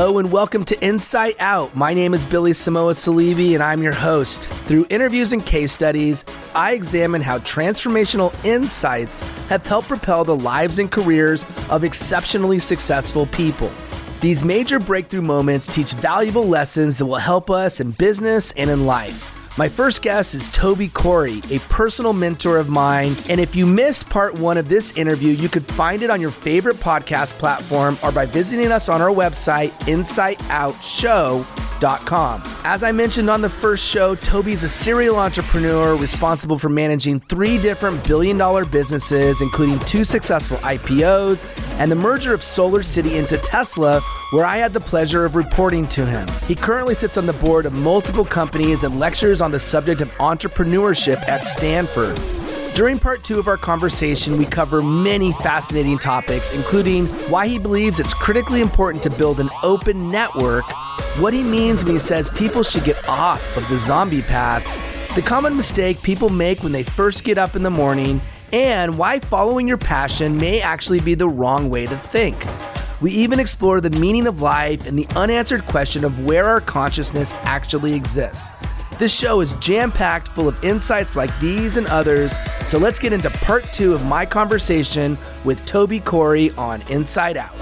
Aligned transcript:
Hello 0.00 0.16
and 0.16 0.32
welcome 0.32 0.64
to 0.64 0.82
Insight 0.82 1.36
Out. 1.40 1.76
My 1.76 1.92
name 1.92 2.14
is 2.14 2.24
Billy 2.24 2.54
Samoa 2.54 2.92
Salivi 2.92 3.52
and 3.52 3.62
I'm 3.62 3.82
your 3.82 3.92
host. 3.92 4.48
Through 4.48 4.86
interviews 4.88 5.34
and 5.34 5.44
case 5.44 5.72
studies, 5.72 6.24
I 6.54 6.72
examine 6.72 7.20
how 7.20 7.40
transformational 7.40 8.32
insights 8.42 9.20
have 9.50 9.66
helped 9.66 9.88
propel 9.88 10.24
the 10.24 10.34
lives 10.34 10.78
and 10.78 10.90
careers 10.90 11.44
of 11.68 11.84
exceptionally 11.84 12.60
successful 12.60 13.26
people. 13.26 13.70
These 14.22 14.42
major 14.42 14.78
breakthrough 14.78 15.20
moments 15.20 15.66
teach 15.66 15.92
valuable 15.92 16.48
lessons 16.48 16.96
that 16.96 17.04
will 17.04 17.16
help 17.16 17.50
us 17.50 17.78
in 17.78 17.90
business 17.90 18.52
and 18.52 18.70
in 18.70 18.86
life. 18.86 19.29
My 19.58 19.68
first 19.68 20.02
guest 20.02 20.34
is 20.34 20.48
Toby 20.48 20.88
Corey, 20.88 21.42
a 21.50 21.58
personal 21.68 22.12
mentor 22.12 22.56
of 22.56 22.68
mine. 22.68 23.16
And 23.28 23.40
if 23.40 23.56
you 23.56 23.66
missed 23.66 24.08
part 24.08 24.34
one 24.34 24.56
of 24.56 24.68
this 24.68 24.92
interview, 24.92 25.32
you 25.32 25.48
could 25.48 25.64
find 25.64 26.02
it 26.02 26.10
on 26.10 26.20
your 26.20 26.30
favorite 26.30 26.76
podcast 26.76 27.32
platform 27.34 27.98
or 28.02 28.12
by 28.12 28.26
visiting 28.26 28.70
us 28.70 28.88
on 28.88 29.02
our 29.02 29.10
website, 29.10 29.70
insightoutshow.com. 29.80 32.42
As 32.62 32.82
I 32.82 32.92
mentioned 32.92 33.30
on 33.30 33.40
the 33.40 33.48
first 33.48 33.86
show, 33.86 34.14
Toby's 34.14 34.62
a 34.62 34.68
serial 34.68 35.16
entrepreneur 35.16 35.96
responsible 35.96 36.58
for 36.58 36.68
managing 36.68 37.20
three 37.20 37.58
different 37.58 38.06
billion 38.06 38.36
dollar 38.36 38.66
businesses, 38.66 39.40
including 39.40 39.78
two 39.80 40.04
successful 40.04 40.58
IPOs 40.58 41.46
and 41.80 41.90
the 41.90 41.96
merger 41.96 42.34
of 42.34 42.42
Solar 42.42 42.82
City 42.82 43.16
into 43.16 43.38
Tesla, 43.38 44.00
where 44.32 44.44
I 44.44 44.58
had 44.58 44.74
the 44.74 44.80
pleasure 44.80 45.24
of 45.24 45.36
reporting 45.36 45.88
to 45.88 46.04
him. 46.04 46.28
He 46.46 46.54
currently 46.54 46.94
sits 46.94 47.16
on 47.16 47.24
the 47.24 47.32
board 47.32 47.64
of 47.64 47.72
multiple 47.72 48.26
companies 48.26 48.84
and 48.84 49.00
lectures 49.00 49.39
on 49.40 49.50
the 49.50 49.60
subject 49.60 50.00
of 50.00 50.10
entrepreneurship 50.12 51.26
at 51.28 51.44
Stanford. 51.44 52.18
During 52.74 52.98
part 52.98 53.24
two 53.24 53.38
of 53.38 53.48
our 53.48 53.56
conversation, 53.56 54.38
we 54.38 54.46
cover 54.46 54.82
many 54.82 55.32
fascinating 55.32 55.98
topics, 55.98 56.52
including 56.52 57.06
why 57.28 57.46
he 57.48 57.58
believes 57.58 57.98
it's 57.98 58.14
critically 58.14 58.60
important 58.60 59.02
to 59.02 59.10
build 59.10 59.40
an 59.40 59.50
open 59.62 60.10
network, 60.10 60.64
what 61.18 61.34
he 61.34 61.42
means 61.42 61.84
when 61.84 61.94
he 61.94 62.00
says 62.00 62.30
people 62.30 62.62
should 62.62 62.84
get 62.84 63.08
off 63.08 63.56
of 63.56 63.68
the 63.68 63.78
zombie 63.78 64.22
path, 64.22 64.64
the 65.16 65.22
common 65.22 65.56
mistake 65.56 66.00
people 66.02 66.28
make 66.28 66.62
when 66.62 66.72
they 66.72 66.84
first 66.84 67.24
get 67.24 67.38
up 67.38 67.56
in 67.56 67.62
the 67.64 67.70
morning, 67.70 68.20
and 68.52 68.96
why 68.96 69.18
following 69.18 69.66
your 69.66 69.78
passion 69.78 70.36
may 70.36 70.60
actually 70.60 71.00
be 71.00 71.14
the 71.14 71.28
wrong 71.28 71.68
way 71.68 71.86
to 71.86 71.98
think. 71.98 72.46
We 73.00 73.10
even 73.12 73.40
explore 73.40 73.80
the 73.80 73.90
meaning 73.90 74.26
of 74.26 74.40
life 74.42 74.86
and 74.86 74.98
the 74.98 75.08
unanswered 75.16 75.66
question 75.66 76.04
of 76.04 76.24
where 76.24 76.46
our 76.46 76.60
consciousness 76.60 77.32
actually 77.42 77.94
exists. 77.94 78.52
This 79.00 79.18
show 79.18 79.40
is 79.40 79.54
jam 79.54 79.90
packed 79.90 80.28
full 80.28 80.46
of 80.46 80.62
insights 80.62 81.16
like 81.16 81.30
these 81.40 81.78
and 81.78 81.86
others. 81.86 82.36
So 82.66 82.76
let's 82.76 82.98
get 82.98 83.14
into 83.14 83.30
part 83.30 83.64
two 83.72 83.94
of 83.94 84.04
my 84.04 84.26
conversation 84.26 85.16
with 85.42 85.64
Toby 85.64 86.00
Corey 86.00 86.50
on 86.58 86.82
Insight 86.82 87.38
Out. 87.38 87.54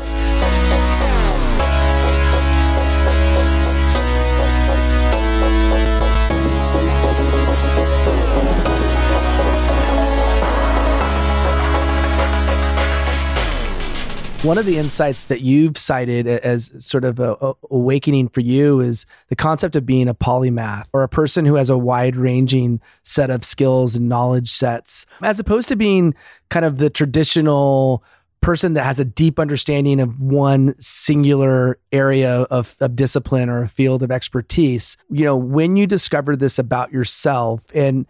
One 14.49 14.57
of 14.57 14.65
the 14.65 14.79
insights 14.79 15.27
that 15.27 15.43
you've 15.43 15.77
cited 15.77 16.27
as 16.27 16.73
sort 16.79 17.05
of 17.05 17.21
a, 17.21 17.37
a, 17.39 17.53
awakening 17.71 18.31
for 18.31 18.41
you 18.41 18.81
is 18.81 19.05
the 19.29 19.37
concept 19.37 19.77
of 19.77 19.85
being 19.85 20.09
a 20.09 20.15
polymath 20.15 20.87
or 20.95 21.03
a 21.03 21.09
person 21.09 21.45
who 21.45 21.57
has 21.57 21.69
a 21.69 21.77
wide 21.77 22.17
ranging 22.17 22.81
set 23.03 23.29
of 23.29 23.45
skills 23.45 23.95
and 23.95 24.09
knowledge 24.09 24.51
sets, 24.51 25.05
as 25.21 25.39
opposed 25.39 25.69
to 25.69 25.77
being 25.77 26.15
kind 26.49 26.65
of 26.65 26.79
the 26.79 26.89
traditional 26.89 28.03
person 28.41 28.73
that 28.73 28.85
has 28.85 28.99
a 28.99 29.05
deep 29.05 29.39
understanding 29.39 30.01
of 30.01 30.19
one 30.19 30.75
singular 30.81 31.79
area 31.93 32.45
of, 32.45 32.75
of 32.81 32.97
discipline 32.97 33.51
or 33.51 33.63
a 33.63 33.69
field 33.69 34.03
of 34.03 34.11
expertise. 34.11 34.97
You 35.11 35.27
know, 35.27 35.37
when 35.37 35.77
you 35.77 35.87
discovered 35.87 36.39
this 36.39 36.59
about 36.59 36.91
yourself, 36.91 37.65
and 37.75 38.07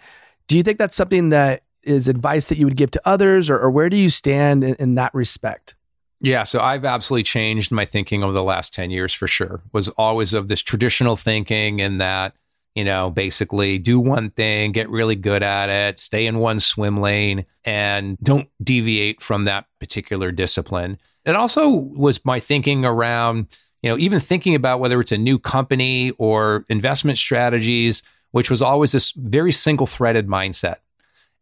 do 0.47 0.57
you 0.57 0.63
think 0.63 0.79
that's 0.79 0.97
something 0.97 1.31
that 1.31 1.65
is 1.83 2.07
advice 2.07 2.47
that 2.47 2.59
you 2.59 2.67
would 2.67 2.77
give 2.77 2.93
to 2.93 3.03
others, 3.05 3.51
or, 3.51 3.59
or 3.59 3.73
where 3.73 3.91
do 3.91 3.97
you 3.97 4.09
stand 4.09 4.63
in, 4.63 4.77
in 4.77 4.95
that 4.95 5.13
respect? 5.13 5.75
Yeah, 6.21 6.43
so 6.43 6.61
I've 6.61 6.85
absolutely 6.85 7.23
changed 7.23 7.71
my 7.71 7.85
thinking 7.85 8.25
over 8.25 8.33
the 8.33 8.43
last 8.43 8.75
10 8.75 8.91
years 8.91 9.13
for 9.13 9.29
sure. 9.29 9.63
Was 9.73 9.89
always 9.91 10.35
of 10.35 10.49
this 10.49 10.61
traditional 10.61 11.17
thinking 11.17 11.81
and 11.81 12.01
that, 12.01 12.35
you 12.75 12.85
know, 12.85 13.11
basically 13.11 13.79
do 13.79 14.01
one 14.01 14.31
thing, 14.31 14.73
get 14.73 14.91
really 14.91 15.15
good 15.15 15.43
at 15.43 15.69
it, 15.69 15.99
stay 15.99 16.27
in 16.27 16.39
one 16.39 16.59
swim 16.59 17.01
lane 17.01 17.47
and 17.65 18.19
don't 18.23 18.49
deviate 18.63 19.23
from 19.23 19.45
that 19.45 19.67
particular 19.79 20.33
discipline. 20.33 20.99
It 21.25 21.37
also 21.37 21.69
was 21.69 22.25
my 22.25 22.41
thinking 22.41 22.85
around, 22.85 23.47
you 23.83 23.91
know, 23.91 23.99
even 23.99 24.19
thinking 24.19 24.57
about 24.57 24.81
whether 24.81 24.99
it's 25.01 25.13
a 25.13 25.19
new 25.19 25.39
company 25.39 26.11
or 26.19 26.65
investment 26.69 27.19
strategies, 27.19 28.03
which 28.33 28.51
was 28.51 28.61
always 28.61 28.91
this 28.91 29.13
very 29.13 29.53
single 29.53 29.87
threaded 29.87 30.27
mindset. 30.27 30.77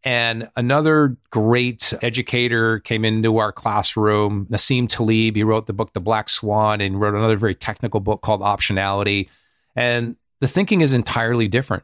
And 0.03 0.49
another 0.55 1.17
great 1.31 1.93
educator 2.01 2.79
came 2.79 3.03
into 3.03 3.37
our 3.37 3.51
classroom, 3.51 4.45
Nassim 4.49 4.87
Taleb. 4.87 5.35
He 5.35 5.43
wrote 5.43 5.65
the 5.65 5.73
book 5.73 5.93
The 5.93 5.99
Black 5.99 6.29
Swan 6.29 6.81
and 6.81 6.99
wrote 6.99 7.15
another 7.15 7.35
very 7.35 7.55
technical 7.55 7.99
book 7.99 8.21
called 8.21 8.41
Optionality. 8.41 9.27
And 9.75 10.15
the 10.39 10.47
thinking 10.47 10.81
is 10.81 10.93
entirely 10.93 11.47
different. 11.47 11.83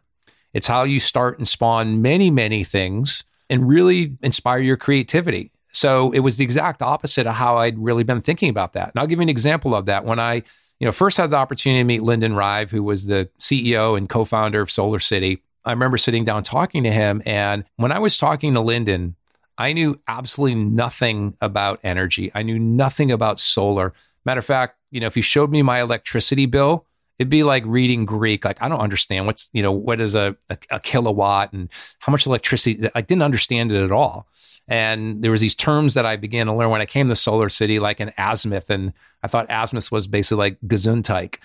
It's 0.53 0.67
how 0.67 0.83
you 0.83 0.99
start 0.99 1.37
and 1.39 1.47
spawn 1.47 2.01
many, 2.01 2.29
many 2.29 2.63
things 2.63 3.23
and 3.49 3.67
really 3.67 4.15
inspire 4.21 4.59
your 4.59 4.77
creativity. 4.77 5.51
So 5.71 6.11
it 6.11 6.19
was 6.19 6.37
the 6.37 6.43
exact 6.43 6.81
opposite 6.81 7.25
of 7.25 7.33
how 7.33 7.57
I'd 7.57 7.79
really 7.79 8.03
been 8.03 8.21
thinking 8.21 8.49
about 8.49 8.73
that. 8.73 8.89
And 8.89 8.99
I'll 8.99 9.07
give 9.07 9.17
you 9.17 9.23
an 9.23 9.29
example 9.29 9.75
of 9.75 9.87
that. 9.87 10.05
When 10.05 10.19
I, 10.19 10.35
you 10.79 10.85
know, 10.85 10.91
first 10.91 11.17
had 11.17 11.31
the 11.31 11.37
opportunity 11.37 11.81
to 11.81 11.83
meet 11.83 12.03
Lyndon 12.03 12.35
Rive, 12.35 12.69
who 12.69 12.83
was 12.83 13.07
the 13.07 13.29
CEO 13.39 13.97
and 13.97 14.07
co-founder 14.07 14.61
of 14.61 14.69
Solar 14.69 14.99
City, 14.99 15.41
I 15.65 15.71
remember 15.71 15.97
sitting 15.97 16.25
down 16.25 16.43
talking 16.43 16.83
to 16.83 16.91
him. 16.91 17.21
And 17.25 17.63
when 17.77 17.91
I 17.91 17.99
was 17.99 18.17
talking 18.17 18.53
to 18.53 18.61
Lyndon, 18.61 19.15
I 19.57 19.73
knew 19.73 19.99
absolutely 20.07 20.55
nothing 20.55 21.37
about 21.41 21.79
energy. 21.83 22.31
I 22.33 22.43
knew 22.43 22.59
nothing 22.59 23.11
about 23.11 23.39
solar. 23.39 23.93
Matter 24.25 24.39
of 24.39 24.45
fact, 24.45 24.77
you 24.91 24.99
know, 24.99 25.07
if 25.07 25.15
you 25.15 25.23
showed 25.23 25.51
me 25.51 25.61
my 25.61 25.81
electricity 25.81 26.45
bill, 26.45 26.85
it'd 27.19 27.29
be 27.29 27.43
like 27.43 27.63
reading 27.65 28.05
Greek. 28.05 28.45
Like 28.45 28.61
I 28.61 28.69
don't 28.69 28.79
understand 28.79 29.25
what's, 29.25 29.49
you 29.53 29.61
know, 29.61 29.71
what 29.71 30.01
is 30.01 30.15
a, 30.15 30.35
a, 30.49 30.57
a 30.71 30.79
kilowatt 30.79 31.53
and 31.53 31.69
how 31.99 32.11
much 32.11 32.25
electricity. 32.25 32.89
I 32.95 33.01
didn't 33.01 33.23
understand 33.23 33.71
it 33.71 33.83
at 33.83 33.91
all. 33.91 34.27
And 34.67 35.21
there 35.21 35.31
was 35.31 35.41
these 35.41 35.55
terms 35.55 35.93
that 35.95 36.05
I 36.05 36.15
began 36.15 36.45
to 36.47 36.53
learn 36.53 36.69
when 36.69 36.79
I 36.79 36.85
came 36.85 37.09
to 37.09 37.15
Solar 37.15 37.49
City, 37.49 37.79
like 37.79 37.99
an 37.99 38.13
azimuth, 38.17 38.69
and 38.69 38.93
I 39.21 39.27
thought 39.27 39.47
azimuth 39.49 39.91
was 39.91 40.07
basically 40.07 40.37
like 40.37 40.61
Gesundheit. 40.61 41.35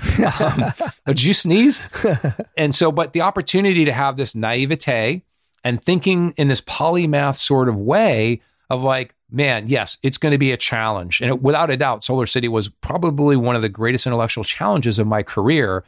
um, 0.41 0.73
did 1.07 1.23
you 1.23 1.35
sneeze? 1.35 1.83
and 2.57 2.75
so, 2.75 2.93
but 2.93 3.13
the 3.13 3.23
opportunity 3.23 3.85
to 3.85 3.93
have 3.93 4.17
this 4.17 4.37
naivete 4.37 5.25
and 5.65 5.83
thinking 5.83 6.33
in 6.37 6.47
this 6.47 6.61
polymath 6.61 7.37
sort 7.37 7.69
of 7.69 7.77
way 7.77 8.41
of 8.71 8.83
like, 8.83 9.15
man, 9.31 9.69
yes, 9.69 9.99
it's 10.03 10.19
going 10.19 10.33
to 10.33 10.39
be 10.39 10.53
a 10.53 10.57
challenge. 10.57 11.21
And 11.21 11.31
it, 11.31 11.43
without 11.43 11.71
a 11.71 11.77
doubt, 11.77 12.05
Solar 12.05 12.27
City 12.27 12.49
was 12.49 12.69
probably 12.69 13.37
one 13.37 13.57
of 13.57 13.63
the 13.63 13.69
greatest 13.69 14.07
intellectual 14.07 14.45
challenges 14.45 14.99
of 14.99 15.07
my 15.07 15.23
career. 15.23 15.85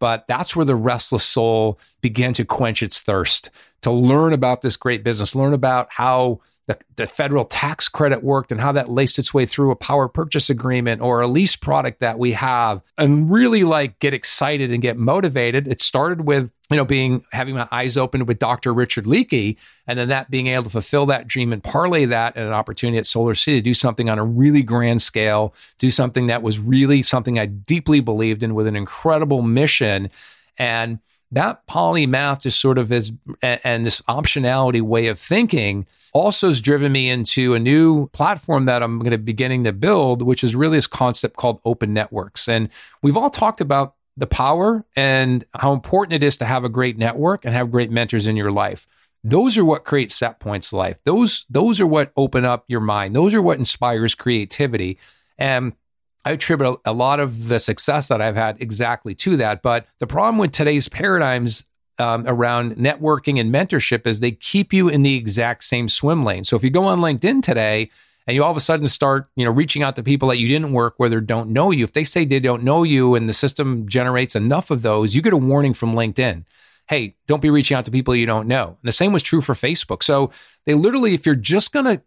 But 0.00 0.26
that's 0.26 0.56
where 0.56 0.64
the 0.64 0.74
restless 0.74 1.24
soul 1.24 1.78
began 2.00 2.32
to 2.34 2.44
quench 2.44 2.82
its 2.82 3.00
thirst 3.00 3.50
to 3.82 3.90
learn 3.90 4.32
about 4.32 4.60
this 4.60 4.76
great 4.76 5.04
business, 5.04 5.34
learn 5.34 5.54
about 5.54 5.88
how 5.90 6.40
the, 6.66 6.78
the 6.96 7.06
federal 7.06 7.44
tax 7.44 7.88
credit 7.88 8.22
worked 8.22 8.50
and 8.50 8.60
how 8.60 8.72
that 8.72 8.88
laced 8.88 9.18
its 9.18 9.34
way 9.34 9.46
through 9.46 9.70
a 9.70 9.76
power 9.76 10.08
purchase 10.08 10.48
agreement 10.48 11.02
or 11.02 11.20
a 11.20 11.28
lease 11.28 11.56
product 11.56 12.00
that 12.00 12.18
we 12.18 12.32
have 12.32 12.82
and 12.96 13.30
really 13.30 13.64
like 13.64 13.98
get 13.98 14.14
excited 14.14 14.72
and 14.72 14.82
get 14.82 14.96
motivated. 14.96 15.68
It 15.68 15.80
started 15.80 16.22
with, 16.22 16.52
you 16.70 16.76
know, 16.76 16.84
being 16.84 17.24
having 17.32 17.54
my 17.54 17.68
eyes 17.70 17.96
open 17.96 18.24
with 18.24 18.38
Dr. 18.38 18.72
Richard 18.72 19.04
Leakey 19.04 19.56
and 19.86 19.98
then 19.98 20.08
that 20.08 20.30
being 20.30 20.46
able 20.46 20.64
to 20.64 20.70
fulfill 20.70 21.04
that 21.06 21.28
dream 21.28 21.52
and 21.52 21.62
parlay 21.62 22.06
that 22.06 22.36
and 22.36 22.46
an 22.46 22.54
opportunity 22.54 22.96
at 22.96 23.06
Solar 23.06 23.34
City 23.34 23.58
to 23.58 23.62
do 23.62 23.74
something 23.74 24.08
on 24.08 24.18
a 24.18 24.24
really 24.24 24.62
grand 24.62 25.02
scale, 25.02 25.54
do 25.78 25.90
something 25.90 26.26
that 26.26 26.42
was 26.42 26.58
really 26.58 27.02
something 27.02 27.38
I 27.38 27.46
deeply 27.46 28.00
believed 28.00 28.42
in 28.42 28.54
with 28.54 28.66
an 28.66 28.76
incredible 28.76 29.42
mission. 29.42 30.10
And 30.56 31.00
that 31.32 31.66
polymath 31.66 32.46
is 32.46 32.54
sort 32.54 32.78
of 32.78 32.90
as 32.92 33.12
and 33.42 33.84
this 33.84 34.00
optionality 34.02 34.80
way 34.80 35.08
of 35.08 35.18
thinking 35.18 35.86
also 36.12 36.48
has 36.48 36.60
driven 36.60 36.92
me 36.92 37.10
into 37.10 37.54
a 37.54 37.58
new 37.58 38.06
platform 38.08 38.66
that 38.66 38.82
I'm 38.82 39.00
going 39.00 39.10
to 39.10 39.18
be 39.18 39.24
beginning 39.24 39.64
to 39.64 39.72
build, 39.72 40.22
which 40.22 40.44
is 40.44 40.54
really 40.54 40.78
this 40.78 40.86
concept 40.86 41.36
called 41.36 41.60
open 41.64 41.92
networks. 41.92 42.48
And 42.48 42.68
we've 43.02 43.16
all 43.16 43.30
talked 43.30 43.60
about 43.60 43.96
the 44.16 44.26
power 44.26 44.84
and 44.94 45.44
how 45.54 45.72
important 45.72 46.12
it 46.12 46.22
is 46.22 46.36
to 46.38 46.44
have 46.44 46.64
a 46.64 46.68
great 46.68 46.96
network 46.96 47.44
and 47.44 47.54
have 47.54 47.70
great 47.70 47.90
mentors 47.90 48.26
in 48.26 48.36
your 48.36 48.52
life. 48.52 48.86
Those 49.24 49.56
are 49.56 49.64
what 49.64 49.84
create 49.84 50.10
set 50.10 50.38
points 50.38 50.72
life. 50.72 50.98
Those 51.04 51.46
those 51.48 51.80
are 51.80 51.86
what 51.86 52.12
open 52.16 52.44
up 52.44 52.64
your 52.68 52.80
mind. 52.80 53.16
Those 53.16 53.34
are 53.34 53.42
what 53.42 53.58
inspires 53.58 54.14
creativity. 54.14 54.98
And 55.38 55.72
I 56.24 56.32
attribute 56.32 56.80
a 56.84 56.92
lot 56.92 57.20
of 57.20 57.48
the 57.48 57.58
success 57.58 58.08
that 58.08 58.22
I've 58.22 58.36
had 58.36 58.60
exactly 58.60 59.14
to 59.16 59.36
that. 59.38 59.62
But 59.62 59.86
the 59.98 60.06
problem 60.06 60.38
with 60.38 60.52
today's 60.52 60.88
paradigms 60.88 61.64
um, 61.98 62.24
around 62.26 62.76
networking 62.76 63.38
and 63.38 63.52
mentorship 63.52 64.06
is 64.06 64.20
they 64.20 64.32
keep 64.32 64.72
you 64.72 64.88
in 64.88 65.02
the 65.02 65.16
exact 65.16 65.64
same 65.64 65.88
swim 65.88 66.24
lane. 66.24 66.44
So 66.44 66.56
if 66.56 66.64
you 66.64 66.70
go 66.70 66.86
on 66.86 67.00
LinkedIn 67.00 67.42
today 67.42 67.90
and 68.26 68.34
you 68.34 68.42
all 68.42 68.50
of 68.50 68.56
a 68.56 68.60
sudden 68.60 68.86
start, 68.86 69.28
you 69.36 69.44
know, 69.44 69.50
reaching 69.50 69.82
out 69.82 69.96
to 69.96 70.02
people 70.02 70.28
that 70.28 70.38
you 70.38 70.48
didn't 70.48 70.72
work 70.72 70.94
with 70.98 71.12
or 71.12 71.20
don't 71.20 71.50
know 71.50 71.70
you, 71.70 71.84
if 71.84 71.92
they 71.92 72.04
say 72.04 72.24
they 72.24 72.40
don't 72.40 72.62
know 72.62 72.82
you 72.82 73.14
and 73.14 73.28
the 73.28 73.32
system 73.32 73.88
generates 73.88 74.34
enough 74.34 74.70
of 74.70 74.82
those, 74.82 75.14
you 75.14 75.22
get 75.22 75.32
a 75.32 75.38
warning 75.38 75.74
from 75.74 75.94
LinkedIn. 75.94 76.44
Hey, 76.88 77.16
don't 77.26 77.42
be 77.42 77.50
reaching 77.50 77.76
out 77.76 77.84
to 77.86 77.90
people 77.90 78.14
you 78.14 78.26
don't 78.26 78.48
know. 78.48 78.66
And 78.66 78.88
the 78.88 78.92
same 78.92 79.12
was 79.12 79.22
true 79.22 79.40
for 79.40 79.54
Facebook. 79.54 80.02
So 80.02 80.30
they 80.66 80.74
literally, 80.74 81.14
if 81.14 81.26
you're 81.26 81.34
just 81.34 81.72
gonna 81.72 82.02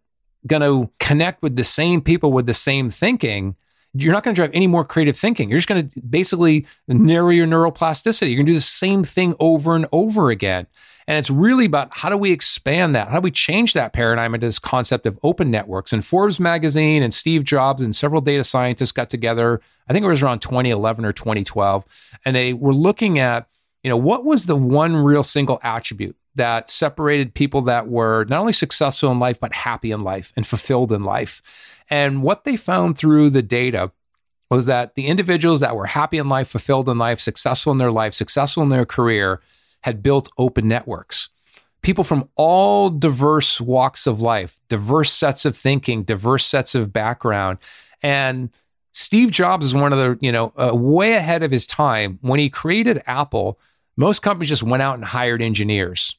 gonna 0.46 0.88
connect 1.00 1.42
with 1.42 1.56
the 1.56 1.64
same 1.64 2.00
people 2.00 2.32
with 2.32 2.46
the 2.46 2.54
same 2.54 2.90
thinking, 2.90 3.56
you're 3.94 4.12
not 4.12 4.22
going 4.22 4.34
to 4.34 4.38
drive 4.38 4.50
any 4.52 4.66
more 4.66 4.84
creative 4.84 5.16
thinking. 5.16 5.48
You're 5.48 5.58
just 5.58 5.68
going 5.68 5.88
to 5.88 6.00
basically 6.00 6.66
narrow 6.86 7.30
your 7.30 7.46
neuroplasticity. 7.46 8.28
You're 8.28 8.36
going 8.36 8.46
to 8.46 8.52
do 8.52 8.58
the 8.58 8.60
same 8.60 9.02
thing 9.02 9.34
over 9.40 9.74
and 9.74 9.86
over 9.92 10.30
again. 10.30 10.66
And 11.08 11.16
it's 11.16 11.30
really 11.30 11.64
about 11.64 11.88
how 11.90 12.10
do 12.10 12.18
we 12.18 12.32
expand 12.32 12.94
that? 12.94 13.08
How 13.08 13.14
do 13.14 13.22
we 13.22 13.30
change 13.30 13.72
that 13.72 13.94
paradigm 13.94 14.34
into 14.34 14.46
this 14.46 14.58
concept 14.58 15.06
of 15.06 15.18
open 15.22 15.50
networks? 15.50 15.90
And 15.90 16.04
Forbes 16.04 16.38
magazine 16.38 17.02
and 17.02 17.14
Steve 17.14 17.44
Jobs 17.44 17.80
and 17.80 17.96
several 17.96 18.20
data 18.20 18.44
scientists 18.44 18.92
got 18.92 19.08
together. 19.08 19.62
I 19.88 19.94
think 19.94 20.04
it 20.04 20.08
was 20.08 20.22
around 20.22 20.40
2011 20.40 21.06
or 21.06 21.14
2012. 21.14 22.12
And 22.26 22.36
they 22.36 22.52
were 22.52 22.74
looking 22.74 23.18
at, 23.18 23.48
you 23.82 23.88
know, 23.88 23.96
what 23.96 24.26
was 24.26 24.44
the 24.44 24.54
one 24.54 24.96
real 24.96 25.22
single 25.22 25.58
attribute 25.62 26.14
that 26.34 26.68
separated 26.68 27.32
people 27.32 27.62
that 27.62 27.88
were 27.88 28.26
not 28.26 28.40
only 28.40 28.52
successful 28.52 29.10
in 29.10 29.18
life, 29.18 29.40
but 29.40 29.54
happy 29.54 29.90
in 29.90 30.04
life 30.04 30.34
and 30.36 30.46
fulfilled 30.46 30.92
in 30.92 31.04
life. 31.04 31.40
And 31.88 32.22
what 32.22 32.44
they 32.44 32.56
found 32.56 32.98
through 32.98 33.30
the 33.30 33.42
data 33.42 33.92
was 34.50 34.66
that 34.66 34.94
the 34.94 35.06
individuals 35.06 35.60
that 35.60 35.74
were 35.74 35.86
happy 35.86 36.18
in 36.18 36.28
life, 36.28 36.48
fulfilled 36.48 36.86
in 36.86 36.98
life, 36.98 37.18
successful 37.18 37.72
in 37.72 37.78
their 37.78 37.90
life, 37.90 38.12
successful 38.12 38.62
in 38.62 38.68
their 38.68 38.84
career 38.86 39.40
had 39.82 40.02
built 40.02 40.28
open 40.38 40.68
networks. 40.68 41.28
People 41.82 42.04
from 42.04 42.28
all 42.34 42.90
diverse 42.90 43.60
walks 43.60 44.06
of 44.06 44.20
life, 44.20 44.60
diverse 44.68 45.12
sets 45.12 45.44
of 45.44 45.56
thinking, 45.56 46.02
diverse 46.02 46.44
sets 46.44 46.74
of 46.74 46.92
background. 46.92 47.58
And 48.02 48.50
Steve 48.92 49.30
Jobs 49.30 49.66
is 49.66 49.74
one 49.74 49.92
of 49.92 49.98
the, 49.98 50.18
you 50.20 50.32
know, 50.32 50.52
uh, 50.56 50.74
way 50.74 51.12
ahead 51.12 51.42
of 51.42 51.50
his 51.50 51.66
time. 51.66 52.18
When 52.20 52.40
he 52.40 52.50
created 52.50 53.02
Apple, 53.06 53.60
most 53.96 54.22
companies 54.22 54.48
just 54.48 54.62
went 54.62 54.82
out 54.82 54.96
and 54.96 55.04
hired 55.04 55.40
engineers, 55.40 56.16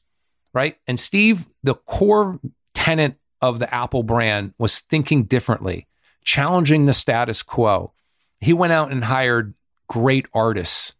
right? 0.54 0.78
And 0.86 0.98
Steve, 0.98 1.46
the 1.62 1.74
core 1.74 2.40
tenant 2.74 3.16
of 3.42 3.58
the 3.58 3.72
Apple 3.74 4.02
brand 4.02 4.54
was 4.58 4.80
thinking 4.80 5.24
differently, 5.24 5.86
challenging 6.24 6.86
the 6.86 6.92
status 6.92 7.42
quo. 7.42 7.92
He 8.40 8.52
went 8.52 8.72
out 8.72 8.90
and 8.90 9.04
hired 9.04 9.54
great 9.88 10.26
artists, 10.32 10.94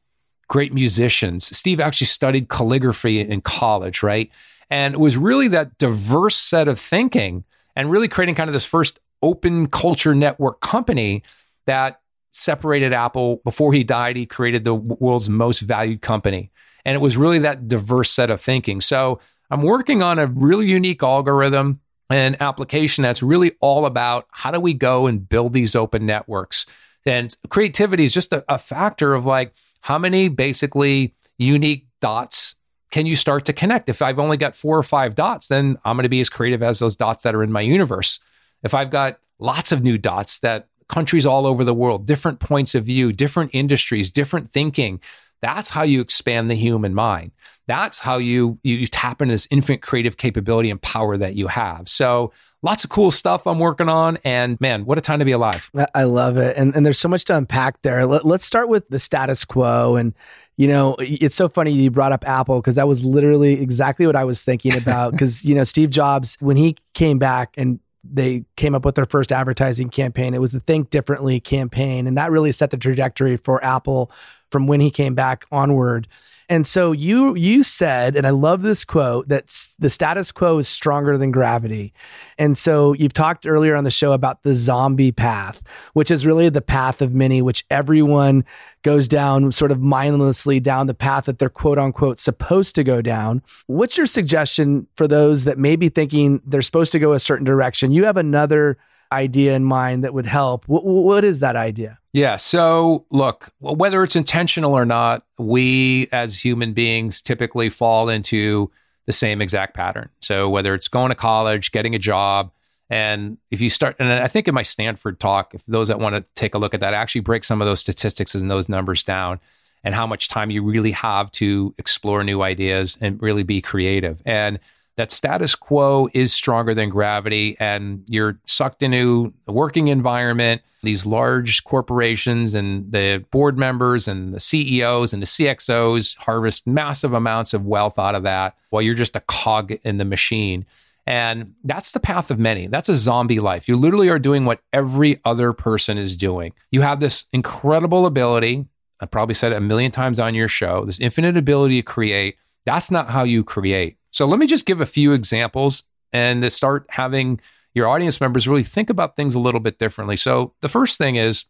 great 0.50 0.74
musicians. 0.74 1.56
Steve 1.56 1.80
actually 1.80 2.08
studied 2.08 2.48
calligraphy 2.48 3.20
in 3.20 3.40
college, 3.40 4.02
right? 4.02 4.30
And 4.68 4.94
it 4.94 5.00
was 5.00 5.16
really 5.16 5.46
that 5.48 5.78
diverse 5.78 6.36
set 6.36 6.66
of 6.66 6.78
thinking 6.78 7.44
and 7.76 7.90
really 7.90 8.08
creating 8.08 8.34
kind 8.34 8.50
of 8.50 8.52
this 8.52 8.66
first 8.66 8.98
open 9.22 9.68
culture 9.68 10.14
network 10.14 10.60
company 10.60 11.22
that 11.66 12.00
separated 12.32 12.92
Apple. 12.92 13.40
Before 13.44 13.72
he 13.72 13.84
died, 13.84 14.16
he 14.16 14.26
created 14.26 14.64
the 14.64 14.74
world's 14.74 15.28
most 15.28 15.60
valued 15.60 16.02
company. 16.02 16.50
And 16.84 16.96
it 16.96 17.00
was 17.00 17.16
really 17.16 17.38
that 17.38 17.68
diverse 17.68 18.10
set 18.10 18.28
of 18.28 18.40
thinking. 18.40 18.80
So 18.80 19.20
I'm 19.52 19.62
working 19.62 20.02
on 20.02 20.18
a 20.18 20.26
really 20.26 20.66
unique 20.66 21.02
algorithm 21.02 21.80
and 22.08 22.40
application 22.42 23.02
that's 23.02 23.22
really 23.22 23.52
all 23.60 23.86
about 23.86 24.26
how 24.32 24.50
do 24.50 24.58
we 24.58 24.74
go 24.74 25.06
and 25.06 25.28
build 25.28 25.52
these 25.52 25.76
open 25.76 26.06
networks. 26.06 26.66
And 27.06 27.36
creativity 27.50 28.02
is 28.02 28.12
just 28.12 28.32
a, 28.32 28.44
a 28.48 28.58
factor 28.58 29.14
of 29.14 29.24
like 29.26 29.54
how 29.80 29.98
many 29.98 30.28
basically 30.28 31.14
unique 31.38 31.86
dots 32.00 32.56
can 32.90 33.06
you 33.06 33.16
start 33.16 33.44
to 33.46 33.52
connect? 33.52 33.88
If 33.88 34.02
I've 34.02 34.18
only 34.18 34.36
got 34.36 34.56
four 34.56 34.76
or 34.76 34.82
five 34.82 35.14
dots, 35.14 35.48
then 35.48 35.78
I'm 35.84 35.96
going 35.96 36.02
to 36.04 36.08
be 36.08 36.20
as 36.20 36.28
creative 36.28 36.62
as 36.62 36.80
those 36.80 36.96
dots 36.96 37.22
that 37.22 37.34
are 37.34 37.42
in 37.42 37.52
my 37.52 37.60
universe. 37.60 38.18
If 38.62 38.74
I've 38.74 38.90
got 38.90 39.18
lots 39.38 39.72
of 39.72 39.82
new 39.82 39.96
dots 39.96 40.40
that 40.40 40.68
countries 40.88 41.24
all 41.24 41.46
over 41.46 41.64
the 41.64 41.74
world, 41.74 42.06
different 42.06 42.40
points 42.40 42.74
of 42.74 42.84
view, 42.84 43.12
different 43.12 43.50
industries, 43.54 44.10
different 44.10 44.50
thinking, 44.50 45.00
that's 45.42 45.70
how 45.70 45.82
you 45.82 46.00
expand 46.00 46.50
the 46.50 46.54
human 46.54 46.94
mind. 46.94 47.32
That's 47.66 47.98
how 48.00 48.18
you, 48.18 48.58
you, 48.62 48.76
you 48.76 48.86
tap 48.86 49.22
into 49.22 49.32
this 49.32 49.46
infinite 49.50 49.82
creative 49.82 50.16
capability 50.16 50.70
and 50.70 50.80
power 50.80 51.16
that 51.16 51.34
you 51.34 51.46
have. 51.46 51.88
So 51.88 52.32
lots 52.62 52.84
of 52.84 52.90
cool 52.90 53.10
stuff 53.10 53.46
I'm 53.46 53.58
working 53.58 53.88
on. 53.88 54.18
And 54.24 54.60
man, 54.60 54.84
what 54.84 54.98
a 54.98 55.00
time 55.00 55.20
to 55.20 55.24
be 55.24 55.32
alive. 55.32 55.70
I 55.94 56.04
love 56.04 56.36
it. 56.36 56.56
And, 56.56 56.74
and 56.74 56.84
there's 56.84 56.98
so 56.98 57.08
much 57.08 57.24
to 57.26 57.36
unpack 57.36 57.80
there. 57.82 58.06
Let, 58.06 58.26
let's 58.26 58.44
start 58.44 58.68
with 58.68 58.88
the 58.88 58.98
status 58.98 59.44
quo. 59.44 59.96
And, 59.96 60.14
you 60.56 60.68
know, 60.68 60.96
it's 60.98 61.36
so 61.36 61.48
funny 61.48 61.70
you 61.70 61.90
brought 61.90 62.12
up 62.12 62.26
Apple 62.28 62.60
because 62.60 62.74
that 62.74 62.88
was 62.88 63.04
literally 63.04 63.60
exactly 63.60 64.06
what 64.06 64.16
I 64.16 64.24
was 64.24 64.42
thinking 64.42 64.76
about. 64.76 65.12
Because, 65.20 65.44
you 65.44 65.54
know, 65.54 65.64
Steve 65.64 65.90
Jobs, 65.90 66.36
when 66.40 66.56
he 66.56 66.76
came 66.94 67.18
back 67.18 67.54
and 67.56 67.78
they 68.02 68.44
came 68.56 68.74
up 68.74 68.84
with 68.84 68.94
their 68.94 69.06
first 69.06 69.32
advertising 69.32 69.90
campaign, 69.90 70.34
it 70.34 70.40
was 70.40 70.52
the 70.52 70.60
Think 70.60 70.90
Differently 70.90 71.40
campaign. 71.40 72.06
And 72.06 72.16
that 72.16 72.30
really 72.30 72.52
set 72.52 72.70
the 72.70 72.76
trajectory 72.76 73.36
for 73.36 73.62
Apple 73.64 74.10
from 74.50 74.66
when 74.66 74.80
he 74.80 74.90
came 74.90 75.14
back 75.14 75.46
onward. 75.50 76.08
And 76.50 76.66
so 76.66 76.90
you 76.90 77.36
you 77.36 77.62
said, 77.62 78.16
and 78.16 78.26
I 78.26 78.30
love 78.30 78.62
this 78.62 78.84
quote 78.84 79.28
that 79.28 79.56
the 79.78 79.88
status 79.88 80.32
quo 80.32 80.58
is 80.58 80.66
stronger 80.66 81.16
than 81.16 81.30
gravity. 81.30 81.92
And 82.38 82.58
so 82.58 82.92
you've 82.92 83.12
talked 83.12 83.46
earlier 83.46 83.76
on 83.76 83.84
the 83.84 83.90
show 83.90 84.12
about 84.12 84.42
the 84.42 84.52
zombie 84.52 85.12
path, 85.12 85.62
which 85.92 86.10
is 86.10 86.26
really 86.26 86.48
the 86.48 86.60
path 86.60 87.02
of 87.02 87.14
many, 87.14 87.40
which 87.40 87.64
everyone 87.70 88.44
goes 88.82 89.06
down 89.06 89.52
sort 89.52 89.70
of 89.70 89.80
mindlessly 89.80 90.58
down 90.58 90.88
the 90.88 90.94
path 90.94 91.26
that 91.26 91.38
they're 91.38 91.48
quote 91.48 91.78
unquote 91.78 92.18
supposed 92.18 92.74
to 92.74 92.82
go 92.82 93.00
down. 93.00 93.42
What's 93.68 93.96
your 93.96 94.06
suggestion 94.06 94.88
for 94.96 95.06
those 95.06 95.44
that 95.44 95.56
may 95.56 95.76
be 95.76 95.88
thinking 95.88 96.42
they're 96.44 96.62
supposed 96.62 96.90
to 96.92 96.98
go 96.98 97.12
a 97.12 97.20
certain 97.20 97.44
direction? 97.44 97.92
You 97.92 98.06
have 98.06 98.16
another 98.16 98.76
idea 99.12 99.54
in 99.54 99.64
mind 99.64 100.02
that 100.02 100.14
would 100.14 100.26
help. 100.26 100.66
what, 100.66 100.84
what 100.84 101.22
is 101.22 101.38
that 101.40 101.54
idea? 101.54 101.99
Yeah. 102.12 102.36
So, 102.36 103.06
look, 103.10 103.52
whether 103.60 104.02
it's 104.02 104.16
intentional 104.16 104.74
or 104.74 104.84
not, 104.84 105.24
we 105.38 106.08
as 106.10 106.44
human 106.44 106.72
beings 106.72 107.22
typically 107.22 107.70
fall 107.70 108.08
into 108.08 108.70
the 109.06 109.12
same 109.12 109.40
exact 109.40 109.74
pattern. 109.74 110.08
So, 110.20 110.48
whether 110.48 110.74
it's 110.74 110.88
going 110.88 111.10
to 111.10 111.14
college, 111.14 111.70
getting 111.70 111.94
a 111.94 112.00
job, 112.00 112.50
and 112.90 113.38
if 113.52 113.60
you 113.60 113.70
start, 113.70 113.94
and 114.00 114.12
I 114.12 114.26
think 114.26 114.48
in 114.48 114.54
my 114.54 114.62
Stanford 114.62 115.20
talk, 115.20 115.54
if 115.54 115.64
those 115.66 115.86
that 115.88 116.00
want 116.00 116.16
to 116.16 116.24
take 116.34 116.54
a 116.56 116.58
look 116.58 116.74
at 116.74 116.80
that, 116.80 116.92
I 116.92 116.96
actually 116.96 117.20
break 117.20 117.44
some 117.44 117.62
of 117.62 117.66
those 117.66 117.78
statistics 117.78 118.34
and 118.34 118.50
those 118.50 118.68
numbers 118.68 119.04
down 119.04 119.38
and 119.84 119.94
how 119.94 120.06
much 120.06 120.28
time 120.28 120.50
you 120.50 120.64
really 120.64 120.90
have 120.90 121.30
to 121.32 121.72
explore 121.78 122.24
new 122.24 122.42
ideas 122.42 122.98
and 123.00 123.22
really 123.22 123.44
be 123.44 123.62
creative. 123.62 124.20
And 124.26 124.58
that 124.96 125.10
status 125.10 125.54
quo 125.54 126.08
is 126.12 126.32
stronger 126.32 126.74
than 126.74 126.90
gravity 126.90 127.56
and 127.58 128.04
you're 128.06 128.38
sucked 128.44 128.82
into 128.82 129.32
a 129.46 129.52
working 129.52 129.88
environment 129.88 130.62
these 130.82 131.04
large 131.04 131.62
corporations 131.64 132.54
and 132.54 132.90
the 132.90 133.24
board 133.30 133.58
members 133.58 134.08
and 134.08 134.32
the 134.32 134.40
CEOs 134.40 135.12
and 135.12 135.22
the 135.22 135.26
CXOs 135.26 136.16
harvest 136.16 136.66
massive 136.66 137.12
amounts 137.12 137.52
of 137.52 137.66
wealth 137.66 137.98
out 137.98 138.14
of 138.14 138.22
that 138.22 138.56
while 138.70 138.82
you're 138.82 138.94
just 138.94 139.16
a 139.16 139.20
cog 139.20 139.72
in 139.84 139.98
the 139.98 140.04
machine 140.04 140.64
and 141.06 141.54
that's 141.64 141.92
the 141.92 141.98
path 141.98 142.30
of 142.30 142.38
many. 142.38 142.68
That's 142.68 142.88
a 142.88 142.94
zombie 142.94 143.40
life. 143.40 143.68
You 143.68 143.74
literally 143.76 144.08
are 144.08 144.18
doing 144.18 144.44
what 144.44 144.60
every 144.72 145.20
other 145.24 145.52
person 145.52 145.98
is 145.98 146.16
doing. 146.16 146.52
You 146.70 146.82
have 146.82 147.00
this 147.00 147.26
incredible 147.32 148.06
ability. 148.06 148.66
I 149.00 149.06
probably 149.06 149.34
said 149.34 149.50
it 149.52 149.56
a 149.56 149.60
million 149.60 149.90
times 149.90 150.20
on 150.20 150.34
your 150.34 150.46
show 150.46 150.84
this 150.84 151.00
infinite 151.00 151.36
ability 151.36 151.82
to 151.82 151.82
create. 151.82 152.36
That's 152.64 152.90
not 152.90 153.10
how 153.10 153.24
you 153.24 153.42
create. 153.42 153.96
So 154.10 154.26
let 154.26 154.38
me 154.38 154.46
just 154.46 154.66
give 154.66 154.80
a 154.80 154.86
few 154.86 155.12
examples 155.12 155.84
and 156.12 156.42
to 156.42 156.50
start 156.50 156.86
having 156.90 157.40
your 157.74 157.86
audience 157.86 158.20
members 158.20 158.48
really 158.48 158.64
think 158.64 158.90
about 158.90 159.16
things 159.16 159.34
a 159.34 159.40
little 159.40 159.60
bit 159.60 159.78
differently. 159.78 160.16
So 160.16 160.54
the 160.60 160.68
first 160.68 160.98
thing 160.98 161.16
is 161.16 161.44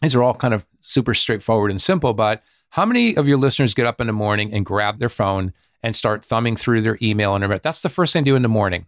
these 0.00 0.14
are 0.14 0.22
all 0.22 0.34
kind 0.34 0.54
of 0.54 0.66
super 0.80 1.14
straightforward 1.14 1.70
and 1.70 1.80
simple, 1.80 2.14
but 2.14 2.42
how 2.70 2.86
many 2.86 3.16
of 3.16 3.26
your 3.26 3.38
listeners 3.38 3.74
get 3.74 3.86
up 3.86 4.00
in 4.00 4.06
the 4.06 4.12
morning 4.12 4.52
and 4.52 4.64
grab 4.64 4.98
their 4.98 5.08
phone 5.08 5.52
and 5.82 5.94
start 5.94 6.24
thumbing 6.24 6.56
through 6.56 6.82
their 6.82 6.98
email 7.02 7.34
and 7.34 7.42
internet? 7.42 7.62
That's 7.62 7.82
the 7.82 7.88
first 7.88 8.12
thing 8.12 8.24
to 8.24 8.30
do 8.30 8.36
in 8.36 8.42
the 8.42 8.48
morning, 8.48 8.86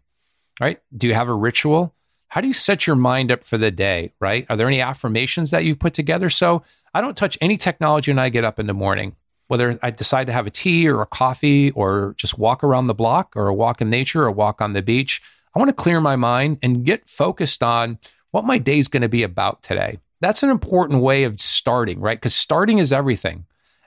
right? 0.60 0.80
Do 0.96 1.06
you 1.08 1.14
have 1.14 1.28
a 1.28 1.34
ritual? 1.34 1.94
How 2.28 2.40
do 2.40 2.46
you 2.46 2.52
set 2.52 2.86
your 2.86 2.96
mind 2.96 3.32
up 3.32 3.42
for 3.42 3.58
the 3.58 3.70
day, 3.70 4.12
right? 4.20 4.46
Are 4.48 4.56
there 4.56 4.68
any 4.68 4.80
affirmations 4.80 5.50
that 5.50 5.64
you've 5.64 5.80
put 5.80 5.94
together? 5.94 6.30
So 6.30 6.62
I 6.94 7.00
don't 7.00 7.16
touch 7.16 7.36
any 7.40 7.56
technology 7.56 8.10
when 8.10 8.18
I 8.18 8.28
get 8.28 8.44
up 8.44 8.58
in 8.58 8.66
the 8.66 8.74
morning. 8.74 9.16
Whether 9.50 9.76
I 9.82 9.90
decide 9.90 10.28
to 10.28 10.32
have 10.32 10.46
a 10.46 10.50
tea 10.50 10.88
or 10.88 11.02
a 11.02 11.06
coffee 11.06 11.72
or 11.72 12.14
just 12.16 12.38
walk 12.38 12.62
around 12.62 12.86
the 12.86 12.94
block 12.94 13.32
or 13.34 13.48
a 13.48 13.54
walk 13.54 13.80
in 13.80 13.90
nature 13.90 14.22
or 14.22 14.30
walk 14.30 14.62
on 14.62 14.74
the 14.74 14.80
beach, 14.80 15.20
I 15.54 15.58
want 15.58 15.68
to 15.70 15.74
clear 15.74 16.00
my 16.00 16.14
mind 16.14 16.58
and 16.62 16.84
get 16.84 17.08
focused 17.08 17.60
on 17.60 17.98
what 18.30 18.44
my 18.44 18.58
day 18.58 18.78
is 18.78 18.86
going 18.86 19.02
to 19.02 19.08
be 19.08 19.24
about 19.24 19.64
today. 19.64 19.98
That's 20.20 20.44
an 20.44 20.50
important 20.50 21.02
way 21.02 21.24
of 21.24 21.40
starting, 21.40 21.98
right? 21.98 22.16
Because 22.16 22.34
starting 22.34 22.78
is 22.78 22.92
everything. 22.92 23.44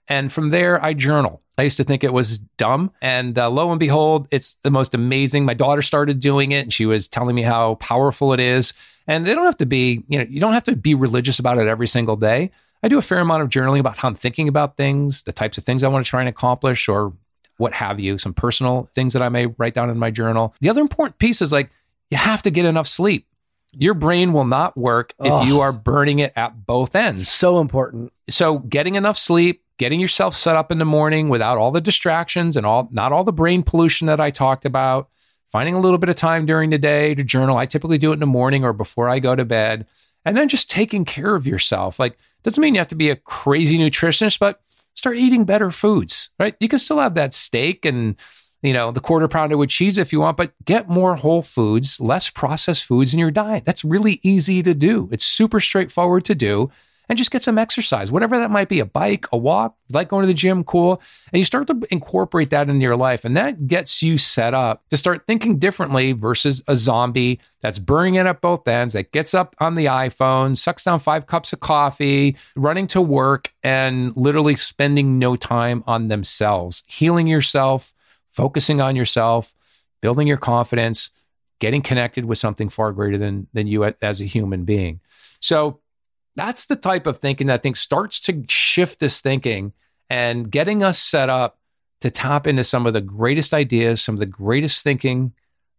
And 0.09 0.33
from 0.33 0.49
there, 0.49 0.83
I 0.83 0.93
journal. 0.93 1.41
I 1.57 1.61
used 1.61 1.77
to 1.77 1.85
think 1.85 2.03
it 2.03 2.11
was 2.11 2.39
dumb. 2.57 2.91
And 3.01 3.39
uh, 3.39 3.49
lo 3.49 3.71
and 3.71 3.79
behold, 3.79 4.27
it's 4.31 4.55
the 4.63 4.71
most 4.71 4.93
amazing. 4.93 5.45
My 5.45 5.53
daughter 5.53 5.81
started 5.81 6.19
doing 6.19 6.51
it 6.51 6.63
and 6.63 6.73
she 6.73 6.85
was 6.85 7.07
telling 7.07 7.35
me 7.35 7.43
how 7.43 7.75
powerful 7.75 8.33
it 8.33 8.41
is. 8.41 8.73
And 9.07 9.25
they 9.25 9.33
don't 9.33 9.45
have 9.45 9.57
to 9.57 9.65
be, 9.65 10.03
you 10.09 10.17
know, 10.17 10.25
you 10.29 10.41
don't 10.41 10.53
have 10.53 10.63
to 10.63 10.75
be 10.75 10.93
religious 10.93 11.39
about 11.39 11.57
it 11.57 11.67
every 11.67 11.87
single 11.87 12.17
day. 12.17 12.51
I 12.83 12.89
do 12.89 12.97
a 12.97 13.01
fair 13.01 13.19
amount 13.19 13.41
of 13.43 13.49
journaling 13.49 13.79
about 13.79 13.97
how 13.97 14.09
I'm 14.09 14.13
thinking 14.13 14.49
about 14.49 14.75
things, 14.75 15.23
the 15.23 15.31
types 15.31 15.57
of 15.57 15.63
things 15.63 15.83
I 15.83 15.87
want 15.87 16.05
to 16.05 16.09
try 16.09 16.19
and 16.19 16.29
accomplish, 16.29 16.89
or 16.89 17.13
what 17.57 17.73
have 17.73 17.99
you, 17.99 18.17
some 18.17 18.33
personal 18.33 18.89
things 18.93 19.13
that 19.13 19.21
I 19.21 19.29
may 19.29 19.45
write 19.45 19.73
down 19.73 19.89
in 19.89 19.97
my 19.97 20.11
journal. 20.11 20.53
The 20.59 20.69
other 20.69 20.81
important 20.81 21.17
piece 21.17 21.41
is 21.41 21.53
like, 21.53 21.69
you 22.11 22.17
have 22.17 22.43
to 22.43 22.51
get 22.51 22.65
enough 22.65 22.87
sleep. 22.87 23.27
Your 23.71 23.93
brain 23.95 24.33
will 24.33 24.45
not 24.45 24.77
work 24.77 25.15
if 25.23 25.47
you 25.47 25.61
are 25.61 25.71
burning 25.71 26.19
it 26.19 26.33
at 26.35 26.65
both 26.65 26.95
ends. 26.95 27.27
So 27.27 27.59
important. 27.59 28.13
So, 28.29 28.59
getting 28.59 28.93
enough 28.93 29.17
sleep, 29.17 29.63
getting 29.79 29.99
yourself 29.99 30.35
set 30.35 30.55
up 30.55 30.71
in 30.71 30.77
the 30.77 30.85
morning 30.85 31.27
without 31.29 31.57
all 31.57 31.71
the 31.71 31.81
distractions 31.81 32.55
and 32.55 32.67
all 32.67 32.87
not 32.91 33.11
all 33.11 33.23
the 33.23 33.33
brain 33.33 33.63
pollution 33.63 34.05
that 34.07 34.19
I 34.19 34.29
talked 34.29 34.65
about, 34.65 35.09
finding 35.51 35.73
a 35.73 35.79
little 35.79 35.97
bit 35.97 36.09
of 36.09 36.15
time 36.15 36.45
during 36.45 36.69
the 36.69 36.77
day 36.77 37.15
to 37.15 37.23
journal. 37.23 37.57
I 37.57 37.65
typically 37.65 37.97
do 37.97 38.11
it 38.11 38.15
in 38.15 38.19
the 38.19 38.27
morning 38.27 38.63
or 38.63 38.73
before 38.73 39.09
I 39.09 39.17
go 39.17 39.35
to 39.35 39.45
bed. 39.45 39.87
And 40.25 40.37
then 40.37 40.47
just 40.47 40.69
taking 40.69 41.05
care 41.05 41.35
of 41.35 41.47
yourself. 41.47 41.99
Like 41.99 42.17
doesn't 42.43 42.61
mean 42.61 42.75
you 42.75 42.79
have 42.79 42.87
to 42.87 42.95
be 42.95 43.09
a 43.09 43.15
crazy 43.15 43.77
nutritionist, 43.77 44.39
but 44.39 44.61
start 44.93 45.17
eating 45.17 45.45
better 45.45 45.71
foods, 45.71 46.29
right? 46.39 46.55
You 46.59 46.67
can 46.67 46.79
still 46.79 46.99
have 46.99 47.15
that 47.15 47.33
steak 47.33 47.85
and 47.85 48.15
you 48.61 48.71
know, 48.71 48.91
the 48.91 49.01
quarter 49.01 49.27
pounder 49.27 49.57
with 49.57 49.69
cheese 49.69 49.97
if 49.97 50.13
you 50.13 50.21
want, 50.21 50.37
but 50.37 50.53
get 50.63 50.87
more 50.87 51.15
whole 51.15 51.41
foods, 51.41 51.99
less 51.99 52.29
processed 52.29 52.85
foods 52.85 53.13
in 53.13 53.19
your 53.19 53.29
diet. 53.29 53.65
That's 53.65 53.83
really 53.83 54.21
easy 54.23 54.63
to 54.63 54.73
do. 54.73 55.09
It's 55.11 55.25
super 55.25 55.59
straightforward 55.59 56.23
to 56.25 56.35
do 56.35 56.71
and 57.09 57.17
just 57.17 57.31
get 57.31 57.43
some 57.43 57.57
exercise, 57.57 58.11
whatever 58.11 58.39
that 58.39 58.49
might 58.49 58.69
be 58.69 58.79
a 58.79 58.85
bike, 58.85 59.25
a 59.31 59.37
walk, 59.37 59.75
like 59.91 60.07
going 60.07 60.23
to 60.23 60.27
the 60.27 60.33
gym, 60.33 60.63
cool. 60.63 61.01
And 61.31 61.39
you 61.39 61.45
start 61.45 61.67
to 61.67 61.81
incorporate 61.91 62.49
that 62.51 62.69
into 62.69 62.81
your 62.81 62.95
life. 62.95 63.25
And 63.25 63.35
that 63.35 63.67
gets 63.67 64.01
you 64.01 64.17
set 64.17 64.53
up 64.53 64.87
to 64.89 64.97
start 64.97 65.25
thinking 65.27 65.59
differently 65.59 66.13
versus 66.13 66.61
a 66.67 66.75
zombie 66.75 67.39
that's 67.61 67.79
burning 67.79 68.15
it 68.15 68.25
at 68.25 68.41
both 68.41 68.67
ends, 68.67 68.93
that 68.93 69.11
gets 69.11 69.33
up 69.33 69.55
on 69.59 69.75
the 69.75 69.85
iPhone, 69.85 70.57
sucks 70.57 70.83
down 70.83 70.99
five 70.99 71.27
cups 71.27 71.53
of 71.53 71.59
coffee, 71.59 72.37
running 72.55 72.87
to 72.87 73.01
work, 73.01 73.53
and 73.63 74.15
literally 74.15 74.55
spending 74.55 75.19
no 75.19 75.35
time 75.35 75.83
on 75.87 76.07
themselves, 76.07 76.83
healing 76.87 77.27
yourself, 77.27 77.93
focusing 78.31 78.81
on 78.81 78.95
yourself, 78.95 79.53
building 80.01 80.27
your 80.27 80.37
confidence, 80.37 81.11
getting 81.59 81.81
connected 81.81 82.25
with 82.25 82.37
something 82.37 82.67
far 82.67 82.91
greater 82.91 83.17
than, 83.17 83.47
than 83.53 83.67
you 83.67 83.83
as 84.01 84.21
a 84.21 84.25
human 84.25 84.65
being. 84.65 84.99
So, 85.39 85.79
that's 86.35 86.65
the 86.65 86.75
type 86.75 87.07
of 87.07 87.19
thinking 87.19 87.47
that 87.47 87.53
I 87.55 87.57
think 87.57 87.75
starts 87.75 88.19
to 88.21 88.43
shift 88.47 88.99
this 88.99 89.21
thinking 89.21 89.73
and 90.09 90.49
getting 90.49 90.83
us 90.83 90.99
set 90.99 91.29
up 91.29 91.59
to 92.01 92.11
tap 92.11 92.47
into 92.47 92.63
some 92.63 92.85
of 92.85 92.93
the 92.93 93.01
greatest 93.01 93.53
ideas, 93.53 94.01
some 94.01 94.15
of 94.15 94.19
the 94.19 94.25
greatest 94.25 94.83
thinking, 94.83 95.33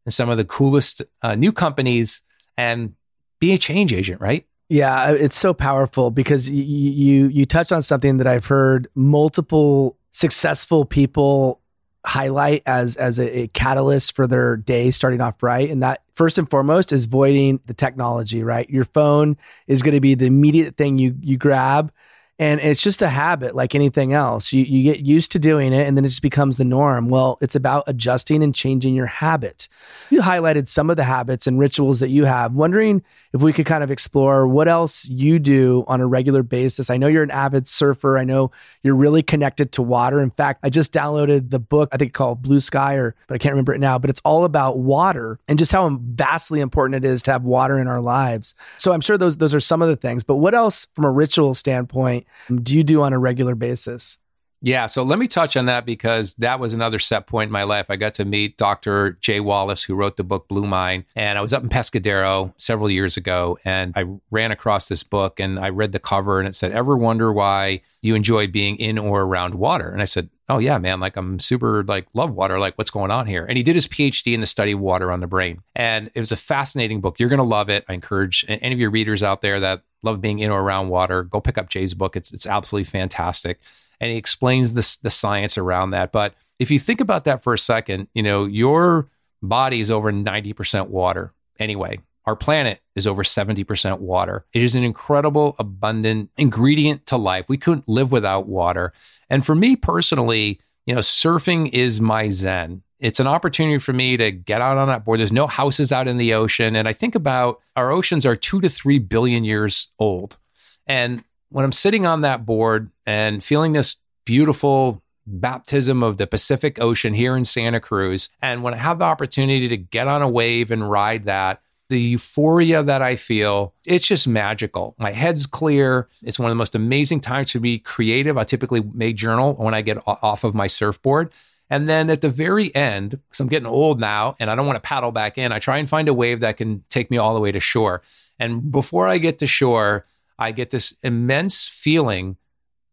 and 0.04 0.14
some 0.14 0.28
of 0.28 0.37
the 0.37 0.44
coolest 0.44 1.02
uh, 1.23 1.34
new 1.34 1.52
companies 1.52 2.23
and 2.56 2.94
be 3.40 3.52
a 3.52 3.58
change 3.58 3.92
agent, 3.92 4.20
right? 4.20 4.46
Yeah, 4.68 5.11
it's 5.11 5.37
so 5.37 5.52
powerful 5.52 6.11
because 6.11 6.49
you 6.49 6.62
you 6.62 7.28
you 7.28 7.46
touch 7.46 7.70
on 7.70 7.82
something 7.82 8.16
that 8.16 8.26
I've 8.26 8.46
heard 8.46 8.88
multiple 8.94 9.99
successful 10.12 10.84
people 10.84 11.61
highlight 12.04 12.62
as 12.66 12.96
as 12.96 13.18
a, 13.18 13.40
a, 13.40 13.49
catalyst 13.49 14.14
for 14.14 14.26
their 14.26 14.56
day 14.56 14.90
starting 14.90 15.23
off 15.23 15.42
right 15.42 15.70
and 15.70 15.82
that 15.82 16.02
first 16.14 16.37
and 16.37 16.50
foremost 16.50 16.92
is 16.92 17.06
voiding 17.06 17.61
the 17.66 17.75
technology 17.75 18.42
right? 18.42 18.68
Your 18.68 18.84
phone 18.84 19.37
is 19.66 19.82
going 19.82 19.94
to 19.94 20.00
be 20.00 20.14
the 20.14 20.26
immediate 20.26 20.76
thing 20.76 20.99
you 20.99 21.16
you 21.20 21.38
grab 21.38 21.90
and 22.38 22.61
it's 22.61 22.83
just 22.83 23.00
a 23.00 23.09
habit 23.09 23.55
like 23.55 23.75
anything 23.75 24.12
else. 24.12 24.53
You, 24.53 24.64
you 24.64 24.83
get 24.83 25.05
used 25.05 25.31
to 25.33 25.38
doing 25.38 25.73
it 25.73 25.87
and 25.87 25.97
then 25.97 26.05
it 26.05 26.09
just 26.09 26.23
becomes 26.23 26.57
the 26.57 26.64
norm. 26.64 27.09
Well 27.09 27.38
it's 27.41 27.55
about 27.55 27.85
adjusting 27.87 28.43
and 28.43 28.55
changing 28.55 28.95
your 28.95 29.07
habit. 29.07 29.69
You 30.11 30.21
highlighted 30.21 30.67
some 30.67 30.91
of 30.91 30.97
the 30.97 31.05
habits 31.05 31.47
and 31.47 31.59
rituals 31.59 32.00
that 32.00 32.09
you 32.09 32.25
have. 32.25 32.53
Wondering 32.53 33.03
if 33.33 33.41
we 33.41 33.53
could 33.53 33.67
kind 33.67 33.85
of 33.85 33.91
explore 33.91 34.49
what 34.49 34.67
else 34.67 35.09
you 35.09 35.38
do 35.38 35.85
on 35.87 36.00
a 36.00 36.07
regular 36.07 36.43
basis. 36.43 36.91
I 36.91 36.97
know 36.97 37.07
you're 37.07 37.23
an 37.23 37.31
avid 37.31 37.69
surfer. 37.69 38.19
I 38.19 38.25
know 38.25 38.50
you're 38.83 38.97
really 38.97 39.23
connected 39.23 39.73
to 39.73 39.83
water. 39.83 40.21
In 40.21 40.31
fact 40.31 40.61
i 40.64 40.71
just 40.71 40.93
downloaded 40.93 41.50
the 41.50 41.61
book 41.61 41.88
i 41.93 41.97
think 41.97 42.12
called 42.14 42.43
blue 42.43 42.61
sky 42.61 42.95
or 42.95 43.14
but 43.29 43.35
i 43.35 43.38
can't 43.38 43.53
remember 43.53 43.75
it 43.75 43.81
now 43.81 43.99
but 43.99 44.11
it's 44.11 44.21
all 44.25 44.45
about 44.45 44.79
water 44.79 45.38
and 45.47 45.59
just 45.59 45.73
how 45.73 45.88
vastly 46.03 46.61
important 46.61 47.05
it 47.05 47.09
is 47.09 47.23
to 47.23 47.33
have 47.33 47.45
water 47.45 47.79
in 47.79 47.87
our 47.87 48.00
lives. 48.00 48.55
So 48.79 48.93
i'm 48.93 49.00
sure 49.00 49.17
those 49.17 49.37
those 49.37 49.55
are 49.55 49.61
some 49.61 49.83
of 49.83 49.88
the 49.88 49.97
things 49.97 50.25
but 50.25 50.37
what 50.37 50.55
else 50.55 50.88
from 50.95 51.05
a 51.05 51.11
ritual 51.11 51.55
standpoint 51.55 52.24
do 52.62 52.76
you 52.76 52.85
do 52.85 53.02
on 53.02 53.12
a 53.12 53.19
regular 53.19 53.54
basis? 53.54 54.19
Yeah, 54.64 54.87
so 54.87 55.02
let 55.02 55.18
me 55.18 55.28
touch 55.28 55.59
on 55.59 55.66
that 55.66 55.85
because 55.85 56.33
that 56.37 56.59
was 56.59 56.73
another 56.73 56.99
set 56.99 57.26
point 57.26 57.49
in 57.49 57.52
my 57.52 57.64
life. 57.64 57.90
I 57.90 57.97
got 57.97 58.14
to 58.14 58.25
meet 58.25 58.56
Dr. 58.56 59.18
Jay 59.21 59.38
Wallace, 59.38 59.85
who 59.85 59.94
wrote 59.94 60.16
the 60.16 60.25
book 60.25 60.49
Blue 60.49 60.66
Mind. 60.66 61.04
And 61.14 61.37
I 61.37 61.42
was 61.42 61.52
up 61.52 61.62
in 61.62 61.68
Pescadero 61.68 62.54
several 62.56 62.88
years 62.88 63.18
ago 63.18 63.59
and 63.66 63.92
I 63.94 64.06
ran 64.30 64.52
across 64.52 64.88
this 64.88 65.02
book 65.02 65.38
and 65.38 65.59
I 65.59 65.68
read 65.68 65.92
the 65.92 65.99
cover 65.99 66.38
and 66.38 66.49
it 66.49 66.54
said, 66.54 66.73
Ever 66.73 66.97
wonder 66.97 67.30
why 67.30 67.83
you 68.00 68.14
enjoy 68.14 68.47
being 68.47 68.76
in 68.76 68.97
or 68.97 69.21
around 69.25 69.54
water? 69.54 69.90
And 69.90 70.00
I 70.00 70.06
said, 70.06 70.30
Oh, 70.49 70.56
yeah, 70.56 70.78
man, 70.78 70.99
like 70.99 71.18
I'm 71.18 71.38
super 71.40 71.85
like 71.85 72.06
love 72.14 72.30
water. 72.30 72.59
Like, 72.59 72.78
what's 72.78 72.90
going 72.90 73.11
on 73.11 73.26
here? 73.26 73.44
And 73.44 73.59
he 73.59 73.62
did 73.62 73.75
his 73.75 73.87
PhD 73.87 74.33
in 74.33 74.40
the 74.40 74.47
study 74.47 74.73
of 74.73 74.80
water 74.80 75.12
on 75.12 75.21
the 75.21 75.26
brain. 75.26 75.61
And 75.76 76.11
it 76.14 76.21
was 76.21 76.33
a 76.33 76.37
fascinating 76.37 77.02
book. 77.02 77.21
You're 77.21 77.28
going 77.28 77.37
to 77.37 77.44
love 77.44 77.68
it. 77.68 77.85
I 77.87 77.92
encourage 77.92 78.47
any 78.49 78.73
of 78.73 78.80
your 78.80 78.90
readers 78.90 79.23
out 79.23 79.42
there 79.42 79.61
that 79.61 79.83
love 80.02 80.23
being 80.23 80.38
in 80.38 80.50
or 80.50 80.62
around 80.62 80.88
water, 80.88 81.23
go 81.23 81.40
pick 81.40 81.59
up 81.59 81.68
Jay's 81.68 81.92
book. 81.92 82.16
It's, 82.16 82.33
it's 82.33 82.47
absolutely 82.47 82.85
fantastic 82.85 83.61
and 84.01 84.11
he 84.11 84.17
explains 84.17 84.75
the 84.75 84.99
the 85.03 85.11
science 85.11 85.59
around 85.59 85.91
that. 85.91 86.13
But 86.13 86.35
if 86.59 86.71
you 86.71 86.79
think 86.79 87.01
about 87.01 87.25
that 87.25 87.43
for 87.43 87.53
a 87.53 87.59
second, 87.59 88.09
you 88.15 88.23
know, 88.23 88.45
your 88.45 89.09
body 89.43 89.81
is 89.81 89.91
over 89.91 90.13
90% 90.13 90.89
water 90.89 91.33
anyway. 91.59 91.99
Our 92.27 92.37
planet 92.37 92.81
is 92.97 93.07
over 93.07 93.23
70% 93.23 93.99
water. 93.99 94.47
It 94.55 94.63
is 94.63 94.75
an 94.75 94.83
incredible, 94.83 95.57
abundant 95.59 96.31
ingredient 96.39 97.05
to 97.07 97.17
life. 97.17 97.49
We 97.49 97.59
couldn't 97.59 97.89
live 97.89 98.13
without 98.13 98.49
water. 98.49 98.93
And 99.29 99.45
for 99.45 99.55
me 99.55 99.77
personally, 99.77 100.61
you 100.87 100.95
know, 100.95 101.01
surfing 101.01 101.71
is 101.73 102.01
my 102.01 102.31
zen. 102.31 102.83
It's 102.99 103.21
an 103.21 103.27
opportunity 103.27 103.79
for 103.79 103.93
me 103.93 104.17
to 104.17 104.31
get 104.31 104.63
out 104.63 104.79
on 104.79 104.89
that 104.89 105.05
board. 105.05 105.21
There's 105.21 105.33
no 105.33 105.47
houses 105.47 105.93
out 105.93 106.09
in 106.09 106.17
the 106.17 106.33
ocean. 106.33 106.75
And 106.77 106.89
I 106.89 106.95
think 106.95 107.15
about 107.15 107.61
our 107.77 107.91
oceans 107.91 108.25
are 108.25 108.37
two 108.37 108.61
to 108.63 108.69
three 108.71 108.99
billion 108.99 109.45
years 109.45 109.91
old. 109.99 110.39
And 110.87 111.23
when 111.54 111.64
I'm 111.64 111.70
sitting 111.70 112.04
on 112.04 112.23
that 112.23 112.44
board 112.44 112.90
and 113.06 113.42
feeling 113.42 113.75
this 113.75 113.96
beautiful 114.25 115.04
baptism 115.25 116.02
of 116.02 116.16
the 116.16 116.26
Pacific 116.26 116.80
Ocean 116.80 117.14
here 117.14 117.37
in 117.37 117.44
Santa 117.44 117.78
Cruz, 117.78 118.28
and 118.42 118.64
when 118.64 118.75
I 118.75 118.78
have 118.78 118.99
the 118.99 119.04
opportunity 119.04 119.68
to 119.68 119.76
get 119.76 120.08
on 120.08 120.20
a 120.20 120.28
wave 120.28 120.73
and 120.73 120.90
ride 120.90 121.26
that, 121.26 121.62
the 121.90 122.00
euphoria 122.00 122.82
that 122.82 123.02
I 123.02 123.14
feel, 123.14 123.73
it's 123.84 124.04
just 124.04 124.26
magical. 124.26 124.96
My 124.99 125.12
head's 125.12 125.46
clear. 125.46 126.08
It's 126.25 126.40
one 126.40 126.50
of 126.50 126.56
the 126.56 126.58
most 126.58 126.75
amazing 126.75 127.20
times 127.20 127.52
to 127.52 127.61
be 127.61 127.78
creative. 127.78 128.37
I 128.37 128.42
typically 128.42 128.80
make 128.92 129.14
journal 129.14 129.54
when 129.54 129.75
I 129.75 129.82
get 129.82 130.02
off 130.08 130.42
of 130.42 130.56
my 130.56 130.66
surfboard. 130.66 131.30
And 131.70 131.88
then 131.88 132.11
at 132.11 132.20
the 132.20 132.28
very 132.28 132.75
end, 132.75 133.11
because 133.11 133.38
I'm 133.38 133.46
getting 133.46 133.68
old 133.68 134.00
now 134.00 134.34
and 134.40 134.50
I 134.50 134.56
don't 134.56 134.66
want 134.66 134.82
to 134.82 134.88
paddle 134.88 135.12
back 135.12 135.38
in, 135.38 135.52
I 135.52 135.61
try 135.61 135.78
and 135.78 135.88
find 135.88 136.08
a 136.08 136.14
wave 136.14 136.40
that 136.40 136.56
can 136.56 136.82
take 136.90 137.12
me 137.12 137.16
all 137.16 137.32
the 137.32 137.40
way 137.40 137.52
to 137.52 137.61
shore. 137.61 138.02
And 138.40 138.73
before 138.73 139.06
I 139.06 139.18
get 139.18 139.38
to 139.38 139.46
shore, 139.46 140.04
I 140.38 140.53
get 140.53 140.71
this 140.71 140.97
immense 141.03 141.67
feeling 141.67 142.37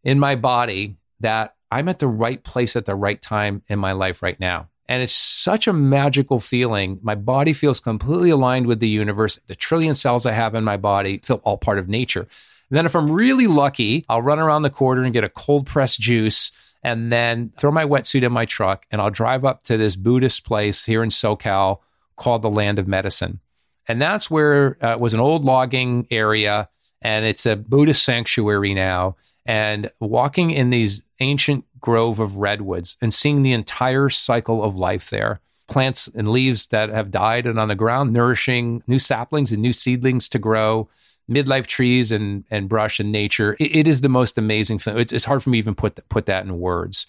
in 0.04 0.20
my 0.20 0.36
body 0.36 0.98
that 1.20 1.56
I'm 1.72 1.88
at 1.88 2.00
the 2.00 2.08
right 2.08 2.44
place 2.44 2.76
at 2.76 2.86
the 2.86 2.96
right 2.96 3.22
time 3.22 3.64
in 3.68 3.80
my 3.80 3.94
life 3.94 4.22
right 4.22 4.40
now. 4.40 4.68
And 4.88 5.02
it's 5.02 5.14
such 5.14 5.68
a 5.68 5.74
magical 5.74 6.40
feeling. 6.40 7.00
My 7.02 7.16
body 7.16 7.54
feels 7.54 7.80
completely 7.80 8.30
aligned 8.30 8.68
with 8.68 8.82
the 8.82 8.90
universe. 8.90 9.40
The 9.48 9.56
trillion 9.56 9.96
cells 9.96 10.26
I 10.26 10.34
have 10.34 10.54
in 10.54 10.66
my 10.66 10.76
body 10.76 11.20
feel 11.20 11.40
all 11.44 11.58
part 11.58 11.80
of 11.80 11.88
nature. 11.88 12.28
And 12.70 12.78
then, 12.78 12.86
if 12.86 12.96
I'm 12.96 13.12
really 13.12 13.48
lucky, 13.48 14.06
I'll 14.10 14.22
run 14.22 14.40
around 14.40 14.64
the 14.64 14.70
corner 14.70 15.04
and 15.04 15.14
get 15.14 15.24
a 15.24 15.30
cold 15.30 15.66
pressed 15.66 16.00
juice 16.00 16.52
and 16.84 17.12
then 17.12 17.54
throw 17.58 17.72
my 17.72 17.86
wetsuit 17.86 18.24
in 18.24 18.32
my 18.34 18.46
truck 18.46 18.86
and 18.92 19.02
I'll 19.02 19.12
drive 19.12 19.46
up 19.46 19.64
to 19.64 19.78
this 19.78 19.96
Buddhist 19.96 20.44
place 20.44 20.86
here 20.86 21.04
in 21.04 21.10
Soquel 21.10 21.78
called 22.18 22.42
the 22.42 22.50
Land 22.50 22.80
of 22.80 22.88
Medicine. 22.88 23.40
And 23.88 24.02
that's 24.02 24.30
where 24.30 24.78
uh, 24.84 24.94
it 24.94 25.00
was 25.00 25.14
an 25.14 25.20
old 25.20 25.46
logging 25.46 26.08
area 26.12 26.70
and 27.02 27.26
it's 27.26 27.46
a 27.46 27.56
Buddhist 27.56 28.04
sanctuary 28.04 28.74
now. 28.74 29.16
And 29.46 29.90
walking 30.00 30.52
in 30.52 30.70
these 30.70 31.04
ancient 31.20 31.66
grove 31.80 32.20
of 32.20 32.38
redwoods 32.38 32.96
and 33.02 33.14
seeing 33.14 33.42
the 33.42 33.54
entire 33.54 34.10
cycle 34.10 34.64
of 34.64 34.76
life 34.76 35.10
there 35.10 35.42
plants 35.68 36.10
and 36.14 36.28
leaves 36.28 36.68
that 36.68 36.90
have 36.90 37.10
died 37.10 37.48
and 37.48 37.58
on 37.58 37.70
the 37.70 37.76
ground, 37.76 38.12
nourishing 38.12 38.84
new 38.88 39.00
saplings 39.00 39.54
and 39.54 39.62
new 39.62 39.72
seedlings 39.72 40.28
to 40.28 40.38
grow, 40.38 40.90
midlife 41.30 41.66
trees 41.66 42.12
and 42.12 42.44
and 42.52 42.68
brush 42.68 43.00
and 43.00 43.12
nature. 43.12 43.56
it, 43.60 43.76
it 43.76 43.88
is 43.88 44.02
the 44.02 44.10
most 44.10 44.38
amazing 44.38 44.78
thing. 44.78 44.98
It's, 44.98 45.14
it's 45.14 45.26
hard 45.26 45.42
for 45.42 45.50
me 45.50 45.58
to 45.58 45.64
even 45.64 45.76
put 45.76 45.96
th- 45.96 46.08
put 46.10 46.26
that 46.26 46.46
in 46.46 46.60
words. 46.60 47.08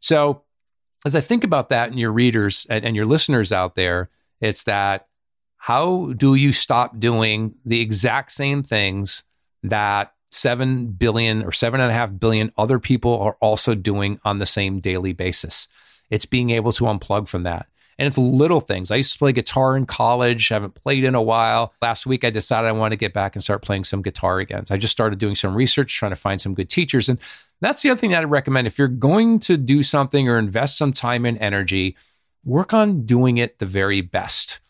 So 0.00 0.42
as 1.06 1.14
I 1.14 1.20
think 1.20 1.44
about 1.44 1.68
that 1.68 1.90
and 1.90 1.98
your 1.98 2.12
readers 2.12 2.66
and, 2.68 2.84
and 2.84 2.96
your 2.96 3.06
listeners 3.06 3.52
out 3.52 3.74
there, 3.74 4.10
it's 4.40 4.64
that 4.64 5.06
how 5.56 6.12
do 6.16 6.34
you 6.34 6.52
stop 6.52 6.98
doing 6.98 7.54
the 7.64 7.80
exact 7.80 8.32
same 8.32 8.62
things 8.62 9.22
that 9.62 10.14
seven 10.30 10.86
billion 10.86 11.42
or 11.42 11.52
seven 11.52 11.80
and 11.80 11.90
a 11.90 11.94
half 11.94 12.16
billion 12.18 12.52
other 12.56 12.78
people 12.78 13.18
are 13.18 13.36
also 13.40 13.74
doing 13.74 14.20
on 14.24 14.38
the 14.38 14.46
same 14.46 14.80
daily 14.80 15.12
basis? 15.12 15.68
It's 16.10 16.26
being 16.26 16.50
able 16.50 16.72
to 16.72 16.84
unplug 16.84 17.28
from 17.28 17.44
that. 17.44 17.66
And 17.98 18.06
it's 18.06 18.16
little 18.16 18.62
things. 18.62 18.90
I 18.90 18.96
used 18.96 19.12
to 19.12 19.18
play 19.18 19.32
guitar 19.32 19.76
in 19.76 19.84
college, 19.84 20.48
haven't 20.48 20.74
played 20.74 21.04
in 21.04 21.14
a 21.14 21.20
while. 21.20 21.74
Last 21.82 22.06
week, 22.06 22.24
I 22.24 22.30
decided 22.30 22.66
I 22.66 22.72
want 22.72 22.92
to 22.92 22.96
get 22.96 23.12
back 23.12 23.36
and 23.36 23.42
start 23.42 23.60
playing 23.60 23.84
some 23.84 24.00
guitar 24.00 24.38
again. 24.38 24.64
So 24.64 24.74
I 24.74 24.78
just 24.78 24.92
started 24.92 25.18
doing 25.18 25.34
some 25.34 25.54
research, 25.54 25.94
trying 25.94 26.12
to 26.12 26.16
find 26.16 26.40
some 26.40 26.54
good 26.54 26.70
teachers. 26.70 27.10
And 27.10 27.18
that's 27.60 27.82
the 27.82 27.90
other 27.90 28.00
thing 28.00 28.12
that 28.12 28.22
I 28.22 28.24
recommend. 28.24 28.66
If 28.66 28.78
you're 28.78 28.88
going 28.88 29.38
to 29.40 29.58
do 29.58 29.82
something 29.82 30.30
or 30.30 30.38
invest 30.38 30.78
some 30.78 30.94
time 30.94 31.26
and 31.26 31.36
energy, 31.38 31.94
work 32.42 32.72
on 32.72 33.04
doing 33.04 33.36
it 33.36 33.58
the 33.58 33.66
very 33.66 34.00
best. 34.00 34.60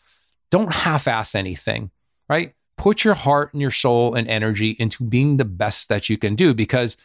Don't 0.49 0.73
half 0.73 1.07
ass 1.07 1.33
anything, 1.33 1.89
right? 2.27 2.53
Put 2.81 3.03
your 3.03 3.13
heart 3.13 3.53
and 3.53 3.61
your 3.61 3.69
soul 3.69 4.15
and 4.15 4.27
energy 4.27 4.71
into 4.79 5.03
being 5.03 5.37
the 5.37 5.45
best 5.45 5.87
that 5.89 6.09
you 6.09 6.17
can 6.17 6.33
do 6.33 6.51
because 6.55 6.97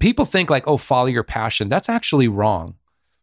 people 0.00 0.24
think 0.24 0.48
like, 0.48 0.66
oh, 0.66 0.78
follow 0.78 1.08
your 1.08 1.22
passion. 1.22 1.68
That's 1.68 1.90
actually 1.90 2.26
wrong. 2.26 2.76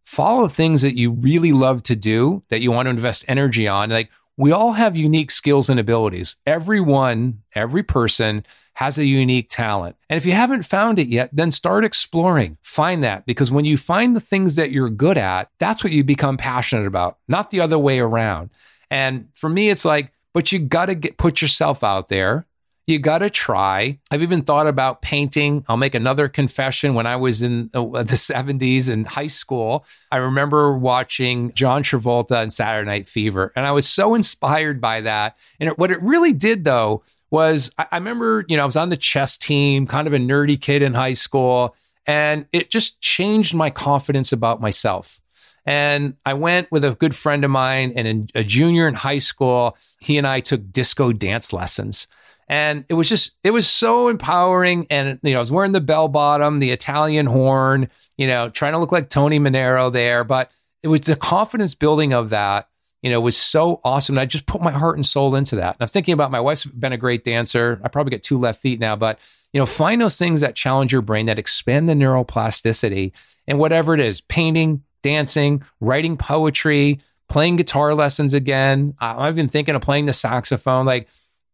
Follow 0.05 0.47
things 0.47 0.83
that 0.83 0.95
you 0.95 1.09
really 1.09 1.51
love 1.51 1.81
to 1.81 1.95
do, 1.95 2.43
that 2.50 2.61
you 2.61 2.71
want 2.71 2.85
to 2.85 2.91
invest 2.91 3.25
energy 3.27 3.67
on. 3.67 3.89
Like, 3.89 4.11
we 4.38 4.51
all 4.51 4.73
have 4.73 4.95
unique 4.95 5.31
skills 5.31 5.71
and 5.71 5.79
abilities. 5.79 6.38
Everyone, 6.45 7.41
every 7.55 7.81
person 7.81 8.45
has 8.75 9.00
a 9.00 9.05
unique 9.05 9.50
talent. 9.50 9.95
And 10.07 10.17
if 10.17 10.25
you 10.27 10.33
haven't 10.33 10.67
found 10.67 11.00
it 11.00 11.07
yet, 11.07 11.31
then 11.33 11.50
start 11.50 11.83
exploring. 11.83 12.59
Find 12.61 13.03
that 13.03 13.25
because 13.25 13.50
when 13.50 13.65
you 13.65 13.75
find 13.75 14.15
the 14.15 14.19
things 14.19 14.53
that 14.53 14.69
you're 14.69 14.88
good 14.88 15.17
at, 15.17 15.50
that's 15.57 15.83
what 15.83 15.93
you 15.93 16.03
become 16.03 16.38
passionate 16.38 16.85
about, 16.85 17.17
not 17.27 17.50
the 17.50 17.59
other 17.59 17.79
way 17.79 17.97
around. 17.97 18.51
And 18.91 19.29
for 19.33 19.50
me, 19.50 19.71
it's 19.71 19.83
like, 19.83 20.11
but 20.33 20.51
you 20.51 20.59
got 20.59 20.85
to 20.85 20.95
get 20.95 21.17
put 21.17 21.41
yourself 21.41 21.83
out 21.83 22.09
there. 22.09 22.45
You 22.88 23.00
got 23.00 23.19
to 23.19 23.29
try. 23.29 24.00
I've 24.09 24.23
even 24.23 24.41
thought 24.41 24.67
about 24.67 25.01
painting. 25.01 25.63
I'll 25.69 25.77
make 25.77 25.95
another 25.95 26.27
confession. 26.27 26.93
When 26.93 27.05
I 27.05 27.15
was 27.15 27.41
in 27.41 27.69
uh, 27.73 27.83
the 27.83 28.03
70s 28.15 28.89
in 28.89 29.05
high 29.05 29.27
school, 29.27 29.85
I 30.11 30.17
remember 30.17 30.77
watching 30.77 31.53
John 31.53 31.83
Travolta 31.83 32.41
and 32.41 32.51
Saturday 32.51 32.89
Night 32.89 33.07
Fever, 33.07 33.53
and 33.55 33.65
I 33.65 33.71
was 33.71 33.88
so 33.88 34.15
inspired 34.15 34.81
by 34.81 35.01
that. 35.01 35.38
And 35.59 35.69
it, 35.69 35.77
what 35.77 35.91
it 35.91 36.01
really 36.01 36.33
did, 36.33 36.63
though, 36.63 37.03
was 37.29 37.71
I, 37.77 37.88
I 37.91 37.97
remember, 37.97 38.45
you 38.47 38.57
know, 38.57 38.63
I 38.63 38.65
was 38.65 38.75
on 38.75 38.89
the 38.89 38.97
chess 38.97 39.38
team, 39.38 39.88
kind 39.88 40.07
of 40.07 40.13
a 40.13 40.19
nerdy 40.19 40.59
kid 40.59 40.81
in 40.81 40.93
high 40.93 41.13
school, 41.13 41.75
and 42.05 42.45
it 42.51 42.71
just 42.71 43.00
changed 43.00 43.53
my 43.53 43.69
confidence 43.69 44.33
about 44.33 44.59
myself. 44.59 45.21
And 45.65 46.15
I 46.25 46.34
went 46.34 46.72
with 46.72 46.84
a 46.84 46.96
good 46.96 47.15
friend 47.15 47.46
of 47.46 47.51
mine 47.51 47.94
and 47.96 48.32
a 48.34 48.44
junior 48.44 48.88
in 48.88 48.96
high 48.96 49.20
school. 49.20 49.77
He 50.00 50.18
and 50.18 50.25
I 50.25 50.39
took 50.39 50.72
disco 50.72 51.13
dance 51.13 51.53
lessons. 51.53 52.08
And 52.48 52.84
it 52.89 52.96
was 52.96 53.08
just, 53.08 53.38
it 53.44 53.51
was 53.51 53.68
so 53.68 54.08
empowering. 54.10 54.88
And, 54.89 55.20
you 55.24 55.32
know, 55.32 55.38
I 55.38 55.39
was 55.39 55.51
wearing 55.51 55.72
the 55.72 55.80
bell 55.80 56.08
bottom, 56.08 56.60
the 56.60 56.72
Italian 56.72 57.27
horn, 57.27 57.89
you 58.18 58.27
know, 58.27 58.50
trying 58.50 58.74
to 58.74 58.80
look 58.80 58.91
like 58.91 59.10
Tony 59.10 59.39
Manero 59.39 59.91
there. 59.91 60.24
But 60.24 60.51
it 60.84 60.88
was 60.88 61.01
the 61.01 61.15
confidence 61.15 61.75
building 61.75 62.13
of 62.13 62.32
that 62.32 62.68
you 63.01 63.10
know, 63.10 63.20
was 63.20 63.38
so 63.38 63.82
awesome. 63.84 64.15
And 64.15 64.22
I 64.22 64.25
just 64.25 64.46
put 64.46 64.62
my 64.62 64.72
heart 64.72 64.96
and 64.96 65.06
soul 65.06 65.36
into 65.36 65.56
that. 65.56 65.75
And 65.75 65.82
I'm 65.82 65.88
thinking 65.88 66.13
about 66.13 66.32
my 66.32 66.39
wife's 66.39 66.65
been 66.65 66.94
a 66.94 66.98
great 66.98 67.24
dancer. 67.24 67.82
I 67.84 67.88
probably 67.88 68.12
get 68.12 68.24
two 68.24 68.39
left 68.39 68.62
feet 68.62 68.80
now, 68.80 68.96
but 68.96 69.18
you 69.53 69.60
know, 69.60 69.65
find 69.65 70.01
those 70.01 70.18
things 70.18 70.41
that 70.41 70.56
challenge 70.56 70.94
your 70.94 71.01
brain, 71.01 71.25
that 71.25 71.39
expand 71.39 71.89
the 71.89 71.94
neuroplasticity, 71.94 73.12
and 73.48 73.60
whatever 73.60 73.94
it 73.94 74.00
is, 74.00 74.22
painting, 74.22 74.84
dancing, 75.01 75.63
writing 75.79 76.17
poetry, 76.17 77.00
playing 77.29 77.55
guitar 77.55 77.96
lessons 77.96 78.34
again. 78.34 78.93
I've 79.00 79.36
been 79.36 79.48
thinking 79.48 79.75
of 79.75 79.81
playing 79.81 80.05
the 80.05 80.13
saxophone. 80.13 80.86
Like 80.86 81.08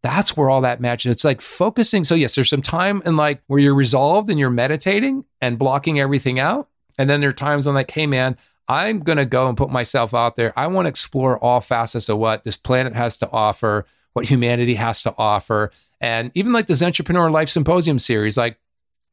that's 0.04 0.38
where 0.38 0.50
all 0.50 0.62
that 0.62 0.82
matches. 0.82 1.12
It's 1.12 1.24
like 1.24 1.42
focusing. 1.42 2.03
So 2.03 2.16
yes, 2.16 2.36
there's 2.36 2.50
some 2.50 2.62
time 2.62 3.01
in 3.05 3.16
like 3.16 3.42
where 3.48 3.60
you're 3.60 3.75
resolved 3.75 4.29
and 4.29 4.40
you're 4.40 4.50
meditating 4.50 5.25
and 5.42 5.60
blocking 5.60 6.00
everything 6.00 6.40
out. 6.40 6.70
And 6.98 7.10
then 7.10 7.22
there 7.22 7.29
are 7.29 7.33
times 7.33 7.68
I'm 7.68 7.75
like, 7.75 7.92
hey 7.92 8.07
man, 8.07 8.38
I'm 8.68 9.00
going 9.00 9.18
to 9.18 9.25
go 9.25 9.48
and 9.48 9.57
put 9.57 9.70
myself 9.70 10.14
out 10.14 10.36
there. 10.36 10.51
I 10.57 10.68
want 10.68 10.86
to 10.86 10.90
explore 10.90 11.38
all 11.38 11.62
facets 11.62 12.10
of 12.10 12.18
what 12.18 12.44
this 12.44 12.57
planet 12.57 12.96
has 12.96 13.18
to 13.20 13.29
offer, 13.31 13.86
what 14.14 14.25
humanity 14.25 14.75
has 14.75 15.03
to 15.03 15.14
offer. 15.18 15.72
And 16.01 16.31
even 16.33 16.51
like 16.51 16.68
this 16.68 16.81
Entrepreneur 16.81 17.29
Life 17.29 17.50
Symposium 17.50 17.98
series, 18.00 18.38
like 18.38 18.57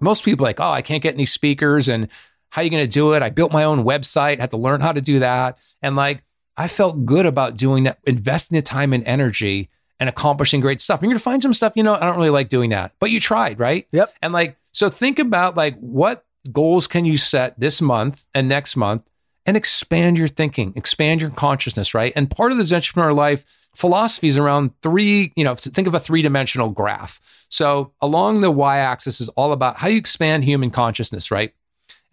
most 0.00 0.24
people 0.24 0.44
like, 0.44 0.60
oh, 0.60 0.70
I 0.70 0.82
can't 0.82 1.02
get 1.02 1.14
any 1.14 1.24
speakers 1.24 1.88
and 1.88 2.08
how 2.54 2.60
are 2.60 2.64
you 2.64 2.70
going 2.70 2.84
to 2.84 2.92
do 2.92 3.14
it? 3.14 3.22
I 3.22 3.30
built 3.30 3.50
my 3.50 3.64
own 3.64 3.82
website, 3.82 4.38
had 4.38 4.52
to 4.52 4.56
learn 4.56 4.80
how 4.80 4.92
to 4.92 5.00
do 5.00 5.18
that. 5.18 5.58
And 5.82 5.96
like, 5.96 6.22
I 6.56 6.68
felt 6.68 7.04
good 7.04 7.26
about 7.26 7.56
doing 7.56 7.82
that, 7.82 7.98
investing 8.04 8.54
the 8.54 8.62
time 8.62 8.92
and 8.92 9.02
energy 9.08 9.70
and 9.98 10.08
accomplishing 10.08 10.60
great 10.60 10.80
stuff. 10.80 11.00
And 11.00 11.02
you're 11.02 11.14
going 11.14 11.18
to 11.18 11.24
find 11.24 11.42
some 11.42 11.52
stuff, 11.52 11.72
you 11.74 11.82
know, 11.82 11.96
I 11.96 12.06
don't 12.06 12.16
really 12.16 12.30
like 12.30 12.48
doing 12.48 12.70
that, 12.70 12.92
but 13.00 13.10
you 13.10 13.18
tried, 13.18 13.58
right? 13.58 13.88
Yep. 13.90 14.14
And 14.22 14.32
like, 14.32 14.56
so 14.70 14.88
think 14.88 15.18
about 15.18 15.56
like 15.56 15.76
what 15.80 16.24
goals 16.52 16.86
can 16.86 17.04
you 17.04 17.16
set 17.16 17.58
this 17.58 17.82
month 17.82 18.24
and 18.32 18.48
next 18.48 18.76
month 18.76 19.10
and 19.46 19.56
expand 19.56 20.16
your 20.16 20.28
thinking, 20.28 20.74
expand 20.76 21.22
your 21.22 21.30
consciousness, 21.30 21.92
right? 21.92 22.12
And 22.14 22.30
part 22.30 22.52
of 22.52 22.58
the 22.58 22.72
entrepreneur 22.72 23.12
life 23.12 23.44
philosophy 23.74 24.28
is 24.28 24.38
around 24.38 24.70
three, 24.80 25.32
you 25.34 25.42
know, 25.42 25.56
think 25.56 25.88
of 25.88 25.94
a 25.94 25.98
three 25.98 26.22
dimensional 26.22 26.68
graph. 26.68 27.20
So 27.48 27.92
along 28.00 28.42
the 28.42 28.50
y 28.52 28.78
axis 28.78 29.20
is 29.20 29.28
all 29.30 29.50
about 29.50 29.78
how 29.78 29.88
you 29.88 29.98
expand 29.98 30.44
human 30.44 30.70
consciousness, 30.70 31.32
right? 31.32 31.52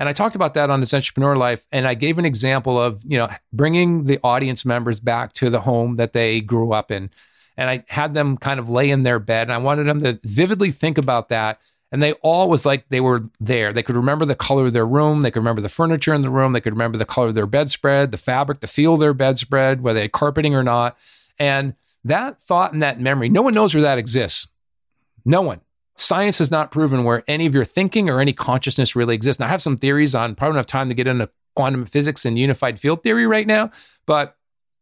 And 0.01 0.09
I 0.09 0.13
talked 0.13 0.33
about 0.33 0.55
that 0.55 0.71
on 0.71 0.79
this 0.79 0.95
entrepreneur 0.95 1.35
life. 1.35 1.63
And 1.71 1.87
I 1.87 1.93
gave 1.93 2.17
an 2.17 2.25
example 2.25 2.81
of, 2.81 3.03
you 3.07 3.19
know, 3.19 3.29
bringing 3.53 4.05
the 4.05 4.19
audience 4.23 4.65
members 4.65 4.99
back 4.99 5.31
to 5.33 5.51
the 5.51 5.61
home 5.61 5.97
that 5.97 6.11
they 6.11 6.41
grew 6.41 6.73
up 6.73 6.89
in. 6.89 7.11
And 7.55 7.69
I 7.69 7.83
had 7.87 8.15
them 8.15 8.35
kind 8.35 8.59
of 8.59 8.67
lay 8.67 8.89
in 8.89 9.03
their 9.03 9.19
bed 9.19 9.43
and 9.43 9.53
I 9.53 9.59
wanted 9.59 9.83
them 9.83 10.01
to 10.01 10.19
vividly 10.23 10.71
think 10.71 10.97
about 10.97 11.29
that 11.29 11.61
and 11.91 12.01
they 12.01 12.13
all 12.13 12.49
was 12.49 12.65
like 12.65 12.89
they 12.89 12.99
were 12.99 13.29
there. 13.39 13.71
They 13.71 13.83
could 13.83 13.95
remember 13.95 14.25
the 14.25 14.33
color 14.33 14.65
of 14.65 14.73
their 14.73 14.87
room. 14.87 15.21
They 15.21 15.29
could 15.29 15.41
remember 15.41 15.61
the 15.61 15.69
furniture 15.69 16.15
in 16.15 16.23
the 16.23 16.31
room. 16.31 16.53
They 16.53 16.61
could 16.61 16.73
remember 16.73 16.97
the 16.97 17.05
color 17.05 17.27
of 17.27 17.35
their 17.35 17.45
bedspread, 17.45 18.11
the 18.11 18.17
fabric, 18.17 18.61
the 18.61 18.65
feel 18.65 18.95
of 18.95 19.01
their 19.01 19.13
bedspread, 19.13 19.81
whether 19.81 19.99
they 19.99 20.05
had 20.05 20.13
carpeting 20.13 20.55
or 20.55 20.63
not. 20.63 20.97
And 21.37 21.75
that 22.03 22.41
thought 22.41 22.73
and 22.73 22.81
that 22.81 22.99
memory, 22.99 23.29
no 23.29 23.43
one 23.43 23.53
knows 23.53 23.75
where 23.75 23.83
that 23.83 23.99
exists. 23.99 24.47
No 25.25 25.43
one. 25.43 25.61
Science 26.01 26.39
has 26.39 26.49
not 26.49 26.71
proven 26.71 27.03
where 27.03 27.23
any 27.27 27.45
of 27.45 27.53
your 27.53 27.63
thinking 27.63 28.09
or 28.09 28.19
any 28.19 28.33
consciousness 28.33 28.95
really 28.95 29.13
exists. 29.13 29.39
Now, 29.39 29.45
I 29.45 29.49
have 29.49 29.61
some 29.61 29.77
theories 29.77 30.15
on, 30.15 30.35
probably 30.35 30.53
don't 30.53 30.57
have 30.57 30.65
time 30.65 30.89
to 30.89 30.95
get 30.95 31.07
into 31.07 31.29
quantum 31.55 31.85
physics 31.85 32.25
and 32.25 32.37
unified 32.37 32.79
field 32.79 33.03
theory 33.03 33.27
right 33.27 33.45
now, 33.45 33.71
but 34.05 34.35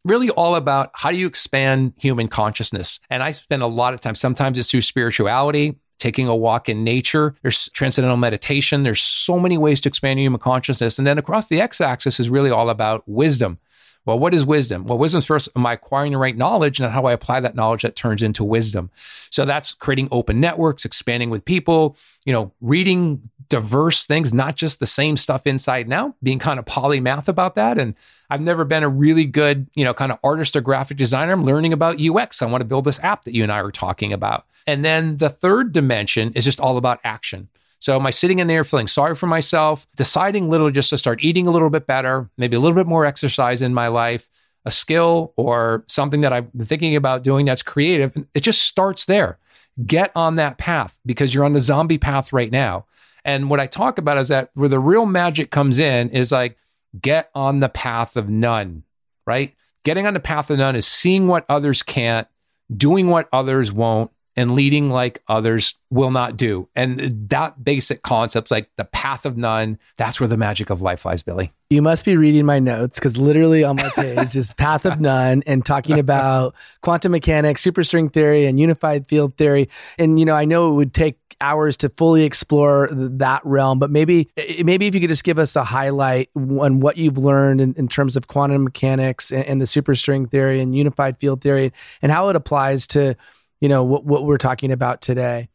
really 0.06 0.30
all 0.30 0.56
about 0.56 0.92
how 0.94 1.12
do 1.12 1.18
you 1.18 1.28
expand 1.28 1.94
human 1.98 2.28
consciousness. 2.28 3.00
And 3.10 3.22
I 3.22 3.32
spend 3.32 3.62
a 3.62 3.68
lot 3.68 3.94
of 3.94 4.00
time, 4.00 4.16
sometimes 4.16 4.58
it's 4.58 4.72
through 4.72 4.82
spirituality, 4.82 5.78
taking 6.00 6.28
a 6.28 6.36
walk 6.36 6.70
in 6.70 6.84
nature. 6.84 7.36
There's 7.42 7.70
transcendental 7.70 8.18
meditation. 8.18 8.84
There's 8.84 9.02
so 9.02 9.38
many 9.38 9.58
ways 9.58 9.82
to 9.82 9.90
expand 9.90 10.20
human 10.20 10.40
consciousness. 10.40 10.98
And 10.98 11.06
then 11.06 11.18
across 11.18 11.48
the 11.48 11.60
x 11.60 11.82
axis 11.82 12.20
is 12.20 12.30
really 12.30 12.50
all 12.50 12.70
about 12.70 13.04
wisdom. 13.08 13.60
Well, 14.06 14.18
what 14.18 14.34
is 14.34 14.46
wisdom? 14.46 14.86
Well, 14.86 14.98
wisdom 14.98 15.20
is 15.20 15.26
first, 15.26 15.50
am 15.56 15.66
I 15.66 15.74
acquiring 15.74 16.14
the 16.14 16.18
right 16.18 16.36
knowledge? 16.36 16.80
And 16.80 16.92
how 16.92 17.06
I 17.06 17.14
apply 17.14 17.42
that 17.42 17.56
knowledge 17.56 17.84
that 17.84 17.96
turns 17.96 18.24
into 18.24 18.44
wisdom. 18.44 18.90
So 19.30 19.46
that's 19.46 19.74
creating 19.74 20.08
open 20.12 20.40
networks, 20.40 20.86
expanding 20.86 21.30
with 21.30 21.46
people, 21.46 21.98
you 22.26 22.34
know, 22.34 22.52
reading 22.62 23.30
diverse 23.50 24.06
things, 24.06 24.34
not 24.34 24.56
just 24.56 24.80
the 24.80 24.88
same 24.88 25.18
stuff 25.18 25.46
inside 25.46 25.88
now, 25.88 26.16
being 26.24 26.40
kind 26.40 26.60
of 26.60 26.66
polymath 26.66 27.28
about 27.28 27.56
that. 27.56 27.78
And 27.78 27.96
I've 28.30 28.42
never 28.42 28.64
been 28.64 28.84
a 28.84 28.90
really 28.90 29.26
good, 29.26 29.68
you 29.74 29.84
know, 29.84 29.94
kind 29.94 30.12
of 30.12 30.20
artist 30.24 30.56
or 30.56 30.62
graphic 30.62 30.98
designer. 30.98 31.34
I'm 31.34 31.44
learning 31.44 31.74
about 31.74 32.00
UX. 32.00 32.42
I 32.42 32.46
want 32.46 32.62
to 32.62 32.66
build 32.66 32.86
this 32.86 33.00
app 33.04 33.26
that 33.26 33.36
you 33.36 33.44
and 33.44 33.52
I 33.52 33.60
are 33.60 33.72
talking 33.72 34.14
about. 34.14 34.46
And 34.66 34.86
then 34.86 35.18
the 35.18 35.30
third 35.30 35.74
dimension 35.74 36.32
is 36.34 36.46
just 36.46 36.60
all 36.60 36.78
about 36.78 37.00
action. 37.04 37.50
So 37.80 37.96
am 37.96 38.06
I 38.06 38.10
sitting 38.10 38.40
in 38.40 38.48
there 38.48 38.64
feeling 38.64 38.88
sorry 38.88 39.16
for 39.16 39.28
myself, 39.28 39.88
deciding 39.96 40.50
little 40.50 40.70
just 40.70 40.90
to 40.90 40.98
start 40.98 41.24
eating 41.24 41.48
a 41.48 41.52
little 41.52 41.70
bit 41.70 41.88
better, 41.88 42.30
maybe 42.38 42.56
a 42.56 42.60
little 42.60 42.76
bit 42.76 42.88
more 42.88 43.06
exercise 43.06 43.62
in 43.62 43.74
my 43.74 43.88
life, 43.88 44.30
a 44.66 44.72
skill 44.72 45.34
or 45.38 45.86
something 45.88 46.22
that 46.22 46.34
I've 46.34 46.52
been 46.54 46.66
thinking 46.66 46.96
about 46.96 47.24
doing 47.24 47.46
that's 47.46 47.64
creative? 47.64 48.16
It 48.34 48.42
just 48.42 48.64
starts 48.64 49.06
there. 49.06 49.40
Get 49.86 50.12
on 50.14 50.36
that 50.36 50.58
path 50.58 51.00
because 51.06 51.34
you're 51.34 51.46
on 51.46 51.54
the 51.54 51.62
zombie 51.62 51.98
path 51.98 52.34
right 52.34 52.52
now. 52.52 52.86
And 53.24 53.50
what 53.50 53.62
I 53.62 53.68
talk 53.68 53.98
about 53.98 54.18
is 54.18 54.28
that 54.28 54.50
where 54.54 54.70
the 54.70 54.80
real 54.80 55.06
magic 55.06 55.52
comes 55.52 55.80
in 55.80 56.10
is 56.10 56.32
like 56.32 56.58
get 57.00 57.30
on 57.34 57.60
the 57.60 57.70
path 57.70 58.18
of 58.18 58.30
none, 58.30 58.84
right? 59.26 59.56
Getting 59.84 60.06
on 60.06 60.14
the 60.14 60.20
path 60.20 60.50
of 60.50 60.58
none 60.58 60.76
is 60.76 60.86
seeing 60.88 61.28
what 61.28 61.46
others 61.48 61.82
can't, 61.82 62.28
doing 62.76 63.08
what 63.08 63.30
others 63.32 63.72
won't, 63.72 64.12
and 64.36 64.52
leading 64.52 64.90
like 64.90 65.22
others 65.28 65.76
will 65.90 66.12
not 66.12 66.38
do. 66.38 66.70
And 66.76 67.30
that 67.30 67.64
basic 67.64 68.04
concepts 68.04 68.52
like 68.52 68.70
the 68.78 68.86
path 68.86 69.26
of 69.26 69.38
none, 69.38 69.80
that's 69.98 70.20
where 70.20 70.28
the 70.28 70.38
magic 70.38 70.70
of 70.70 70.82
life 70.82 71.06
lies, 71.06 71.24
Billy. 71.24 71.52
You 71.70 71.82
must 71.82 72.06
be 72.06 72.16
reading 72.16 72.46
my 72.46 72.60
notes 72.60 73.00
because 73.00 73.18
literally 73.18 73.64
on 73.64 73.76
my 73.76 73.90
page 73.90 74.36
is 74.36 74.54
path 74.54 74.86
of 74.86 75.00
none 75.00 75.44
and 75.46 75.66
talking 75.66 76.00
about 76.00 76.56
quantum 76.82 77.12
mechanics, 77.12 77.64
superstring 77.64 78.12
theory, 78.12 78.46
and 78.46 78.60
unified 78.60 79.08
field 79.08 79.36
theory. 79.36 79.70
And, 79.98 80.20
you 80.20 80.26
know, 80.26 80.36
I 80.36 80.46
know 80.46 80.70
it 80.70 80.74
would 80.74 80.94
take 80.94 81.18
hours 81.42 81.78
to 81.78 81.90
fully 81.90 82.24
explore 82.24 82.90
that 82.92 83.42
realm, 83.46 83.80
but 83.80 83.90
maybe, 83.92 84.30
eh, 84.38 84.64
maybe 84.64 84.88
if 84.88 84.96
you 84.96 85.02
could 85.02 85.10
just 85.10 85.24
give 85.24 85.40
us 85.40 85.56
a 85.56 85.64
highlight 85.64 86.30
on 86.36 86.80
what 86.80 86.98
you've 86.98 87.18
learned 87.18 87.62
in, 87.62 87.74
in 87.76 87.88
terms 87.88 88.16
of 88.16 88.28
quantum 88.28 88.64
mechanics 88.64 89.32
and, 89.32 89.46
and 89.46 89.62
the 89.62 89.66
superstring 89.66 90.30
theory 90.30 90.60
and 90.60 90.76
unified 90.76 91.18
field 91.18 91.42
theory 91.42 91.72
and 92.02 92.12
how 92.12 92.30
it 92.30 92.36
applies 92.36 92.88
to 92.88 93.16
you 93.62 93.70
know 93.70 93.84
what, 93.84 94.06
what 94.06 94.26
we're 94.26 94.38
talking 94.38 94.72
about 94.72 95.02
today. 95.02 95.50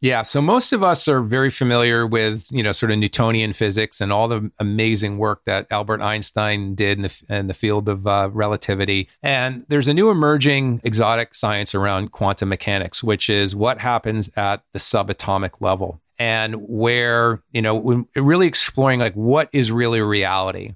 Yeah 0.00 0.22
so 0.22 0.42
most 0.42 0.72
of 0.72 0.82
us 0.82 1.08
are 1.08 1.22
very 1.22 1.48
familiar 1.48 2.06
with 2.06 2.52
you 2.52 2.62
know 2.62 2.72
sort 2.72 2.92
of 2.92 2.98
newtonian 2.98 3.52
physics 3.52 4.00
and 4.00 4.12
all 4.12 4.28
the 4.28 4.50
amazing 4.58 5.18
work 5.18 5.42
that 5.46 5.66
albert 5.70 6.02
einstein 6.02 6.74
did 6.74 6.98
in 6.98 7.02
the, 7.02 7.22
in 7.30 7.46
the 7.46 7.54
field 7.54 7.88
of 7.88 8.06
uh, 8.06 8.28
relativity. 8.32 9.08
And 9.22 9.64
there's 9.68 9.88
a 9.88 9.94
new 9.94 10.10
emerging 10.10 10.80
exotic 10.84 11.34
science 11.34 11.74
around 11.74 12.12
quantum 12.12 12.50
mechanics 12.50 13.02
which 13.02 13.30
is 13.30 13.56
what 13.56 13.80
happens 13.80 14.30
at 14.36 14.62
the 14.72 14.78
subatomic 14.78 15.60
level 15.60 16.00
and 16.18 16.56
where 16.56 17.42
you 17.52 17.62
know 17.62 18.06
really 18.14 18.46
exploring 18.46 19.00
like 19.00 19.14
what 19.14 19.48
is 19.52 19.72
really 19.72 20.00
reality. 20.00 20.74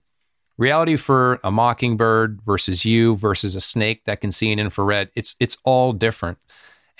Reality 0.56 0.96
for 0.96 1.40
a 1.42 1.50
mockingbird 1.50 2.40
versus 2.44 2.84
you 2.84 3.16
versus 3.16 3.56
a 3.56 3.60
snake 3.60 4.04
that 4.04 4.20
can 4.20 4.30
see 4.30 4.52
in 4.52 4.58
infrared 4.58 5.10
it's 5.14 5.36
it's 5.40 5.56
all 5.64 5.92
different 5.92 6.38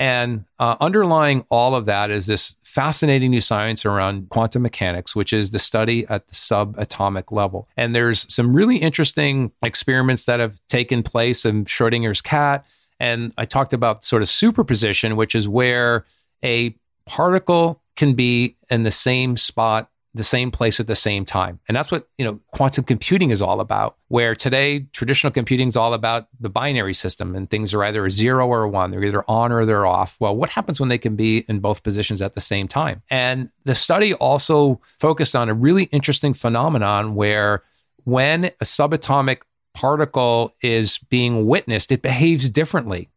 and 0.01 0.47
uh, 0.59 0.77
underlying 0.81 1.45
all 1.51 1.77
of 1.77 1.85
that 1.85 2.11
is 2.11 2.25
this 2.25 2.57
fascinating 2.63 3.31
new 3.31 3.43
science 3.43 3.85
around 3.85 4.31
quantum 4.31 4.63
mechanics, 4.63 5.15
which 5.15 5.31
is 5.31 5.51
the 5.51 5.59
study 5.59 6.07
at 6.09 6.27
the 6.27 6.35
subatomic 6.35 7.31
level. 7.31 7.69
And 7.77 7.95
there's 7.95 8.33
some 8.33 8.55
really 8.55 8.79
interesting 8.79 9.53
experiments 9.63 10.25
that 10.25 10.41
have 10.41 10.59
taken 10.71 11.03
place 11.03 11.45
in 11.45 11.67
Schrodinger's 11.67 12.23
cat. 12.23 12.65
And 12.99 13.35
I 13.37 13.45
talked 13.45 13.75
about 13.75 14.03
sort 14.03 14.23
of 14.23 14.29
superposition, 14.31 15.17
which 15.17 15.35
is 15.35 15.47
where 15.47 16.07
a 16.43 16.75
particle 17.05 17.83
can 17.95 18.15
be 18.15 18.57
in 18.71 18.85
the 18.85 18.91
same 18.91 19.37
spot 19.37 19.91
the 20.12 20.25
same 20.25 20.51
place 20.51 20.81
at 20.81 20.88
the 20.88 20.94
same 20.94 21.25
time. 21.25 21.61
And 21.68 21.77
that's 21.77 21.90
what, 21.90 22.09
you 22.18 22.25
know, 22.25 22.40
quantum 22.53 22.85
computing 22.85 23.31
is 23.31 23.40
all 23.40 23.61
about. 23.61 23.96
Where 24.09 24.35
today 24.35 24.81
traditional 24.92 25.31
computing 25.31 25.68
is 25.68 25.77
all 25.77 25.94
about 25.94 26.27
the 26.40 26.49
binary 26.49 26.94
system 26.94 27.37
and 27.37 27.49
things 27.49 27.73
are 27.73 27.85
either 27.85 28.05
a 28.05 28.11
0 28.11 28.49
or 28.49 28.64
a 28.64 28.68
1. 28.68 28.90
They're 28.90 29.05
either 29.05 29.25
on 29.29 29.53
or 29.53 29.64
they're 29.64 29.87
off. 29.87 30.16
Well, 30.18 30.35
what 30.35 30.51
happens 30.51 30.81
when 30.81 30.88
they 30.88 30.99
can 30.99 31.14
be 31.14 31.44
in 31.49 31.61
both 31.61 31.85
positions 31.85 32.20
at 32.20 32.35
the 32.35 32.40
same 32.40 32.66
time? 32.66 33.03
And 33.09 33.51
the 33.64 33.77
study 33.77 34.12
also 34.14 34.81
focused 34.99 35.37
on 35.37 35.49
a 35.49 35.55
really 35.55 35.85
interesting 35.85 36.35
phenomenon 36.35 37.14
where 37.14 37.62
when 38.03 38.46
a 38.46 38.64
subatomic 38.64 39.42
particle 39.75 40.55
is 40.61 40.99
being 40.99 41.46
witnessed, 41.46 41.92
it 41.92 42.03
behaves 42.03 42.51
differently. 42.51 43.09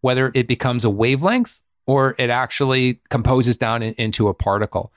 Whether 0.00 0.30
it 0.34 0.46
becomes 0.46 0.84
a 0.84 0.90
wavelength 0.90 1.60
or 1.84 2.14
it 2.18 2.30
actually 2.30 3.00
composes 3.10 3.56
down 3.56 3.82
in, 3.82 3.92
into 3.94 4.28
a 4.28 4.34
particle. 4.34 4.92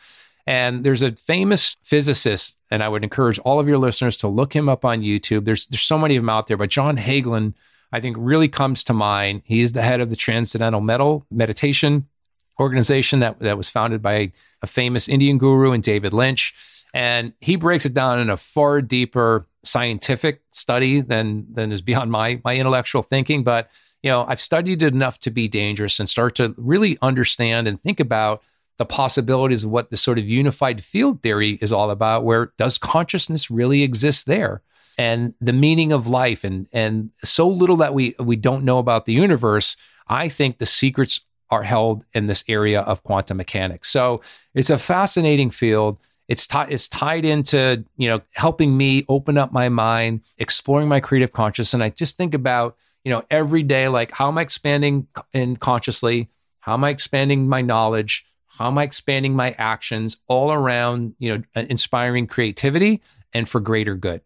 And 0.50 0.84
there's 0.84 1.04
a 1.04 1.12
famous 1.12 1.78
physicist, 1.84 2.58
and 2.72 2.82
I 2.82 2.90
would 2.90 3.04
encourage 3.04 3.38
all 3.38 3.60
of 3.60 3.68
your 3.68 3.78
listeners 3.78 4.18
to 4.18 4.28
look 4.28 4.56
him 4.56 4.68
up 4.68 4.84
on 4.84 5.02
YouTube. 5.02 5.46
There's 5.46 5.68
there's 5.68 5.84
so 5.84 5.96
many 5.96 6.16
of 6.16 6.24
them 6.24 6.30
out 6.30 6.48
there, 6.48 6.58
but 6.58 6.72
John 6.72 6.98
Hagelin, 6.98 7.54
I 7.92 8.00
think, 8.00 8.18
really 8.20 8.48
comes 8.48 8.84
to 8.86 8.94
mind. 8.94 9.44
He's 9.46 9.74
the 9.74 9.84
head 9.84 10.02
of 10.02 10.10
the 10.10 10.16
Transcendental 10.16 10.82
Metal 10.82 11.24
Meditation 11.30 12.08
organization 12.60 13.20
that, 13.20 13.38
that 13.42 13.58
was 13.58 13.70
founded 13.70 14.02
by 14.02 14.32
a 14.64 14.66
famous 14.66 15.08
Indian 15.08 15.38
guru 15.38 15.72
and 15.72 15.84
David 15.84 16.14
Lynch. 16.14 16.56
And 16.96 17.34
he 17.42 17.56
breaks 17.56 17.86
it 17.86 17.94
down 17.94 18.20
in 18.20 18.32
a 18.32 18.36
far 18.36 18.82
deeper 18.82 19.46
scientific 19.64 20.42
study 20.50 21.00
than 21.00 21.46
than 21.54 21.72
is 21.72 21.84
beyond 21.84 22.10
my 22.12 22.42
my 22.44 22.56
intellectual 22.56 23.04
thinking. 23.04 23.44
But 23.44 23.70
you 24.02 24.10
know, 24.10 24.26
I've 24.28 24.42
studied 24.42 24.82
it 24.82 24.94
enough 24.94 25.20
to 25.20 25.30
be 25.30 25.48
dangerous 25.48 26.00
and 26.00 26.10
start 26.10 26.34
to 26.38 26.56
really 26.58 26.98
understand 27.04 27.68
and 27.68 27.80
think 27.80 28.00
about 28.00 28.42
the 28.80 28.86
possibilities 28.86 29.66
of 29.66 29.70
what 29.70 29.90
this 29.92 30.02
sort 30.02 30.18
of 30.18 30.28
unified 30.28 30.82
field 30.82 31.22
theory 31.22 31.60
is 31.62 31.74
all 31.74 31.92
about, 31.92 32.24
where 32.24 32.54
does 32.58 32.78
consciousness 32.78 33.52
really 33.52 33.84
exist 33.84 34.26
there? 34.26 34.62
And 34.98 35.34
the 35.42 35.52
meaning 35.54 35.92
of 35.92 36.08
life 36.08 36.46
and 36.46 36.68
and 36.72 37.12
so 37.24 37.48
little 37.48 37.76
that 37.78 37.94
we 37.94 38.16
we 38.20 38.38
don't 38.38 38.64
know 38.64 38.78
about 38.78 39.06
the 39.06 39.14
universe, 39.14 39.76
I 40.08 40.30
think 40.30 40.58
the 40.58 40.66
secrets 40.66 41.22
are 41.50 41.64
held 41.64 42.06
in 42.14 42.28
this 42.28 42.44
area 42.48 42.82
of 42.82 43.04
quantum 43.04 43.38
mechanics. 43.38 43.90
So 43.90 44.22
it's 44.56 44.70
a 44.70 44.78
fascinating 44.78 45.50
field. 45.50 45.98
It's, 46.28 46.46
t- 46.46 46.70
it's 46.70 46.88
tied 46.88 47.26
into 47.26 47.84
you 47.98 48.10
know 48.10 48.22
helping 48.34 48.78
me 48.78 49.04
open 49.10 49.38
up 49.38 49.52
my 49.52 49.68
mind, 49.68 50.22
exploring 50.38 50.88
my 50.88 51.02
creative 51.02 51.34
consciousness. 51.34 51.74
And 51.74 51.84
I 51.84 51.90
just 51.90 52.16
think 52.16 52.34
about 52.34 52.78
you 53.04 53.12
know 53.12 53.24
every 53.30 53.64
day 53.64 53.90
like 53.90 54.12
how 54.12 54.30
am 54.30 54.38
I 54.38 54.42
expanding 54.42 55.08
in 55.34 55.58
consciously? 55.58 56.30
How 56.62 56.76
am 56.76 56.86
I 56.86 56.90
expanding 56.90 57.50
my 57.50 57.62
knowledge? 57.62 58.26
How 58.58 58.68
am 58.68 58.78
I 58.78 58.84
expanding 58.84 59.36
my 59.36 59.56
actions 59.58 60.18
all 60.28 60.52
around, 60.52 61.16
you 61.20 61.38
know, 61.38 61.44
uh, 61.56 61.66
inspiring 61.70 62.28
creativity 62.28 63.02
and 63.34 63.48
for 63.48 63.60
greater 63.60 63.96
good? 63.96 64.22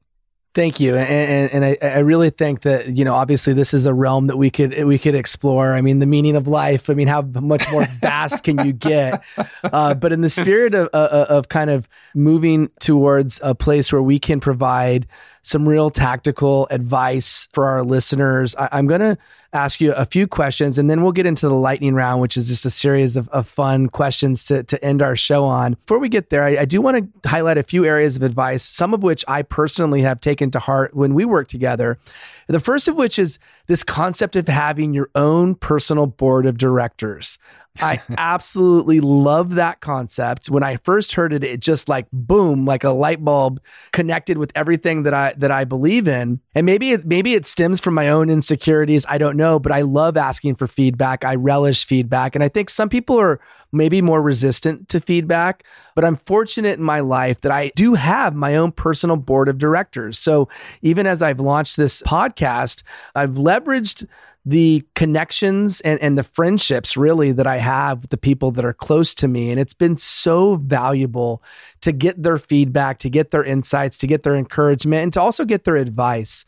Thank 0.56 0.80
you, 0.80 0.96
and, 0.96 1.10
and, 1.10 1.52
and 1.52 1.66
I, 1.66 1.78
I, 1.82 2.00
really 2.00 2.30
think 2.30 2.62
that 2.62 2.96
you 2.96 3.04
know 3.04 3.16
obviously 3.16 3.54
this 3.54 3.74
is 3.74 3.88
a 3.88 3.94
realm 3.94 4.28
that 4.28 4.38
we 4.38 4.52
could 4.52 4.84
we 4.84 5.00
could 5.00 5.16
explore. 5.16 5.74
I 5.74 5.82
mean, 5.82 5.98
the 5.98 6.06
meaning 6.06 6.36
of 6.36 6.48
life. 6.48 6.92
I 6.92 6.94
mean, 6.94 7.08
how 7.08 7.24
much 7.24 7.66
more 7.72 7.86
vast 8.02 8.44
can 8.44 8.64
you 8.64 8.72
get? 8.72 9.24
Uh, 9.64 9.96
but 9.96 10.14
in 10.14 10.22
the 10.22 10.30
spirit 10.30 10.76
of, 10.76 10.90
uh, 10.94 10.98
uh, 11.12 11.26
of 11.30 11.50
kind 11.50 11.72
of 11.72 11.90
moving 12.14 12.70
towards 12.80 13.40
a 13.42 13.56
place 13.56 13.92
where 13.92 14.04
we 14.04 14.20
can 14.20 14.40
provide 14.40 15.08
some 15.44 15.68
real 15.68 15.90
tactical 15.90 16.68
advice 16.72 17.48
for 17.52 17.68
our 17.68 17.84
listeners, 17.84 18.56
I, 18.56 18.70
I'm 18.72 18.88
going 18.88 19.02
to 19.02 19.18
ask 19.52 19.80
you 19.80 19.94
a 19.94 20.06
few 20.06 20.26
questions 20.26 20.80
and 20.80 20.90
then 20.90 21.04
we'll 21.04 21.12
get 21.12 21.26
into 21.26 21.48
the 21.48 21.54
lightning 21.54 21.94
round, 21.94 22.22
which 22.22 22.38
is 22.38 22.48
just 22.48 22.66
a 22.66 22.70
series 22.70 23.16
of, 23.16 23.30
of 23.30 23.48
fun 23.48 23.88
questions 23.88 24.44
to, 24.46 24.64
to 24.64 24.84
end 24.84 25.02
our 25.02 25.16
show 25.16 25.46
on. 25.46 25.74
Before 25.74 26.00
we 26.00 26.10
get 26.10 26.30
there, 26.30 26.44
I, 26.44 26.58
I 26.62 26.66
do 26.66 26.82
want 26.82 27.22
to 27.24 27.30
highlight 27.30 27.58
a 27.58 27.64
few 27.64 27.86
areas 27.86 28.16
of 28.16 28.24
advice, 28.24 28.64
some 28.64 28.94
of 28.94 29.04
which 29.04 29.24
I 29.28 29.44
personally 29.44 30.02
have 30.02 30.20
taken 30.22 30.50
to 30.52 30.60
heart 30.60 30.96
when 30.96 31.14
we 31.14 31.26
work 31.26 31.50
together. 31.50 32.00
The 32.48 32.60
first 32.60 32.88
of 32.88 32.96
which 32.96 33.20
is 33.20 33.38
this 33.68 33.84
concept 33.84 34.36
of 34.36 34.48
having 34.48 34.94
your 34.94 35.10
own 35.14 35.56
personal 35.56 36.08
board 36.08 36.46
of 36.46 36.58
directors. 36.58 37.38
I 37.82 38.02
absolutely 38.18 39.00
love 39.00 39.56
that 39.56 39.82
concept. 39.82 40.50
When 40.50 40.64
I 40.64 40.78
first 40.78 41.14
heard 41.14 41.34
it, 41.34 41.44
it 41.44 41.60
just 41.60 41.90
like 41.90 42.06
boom, 42.14 42.66
like 42.66 42.84
a 42.84 42.92
light 42.92 43.24
bulb 43.24 43.60
connected 43.92 44.38
with 44.38 44.52
everything 44.56 45.04
that 45.04 45.14
I 45.14 45.34
that 45.38 45.52
I 45.52 45.66
believe 45.66 46.08
in. 46.08 46.40
And 46.54 46.66
maybe 46.66 46.92
it 46.92 47.06
maybe 47.06 47.34
it 47.34 47.46
stems 47.46 47.80
from 47.80 47.96
my 47.96 48.10
own 48.10 48.30
insecurities. 48.30 49.06
I 49.10 49.18
don't 49.18 49.38
know, 49.38 49.60
but 49.60 49.72
I 49.72 49.82
love 49.82 50.18
asking 50.18 50.56
for 50.56 50.68
feedback. 50.68 51.26
I 51.26 51.36
relish 51.36 51.86
feedback. 51.86 52.36
And 52.36 52.44
I 52.44 52.50
think 52.50 52.70
some 52.70 52.90
people 52.90 53.20
are 53.20 53.40
maybe 53.72 54.04
more 54.04 54.22
resistant 54.22 54.88
to 54.90 55.00
feedback, 55.00 55.64
but 55.96 56.06
I'm 56.06 56.16
fortunate 56.16 56.78
in 56.78 56.86
my 56.86 57.00
life 57.00 57.42
that 57.42 57.52
I 57.52 57.72
do 57.76 57.96
have 57.96 58.36
my 58.36 58.56
own 58.56 58.72
personal 58.72 59.16
board 59.16 59.50
of 59.50 59.58
directors. 59.58 60.20
So 60.20 60.48
even 60.84 61.08
as 61.08 61.24
I've 61.24 61.40
launched 61.40 61.76
this 61.76 62.04
podcast, 62.04 62.84
I've 63.16 63.32
leveraged 63.32 64.06
the 64.46 64.84
connections 64.96 65.80
and, 65.82 66.00
and 66.02 66.18
the 66.18 66.24
friendships 66.24 66.98
really 66.98 67.32
that 67.32 67.48
I 67.48 67.58
have 67.58 68.02
with 68.02 68.10
the 68.10 68.18
people 68.18 68.52
that 68.52 68.66
are 68.66 68.74
close 68.74 69.16
to 69.16 69.28
me. 69.28 69.52
And 69.52 69.60
it's 69.60 69.74
been 69.74 69.96
so 69.96 70.58
valuable 70.58 71.42
to 71.82 71.94
get 71.94 72.22
their 72.22 72.38
feedback, 72.38 73.00
to 73.00 73.10
get 73.10 73.32
their 73.32 73.44
insights, 73.44 73.98
to 74.00 74.08
get 74.08 74.24
their 74.24 74.36
encouragement, 74.36 75.04
and 75.04 75.14
to 75.14 75.22
also 75.22 75.46
get 75.46 75.64
their 75.64 75.78
advice. 75.78 76.44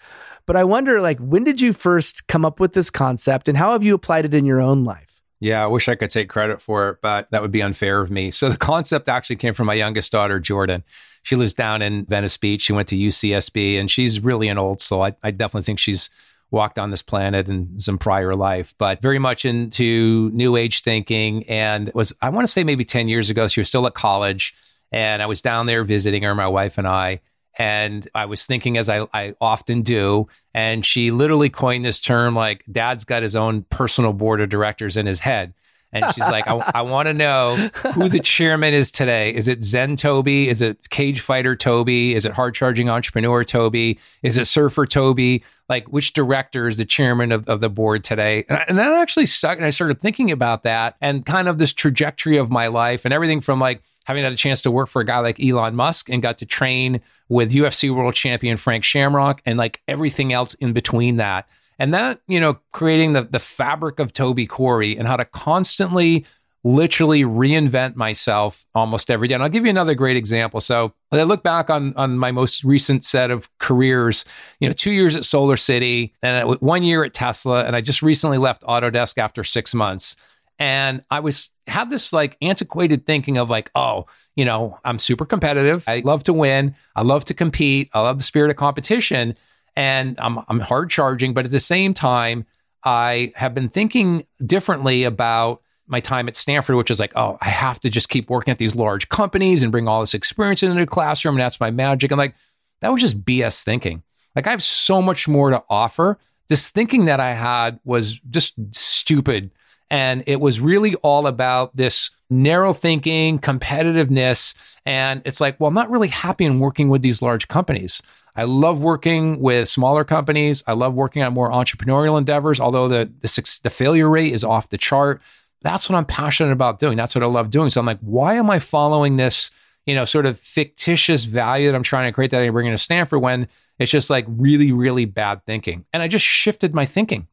But 0.46 0.58
I 0.58 0.64
wonder, 0.66 1.02
like, 1.02 1.20
when 1.20 1.44
did 1.44 1.62
you 1.62 1.72
first 1.72 2.28
come 2.28 2.44
up 2.44 2.60
with 2.60 2.74
this 2.74 2.90
concept 2.90 3.48
and 3.48 3.58
how 3.58 3.72
have 3.72 3.84
you 3.84 3.96
applied 3.96 4.26
it 4.26 4.34
in 4.34 4.46
your 4.46 4.62
own 4.62 4.84
life? 4.84 5.22
Yeah, 5.40 5.64
I 5.64 5.68
wish 5.68 5.88
I 5.88 5.96
could 5.96 6.12
take 6.12 6.30
credit 6.30 6.62
for 6.62 6.90
it, 6.90 6.98
but 7.02 7.30
that 7.32 7.42
would 7.42 7.52
be 7.52 7.62
unfair 7.62 8.02
of 8.02 8.12
me. 8.12 8.32
So 8.32 8.50
the 8.50 8.58
concept 8.58 9.08
actually 9.08 9.36
came 9.38 9.54
from 9.54 9.68
my 9.68 9.74
youngest 9.74 10.12
daughter, 10.12 10.40
Jordan. 10.40 10.84
She 11.24 11.36
lives 11.36 11.54
down 11.54 11.82
in 11.82 12.06
Venice 12.06 12.38
Beach. 12.38 12.62
She 12.62 12.74
went 12.74 12.88
to 12.90 12.96
UCSB 12.96 13.80
and 13.80 13.90
she's 13.90 14.20
really 14.20 14.48
an 14.48 14.58
old 14.60 14.82
soul. 14.82 15.04
I, 15.04 15.16
I 15.24 15.32
definitely 15.32 15.64
think 15.64 15.80
she's 15.80 16.10
walked 16.52 16.80
on 16.80 16.92
this 16.92 17.02
planet 17.02 17.50
in 17.50 17.80
some 17.80 17.98
prior 17.98 18.34
life, 18.34 18.76
but 18.78 19.02
very 19.02 19.20
much 19.20 19.46
into 19.46 20.30
new 20.34 20.56
age 20.56 20.84
thinking. 20.84 21.44
And 21.50 21.92
was, 21.94 22.14
I 22.22 22.30
want 22.30 22.48
to 22.48 22.52
say 22.52 22.64
maybe 22.64 22.86
10 22.86 23.08
years 23.08 23.30
ago, 23.30 23.48
she 23.48 23.60
was 23.60 23.68
still 23.68 23.88
at 23.88 23.94
college. 23.94 24.56
And 24.92 25.22
I 25.22 25.26
was 25.26 25.42
down 25.42 25.66
there 25.66 25.84
visiting 25.84 26.24
her, 26.24 26.36
my 26.36 26.48
wife 26.48 26.78
and 26.78 26.88
I. 26.88 27.22
And 27.58 28.08
I 28.14 28.26
was 28.26 28.46
thinking, 28.46 28.78
as 28.78 28.90
I, 28.90 29.08
I 29.14 29.36
often 29.40 29.82
do, 29.82 30.28
and 30.54 30.86
she 30.86 31.12
literally 31.12 31.50
coined 31.50 31.86
this 31.86 32.00
term 32.00 32.36
like, 32.36 32.64
Dad's 32.70 33.06
got 33.06 33.24
his 33.24 33.36
own 33.36 33.64
personal 33.64 34.14
board 34.14 34.42
of 34.42 34.50
directors 34.50 34.98
in 34.98 35.06
his 35.06 35.20
head. 35.20 35.54
And 35.96 36.06
she's 36.14 36.28
like, 36.30 36.46
I, 36.48 36.72
I 36.76 36.82
want 36.82 37.08
to 37.08 37.14
know 37.14 37.56
who 37.94 38.10
the 38.10 38.20
chairman 38.20 38.74
is 38.74 38.92
today. 38.92 39.34
Is 39.34 39.48
it 39.48 39.64
Zen 39.64 39.96
Toby? 39.96 40.50
Is 40.50 40.62
it 40.62 40.90
Cage 40.90 41.22
Fighter 41.22 41.56
Toby? 41.56 42.14
Is 42.14 42.26
it 42.26 42.34
Hard 42.34 42.54
Charging 42.54 42.90
Entrepreneur 42.90 43.46
Toby? 43.46 43.98
Is 44.22 44.36
it 44.36 44.46
Surfer 44.46 44.86
Toby? 44.86 45.42
Like 45.68 45.88
which 45.88 46.14
director 46.14 46.68
is 46.68 46.78
the 46.78 46.86
chairman 46.86 47.32
of, 47.32 47.48
of 47.50 47.60
the 47.60 47.70
board 47.70 48.04
today. 48.04 48.46
And, 48.50 48.64
and 48.68 48.78
that 48.80 48.94
actually 48.94 49.26
sucked. 49.26 49.58
And 49.58 49.66
I 49.66 49.72
started 49.72 50.00
thinking 50.00 50.32
about 50.32 50.64
that 50.64 50.96
and 51.02 51.26
kind 51.26 51.48
of 51.48 51.58
this 51.58 51.74
trajectory 51.74 52.38
of 52.38 52.50
my 52.50 52.68
life 52.68 53.06
and 53.06 53.14
everything 53.14 53.42
from 53.42 53.60
like 53.60 53.82
having 54.06 54.24
had 54.24 54.34
a 54.34 54.38
chance 54.38 54.62
to 54.62 54.72
work 54.72 54.88
for 54.88 55.02
a 55.02 55.06
guy 55.06 55.20
like 55.20 55.40
Elon 55.44 55.76
Musk 55.76 56.10
and 56.10 56.22
got 56.22 56.38
to 56.40 56.46
train 56.46 57.02
with 57.28 57.52
UFC 57.52 57.94
world 57.94 58.14
champion 58.14 58.58
Frank 58.58 58.84
Shamrock 58.84 59.42
and 59.46 59.58
like 59.58 59.82
everything 59.88 60.32
else 60.32 60.54
in 60.56 60.74
between 60.74 61.18
that. 61.18 61.48
And 61.78 61.94
that, 61.94 62.22
you 62.28 62.40
know, 62.40 62.60
creating 62.72 63.12
the 63.12 63.24
the 63.24 63.40
fabric 63.40 64.00
of 64.00 64.14
Toby 64.14 64.46
Corey 64.46 64.96
and 64.98 65.08
how 65.08 65.18
to 65.18 65.26
constantly 65.26 66.26
literally 66.66 67.22
reinvent 67.22 67.96
myself 67.96 68.66
almost 68.74 69.12
every 69.12 69.28
day. 69.28 69.36
And 69.36 69.44
I'll 69.44 69.50
give 69.50 69.66
you 69.66 69.70
another 69.70 69.94
great 69.94 70.18
example. 70.18 70.60
So 70.60 70.94
I 71.12 71.22
look 71.22 71.44
back 71.44 71.70
on 71.70 71.94
on 71.96 72.18
my 72.18 72.32
most 72.32 72.64
recent 72.64 73.06
set 73.06 73.30
of 73.30 73.48
careers, 73.60 74.26
you 74.60 74.68
know, 74.68 74.74
two 74.74 74.92
years 74.92 75.16
at 75.16 75.24
Solar 75.24 75.58
City 75.58 76.16
and 76.24 76.50
one 76.60 76.82
year 76.82 77.04
at 77.04 77.14
Tesla, 77.14 77.66
and 77.66 77.76
I 77.76 77.82
just 77.82 78.02
recently 78.02 78.40
left 78.40 78.64
Autodesk 78.64 79.20
after 79.20 79.44
six 79.44 79.76
months. 79.76 80.16
And 80.58 81.04
I 81.12 81.20
was 81.20 81.52
had 81.68 81.92
this 81.92 82.12
like 82.12 82.36
antiquated 82.42 83.06
thinking 83.06 83.38
of 83.38 83.48
like, 83.48 83.70
oh, 83.76 84.08
you 84.36 84.44
know, 84.44 84.80
I'm 84.84 84.98
super 84.98 85.26
competitive. 85.26 85.84
I 85.88 86.00
love 86.00 86.24
to 86.24 86.34
win. 86.34 86.76
I 86.96 87.04
love 87.04 87.26
to 87.26 87.36
compete. 87.36 87.92
I 87.94 88.02
love 88.02 88.18
the 88.18 88.24
spirit 88.24 88.50
of 88.50 88.58
competition. 88.58 89.38
And 89.76 90.18
I'm 90.20 90.40
I'm 90.48 90.62
hard 90.62 90.90
charging, 90.90 91.36
but 91.36 91.46
at 91.46 91.52
the 91.52 91.60
same 91.60 91.94
time, 91.94 92.48
I 92.84 93.34
have 93.36 93.54
been 93.54 93.70
thinking 93.70 94.26
differently 94.44 95.04
about 95.04 95.62
my 95.88 96.00
time 96.00 96.28
at 96.28 96.36
Stanford, 96.36 96.76
which 96.76 96.92
is 96.92 97.00
like, 97.00 97.14
oh, 97.16 97.38
I 97.42 97.50
have 97.50 97.80
to 97.82 97.90
just 97.90 98.10
keep 98.10 98.30
working 98.30 98.52
at 98.52 98.58
these 98.58 98.76
large 98.76 99.10
companies 99.10 99.64
and 99.64 99.72
bring 99.72 99.88
all 99.88 100.00
this 100.00 100.14
experience 100.14 100.64
into 100.64 100.80
the 100.80 100.86
classroom. 100.88 101.36
And 101.36 101.42
that's 101.42 101.60
my 101.60 101.72
magic. 101.72 102.12
And 102.12 102.18
like, 102.18 102.36
that 102.82 102.92
was 102.92 103.02
just 103.02 103.24
BS 103.24 103.64
thinking. 103.64 104.04
Like, 104.36 104.48
I 104.48 104.52
have 104.52 104.64
so 104.64 105.02
much 105.02 105.28
more 105.28 105.50
to 105.50 105.64
offer. 105.70 106.18
This 106.48 106.70
thinking 106.70 107.06
that 107.06 107.20
I 107.20 107.34
had 107.34 107.80
was 107.86 108.20
just 108.30 108.54
stupid. 108.72 109.52
And 109.90 110.24
it 110.28 110.42
was 110.42 110.60
really 110.60 110.96
all 110.96 111.28
about 111.28 111.76
this 111.76 112.12
narrow 112.30 112.74
thinking, 112.74 113.40
competitiveness. 113.40 114.56
And 114.86 115.22
it's 115.26 115.40
like, 115.40 115.60
well, 115.60 115.68
I'm 115.68 115.74
not 115.74 115.90
really 115.90 116.08
happy 116.08 116.46
in 116.46 116.60
working 116.60 116.90
with 116.90 117.02
these 117.02 117.22
large 117.22 117.48
companies. 117.48 118.02
I 118.36 118.44
love 118.44 118.82
working 118.84 119.40
with 119.40 119.70
smaller 119.70 120.04
companies. 120.04 120.64
I 120.68 120.74
love 120.74 120.94
working 120.94 121.24
on 121.24 121.34
more 121.34 121.50
entrepreneurial 121.52 122.18
endeavors, 122.18 122.60
although 122.60 122.88
the, 122.88 123.12
the, 123.22 123.60
the 123.64 123.70
failure 123.70 124.10
rate 124.10 124.34
is 124.34 124.44
off 124.44 124.70
the 124.70 124.78
chart 124.78 125.22
that's 125.66 125.90
what 125.90 125.98
I'm 125.98 126.06
passionate 126.06 126.52
about 126.52 126.78
doing. 126.78 126.96
That's 126.96 127.16
what 127.16 127.24
I 127.24 127.28
love 127.28 127.50
doing. 127.50 127.72
So 127.72 127.80
I'm 127.80 127.88
like, 127.88 128.00
why 128.00 128.36
am 128.36 128.52
I 128.52 128.60
following 128.60 129.18
this, 129.18 129.50
you 129.88 129.96
know, 129.96 130.06
sort 130.06 130.28
of 130.28 130.40
fictitious 130.40 131.26
value 131.26 131.68
that 131.68 131.76
I'm 131.76 131.82
trying 131.82 132.08
to 132.08 132.14
create 132.14 132.30
that 132.32 132.44
I 132.44 132.50
bring 132.52 132.68
into 132.68 132.78
Stanford 132.78 133.20
when 133.20 133.48
it's 133.80 133.92
just 133.92 134.12
like 134.12 134.26
really, 134.28 134.72
really 134.72 135.06
bad 135.06 135.44
thinking? 135.48 135.84
And 135.92 136.04
I 136.04 136.08
just 136.08 136.24
shifted 136.24 136.76
my 136.76 136.86
thinking 136.86 137.28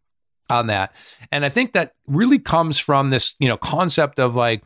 on 0.49 0.69
that. 0.69 0.97
And 1.31 1.45
I 1.45 1.51
think 1.51 1.75
that 1.75 1.93
really 2.07 2.39
comes 2.39 2.79
from 2.79 3.11
this, 3.11 3.37
you 3.39 3.49
know, 3.49 3.59
concept 3.59 4.19
of 4.19 4.35
like 4.35 4.65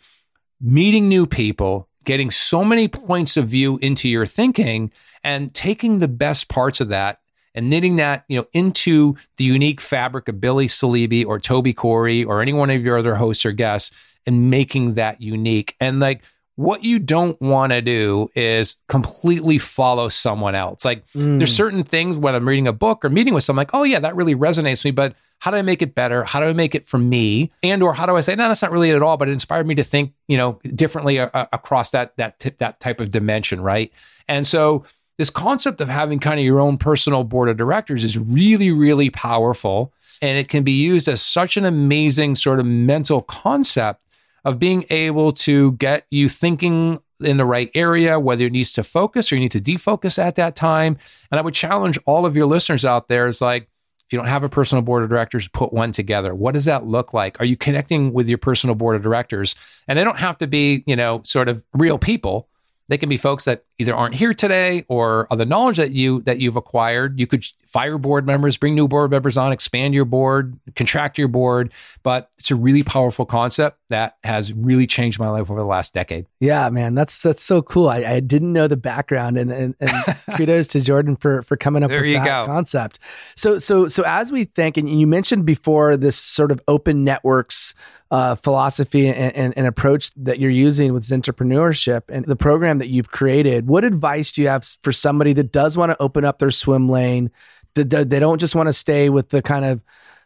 meeting 0.61 1.09
new 1.09 1.27
people, 1.27 1.89
getting 2.05 2.31
so 2.31 2.65
many 2.65 2.87
points 2.87 3.37
of 3.37 3.49
view 3.49 3.81
into 3.83 4.09
your 4.09 4.27
thinking 4.27 4.93
and 5.25 5.53
taking 5.53 5.99
the 5.99 6.09
best 6.09 6.49
parts 6.49 6.81
of 6.81 6.91
that 6.91 7.19
and 7.57 7.69
knitting 7.69 7.97
that, 7.97 8.25
you 8.29 8.39
know, 8.39 8.47
into 8.53 9.17
the 9.39 9.45
unique 9.45 9.81
fabric 9.81 10.29
of 10.29 10.41
Billy 10.41 10.69
Salibi 10.69 11.27
or 11.27 11.41
Toby 11.41 11.73
Corey 11.73 12.23
or 12.23 12.41
any 12.41 12.53
one 12.53 12.71
of 12.71 12.85
your 12.85 12.99
other 12.99 13.17
hosts 13.17 13.45
or 13.45 13.53
guests 13.53 13.91
and 14.27 14.51
making 14.51 14.95
that 14.95 15.21
unique. 15.21 15.75
And 15.81 15.99
like 15.99 16.23
what 16.57 16.85
you 16.85 16.99
don't 16.99 17.41
want 17.41 17.73
to 17.73 17.83
do 17.83 18.31
is 18.35 18.79
completely 18.89 19.59
follow 19.59 20.09
someone 20.09 20.55
else. 20.55 20.85
Like 20.85 21.07
mm. 21.09 21.39
there's 21.39 21.55
certain 21.55 21.85
things 21.85 22.17
when 22.17 22.35
I'm 22.35 22.49
reading 22.49 22.67
a 22.67 22.73
book 22.73 23.05
or 23.05 23.11
meeting 23.11 23.35
with 23.35 23.45
someone 23.45 23.63
like, 23.63 23.75
oh 23.75 23.83
yeah, 23.83 24.01
that 24.01 24.17
really 24.17 24.35
resonates 24.35 24.79
with 24.79 24.87
me, 24.87 24.91
but 24.93 25.15
how 25.39 25.51
do 25.51 25.59
I 25.59 25.63
make 25.63 25.83
it 25.83 25.95
better? 25.95 26.25
How 26.25 26.41
do 26.41 26.47
I 26.47 26.55
make 26.55 26.75
it 26.75 26.87
for 26.87 26.97
me? 26.97 27.53
And 27.63 27.83
or 27.83 27.93
how 27.93 28.07
do 28.07 28.17
I 28.17 28.21
say, 28.23 28.35
no, 28.35 28.49
that's 28.49 28.63
not 28.63 28.73
really 28.73 28.91
it 28.91 28.97
at 28.97 29.03
all, 29.03 29.19
but 29.19 29.29
it 29.29 29.33
inspired 29.33 29.67
me 29.67 29.75
to 29.75 29.85
think, 29.85 30.15
you 30.29 30.39
know, 30.39 30.59
differently 30.75 31.19
a- 31.19 31.31
a- 31.35 31.49
across 31.53 31.91
that 31.91 32.17
that 32.17 32.39
t- 32.39 32.53
that 32.57 32.81
type 32.81 33.01
of 33.01 33.11
dimension, 33.11 33.61
right? 33.61 33.93
And 34.29 34.47
so 34.47 34.85
this 35.19 35.31
concept 35.31 35.81
of 35.81 35.89
having 35.89 36.19
kind 36.19 36.39
of 36.39 36.45
your 36.45 36.61
own 36.61 36.79
personal 36.79 37.25
board 37.25 37.49
of 37.49 37.57
directors 37.57 38.05
is 38.05 38.19
really, 38.19 38.71
really 38.71 39.11
powerful. 39.11 39.93
And 40.23 40.39
it 40.39 40.49
can 40.49 40.63
be 40.63 40.73
used 40.73 41.09
as 41.09 41.21
such 41.21 41.57
an 41.57 41.65
amazing 41.65 42.37
sort 42.37 42.61
of 42.61 42.67
mental 42.67 43.23
concept 43.23 44.03
of 44.45 44.59
being 44.59 44.85
able 44.91 45.33
to 45.33 45.73
get 45.73 46.07
you 46.11 46.29
thinking 46.29 47.01
in 47.21 47.37
the 47.37 47.45
right 47.45 47.71
area, 47.75 48.21
whether 48.21 48.45
it 48.45 48.53
needs 48.53 48.73
to 48.73 48.83
focus 48.83 49.31
or 49.33 49.37
you 49.37 49.41
need 49.41 49.53
to 49.53 49.61
defocus 49.61 50.19
at 50.19 50.37
that 50.37 50.55
time. 50.55 50.99
And 51.31 51.39
I 51.39 51.43
would 51.43 51.55
challenge 51.55 51.99
all 52.07 52.27
of 52.27 52.37
your 52.37 52.47
listeners 52.47 52.85
out 52.85 53.09
there 53.09 53.27
is 53.27 53.41
like, 53.41 53.69
if 54.07 54.13
you 54.13 54.19
don't 54.19 54.29
have 54.29 54.45
a 54.45 54.49
personal 54.49 54.83
board 54.83 55.03
of 55.03 55.09
directors, 55.09 55.49
put 55.49 55.73
one 55.73 55.91
together. 55.91 56.33
What 56.33 56.53
does 56.53 56.67
that 56.67 56.87
look 56.87 57.13
like? 57.13 57.41
Are 57.41 57.45
you 57.45 57.57
connecting 57.57 58.13
with 58.13 58.29
your 58.29 58.39
personal 58.39 58.77
board 58.77 58.95
of 58.95 59.03
directors? 59.03 59.57
And 59.89 59.99
they 59.99 60.05
don't 60.05 60.19
have 60.19 60.39
to 60.39 60.47
be, 60.47 60.85
you 60.87 60.95
know, 60.95 61.23
sort 61.25 61.49
of 61.49 61.63
real 61.73 61.99
people. 61.99 62.49
They 62.89 62.99
can 62.99 63.09
be 63.09 63.17
folks 63.17 63.45
that 63.45 63.65
either 63.79 63.95
aren't 63.95 64.15
here 64.15 64.33
today 64.33 64.85
or 64.89 65.27
the 65.31 65.45
knowledge 65.45 65.77
that 65.77 65.91
you 65.91 66.23
that 66.23 66.41
you've 66.41 66.57
acquired. 66.57 67.19
You 67.19 67.27
could 67.27 67.45
fire 67.67 67.99
board 67.99 68.27
members, 68.27 68.57
bring 68.57 68.75
new 68.75 68.87
board 68.87 69.11
members 69.11 69.37
on, 69.37 69.53
expand 69.53 69.93
your 69.93 70.05
board, 70.05 70.59
contract 70.77 71.19
your 71.19 71.29
board. 71.29 71.73
But 72.03 72.31
it's 72.39 72.51
a 72.51 72.55
really 72.55 72.85
powerful 72.85 73.27
concept 73.27 73.79
that 73.89 74.17
has 74.23 74.53
really 74.53 74.87
changed 74.87 75.19
my 75.19 75.29
life 75.29 75.51
over 75.51 75.59
the 75.59 75.67
last 75.67 75.95
decade. 75.95 76.27
Yeah, 76.39 76.71
man, 76.71 76.95
that's 76.95 77.21
that's 77.21 77.43
so 77.43 77.61
cool. 77.61 77.89
I, 77.89 77.99
I 78.05 78.21
didn't 78.21 78.53
know 78.53 78.69
the 78.69 78.77
background, 78.77 79.37
and 79.37 79.51
and, 79.51 79.75
and 79.81 79.91
kudos 80.37 80.69
to 80.69 80.81
Jordan 80.81 81.17
for 81.17 81.43
for 81.43 81.57
coming 81.57 81.83
up 81.83 81.91
there 81.91 82.03
with 82.03 82.13
that 82.15 82.25
go. 82.25 82.47
concept. 82.47 83.01
So 83.35 83.59
so 83.59 83.89
so 83.89 84.05
as 84.07 84.31
we 84.31 84.45
think, 84.45 84.77
and 84.77 84.89
you 84.89 85.07
mentioned 85.07 85.45
before 85.45 85.97
this 85.97 86.17
sort 86.17 86.53
of 86.53 86.61
open 86.69 87.03
networks 87.03 87.75
uh, 88.11 88.37
philosophy 88.37 89.09
and, 89.09 89.35
and, 89.35 89.57
and, 89.57 89.67
approach 89.67 90.13
that 90.15 90.39
you're 90.39 90.51
using 90.51 90.93
with 90.93 91.03
entrepreneurship 91.05 92.03
and 92.09 92.25
the 92.25 92.37
program 92.37 92.79
that 92.79 92.89
you've 92.89 93.11
created, 93.11 93.67
what 93.67 93.85
advice 93.85 94.31
do 94.31 94.43
you 94.43 94.49
have 94.49 94.65
for 94.83 94.93
somebody 94.93 95.33
that 95.33 95.51
does 95.51 95.77
want 95.77 95.91
to 95.91 96.01
open 96.01 96.25
up 96.25 96.39
their 96.39 96.53
swim 96.53 96.89
lane? 96.89 97.31
That 97.75 98.09
they 98.09 98.21
don't 98.21 98.39
just 98.39 98.55
want 98.55 98.69
to 98.69 98.73
stay 98.73 99.11
with 99.11 99.31
the 99.31 99.43
kind 99.43 99.65
of 99.65 99.83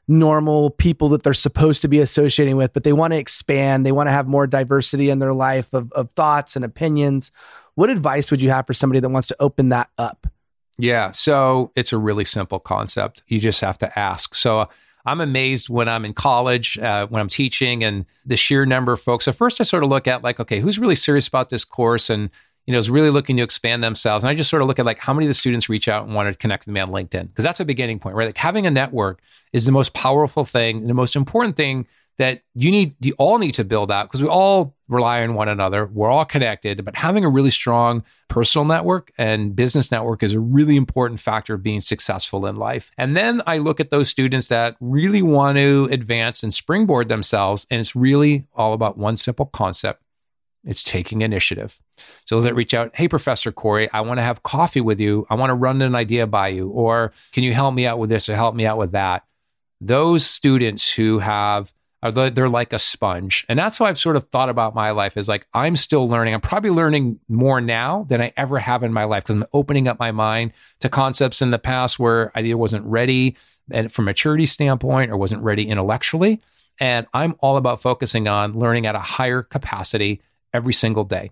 normal 0.07 0.71
people 0.71 1.09
that 1.11 1.23
they're 1.23 1.33
supposed 1.33 1.83
to 1.83 1.89
be 1.89 2.01
associating 2.01 2.57
with, 2.57 2.73
but 2.73 2.85
they 2.85 2.93
want 2.93 3.13
to 3.13 3.19
expand. 3.19 3.87
They 3.87 3.93
want 3.93 4.09
to 4.09 4.13
have 4.13 4.27
more 4.27 4.47
diversity 4.47 5.09
in 5.09 5.21
their 5.21 5.33
life 5.33 5.73
of, 5.73 5.91
of 5.93 6.11
thoughts 6.17 6.57
and 6.57 6.65
opinions. 6.65 7.31
What 7.77 7.91
advice 7.91 8.31
would 8.31 8.43
you 8.43 8.51
have 8.51 8.67
for 8.67 8.75
somebody 8.75 9.01
that 9.01 9.09
wants 9.09 9.29
to 9.29 9.37
open 9.41 9.71
that 9.71 9.89
up? 9.97 10.27
Yeah. 10.79 11.13
So 11.13 11.73
it's 11.77 11.93
a 11.93 11.99
really 11.99 12.25
simple 12.25 12.59
concept. 12.59 13.23
You 13.29 13.39
just 13.39 13.61
have 13.61 13.79
to 13.79 13.99
ask. 13.99 14.35
So 14.35 14.69
I'm 15.05 15.21
amazed 15.21 15.69
when 15.69 15.89
I'm 15.89 16.05
in 16.05 16.13
college, 16.13 16.79
uh, 16.79 17.07
when 17.07 17.21
I'm 17.21 17.29
teaching, 17.29 17.83
and 17.83 18.07
the 18.25 18.37
sheer 18.37 18.67
number 18.67 18.93
of 18.93 19.01
folks. 19.01 19.25
So 19.25 19.33
first, 19.33 19.61
I 19.61 19.65
sort 19.65 19.83
of 19.83 19.89
look 19.89 20.07
at 20.07 20.23
like, 20.23 20.41
okay, 20.41 20.61
who's 20.61 20.79
really 20.79 20.95
serious 20.95 21.29
about 21.29 21.49
this 21.49 21.65
course, 21.65 22.11
and 22.11 22.31
you 22.67 22.73
know, 22.73 22.79
is 22.79 22.91
really 22.91 23.11
looking 23.11 23.37
to 23.37 23.43
expand 23.43 23.83
themselves. 23.83 24.23
And 24.23 24.31
I 24.31 24.35
just 24.35 24.51
sort 24.51 24.63
of 24.63 24.69
look 24.69 24.79
at 24.79 24.87
like 24.87 24.99
how 24.99 25.13
many 25.13 25.27
of 25.27 25.31
the 25.31 25.35
students 25.35 25.69
reach 25.69 25.89
out 25.89 26.05
and 26.05 26.15
want 26.15 26.33
to 26.33 26.39
connect 26.39 26.67
with 26.67 26.75
me 26.75 26.81
on 26.81 26.91
LinkedIn 26.91 27.29
because 27.29 27.43
that's 27.43 27.59
a 27.59 27.65
beginning 27.65 27.99
point, 27.99 28.15
right? 28.15 28.27
Like 28.27 28.37
having 28.37 28.67
a 28.67 28.71
network 28.71 29.21
is 29.53 29.65
the 29.65 29.73
most 29.73 29.93
powerful 29.93 30.45
thing, 30.45 30.87
the 30.87 30.95
most 30.95 31.17
important 31.17 31.57
thing 31.57 31.87
that 32.21 32.43
you 32.55 32.71
need, 32.71 32.95
you 33.01 33.15
all 33.17 33.39
need 33.39 33.55
to 33.55 33.65
build 33.65 33.91
out 33.91 34.05
because 34.05 34.23
we 34.23 34.29
all 34.29 34.77
rely 34.89 35.23
on 35.23 35.33
one 35.33 35.49
another. 35.49 35.87
We're 35.87 36.11
all 36.11 36.27
connected, 36.27 36.85
but 36.85 36.95
having 36.95 37.25
a 37.25 37.31
really 37.31 37.51
strong 37.51 38.05
personal 38.29 38.67
network 38.67 39.11
and 39.17 39.57
business 39.57 39.91
network 39.91 40.23
is 40.23 40.35
a 40.35 40.39
really 40.39 40.77
important 40.77 41.19
factor 41.19 41.55
of 41.55 41.63
being 41.63 41.81
successful 41.81 42.45
in 42.45 42.57
life. 42.57 42.91
And 42.99 43.17
then 43.17 43.41
I 43.47 43.57
look 43.57 43.81
at 43.81 43.89
those 43.89 44.11
students 44.11 44.49
that 44.49 44.77
really 44.81 45.23
want 45.23 45.57
to 45.57 45.89
advance 45.91 46.43
and 46.43 46.53
springboard 46.53 47.09
themselves. 47.09 47.67
And 47.71 47.81
it's 47.81 47.97
really 47.97 48.47
all 48.55 48.75
about 48.75 48.99
one 48.99 49.17
simple 49.17 49.47
concept. 49.47 50.03
It's 50.63 50.85
taking 50.85 51.23
initiative. 51.23 51.81
So 52.27 52.37
those 52.37 52.45
that 52.45 52.55
reach 52.55 52.75
out, 52.75 52.95
hey, 52.95 53.09
Professor 53.09 53.51
Corey, 53.51 53.91
I 53.95 54.03
want 54.03 54.19
to 54.19 54.23
have 54.23 54.43
coffee 54.43 54.83
with 54.83 55.01
you. 55.01 55.27
I 55.31 55.37
want 55.37 55.49
to 55.49 55.55
run 55.55 55.81
an 55.81 55.95
idea 55.95 56.27
by 56.27 56.49
you. 56.49 56.69
Or 56.69 57.13
can 57.33 57.45
you 57.45 57.55
help 57.55 57.75
me 57.75 57.87
out 57.87 57.99
with 57.99 58.11
this 58.11 58.29
or 58.29 58.37
help 58.37 58.55
me 58.55 58.67
out 58.67 58.77
with 58.77 58.93
that? 58.93 59.25
Those 59.81 60.27
students 60.27 60.93
who 60.93 61.21
have 61.21 61.73
are 62.03 62.11
they're 62.11 62.49
like 62.49 62.73
a 62.73 62.79
sponge. 62.79 63.45
And 63.49 63.59
that's 63.59 63.79
why 63.79 63.89
I've 63.89 63.99
sort 63.99 64.17
of 64.17 64.25
thought 64.29 64.49
about 64.49 64.75
my 64.75 64.91
life 64.91 65.17
is 65.17 65.29
like 65.29 65.47
I'm 65.53 65.77
still 65.77 66.09
learning. 66.09 66.35
I'm 66.35 66.41
probably 66.41 66.71
learning 66.71 67.21
more 67.29 67.61
now 67.61 68.05
than 68.09 68.23
I 68.23 68.33
ever 68.37 68.59
have 68.59 68.83
in 68.83 68.93
my 68.93 69.05
life 69.05 69.25
because 69.25 69.37
I'm 69.37 69.47
opening 69.53 69.87
up 69.87 69.99
my 69.99 70.11
mind 70.11 70.53
to 70.81 70.89
concepts 70.89 71.43
in 71.43 71.51
the 71.51 71.59
past 71.59 71.99
where 71.99 72.33
I 72.35 72.41
either 72.41 72.57
wasn't 72.57 72.87
ready 72.87 73.37
and 73.71 73.93
from 73.93 74.07
maturity 74.07 74.47
standpoint 74.47 75.11
or 75.11 75.17
wasn't 75.17 75.43
ready 75.43 75.69
intellectually. 75.69 76.41
And 76.79 77.07
I'm 77.13 77.37
all 77.41 77.59
about 77.59 77.83
focusing 77.83 78.27
on 78.27 78.59
learning 78.59 78.87
at 78.87 78.95
a 78.95 79.01
higher 79.01 79.43
capacity 79.43 80.23
every 80.55 80.73
single 80.73 81.05
day. 81.05 81.31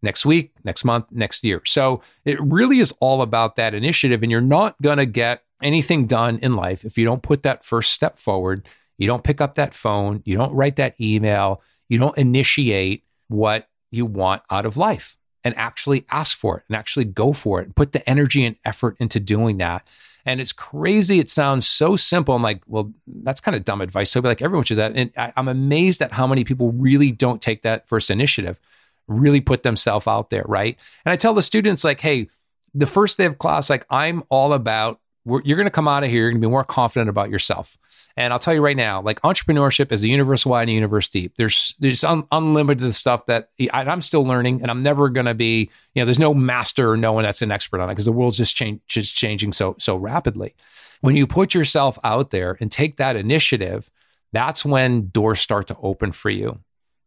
Next 0.00 0.24
week, 0.24 0.52
next 0.64 0.84
month, 0.84 1.06
next 1.10 1.44
year. 1.44 1.60
So 1.66 2.02
it 2.24 2.40
really 2.40 2.78
is 2.78 2.94
all 3.00 3.20
about 3.20 3.56
that 3.56 3.74
initiative. 3.74 4.22
And 4.22 4.30
you're 4.30 4.40
not 4.40 4.80
going 4.80 4.98
to 4.98 5.06
get 5.06 5.42
anything 5.62 6.06
done 6.06 6.38
in 6.38 6.54
life 6.54 6.84
if 6.84 6.96
you 6.96 7.04
don't 7.04 7.22
put 7.22 7.42
that 7.42 7.64
first 7.64 7.92
step 7.92 8.16
forward 8.16 8.66
you 8.98 9.06
don't 9.06 9.24
pick 9.24 9.40
up 9.40 9.54
that 9.54 9.74
phone. 9.74 10.22
You 10.24 10.36
don't 10.36 10.52
write 10.52 10.76
that 10.76 11.00
email. 11.00 11.62
You 11.88 11.98
don't 11.98 12.18
initiate 12.18 13.04
what 13.28 13.68
you 13.90 14.04
want 14.04 14.42
out 14.50 14.66
of 14.66 14.76
life 14.76 15.16
and 15.44 15.56
actually 15.56 16.04
ask 16.10 16.36
for 16.36 16.58
it 16.58 16.64
and 16.68 16.76
actually 16.76 17.04
go 17.04 17.32
for 17.32 17.60
it 17.60 17.66
and 17.66 17.76
put 17.76 17.92
the 17.92 18.08
energy 18.10 18.44
and 18.44 18.56
effort 18.64 18.96
into 18.98 19.20
doing 19.20 19.58
that. 19.58 19.86
And 20.26 20.40
it's 20.40 20.52
crazy. 20.52 21.20
It 21.20 21.30
sounds 21.30 21.66
so 21.66 21.96
simple. 21.96 22.34
I'm 22.34 22.42
like, 22.42 22.60
well, 22.66 22.92
that's 23.06 23.40
kind 23.40 23.56
of 23.56 23.64
dumb 23.64 23.80
advice. 23.80 24.10
So 24.10 24.20
be 24.20 24.28
like, 24.28 24.42
everyone 24.42 24.64
should 24.64 24.76
that. 24.76 24.94
And 24.94 25.10
I, 25.16 25.32
I'm 25.36 25.48
amazed 25.48 26.02
at 26.02 26.12
how 26.12 26.26
many 26.26 26.44
people 26.44 26.72
really 26.72 27.12
don't 27.12 27.40
take 27.40 27.62
that 27.62 27.88
first 27.88 28.10
initiative, 28.10 28.60
really 29.06 29.40
put 29.40 29.62
themselves 29.62 30.06
out 30.06 30.28
there, 30.28 30.44
right? 30.46 30.76
And 31.06 31.12
I 31.12 31.16
tell 31.16 31.32
the 31.32 31.42
students, 31.42 31.84
like, 31.84 32.00
hey, 32.00 32.28
the 32.74 32.86
first 32.86 33.16
day 33.16 33.24
of 33.24 33.38
class, 33.38 33.70
like, 33.70 33.86
I'm 33.88 34.22
all 34.28 34.52
about 34.52 35.00
you're 35.24 35.56
going 35.56 35.66
to 35.66 35.70
come 35.70 35.88
out 35.88 36.04
of 36.04 36.10
here, 36.10 36.22
you're 36.22 36.30
going 36.30 36.40
to 36.40 36.46
be 36.46 36.50
more 36.50 36.64
confident 36.64 37.08
about 37.08 37.30
yourself. 37.30 37.76
And 38.18 38.32
I'll 38.32 38.40
tell 38.40 38.52
you 38.52 38.60
right 38.60 38.76
now, 38.76 39.00
like 39.00 39.20
entrepreneurship 39.20 39.92
is 39.92 40.02
a 40.02 40.08
universe 40.08 40.44
wide 40.44 40.62
and 40.62 40.70
a 40.70 40.72
universe 40.72 41.06
deep. 41.06 41.36
There's 41.36 41.76
there's 41.78 42.02
un- 42.02 42.26
unlimited 42.32 42.92
stuff 42.92 43.26
that 43.26 43.50
I, 43.72 43.82
am 43.82 44.02
still 44.02 44.24
learning, 44.24 44.60
and 44.60 44.72
I'm 44.72 44.82
never 44.82 45.08
going 45.08 45.26
to 45.26 45.34
be. 45.34 45.70
You 45.94 46.02
know, 46.02 46.04
there's 46.04 46.18
no 46.18 46.34
master 46.34 46.90
or 46.90 46.96
no 46.96 47.12
one 47.12 47.22
that's 47.22 47.42
an 47.42 47.52
expert 47.52 47.80
on 47.80 47.88
it 47.88 47.92
because 47.92 48.06
the 48.06 48.12
world's 48.12 48.38
just 48.38 48.56
change 48.56 48.80
just 48.88 49.14
changing 49.14 49.52
so 49.52 49.76
so 49.78 49.94
rapidly. 49.94 50.56
When 51.00 51.14
you 51.14 51.28
put 51.28 51.54
yourself 51.54 51.96
out 52.02 52.32
there 52.32 52.58
and 52.58 52.72
take 52.72 52.96
that 52.96 53.14
initiative, 53.14 53.88
that's 54.32 54.64
when 54.64 55.10
doors 55.10 55.38
start 55.38 55.68
to 55.68 55.76
open 55.80 56.10
for 56.10 56.30
you. 56.30 56.58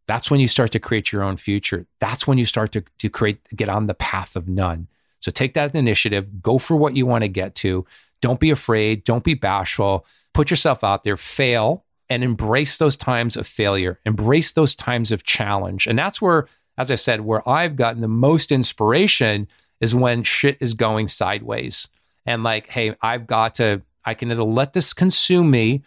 That's 0.06 0.30
when 0.30 0.40
you 0.40 0.48
start 0.48 0.70
to 0.72 0.80
create 0.80 1.12
your 1.12 1.24
own 1.24 1.36
future. 1.36 1.86
That's 1.98 2.26
when 2.26 2.38
you 2.38 2.46
start 2.46 2.72
to 2.72 2.84
to 3.00 3.10
create 3.10 3.40
get 3.54 3.68
on 3.68 3.84
the 3.84 3.92
path 3.92 4.34
of 4.34 4.48
none. 4.48 4.88
So 5.20 5.30
take 5.30 5.52
that 5.54 5.74
initiative, 5.74 6.40
go 6.40 6.56
for 6.56 6.74
what 6.74 6.96
you 6.96 7.04
want 7.04 7.22
to 7.22 7.28
get 7.28 7.54
to. 7.56 7.84
Don't 8.22 8.40
be 8.40 8.50
afraid. 8.50 9.04
Don't 9.04 9.24
be 9.24 9.34
bashful. 9.34 10.06
Put 10.34 10.50
yourself 10.50 10.82
out 10.82 11.04
there, 11.04 11.16
fail, 11.16 11.84
and 12.08 12.22
embrace 12.22 12.76
those 12.76 12.96
times 12.96 13.36
of 13.36 13.46
failure. 13.46 14.00
Embrace 14.04 14.52
those 14.52 14.74
times 14.74 15.12
of 15.12 15.24
challenge. 15.24 15.86
And 15.86 15.98
that's 15.98 16.20
where, 16.20 16.46
as 16.76 16.90
I 16.90 16.96
said, 16.96 17.22
where 17.22 17.46
I've 17.48 17.76
gotten 17.76 18.00
the 18.00 18.08
most 18.08 18.52
inspiration 18.52 19.48
is 19.80 19.94
when 19.94 20.22
shit 20.22 20.56
is 20.60 20.74
going 20.74 21.08
sideways. 21.08 21.88
And 22.24 22.42
like, 22.42 22.68
hey, 22.68 22.94
I've 23.02 23.26
got 23.26 23.54
to, 23.56 23.82
I 24.04 24.14
can 24.14 24.30
either 24.30 24.44
let 24.44 24.72
this 24.72 24.92
consume 24.92 25.50
me 25.50 25.82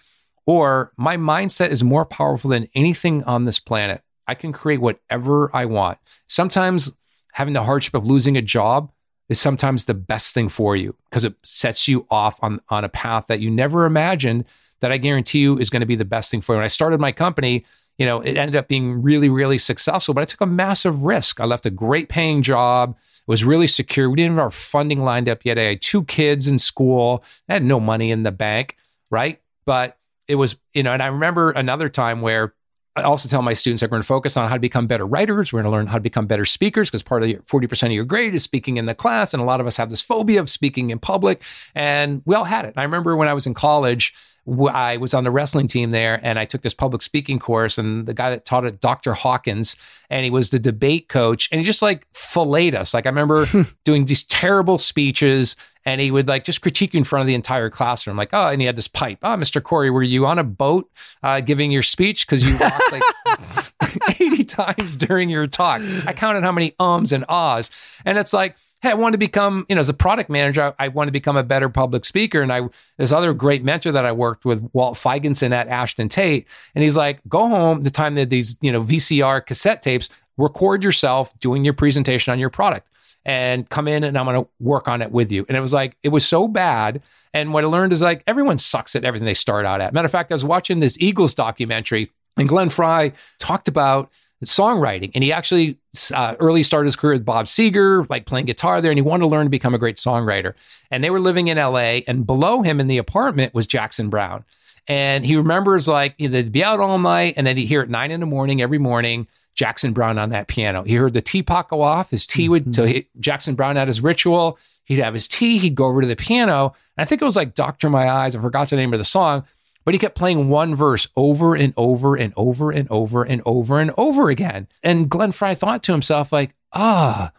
or 0.46 0.92
my 0.98 1.18
mindset 1.18 1.70
is 1.70 1.84
more 1.84 2.06
powerful 2.06 2.50
than 2.50 2.68
anything 2.76 3.24
on 3.24 3.46
this 3.46 3.60
planet. 3.60 4.02
I 4.28 4.36
can 4.36 4.52
create 4.52 4.82
whatever 4.82 5.56
I 5.56 5.66
want. 5.66 5.98
Sometimes 6.28 6.94
having 7.34 7.54
the 7.54 7.64
hardship 7.64 7.94
of 7.94 8.08
losing 8.08 8.38
a 8.38 8.42
job 8.42 8.92
is 9.30 9.40
sometimes 9.40 9.86
the 9.86 9.94
best 9.94 10.34
thing 10.34 10.50
for 10.50 10.76
you 10.76 10.96
because 11.10 11.26
it 11.26 11.36
sets 11.44 11.88
you 11.88 12.06
off 12.10 12.38
on, 12.44 12.62
on 12.70 12.84
a 12.84 12.90
path 12.90 13.28
that 13.28 13.40
you 13.40 13.50
never 13.50 13.86
imagined 13.86 14.46
that 14.82 14.92
I 14.92 14.98
guarantee 14.98 15.40
you 15.40 15.58
is 15.58 15.70
going 15.70 15.80
to 15.82 15.86
be 15.86 15.96
the 15.96 16.06
best 16.06 16.30
thing 16.30 16.42
for 16.42 16.54
you. 16.54 16.58
When 16.58 16.66
I 16.66 16.70
started 16.70 17.00
my 17.00 17.12
company, 17.12 17.66
you 17.98 18.06
know, 18.06 18.22
it 18.22 18.38
ended 18.38 18.56
up 18.56 18.68
being 18.68 19.02
really, 19.02 19.30
really 19.30 19.58
successful, 19.58 20.14
but 20.14 20.22
I 20.22 20.26
took 20.26 20.42
a 20.42 20.46
massive 20.46 21.04
risk. 21.04 21.40
I 21.40 21.46
left 21.46 21.66
a 21.66 21.72
great 21.72 22.10
paying 22.10 22.42
job. 22.42 22.92
It 22.92 23.28
was 23.28 23.44
really 23.44 23.68
secure. 23.68 24.10
We 24.10 24.18
didn't 24.18 24.34
have 24.34 24.44
our 24.44 24.52
funding 24.52 25.02
lined 25.02 25.30
up 25.30 25.46
yet. 25.46 25.58
I 25.58 25.64
had 25.64 25.82
two 25.82 26.04
kids 26.04 26.48
in 26.48 26.60
school. 26.60 27.24
I 27.50 27.54
had 27.54 27.64
no 27.64 27.80
money 27.80 28.12
in 28.12 28.24
the 28.24 28.32
bank, 28.32 28.76
right? 29.10 29.42
But 29.66 29.98
it 30.28 30.36
was, 30.36 30.58
you 30.74 30.84
know, 30.84 30.92
and 30.92 31.02
I 31.02 31.08
remember 31.08 31.52
another 31.52 31.90
time 31.90 32.22
where 32.22 32.54
I 32.98 33.02
also 33.02 33.28
tell 33.28 33.42
my 33.42 33.54
students 33.54 33.82
that 33.82 33.88
we're 33.88 33.96
going 33.96 34.04
to 34.04 34.08
focus 34.08 34.38
on 34.38 34.48
how 34.48 34.56
to 34.56 34.60
become 34.60 34.88
better 34.88 35.06
writers. 35.06 35.52
We're 35.52 35.62
going 35.62 35.72
to 35.72 35.78
learn 35.78 35.88
how 35.88 35.98
to 35.98 36.02
become 36.02 36.28
better 36.28 36.46
speakers 36.46 36.90
because 36.90 37.04
part 37.04 37.24
of 37.24 37.30
your 37.30 37.42
40% 37.42 37.88
of 37.88 37.92
your 37.92 38.06
grade 38.06 38.34
is 38.34 38.44
speaking 38.44 38.78
in 38.78 38.86
the 38.86 38.96
class. 38.96 39.34
And 39.34 39.42
a 39.42 39.46
lot 39.46 39.60
of 39.60 39.68
us 39.68 39.76
have 39.76 39.90
this 39.90 40.02
phobia 40.02 40.40
of 40.40 40.50
speaking 40.50 40.92
in 40.92 41.00
public. 41.00 41.42
And 41.74 42.22
we 42.26 42.36
all 42.36 42.46
had 42.46 42.64
it. 42.64 42.74
I 42.78 42.84
remember 42.84 43.18
when 43.18 43.28
I 43.28 43.34
was 43.34 43.46
in 43.46 43.54
college, 43.54 44.14
I 44.48 44.98
was 44.98 45.14
on 45.14 45.24
the 45.24 45.32
wrestling 45.32 45.68
team 45.68 45.92
there 45.92 46.20
and 46.24 46.38
I 46.38 46.46
took 46.46 46.62
this 46.62 46.74
public 46.74 47.02
speaking 47.02 47.40
course 47.40 47.78
and 47.78 48.06
the 48.06 48.14
guy 48.14 48.30
that 48.30 48.46
taught 48.46 48.66
it, 48.66 48.80
Dr. 48.80 49.14
Hawkins, 49.14 49.76
and 50.10 50.24
he 50.24 50.30
was 50.30 50.52
the 50.52 50.60
debate 50.60 51.10
coach 51.10 51.50
and 51.52 51.60
he 51.60 51.66
just 51.66 51.82
like 51.82 52.06
filleted 52.14 52.76
us. 52.76 52.94
Like 52.94 53.06
I 53.06 53.10
remember 53.10 53.48
doing 53.84 54.06
these 54.06 54.24
terrible 54.24 54.78
speeches 54.78 55.56
and 55.86 56.02
he 56.02 56.12
would 56.12 56.28
like 56.28 56.44
just 56.44 56.62
critique 56.62 56.94
you 56.94 57.00
in 57.00 57.04
front 57.04 57.22
of 57.22 57.28
the 57.28 57.36
entire 57.36 57.70
classroom. 57.70 58.18
Like, 58.18 58.30
oh, 58.34 58.48
and 58.48 58.60
he 58.60 58.66
had 58.66 58.76
this 58.76 58.88
pipe. 58.88 59.20
Oh, 59.22 59.30
Mr. 59.30 59.62
Corey, 59.62 59.92
were 59.92 60.04
you 60.04 60.26
on 60.26 60.40
a 60.40 60.44
boat 60.44 60.90
uh, 61.22 61.42
giving 61.42 61.72
your 61.72 61.84
speech? 61.84 62.26
Because 62.26 62.48
you 62.48 62.58
walked 62.58 62.92
like 62.92 64.20
80 64.20 64.44
times 64.46 64.96
during 64.96 65.30
your 65.30 65.46
talk. 65.48 65.82
I 66.06 66.14
counted 66.14 66.44
how 66.44 66.52
many 66.52 66.74
ums 66.80 67.14
and 67.14 67.24
ahs. 67.30 67.70
And 68.04 68.18
it's 68.18 68.34
like, 68.34 68.56
hey, 68.86 68.92
I 68.92 68.94
want 68.94 69.14
to 69.14 69.18
become, 69.18 69.66
you 69.68 69.74
know, 69.74 69.80
as 69.80 69.90
a 69.90 69.96
product 69.96 70.30
manager, 70.30 70.76
I, 70.80 70.86
I 70.86 70.88
want 70.90 71.08
to 71.08 71.12
become 71.12 71.36
a 71.36 71.44
better 71.44 71.70
public 71.70 72.06
speaker. 72.06 72.42
And 72.42 72.54
I, 72.54 72.70
this 72.98 73.12
other 73.12 73.34
great 73.34 73.64
mentor 73.64 73.92
that 73.92 74.06
I 74.06 74.12
worked 74.12 74.46
with, 74.46 74.70
Walt 74.74 74.96
Feigenson 74.96 75.52
at 75.52 75.68
Ashton 75.68 76.08
Tate, 76.08 76.48
and 76.76 76.84
he's 76.84 76.96
like, 76.96 77.20
go 77.28 77.48
home 77.48 77.82
the 77.82 77.90
time 77.90 78.14
that 78.14 78.30
these, 78.30 78.58
you 78.62 78.72
know, 78.72 78.84
VCR 78.84 79.44
cassette 79.44 79.82
tapes, 79.82 80.08
record 80.38 80.84
yourself 80.84 81.38
doing 81.40 81.66
your 81.66 81.74
presentation 81.74 82.32
on 82.32 82.38
your 82.38 82.52
product 82.52 82.88
and 83.26 83.68
come 83.70 83.88
in 83.88 84.04
and 84.04 84.20
I'm 84.20 84.26
going 84.26 84.44
to 84.44 84.48
work 84.60 84.88
on 84.88 85.02
it 85.02 85.12
with 85.12 85.32
you. 85.32 85.48
And 85.48 85.58
it 85.58 85.62
was 85.62 85.74
like, 85.74 85.98
it 86.04 86.10
was 86.10 86.24
so 86.24 86.48
bad. 86.48 87.02
And 87.34 87.54
what 87.54 87.64
I 87.64 87.68
learned 87.68 87.92
is 87.92 88.04
like, 88.04 88.22
everyone 88.28 88.60
sucks 88.60 88.96
at 88.96 89.04
everything 89.04 89.26
they 89.26 89.34
start 89.34 89.66
out 89.66 89.82
at. 89.82 89.94
Matter 89.94 90.06
of 90.06 90.12
fact, 90.12 90.32
I 90.32 90.36
was 90.36 90.46
watching 90.46 90.80
this 90.80 90.96
Eagles 91.00 91.34
documentary 91.34 92.12
and 92.38 92.48
Glenn 92.48 92.70
Frey 92.70 93.14
talked 93.40 93.68
about 93.68 94.12
songwriting. 94.44 95.12
And 95.16 95.24
he 95.24 95.32
actually 95.32 95.78
uh, 96.14 96.36
early 96.40 96.64
started 96.64 96.88
his 96.88 96.96
career 96.96 97.14
with 97.14 97.26
Bob 97.26 97.46
Seger, 97.46 98.08
like 98.10 98.26
playing 98.26 98.46
guitar 98.46 98.82
there, 98.82 98.92
and 98.92 98.98
he 98.98 99.02
wanted 99.02 99.22
to 99.22 99.28
learn 99.28 99.46
to 99.46 99.50
become 99.50 99.74
a 99.74 99.80
great 99.80 99.98
songwriter. 99.98 100.54
And 100.92 101.04
they 101.04 101.10
were 101.10 101.20
living 101.20 101.48
in 101.48 101.58
LA, 101.58 102.02
and 102.08 102.26
below 102.26 102.62
him 102.62 102.80
in 102.80 102.88
the 102.88 102.98
apartment 102.98 103.54
was 103.54 103.66
Jackson 103.66 104.10
Browne. 104.10 104.44
And 104.88 105.26
he 105.26 105.36
remembers 105.36 105.88
like 105.88 106.18
they'd 106.18 106.52
be 106.52 106.64
out 106.64 106.80
all 106.80 107.00
night, 107.00 107.36
and 107.38 107.48
then 107.48 107.58
he'd 107.58 107.66
hear 107.66 107.82
at 107.82 107.90
nine 107.90 108.12
in 108.12 108.20
the 108.20 108.26
morning 108.26 108.62
every 108.62 108.78
morning 108.78 109.28
Jackson 109.56 109.94
Browne 109.94 110.20
on 110.20 110.30
that 110.30 110.48
piano. 110.48 110.84
He 110.84 110.96
heard 110.96 111.14
the 111.14 111.22
teapot 111.22 111.70
go 111.70 111.82
off. 111.82 112.12
His 112.12 112.26
tea 112.26 112.50
would, 112.50 112.64
mm-hmm. 112.64 112.72
so 112.74 112.86
he, 112.86 113.08
Jackson 113.20 113.56
Browne 113.56 113.78
had 113.78 113.88
his 113.88 114.02
ritual. 114.02 114.60
He'd 114.84 115.00
have 115.00 115.14
his 115.14 115.28
tea. 115.28 115.58
He'd 115.58 115.76
go 115.76 115.86
over 115.86 116.02
to 116.02 116.08
the 116.08 116.16
piano. 116.16 116.76
And 116.98 117.04
I 117.04 117.06
think 117.06 117.22
it 117.22 117.26
was 117.26 117.36
like 117.36 117.56
Doctor 117.56 117.90
My 117.90 118.10
Eyes. 118.10 118.36
I 118.36 118.42
forgot 118.42 118.70
the 118.70 118.76
name 118.76 118.94
of 118.94 119.00
the 119.00 119.06
song, 119.06 119.46
but 119.86 119.94
he 119.94 120.00
kept 120.00 120.18
playing 120.18 120.50
one 120.50 120.76
verse 120.76 121.08
over 121.16 121.56
and 121.56 121.74
over 121.78 122.16
and 122.16 122.34
over 122.36 122.72
and 122.72 122.90
over 122.90 123.24
and 123.24 123.42
over 123.46 123.80
and 123.80 123.92
over 123.98 124.30
again. 124.30 124.68
And 124.84 125.10
Glenn 125.10 125.32
Frey 125.32 125.56
thought 125.56 125.84
to 125.84 125.92
himself, 125.92 126.34
like, 126.34 126.56
ah, 126.74 127.32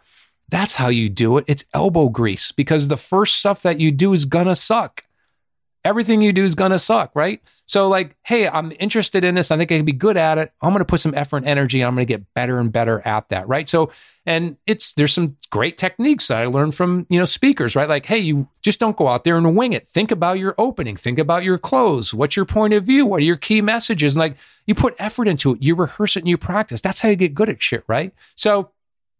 that's 0.49 0.75
how 0.75 0.87
you 0.87 1.09
do 1.09 1.37
it. 1.37 1.45
It's 1.47 1.65
elbow 1.73 2.09
grease 2.09 2.51
because 2.51 2.87
the 2.87 2.97
first 2.97 3.37
stuff 3.37 3.61
that 3.63 3.79
you 3.79 3.91
do 3.91 4.13
is 4.13 4.25
gonna 4.25 4.55
suck. 4.55 5.03
Everything 5.83 6.21
you 6.21 6.33
do 6.33 6.43
is 6.43 6.55
gonna 6.55 6.79
suck, 6.79 7.11
right? 7.15 7.41
So, 7.65 7.89
like, 7.89 8.15
hey, 8.23 8.47
I'm 8.47 8.71
interested 8.79 9.23
in 9.23 9.35
this. 9.35 9.51
I 9.51 9.57
think 9.57 9.71
I 9.71 9.77
can 9.77 9.85
be 9.85 9.91
good 9.91 10.17
at 10.17 10.37
it. 10.37 10.51
I'm 10.61 10.73
gonna 10.73 10.85
put 10.85 10.99
some 10.99 11.13
effort 11.13 11.37
and 11.37 11.47
energy. 11.47 11.81
And 11.81 11.87
I'm 11.87 11.95
gonna 11.95 12.05
get 12.05 12.33
better 12.33 12.59
and 12.59 12.71
better 12.71 13.01
at 13.05 13.29
that, 13.29 13.47
right? 13.47 13.67
So 13.67 13.91
and 14.27 14.57
it's 14.67 14.91
there's 14.91 15.13
some 15.13 15.37
great 15.51 15.77
techniques 15.77 16.27
that 16.27 16.41
I 16.41 16.45
learned 16.47 16.75
from, 16.75 17.07
you 17.09 17.17
know, 17.17 17.23
speakers, 17.23 17.77
right? 17.77 17.87
Like, 17.87 18.05
hey, 18.05 18.17
you 18.17 18.49
just 18.61 18.77
don't 18.77 18.97
go 18.97 19.07
out 19.07 19.23
there 19.23 19.37
and 19.37 19.55
wing 19.55 19.71
it. 19.71 19.87
Think 19.87 20.11
about 20.11 20.37
your 20.37 20.53
opening, 20.57 20.97
think 20.97 21.17
about 21.17 21.45
your 21.45 21.57
close. 21.57 22.13
What's 22.13 22.35
your 22.35 22.45
point 22.45 22.73
of 22.73 22.83
view? 22.83 23.05
What 23.05 23.21
are 23.21 23.25
your 23.25 23.37
key 23.37 23.61
messages? 23.61 24.15
And 24.15 24.19
like 24.19 24.37
you 24.65 24.75
put 24.75 24.95
effort 24.99 25.29
into 25.29 25.53
it, 25.53 25.63
you 25.63 25.75
rehearse 25.75 26.17
it 26.17 26.19
and 26.19 26.27
you 26.27 26.37
practice. 26.37 26.81
That's 26.81 26.99
how 26.99 27.07
you 27.07 27.15
get 27.15 27.35
good 27.35 27.47
at 27.47 27.63
shit, 27.63 27.85
right? 27.87 28.13
So 28.35 28.71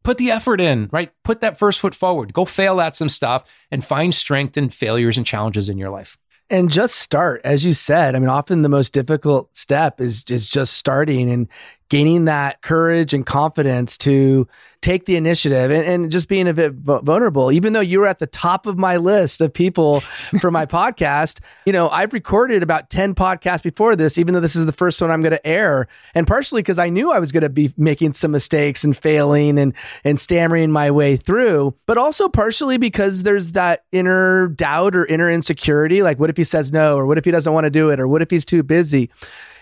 put 0.04 0.17
the 0.17 0.30
effort 0.30 0.60
in, 0.60 0.89
right? 0.91 1.13
Put 1.24 1.39
that 1.39 1.58
first 1.58 1.80
foot 1.80 1.96
forward. 1.96 2.34
Go 2.34 2.43
fail 2.43 2.82
at 2.82 2.93
some 2.93 3.10
stuff 3.10 3.46
and 3.72 3.86
find 3.86 4.13
strength 4.13 4.58
in 4.58 4.67
failures 4.67 5.15
and 5.15 5.26
challenges 5.26 5.70
in 5.70 5.78
your 5.78 5.89
life 5.89 6.17
and 6.50 6.72
just 6.72 6.96
start 6.96 7.42
as 7.44 7.66
you 7.66 7.74
said 7.74 8.16
i 8.16 8.20
mean 8.20 8.30
often 8.30 8.62
the 8.62 8.70
most 8.70 8.94
difficult 8.94 9.56
step 9.56 10.00
is 10.00 10.24
is 10.30 10.46
just 10.46 10.74
starting 10.74 11.30
and 11.30 11.48
gaining 11.90 12.26
that 12.26 12.62
courage 12.62 13.14
and 13.14 13.26
confidence 13.26 13.98
to 13.98 14.48
take 14.88 15.06
the 15.06 15.17
initiative 15.17 15.69
and, 15.69 15.86
and 15.86 16.12
just 16.12 16.30
being 16.30 16.47
a 16.47 16.54
bit 16.54 16.73
vulnerable. 16.73 17.52
Even 17.52 17.73
though 17.73 17.82
you 17.82 18.00
were 18.00 18.08
at 18.08 18.19
the 18.19 18.28
top 18.28 18.65
of 18.65 18.78
my 18.78 18.95
list 18.95 19.41
of 19.41 19.54
people 19.54 20.00
for 20.39 20.50
my 20.50 20.65
podcast, 20.65 21.41
you 21.65 21.73
know, 21.73 21.89
I've 21.89 22.13
recorded 22.13 22.63
about 22.63 22.89
10 22.89 23.13
podcasts 23.13 23.63
before 23.63 23.97
this, 23.97 24.17
even 24.17 24.34
though 24.34 24.39
this 24.39 24.56
is 24.56 24.65
the 24.65 24.71
first 24.71 25.02
one 25.02 25.12
I'm 25.12 25.21
going 25.21 25.32
to 25.32 25.45
air. 25.45 25.89
And 26.15 26.26
partially 26.26 26.62
because 26.62 26.80
I 26.80 26.88
knew 26.88 27.12
I 27.12 27.19
was 27.19 27.34
going 27.34 27.43
to 27.43 27.50
be 27.50 27.73
making 27.76 28.13
some 28.13 28.32
mistakes 28.32 28.86
and 28.86 28.95
failing 28.95 29.60
and, 29.60 29.73
and 30.06 30.17
stammering 30.17 30.71
my 30.71 30.89
way 30.89 31.17
through, 31.17 31.76
but 31.86 31.97
also 31.97 32.30
partially 32.30 32.78
because 32.78 33.23
there's 33.23 33.52
that 33.52 33.84
inner 33.91 34.47
doubt 34.47 34.95
or 34.95 35.06
inner 35.06 35.30
insecurity. 35.30 36.02
Like, 36.02 36.17
what 36.17 36.30
if 36.30 36.38
he 36.38 36.45
says 36.45 36.71
no? 36.71 36.95
Or 36.95 37.06
what 37.06 37.17
if 37.17 37.26
he 37.26 37.32
doesn't 37.32 37.52
want 37.52 37.65
to 37.65 37.69
do 37.69 37.89
it? 37.89 38.00
Or 38.00 38.08
what 38.08 38.21
if 38.21 38.32
he's 38.32 38.45
too 38.45 38.63
busy? 38.63 39.10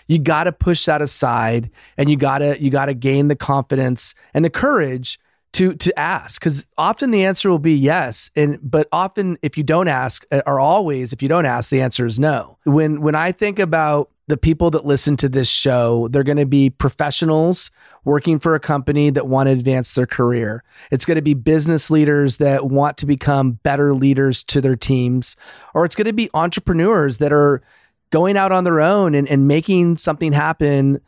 You 0.08 0.18
got 0.18 0.44
to 0.44 0.52
push 0.52 0.84
that 0.86 1.02
aside 1.02 1.70
and 1.96 2.10
you 2.10 2.16
got 2.16 2.38
to 2.38 2.60
you 2.62 2.70
got 2.70 2.86
to 2.86 2.94
gain 2.94 3.28
the 3.28 3.36
confidence 3.36 4.14
and 4.34 4.44
the 4.44 4.50
courage 4.50 5.18
to 5.52 5.74
to 5.74 5.96
ask 5.98 6.40
cuz 6.40 6.66
often 6.76 7.10
the 7.10 7.24
answer 7.24 7.50
will 7.50 7.58
be 7.58 7.74
yes. 7.74 8.30
And 8.36 8.58
but 8.62 8.88
often 8.92 9.38
if 9.42 9.56
you 9.56 9.64
don't 9.64 9.88
ask 9.88 10.24
uh, 10.30 10.42
or 10.46 10.60
always 10.60 11.12
if 11.12 11.22
you 11.22 11.28
don't 11.28 11.46
ask 11.46 11.70
the 11.70 11.80
answer 11.80 12.06
is 12.06 12.18
no. 12.18 12.58
When 12.64 13.00
when 13.00 13.14
i 13.14 13.32
think 13.32 13.58
about 13.58 14.10
the 14.28 14.36
people 14.36 14.72
that 14.72 14.84
listen 14.84 15.16
to 15.16 15.28
this 15.28 15.48
show 15.48 16.08
they're 16.08 16.24
going 16.24 16.36
to 16.36 16.46
be 16.46 16.68
professionals 16.68 17.70
working 18.04 18.38
for 18.38 18.54
a 18.54 18.60
company 18.60 19.10
that 19.10 19.26
want 19.26 19.48
to 19.48 19.52
advance 19.52 19.94
their 19.94 20.06
career. 20.06 20.62
It's 20.92 21.04
going 21.04 21.16
to 21.16 21.22
be 21.22 21.34
business 21.34 21.90
leaders 21.90 22.36
that 22.36 22.66
want 22.66 22.96
to 22.98 23.06
become 23.06 23.52
better 23.52 23.94
leaders 23.94 24.44
to 24.44 24.60
their 24.60 24.76
teams 24.76 25.36
or 25.74 25.84
it's 25.84 25.96
going 25.96 26.06
to 26.06 26.12
be 26.12 26.30
entrepreneurs 26.34 27.18
that 27.18 27.32
are 27.32 27.62
going 28.10 28.36
out 28.36 28.52
on 28.52 28.64
their 28.64 28.80
own 28.80 29.14
and, 29.14 29.28
and 29.28 29.48
making 29.48 29.96
something 29.96 30.32
happen 30.32 31.00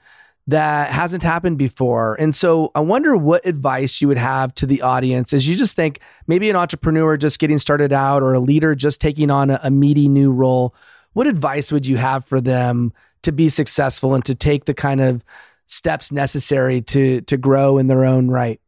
that 0.49 0.91
hasn't 0.91 1.23
happened 1.23 1.59
before. 1.59 2.15
And 2.19 2.35
so 2.35 2.73
I 2.75 2.81
wonder 2.81 3.15
what 3.17 3.47
advice 3.47 4.01
you 4.01 4.09
would 4.09 4.19
have 4.19 4.55
to 4.57 4.67
the 4.67 4.81
audience 4.81 5.35
as 5.35 5.47
you 5.47 5.55
just 5.55 5.77
think 5.77 6.01
maybe 6.27 6.49
an 6.49 6.57
entrepreneur 6.57 7.19
just 7.19 7.39
getting 7.39 7.59
started 7.59 7.93
out 7.93 8.23
or 8.23 8.33
a 8.33 8.41
leader 8.41 8.75
just 8.75 8.99
taking 8.99 9.31
on 9.31 9.51
a, 9.51 9.61
a 9.63 9.71
meaty 9.71 10.09
new 10.09 10.33
role. 10.33 10.75
What 11.13 11.27
advice 11.27 11.71
would 11.71 11.87
you 11.87 11.99
have 11.99 12.25
for 12.25 12.41
them 12.41 12.95
to 13.23 13.33
be 13.33 13.51
successful 13.51 14.15
and 14.15 14.25
to 14.25 14.35
take 14.35 14.65
the 14.65 14.73
kind 14.73 15.03
of 15.03 15.23
steps 15.67 16.11
necessary 16.11 16.81
to 16.81 17.21
to 17.23 17.37
grow 17.37 17.77
in 17.77 17.87
their 17.87 18.07
own 18.07 18.29
right? 18.29 18.59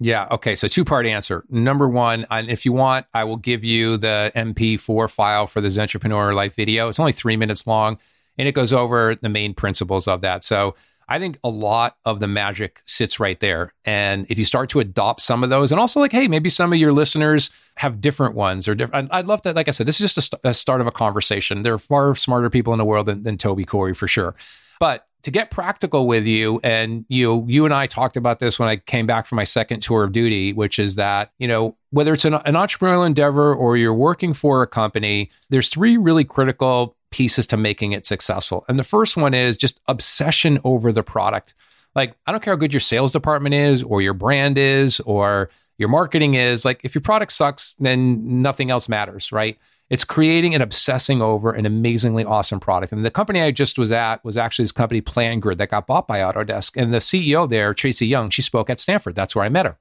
Yeah. 0.00 0.26
Okay. 0.30 0.56
So 0.56 0.66
two 0.66 0.84
part 0.84 1.06
answer. 1.06 1.44
Number 1.48 1.88
one, 1.88 2.26
and 2.30 2.50
if 2.50 2.64
you 2.64 2.72
want, 2.72 3.06
I 3.14 3.24
will 3.24 3.36
give 3.36 3.62
you 3.64 3.96
the 3.96 4.32
MP4 4.34 5.10
file 5.10 5.46
for 5.46 5.60
the 5.60 5.80
Entrepreneur 5.80 6.34
Life 6.34 6.56
video. 6.56 6.88
It's 6.88 6.98
only 6.98 7.12
three 7.12 7.36
minutes 7.36 7.66
long, 7.66 7.98
and 8.36 8.48
it 8.48 8.52
goes 8.52 8.72
over 8.72 9.14
the 9.14 9.28
main 9.28 9.54
principles 9.54 10.08
of 10.08 10.20
that. 10.22 10.42
So 10.42 10.74
I 11.08 11.18
think 11.18 11.38
a 11.44 11.48
lot 11.48 11.96
of 12.04 12.20
the 12.20 12.26
magic 12.26 12.82
sits 12.86 13.20
right 13.20 13.38
there. 13.38 13.72
And 13.84 14.26
if 14.28 14.38
you 14.38 14.44
start 14.44 14.70
to 14.70 14.80
adopt 14.80 15.20
some 15.20 15.44
of 15.44 15.50
those, 15.50 15.70
and 15.70 15.80
also 15.80 16.00
like, 16.00 16.12
hey, 16.12 16.28
maybe 16.28 16.48
some 16.48 16.72
of 16.72 16.78
your 16.78 16.92
listeners 16.92 17.50
have 17.76 18.00
different 18.00 18.34
ones 18.34 18.66
or 18.66 18.74
different. 18.74 19.10
I'd 19.12 19.26
love 19.26 19.42
to, 19.42 19.52
like 19.52 19.68
I 19.68 19.70
said, 19.70 19.86
this 19.86 20.00
is 20.00 20.14
just 20.14 20.18
a, 20.18 20.22
st- 20.22 20.40
a 20.44 20.54
start 20.54 20.80
of 20.80 20.86
a 20.86 20.92
conversation. 20.92 21.62
There 21.62 21.74
are 21.74 21.78
far 21.78 22.14
smarter 22.14 22.50
people 22.50 22.72
in 22.72 22.78
the 22.78 22.84
world 22.84 23.06
than, 23.06 23.22
than 23.22 23.36
Toby 23.36 23.64
Corey 23.64 23.94
for 23.94 24.08
sure. 24.08 24.34
But 24.80 25.06
to 25.24 25.30
get 25.30 25.50
practical 25.50 26.06
with 26.06 26.26
you, 26.26 26.60
and 26.62 27.04
you, 27.08 27.44
you 27.48 27.64
and 27.64 27.74
I 27.74 27.86
talked 27.86 28.16
about 28.16 28.38
this 28.38 28.58
when 28.58 28.68
I 28.68 28.76
came 28.76 29.06
back 29.06 29.26
from 29.26 29.36
my 29.36 29.44
second 29.44 29.80
tour 29.80 30.04
of 30.04 30.12
duty, 30.12 30.52
which 30.52 30.78
is 30.78 30.94
that 30.94 31.32
you 31.38 31.48
know 31.48 31.76
whether 31.90 32.12
it's 32.12 32.24
an, 32.24 32.34
an 32.34 32.54
entrepreneurial 32.54 33.06
endeavor 33.06 33.54
or 33.54 33.76
you're 33.76 33.94
working 33.94 34.34
for 34.34 34.62
a 34.62 34.66
company, 34.66 35.30
there's 35.50 35.68
three 35.68 35.96
really 35.96 36.24
critical 36.24 36.96
pieces 37.10 37.46
to 37.46 37.56
making 37.56 37.92
it 37.92 38.04
successful. 38.04 38.64
And 38.68 38.78
the 38.78 38.84
first 38.84 39.16
one 39.16 39.34
is 39.34 39.56
just 39.56 39.80
obsession 39.86 40.58
over 40.64 40.90
the 40.90 41.04
product. 41.04 41.54
Like, 41.94 42.16
I 42.26 42.32
don't 42.32 42.42
care 42.42 42.54
how 42.54 42.58
good 42.58 42.72
your 42.72 42.80
sales 42.80 43.12
department 43.12 43.54
is, 43.54 43.84
or 43.84 44.02
your 44.02 44.14
brand 44.14 44.58
is, 44.58 44.98
or 45.00 45.48
your 45.78 45.88
marketing 45.88 46.34
is. 46.34 46.64
Like, 46.64 46.80
if 46.82 46.94
your 46.94 47.02
product 47.02 47.30
sucks, 47.30 47.76
then 47.78 48.42
nothing 48.42 48.70
else 48.70 48.88
matters, 48.88 49.30
right? 49.30 49.56
It's 49.94 50.04
creating 50.04 50.54
and 50.54 50.62
obsessing 50.62 51.22
over 51.22 51.52
an 51.52 51.66
amazingly 51.66 52.24
awesome 52.24 52.58
product. 52.58 52.92
And 52.92 53.04
the 53.04 53.12
company 53.12 53.40
I 53.40 53.52
just 53.52 53.78
was 53.78 53.92
at 53.92 54.24
was 54.24 54.36
actually 54.36 54.64
this 54.64 54.72
company, 54.72 55.00
PlanGrid, 55.00 55.58
that 55.58 55.70
got 55.70 55.86
bought 55.86 56.08
by 56.08 56.18
Autodesk. 56.18 56.72
And 56.76 56.92
the 56.92 56.98
CEO 56.98 57.48
there, 57.48 57.72
Tracy 57.72 58.04
Young, 58.04 58.28
she 58.28 58.42
spoke 58.42 58.68
at 58.68 58.80
Stanford. 58.80 59.14
That's 59.14 59.36
where 59.36 59.44
I 59.44 59.48
met 59.48 59.66
her. 59.66 59.78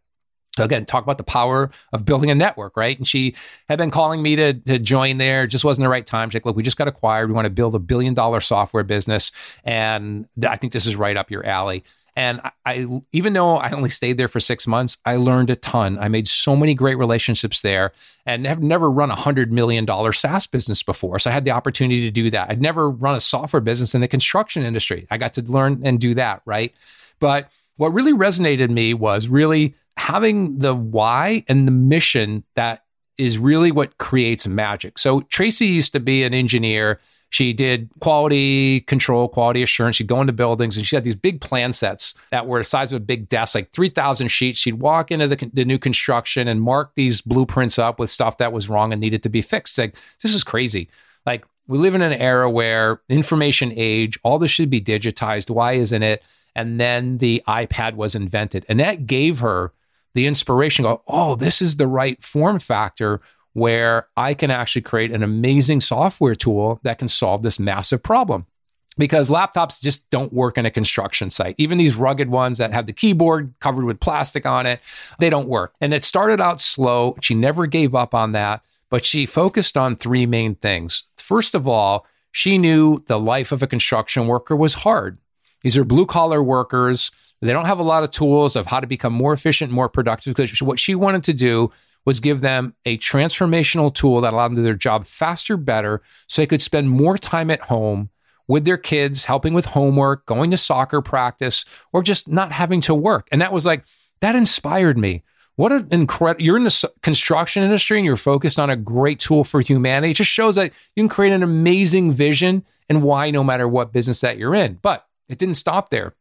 So 0.56 0.64
again, 0.66 0.86
talk 0.86 1.02
about 1.02 1.18
the 1.18 1.24
power 1.24 1.72
of 1.94 2.06
building 2.06 2.30
a 2.30 2.36
network, 2.36 2.78
right? 2.78 2.96
And 2.96 3.08
she 3.08 3.34
had 3.68 3.80
been 3.80 3.90
calling 3.90 4.22
me 4.22 4.36
to, 4.36 4.54
to 4.54 4.78
join 4.78 5.18
there. 5.18 5.48
Just 5.48 5.64
wasn't 5.64 5.86
the 5.86 5.90
right 5.90 6.06
time. 6.06 6.30
She's 6.30 6.36
like, 6.36 6.46
look, 6.46 6.56
we 6.56 6.62
just 6.62 6.78
got 6.78 6.88
acquired. 6.88 7.30
We 7.30 7.34
want 7.34 7.48
to 7.48 7.50
build 7.50 7.74
a 7.74 7.80
billion 7.80 8.14
dollar 8.14 8.40
software 8.40 8.84
business. 8.84 9.32
And 9.64 10.28
I 10.48 10.58
think 10.58 10.74
this 10.74 10.86
is 10.86 10.96
right 10.96 11.18
up 11.18 11.32
your 11.32 11.44
alley. 11.44 11.84
And 12.16 12.42
I, 12.44 12.52
I, 12.66 13.02
even 13.12 13.34
though 13.34 13.58
I 13.58 13.72
only 13.72 13.90
stayed 13.90 14.18
there 14.18 14.28
for 14.28 14.40
six 14.40 14.68
months, 14.68 14.98
I 15.06 15.16
learned 15.16 15.50
a 15.50 15.56
ton. 15.56 15.98
I 15.98 16.08
made 16.08 16.28
so 16.28 16.56
many 16.56 16.74
great 16.74 16.96
relationships 16.96 17.62
there 17.62 17.92
and 18.26 18.46
have 18.46 18.62
never 18.62 18.90
run 18.90 19.10
a 19.10 19.16
hundred 19.16 19.52
million 19.52 19.86
dollar 19.86 20.14
SaaS 20.14 20.46
business 20.46 20.84
before. 20.84 21.18
So 21.20 21.30
I 21.30 21.34
had 21.34 21.46
the 21.46 21.52
opportunity 21.52 22.02
to 22.02 22.12
do 22.12 22.30
that. 22.30 22.50
I'd 22.50 22.62
never 22.62 22.90
run 22.90 23.16
a 23.16 23.20
software 23.20 23.62
business 23.62 23.96
in 23.96 24.02
the 24.02 24.08
construction 24.08 24.64
industry. 24.64 25.08
I 25.10 25.18
got 25.18 25.34
to 25.34 25.42
learn 25.42 25.82
and 25.84 26.00
do 26.00 26.14
that, 26.14 26.42
right? 26.46 26.74
But 27.20 27.50
what 27.78 27.94
really 27.94 28.14
resonated 28.14 28.70
me 28.70 28.94
was 28.94 29.28
really 29.28 29.76
having 29.98 30.60
the 30.60 30.76
why 30.76 31.44
and 31.48 31.68
the 31.68 31.72
mission 31.72 32.44
that 32.56 32.83
is 33.18 33.38
really 33.38 33.72
what 33.72 33.98
creates 33.98 34.48
magic. 34.48 34.98
So 34.98 35.22
Tracy 35.22 35.68
used 35.68 35.94
to 35.94 36.00
be 36.00 36.24
an 36.24 36.34
engineer. 36.34 37.00
She 37.30 37.54
did 37.54 37.90
quality 38.00 38.82
control, 38.82 39.28
quality 39.28 39.64
assurance. 39.64 39.96
She'd 39.96 40.08
go 40.08 40.22
into 40.22 40.34
buildings 40.34 40.78
and 40.78 40.86
she 40.86 40.96
had 40.96 41.04
these 41.04 41.16
big 41.16 41.42
plan 41.42 41.74
sets 41.74 42.14
that 42.32 42.48
were 42.48 42.60
the 42.60 42.64
size 42.64 42.94
of 42.94 42.98
a 42.98 43.06
big 43.06 43.28
desk, 43.28 43.56
like 43.56 43.72
3,000 43.72 44.28
sheets. 44.28 44.60
She'd 44.60 44.76
walk 44.76 45.12
into 45.12 45.28
the, 45.28 45.50
the 45.52 45.66
new 45.66 45.80
construction 45.80 46.48
and 46.48 46.62
mark 46.62 46.92
these 46.96 47.22
blueprints 47.22 47.80
up 47.80 48.00
with 48.00 48.10
stuff 48.10 48.38
that 48.38 48.54
was 48.54 48.70
wrong 48.70 48.92
and 48.92 49.02
needed 49.02 49.24
to 49.24 49.30
be 49.30 49.42
fixed. 49.42 49.78
Like, 49.78 49.96
this 50.22 50.36
is 50.36 50.44
crazy. 50.44 50.90
Like, 51.26 51.46
we 51.68 51.78
live 51.78 51.96
in 51.96 52.02
an 52.02 52.14
era 52.14 52.50
where 52.50 53.02
information 53.10 53.72
age, 53.76 54.20
all 54.24 54.38
this 54.38 54.52
should 54.52 54.70
be 54.70 54.82
digitized. 54.82 55.50
Why 55.50 55.74
isn't 55.74 56.04
it? 56.04 56.24
And 56.56 56.80
then 56.80 57.18
the 57.18 57.42
iPad 57.48 57.96
was 57.96 58.16
invented. 58.16 58.66
And 58.70 58.80
that 58.80 59.08
gave 59.08 59.40
her 59.40 59.72
the 60.14 60.28
inspiration 60.28 60.84
go, 60.84 61.02
oh, 61.08 61.36
this 61.36 61.62
is 61.62 61.78
the 61.78 61.88
right 61.88 62.22
form 62.24 62.60
factor 62.60 63.22
where 63.54 64.08
I 64.18 64.34
can 64.34 64.52
actually 64.52 64.82
create 64.82 65.12
an 65.12 65.24
amazing 65.24 65.82
software 65.82 66.36
tool 66.36 66.80
that 66.84 66.98
can 67.00 67.08
solve 67.08 67.44
this 67.44 67.60
massive 67.60 68.02
problem. 68.04 68.48
Because 68.96 69.30
laptops 69.30 69.82
just 69.82 70.08
don't 70.12 70.32
work 70.32 70.56
in 70.56 70.68
a 70.68 70.72
construction 70.72 71.32
site. 71.32 71.56
Even 71.58 71.80
these 71.80 71.96
rugged 71.96 72.30
ones 72.30 72.60
that 72.60 72.74
have 72.74 72.86
the 72.86 72.94
keyboard 72.94 73.54
covered 73.60 73.86
with 73.86 74.00
plastic 74.00 74.46
on 74.46 74.68
it, 74.68 74.82
they 75.18 75.32
don't 75.32 75.48
work. 75.48 75.74
And 75.82 75.96
it 75.96 76.04
started 76.04 76.40
out 76.40 76.62
slow. 76.62 77.16
She 77.20 77.34
never 77.34 77.66
gave 77.66 77.96
up 77.96 78.14
on 78.14 78.34
that, 78.34 78.64
but 78.92 79.04
she 79.04 79.26
focused 79.26 79.78
on 79.78 79.96
three 79.96 80.28
main 80.28 80.54
things. 80.56 81.06
First 81.18 81.56
of 81.56 81.68
all, 81.68 82.06
she 82.32 82.60
knew 82.60 83.04
the 83.08 83.20
life 83.20 83.52
of 83.52 83.64
a 83.64 83.68
construction 83.68 84.28
worker 84.28 84.56
was 84.56 84.76
hard. 84.76 85.18
These 85.62 85.78
are 85.78 85.84
blue 85.84 86.06
collar 86.06 86.44
workers. 86.44 87.10
They 87.44 87.54
don't 87.54 87.66
have 87.66 87.80
a 87.80 87.84
lot 87.84 88.04
of 88.04 88.12
tools 88.12 88.56
of 88.56 88.68
how 88.68 88.80
to 88.80 88.88
become 88.88 89.14
more 89.14 89.34
efficient, 89.34 89.72
more 89.72 89.90
productive. 89.90 90.36
Because 90.36 90.62
what 90.62 90.80
she 90.80 90.96
wanted 90.96 91.24
to 91.26 91.34
do 91.34 91.72
was 92.06 92.20
give 92.20 92.42
them 92.42 92.74
a 92.86 92.98
transformational 92.98 93.94
tool 93.94 94.22
that 94.22 94.34
allowed 94.34 94.50
them 94.50 94.56
to 94.56 94.60
do 94.62 94.66
their 94.66 94.74
job 94.76 95.06
faster, 95.06 95.58
better, 95.58 96.02
so 96.28 96.42
they 96.42 96.48
could 96.48 96.62
spend 96.62 96.90
more 96.90 97.18
time 97.18 97.50
at 97.50 97.62
home 97.62 98.10
with 98.48 98.66
their 98.66 98.78
kids, 98.78 99.26
helping 99.26 99.54
with 99.54 99.66
homework, 99.66 100.26
going 100.26 100.52
to 100.52 100.58
soccer 100.58 101.02
practice, 101.02 101.66
or 101.94 102.04
just 102.04 102.28
not 102.28 102.52
having 102.52 102.82
to 102.82 102.94
work. 102.94 103.28
And 103.32 103.42
that 103.42 103.54
was 103.54 103.66
like, 103.66 103.86
that 104.20 104.36
inspired 104.36 104.98
me. 104.98 105.24
What 105.56 105.72
an 105.72 105.88
incredible, 105.92 106.44
you're 106.44 106.58
in 106.58 106.64
the 106.64 106.92
construction 107.02 107.64
industry 107.64 107.98
and 107.98 108.06
you're 108.06 108.18
focused 108.18 108.60
on 108.60 108.70
a 108.70 108.76
great 108.76 109.20
tool 109.20 109.44
for 109.44 109.62
humanity. 109.62 110.12
It 110.12 110.18
just 110.18 110.32
shows 110.32 110.56
that 110.56 110.72
you 110.96 111.04
can 111.04 111.10
create 111.10 111.32
an 111.32 111.44
amazing 111.44 112.12
vision 112.12 112.66
and 112.90 113.04
why 113.04 113.30
no 113.32 113.44
matter 113.44 113.68
what 113.68 113.94
business 113.94 114.22
that 114.22 114.38
you're 114.38 114.56
in. 114.56 114.80
But 114.82 115.08
it 115.30 115.38
didn't 115.38 115.56
stop 115.56 115.90
there. 115.90 116.16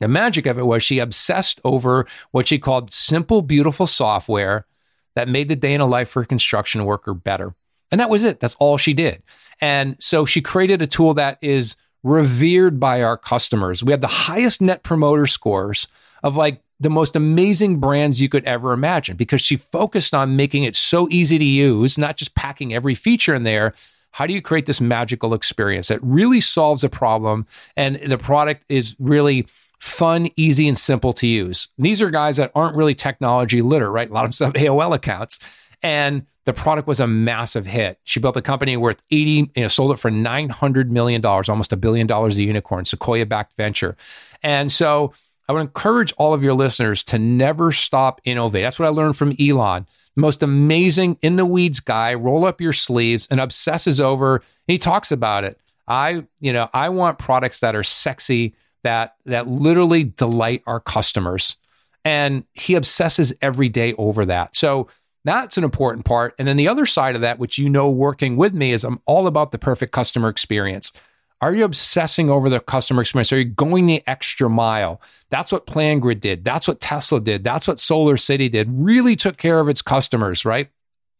The 0.00 0.08
magic 0.08 0.46
of 0.46 0.58
it 0.58 0.66
was 0.66 0.82
she 0.82 0.98
obsessed 0.98 1.60
over 1.64 2.06
what 2.30 2.48
she 2.48 2.58
called 2.58 2.92
simple, 2.92 3.42
beautiful 3.42 3.86
software 3.86 4.66
that 5.14 5.28
made 5.28 5.48
the 5.48 5.56
day 5.56 5.74
in 5.74 5.80
a 5.80 5.86
life 5.86 6.08
for 6.08 6.22
a 6.22 6.26
construction 6.26 6.84
worker 6.84 7.14
better. 7.14 7.54
And 7.90 8.00
that 8.00 8.10
was 8.10 8.24
it. 8.24 8.40
That's 8.40 8.56
all 8.56 8.76
she 8.76 8.92
did. 8.92 9.22
And 9.60 9.96
so 10.00 10.26
she 10.26 10.42
created 10.42 10.82
a 10.82 10.86
tool 10.86 11.14
that 11.14 11.38
is 11.40 11.76
revered 12.02 12.78
by 12.78 13.02
our 13.02 13.16
customers. 13.16 13.82
We 13.82 13.92
have 13.92 14.00
the 14.00 14.06
highest 14.06 14.60
net 14.60 14.82
promoter 14.82 15.26
scores 15.26 15.88
of 16.22 16.36
like 16.36 16.62
the 16.78 16.90
most 16.90 17.16
amazing 17.16 17.80
brands 17.80 18.20
you 18.20 18.28
could 18.28 18.44
ever 18.44 18.72
imagine 18.72 19.16
because 19.16 19.40
she 19.40 19.56
focused 19.56 20.14
on 20.14 20.36
making 20.36 20.64
it 20.64 20.76
so 20.76 21.08
easy 21.10 21.38
to 21.38 21.44
use, 21.44 21.96
not 21.96 22.16
just 22.16 22.34
packing 22.34 22.74
every 22.74 22.94
feature 22.94 23.34
in 23.34 23.44
there, 23.44 23.72
how 24.12 24.26
do 24.26 24.32
you 24.32 24.42
create 24.42 24.66
this 24.66 24.80
magical 24.80 25.34
experience 25.34 25.88
that 25.88 26.02
really 26.02 26.40
solves 26.40 26.84
a 26.84 26.88
problem 26.88 27.46
and 27.76 27.96
the 27.96 28.18
product 28.18 28.64
is 28.68 28.96
really 28.98 29.46
fun, 29.78 30.28
easy, 30.36 30.68
and 30.68 30.76
simple 30.76 31.12
to 31.14 31.26
use? 31.26 31.68
These 31.78 32.02
are 32.02 32.10
guys 32.10 32.36
that 32.36 32.52
aren't 32.54 32.76
really 32.76 32.94
technology 32.94 33.62
literate, 33.62 33.90
right? 33.90 34.10
A 34.10 34.12
lot 34.12 34.24
of 34.24 34.36
them 34.36 34.46
have 34.46 34.54
AOL 34.54 34.94
accounts. 34.94 35.38
And 35.82 36.26
the 36.44 36.52
product 36.52 36.88
was 36.88 37.00
a 37.00 37.06
massive 37.06 37.66
hit. 37.66 37.98
She 38.04 38.20
built 38.20 38.36
a 38.36 38.42
company 38.42 38.76
worth 38.76 39.02
80, 39.10 39.30
you 39.30 39.50
know, 39.56 39.68
sold 39.68 39.92
it 39.92 39.98
for 39.98 40.10
$900 40.10 40.88
million, 40.88 41.24
almost 41.24 41.72
a 41.72 41.76
billion 41.76 42.06
dollars 42.06 42.36
a 42.36 42.42
unicorn, 42.42 42.84
Sequoia 42.84 43.26
backed 43.26 43.56
venture. 43.56 43.96
And 44.42 44.70
so 44.70 45.12
I 45.48 45.52
would 45.52 45.60
encourage 45.60 46.12
all 46.16 46.34
of 46.34 46.42
your 46.42 46.54
listeners 46.54 47.02
to 47.04 47.18
never 47.18 47.72
stop 47.72 48.20
innovate. 48.24 48.62
That's 48.62 48.78
what 48.78 48.86
I 48.86 48.90
learned 48.90 49.16
from 49.16 49.34
Elon 49.40 49.86
the 50.16 50.20
most 50.22 50.42
amazing 50.42 51.18
in 51.22 51.36
the 51.36 51.46
weeds 51.46 51.78
guy, 51.78 52.14
roll 52.14 52.44
up 52.44 52.60
your 52.60 52.72
sleeves 52.72 53.28
and 53.30 53.38
obsesses 53.38 54.00
over. 54.00 54.42
he 54.66 54.78
talks 54.78 55.12
about 55.12 55.44
it. 55.44 55.60
I, 55.86 56.24
you 56.40 56.52
know, 56.52 56.68
I 56.74 56.88
want 56.88 57.18
products 57.18 57.60
that 57.60 57.76
are 57.76 57.84
sexy, 57.84 58.54
that 58.86 59.16
that 59.26 59.48
literally 59.48 60.04
delight 60.04 60.62
our 60.66 60.80
customers. 60.80 61.56
And 62.04 62.44
he 62.54 62.76
obsesses 62.76 63.34
every 63.42 63.68
day 63.68 63.94
over 63.94 64.24
that. 64.26 64.54
So 64.54 64.88
that's 65.24 65.58
an 65.58 65.64
important 65.64 66.04
part. 66.04 66.34
And 66.38 66.46
then 66.46 66.56
the 66.56 66.68
other 66.68 66.86
side 66.86 67.16
of 67.16 67.20
that, 67.22 67.40
which 67.40 67.58
you 67.58 67.68
know 67.68 67.90
working 67.90 68.36
with 68.36 68.54
me, 68.54 68.70
is 68.70 68.84
I'm 68.84 69.00
all 69.06 69.26
about 69.26 69.50
the 69.50 69.58
perfect 69.58 69.90
customer 69.90 70.28
experience. 70.28 70.92
Are 71.40 71.52
you 71.52 71.64
obsessing 71.64 72.30
over 72.30 72.48
the 72.48 72.60
customer 72.60 73.02
experience? 73.02 73.32
Are 73.32 73.38
you 73.38 73.44
going 73.44 73.86
the 73.86 74.02
extra 74.06 74.48
mile? 74.48 75.02
That's 75.30 75.50
what 75.50 75.66
PlanGrid 75.66 76.20
did. 76.20 76.44
That's 76.44 76.68
what 76.68 76.80
Tesla 76.80 77.20
did. 77.20 77.42
That's 77.42 77.66
what 77.66 77.80
Solar 77.80 78.16
City 78.16 78.48
did. 78.48 78.68
Really 78.70 79.16
took 79.16 79.36
care 79.36 79.58
of 79.58 79.68
its 79.68 79.82
customers, 79.82 80.44
right? 80.44 80.70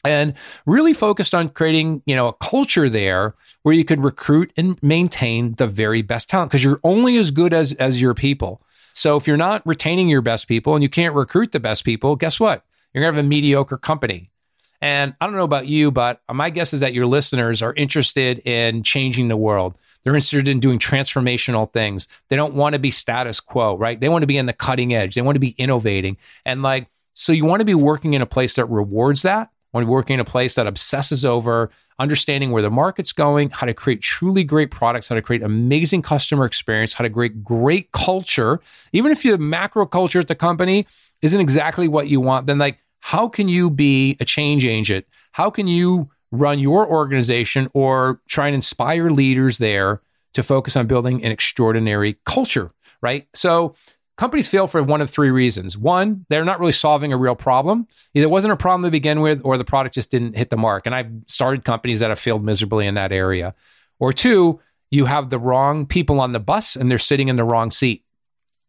And 0.06 0.34
really 0.64 0.92
focused 0.92 1.34
on 1.34 1.48
creating, 1.50 2.02
you 2.06 2.16
know, 2.16 2.28
a 2.28 2.32
culture 2.32 2.88
there 2.88 3.34
where 3.62 3.74
you 3.74 3.84
could 3.84 4.02
recruit 4.02 4.52
and 4.56 4.80
maintain 4.82 5.54
the 5.54 5.66
very 5.66 6.02
best 6.02 6.30
talent 6.30 6.50
because 6.50 6.64
you're 6.64 6.80
only 6.84 7.16
as 7.16 7.30
good 7.30 7.52
as 7.52 7.72
as 7.74 8.00
your 8.00 8.14
people. 8.14 8.62
So 8.92 9.16
if 9.16 9.26
you're 9.26 9.36
not 9.36 9.62
retaining 9.66 10.08
your 10.08 10.22
best 10.22 10.48
people 10.48 10.74
and 10.74 10.82
you 10.82 10.88
can't 10.88 11.14
recruit 11.14 11.52
the 11.52 11.60
best 11.60 11.84
people, 11.84 12.16
guess 12.16 12.40
what? 12.40 12.64
You're 12.94 13.02
going 13.02 13.12
to 13.12 13.16
have 13.18 13.26
a 13.26 13.28
mediocre 13.28 13.76
company. 13.76 14.30
And 14.80 15.14
I 15.20 15.26
don't 15.26 15.36
know 15.36 15.44
about 15.44 15.66
you, 15.66 15.90
but 15.90 16.22
my 16.32 16.48
guess 16.48 16.72
is 16.72 16.80
that 16.80 16.94
your 16.94 17.06
listeners 17.06 17.60
are 17.60 17.74
interested 17.74 18.38
in 18.46 18.82
changing 18.82 19.28
the 19.28 19.36
world. 19.36 19.74
They're 20.02 20.14
interested 20.14 20.48
in 20.48 20.60
doing 20.60 20.78
transformational 20.78 21.70
things. 21.70 22.08
They 22.28 22.36
don't 22.36 22.54
want 22.54 22.74
to 22.74 22.78
be 22.78 22.90
status 22.90 23.40
quo, 23.40 23.76
right? 23.76 24.00
They 24.00 24.08
want 24.08 24.22
to 24.22 24.26
be 24.26 24.38
in 24.38 24.46
the 24.46 24.52
cutting 24.52 24.94
edge. 24.94 25.14
They 25.14 25.22
want 25.22 25.36
to 25.36 25.40
be 25.40 25.56
innovating. 25.58 26.16
And 26.44 26.62
like, 26.62 26.88
so 27.12 27.32
you 27.32 27.44
want 27.44 27.60
to 27.60 27.64
be 27.64 27.74
working 27.74 28.14
in 28.14 28.22
a 28.22 28.26
place 28.26 28.54
that 28.54 28.66
rewards 28.66 29.22
that. 29.22 29.50
Be 29.84 29.90
working 29.90 30.14
in 30.14 30.20
a 30.20 30.24
place 30.24 30.54
that 30.54 30.66
obsesses 30.66 31.24
over 31.24 31.70
understanding 31.98 32.50
where 32.50 32.62
the 32.62 32.70
market's 32.70 33.12
going, 33.12 33.50
how 33.50 33.66
to 33.66 33.74
create 33.74 34.02
truly 34.02 34.44
great 34.44 34.70
products, 34.70 35.08
how 35.08 35.14
to 35.14 35.22
create 35.22 35.42
amazing 35.42 36.02
customer 36.02 36.44
experience, 36.44 36.92
how 36.92 37.04
to 37.04 37.10
create 37.10 37.42
great 37.42 37.90
culture. 37.92 38.60
Even 38.92 39.12
if 39.12 39.22
the 39.22 39.38
macro 39.38 39.86
culture 39.86 40.20
at 40.20 40.28
the 40.28 40.34
company 40.34 40.86
isn't 41.22 41.40
exactly 41.40 41.88
what 41.88 42.08
you 42.08 42.20
want, 42.20 42.46
then 42.46 42.58
like, 42.58 42.78
how 43.00 43.28
can 43.28 43.48
you 43.48 43.70
be 43.70 44.16
a 44.20 44.24
change 44.24 44.64
agent? 44.64 45.06
How 45.32 45.48
can 45.48 45.66
you 45.66 46.10
run 46.30 46.58
your 46.58 46.86
organization 46.86 47.68
or 47.72 48.20
try 48.28 48.46
and 48.46 48.54
inspire 48.54 49.10
leaders 49.10 49.58
there 49.58 50.02
to 50.34 50.42
focus 50.42 50.76
on 50.76 50.86
building 50.86 51.24
an 51.24 51.32
extraordinary 51.32 52.18
culture, 52.26 52.72
right? 53.00 53.26
So 53.32 53.74
companies 54.16 54.48
fail 54.48 54.66
for 54.66 54.82
one 54.82 55.00
of 55.00 55.10
three 55.10 55.30
reasons. 55.30 55.76
One, 55.76 56.24
they're 56.28 56.44
not 56.44 56.58
really 56.58 56.72
solving 56.72 57.12
a 57.12 57.16
real 57.16 57.36
problem. 57.36 57.86
Either 58.14 58.24
it 58.24 58.30
wasn't 58.30 58.52
a 58.52 58.56
problem 58.56 58.82
to 58.82 58.90
begin 58.90 59.20
with, 59.20 59.42
or 59.44 59.58
the 59.58 59.64
product 59.64 59.94
just 59.94 60.10
didn't 60.10 60.36
hit 60.36 60.50
the 60.50 60.56
mark. 60.56 60.86
And 60.86 60.94
I've 60.94 61.10
started 61.26 61.64
companies 61.64 62.00
that 62.00 62.10
have 62.10 62.18
failed 62.18 62.44
miserably 62.44 62.86
in 62.86 62.94
that 62.94 63.12
area. 63.12 63.54
Or 63.98 64.12
two, 64.12 64.60
you 64.90 65.06
have 65.06 65.30
the 65.30 65.38
wrong 65.38 65.86
people 65.86 66.20
on 66.20 66.32
the 66.32 66.40
bus 66.40 66.76
and 66.76 66.90
they're 66.90 66.98
sitting 66.98 67.28
in 67.28 67.36
the 67.36 67.44
wrong 67.44 67.70
seat. 67.70 68.04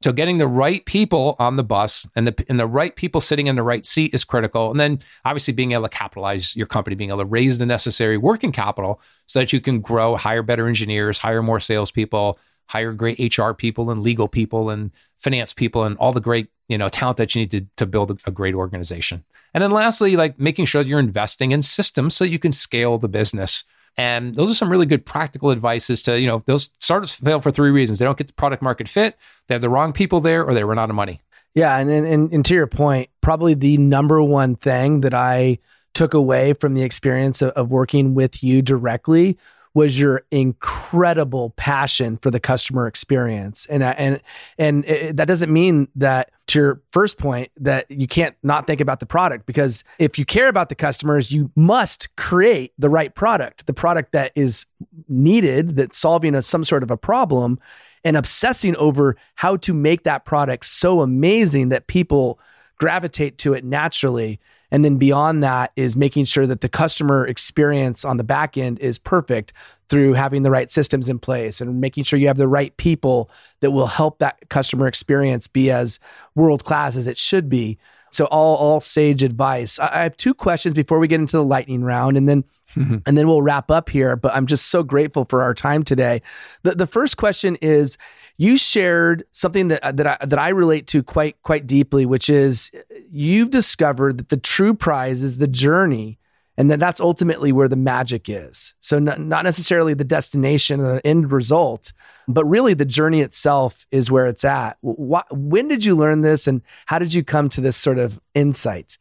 So 0.04 0.12
getting 0.12 0.38
the 0.38 0.48
right 0.48 0.86
people 0.86 1.36
on 1.39 1.56
the 1.56 1.64
bus 1.64 2.08
and 2.16 2.28
the 2.28 2.45
and 2.48 2.60
the 2.60 2.68
right 2.68 2.95
people 2.95 3.20
sitting 3.20 3.48
in 3.48 3.56
the 3.56 3.64
right 3.64 3.84
seat 3.84 4.14
is 4.14 4.24
critical. 4.24 4.70
And 4.70 4.80
then 4.80 5.00
obviously 5.26 5.56
being 5.56 5.72
able 5.72 5.84
to 5.84 5.89
capitalize 5.89 6.56
your 6.56 6.68
company, 6.68 6.95
being 6.95 7.10
able 7.10 7.20
to 7.20 7.26
raise 7.26 7.58
the 7.58 7.66
necessary 7.66 8.16
working 8.16 8.52
capital 8.52 9.02
so 9.26 9.39
that 9.39 9.52
you 9.52 9.60
can 9.60 9.82
grow, 9.82 10.16
hire 10.16 10.43
better 10.43 10.68
engineers, 10.68 11.18
hire 11.18 11.41
more 11.41 11.60
salespeople, 11.60 12.38
hire 12.68 12.93
great 12.93 13.38
HR 13.38 13.51
people 13.51 13.89
and 13.89 14.01
legal 14.01 14.28
people 14.28 14.70
and 14.70 14.91
finance 15.18 15.53
people 15.53 15.84
and 15.84 15.97
all 15.97 16.11
the 16.11 16.22
great 16.22 16.49
you 16.68 16.78
know 16.78 16.89
talent 16.89 17.18
that 17.18 17.34
you 17.36 17.41
need 17.41 17.51
to, 17.51 17.65
to 17.78 17.86
build 17.86 18.22
a 18.26 18.32
great 18.32 18.55
organization. 18.55 19.24
And 19.53 19.63
then 19.63 19.72
lastly, 19.72 20.15
like 20.15 20.39
making 20.39 20.65
sure 20.65 20.82
you're 20.82 20.99
investing 20.99 21.51
in 21.51 21.61
systems 21.61 22.15
so 22.15 22.24
you 22.24 22.39
can 22.39 22.51
scale 22.51 22.97
the 22.97 23.07
business. 23.07 23.63
And 23.97 24.36
those 24.36 24.51
are 24.51 24.53
some 24.53 24.70
really 24.70 24.86
good 24.86 25.05
practical 25.05 25.51
advices 25.51 26.03
to, 26.03 26.20
you 26.20 26.28
know, 26.28 26.43
those 26.45 26.70
startups 26.78 27.15
fail 27.15 27.41
for 27.41 27.49
three 27.49 27.72
reasons. 27.72 27.97
They 27.97 28.05
don't 28.05 28.18
get 28.18 28.28
the 28.28 28.34
product 28.34 28.61
market 28.61 28.88
fit, 28.88 29.18
they 29.47 29.55
have 29.55 29.61
the 29.61 29.70
wrong 29.70 29.93
people 29.93 30.22
there, 30.22 30.43
or 30.45 30.53
they 30.53 30.63
run 30.63 30.78
out 30.78 30.89
of 30.89 30.95
money. 30.95 31.22
Yeah. 31.55 31.76
And, 31.78 31.89
and, 31.89 32.32
and 32.32 32.45
to 32.45 32.53
your 32.53 32.68
point, 32.68 33.09
probably 33.22 33.55
the 33.55 33.78
number 33.78 34.22
one 34.22 34.55
thing 34.55 35.01
that 35.01 35.15
I 35.15 35.57
took 35.95 36.13
away 36.13 36.53
from 36.53 36.76
the 36.76 36.84
experience 36.84 37.41
of, 37.41 37.49
of 37.51 37.72
working 37.72 38.13
with 38.13 38.43
you 38.43 38.61
directly 38.61 39.39
was 39.78 40.00
your 40.00 40.24
incredible 40.32 41.52
passion 41.52 42.18
for 42.18 42.32
the 42.32 42.40
customer 42.40 42.88
experience. 42.88 43.68
And 43.68 43.84
uh, 43.84 43.94
and 43.96 44.20
and 44.58 44.84
it, 44.86 45.18
that 45.18 45.28
doesn't 45.28 45.54
mean 45.54 45.88
that 45.98 46.32
to 46.48 46.60
your 46.60 46.82
first 46.92 47.20
point 47.20 47.52
that 47.58 47.86
you 47.92 48.08
can't 48.08 48.36
not 48.42 48.66
think 48.66 48.82
about 48.82 49.00
the 49.00 49.06
product 49.06 49.46
because 49.46 49.84
if 50.00 50.18
you 50.18 50.26
care 50.26 50.48
about 50.48 50.70
the 50.70 50.76
customers, 50.76 51.32
you 51.32 51.52
must 51.56 52.16
create 52.16 52.74
the 52.80 52.90
right 52.90 53.14
product, 53.14 53.68
the 53.68 53.74
product 53.74 54.14
that 54.14 54.32
is 54.34 54.66
needed, 55.08 55.76
that's 55.76 56.00
solving 56.00 56.34
a, 56.34 56.42
some 56.42 56.64
sort 56.64 56.82
of 56.82 56.90
a 56.90 56.98
problem, 56.98 57.60
and 58.04 58.18
obsessing 58.18 58.76
over 58.78 59.16
how 59.36 59.58
to 59.58 59.76
make 59.76 60.02
that 60.06 60.26
product 60.26 60.66
so 60.66 61.02
amazing 61.02 61.70
that 61.70 61.86
people 61.86 62.40
gravitate 62.80 63.38
to 63.38 63.54
it 63.54 63.64
naturally 63.64 64.40
and 64.72 64.84
then 64.84 64.97
beyond 64.97 65.43
that 65.43 65.72
is 65.76 65.95
making 65.95 66.26
sure 66.26 66.45
that 66.45 66.61
the 66.61 66.70
customer 66.70 67.26
experience 67.26 68.03
on 68.03 68.18
the 68.18 68.24
back 68.24 68.57
end 68.57 68.80
is 68.80 68.97
perfect 68.97 69.53
through 69.89 70.13
having 70.13 70.43
the 70.43 70.51
right 70.51 70.70
systems 70.70 71.07
in 71.07 71.20
place 71.20 71.61
and 71.61 71.80
making 71.80 72.03
sure 72.03 72.20
you 72.20 72.28
have 72.28 72.38
the 72.38 72.47
right 72.47 72.76
people 72.78 73.30
that 73.61 73.72
will 73.72 73.88
help 73.88 74.20
that 74.20 74.38
customer 74.49 74.88
experience 74.88 75.47
be 75.47 75.72
as 75.72 75.99
world 76.36 76.65
class 76.65 76.95
as 76.95 77.07
it 77.07 77.18
should 77.18 77.49
be. 77.49 77.78
So 78.09 78.26
all 78.26 78.55
all 78.55 78.80
sage 78.80 79.24
advice. 79.24 79.80
I 79.80 80.03
have 80.03 80.18
two 80.18 80.34
questions 80.34 80.74
before 80.74 80.99
we 80.99 81.07
get 81.07 81.20
into 81.20 81.38
the 81.38 81.43
lightning 81.43 81.84
round 81.84 82.18
and 82.18 82.28
then 82.28 82.43
mm-hmm. 82.76 82.97
and 83.05 83.18
then 83.18 83.28
we'll 83.28 83.41
wrap 83.41 83.70
up 83.70 83.89
here, 83.89 84.15
but 84.15 84.34
I'm 84.34 84.47
just 84.47 84.68
so 84.68 84.82
grateful 84.84 85.26
for 85.26 85.43
our 85.43 85.53
time 85.53 85.84
today. 85.84 86.22
The 86.63 86.76
the 86.76 86.88
first 86.88 87.18
question 87.18 87.57
is 87.61 87.97
you 88.38 88.56
shared 88.56 89.26
something 89.32 89.70
that 89.70 89.98
that 89.98 90.08
I, 90.08 90.26
that 90.26 90.40
I 90.40 90.50
relate 90.50 90.88
to 90.88 91.04
quite 91.04 91.42
quite 91.42 91.68
deeply, 91.68 92.06
which 92.06 92.30
is 92.30 92.72
you've 93.12 93.50
discovered 93.50 94.20
that 94.20 94.30
the 94.30 94.38
true 94.38 94.74
prize 94.74 95.24
is 95.24 95.38
the 95.38 95.48
journey, 95.48 96.20
and 96.56 96.70
that 96.70 96.80
that's 96.80 97.00
ultimately 97.00 97.52
where 97.52 97.68
the 97.68 97.76
magic 97.76 98.30
is. 98.30 98.76
So 98.80 99.00
not, 99.00 99.20
not 99.20 99.44
necessarily 99.44 99.94
the 99.94 100.04
destination 100.04 100.80
or 100.80 100.96
the 100.96 101.08
end 101.08 101.32
result, 101.32 101.94
but 102.28 102.46
really 102.46 102.74
the 102.74 102.86
journey 102.86 103.22
itself 103.22 103.88
is 103.92 104.12
where 104.12 104.28
it's 104.28 104.46
at. 104.46 104.78
when 104.82 105.68
did 105.68 105.84
you 105.84 105.96
learn 105.96 106.22
this, 106.22 106.48
and 106.48 106.62
how 106.86 107.00
did 107.00 107.14
you 107.14 107.24
come 107.24 107.50
to 107.50 107.62
this 107.62 107.78
sort 107.78 107.98
of 107.98 108.20
insight? 108.36 108.98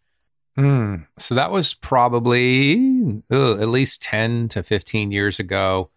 Mm, 0.58 1.06
so 1.18 1.34
that 1.34 1.50
was 1.50 1.74
probably 1.74 3.22
ugh, 3.30 3.60
at 3.60 3.68
least 3.68 4.02
10 4.02 4.48
to 4.48 4.62
15 4.62 5.12
years 5.12 5.38
ago. 5.38 5.90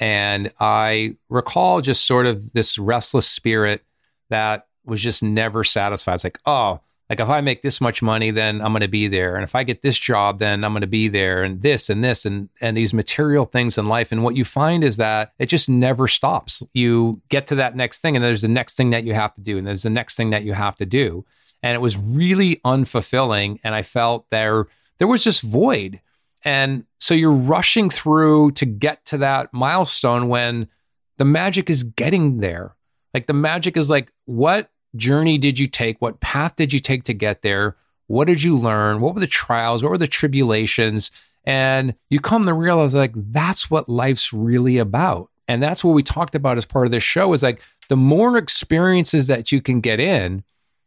And 0.00 0.52
I 0.60 1.16
recall 1.28 1.80
just 1.80 2.06
sort 2.06 2.26
of 2.26 2.52
this 2.52 2.78
restless 2.78 3.28
spirit 3.28 3.84
that 4.30 4.66
was 4.84 5.02
just 5.02 5.22
never 5.22 5.64
satisfied. 5.64 6.14
It's 6.14 6.24
like, 6.24 6.40
oh, 6.46 6.80
like 7.10 7.20
if 7.20 7.28
I 7.28 7.40
make 7.42 7.62
this 7.62 7.80
much 7.80 8.02
money, 8.02 8.30
then 8.30 8.60
I'm 8.62 8.72
going 8.72 8.80
to 8.80 8.88
be 8.88 9.08
there. 9.08 9.34
And 9.34 9.44
if 9.44 9.54
I 9.54 9.62
get 9.62 9.82
this 9.82 9.98
job, 9.98 10.38
then 10.38 10.64
I'm 10.64 10.72
going 10.72 10.80
to 10.80 10.86
be 10.86 11.08
there 11.08 11.42
and 11.42 11.60
this 11.60 11.90
and 11.90 12.02
this 12.02 12.24
and, 12.24 12.48
and 12.60 12.76
these 12.76 12.94
material 12.94 13.44
things 13.44 13.76
in 13.76 13.86
life. 13.86 14.10
And 14.10 14.24
what 14.24 14.36
you 14.36 14.44
find 14.44 14.82
is 14.82 14.96
that 14.96 15.32
it 15.38 15.46
just 15.46 15.68
never 15.68 16.08
stops. 16.08 16.62
You 16.72 17.20
get 17.28 17.46
to 17.48 17.54
that 17.56 17.76
next 17.76 18.00
thing 18.00 18.16
and 18.16 18.24
there's 18.24 18.42
the 18.42 18.48
next 18.48 18.76
thing 18.76 18.90
that 18.90 19.04
you 19.04 19.12
have 19.12 19.34
to 19.34 19.42
do. 19.42 19.58
And 19.58 19.66
there's 19.66 19.82
the 19.82 19.90
next 19.90 20.16
thing 20.16 20.30
that 20.30 20.44
you 20.44 20.54
have 20.54 20.76
to 20.76 20.86
do. 20.86 21.26
And 21.62 21.74
it 21.74 21.80
was 21.80 21.96
really 21.96 22.56
unfulfilling. 22.64 23.60
And 23.62 23.74
I 23.74 23.82
felt 23.82 24.30
there, 24.30 24.66
there 24.98 25.08
was 25.08 25.24
just 25.24 25.42
void. 25.42 26.00
And 26.44 26.84
so 27.00 27.14
you're 27.14 27.32
rushing 27.32 27.90
through 27.90 28.52
to 28.52 28.66
get 28.66 29.04
to 29.06 29.18
that 29.18 29.52
milestone 29.52 30.28
when 30.28 30.68
the 31.16 31.24
magic 31.24 31.70
is 31.70 31.82
getting 31.82 32.38
there. 32.38 32.76
Like 33.12 33.26
the 33.26 33.32
magic 33.32 33.76
is 33.76 33.88
like, 33.88 34.12
what 34.26 34.70
journey 34.96 35.38
did 35.38 35.58
you 35.58 35.66
take? 35.66 36.00
What 36.00 36.20
path 36.20 36.56
did 36.56 36.72
you 36.72 36.80
take 36.80 37.04
to 37.04 37.14
get 37.14 37.42
there? 37.42 37.76
What 38.06 38.26
did 38.26 38.42
you 38.42 38.56
learn? 38.56 39.00
What 39.00 39.14
were 39.14 39.20
the 39.20 39.26
trials? 39.26 39.82
What 39.82 39.90
were 39.90 39.98
the 39.98 40.06
tribulations? 40.06 41.10
And 41.44 41.94
you 42.10 42.20
come 42.20 42.44
to 42.46 42.54
realize 42.54 42.94
like 42.94 43.12
that's 43.14 43.70
what 43.70 43.88
life's 43.88 44.32
really 44.32 44.78
about. 44.78 45.30
And 45.46 45.62
that's 45.62 45.84
what 45.84 45.92
we 45.92 46.02
talked 46.02 46.34
about 46.34 46.58
as 46.58 46.64
part 46.64 46.86
of 46.86 46.90
this 46.90 47.02
show 47.02 47.32
is 47.32 47.42
like 47.42 47.60
the 47.88 47.96
more 47.96 48.36
experiences 48.36 49.26
that 49.26 49.52
you 49.52 49.60
can 49.60 49.80
get 49.80 50.00
in, 50.00 50.42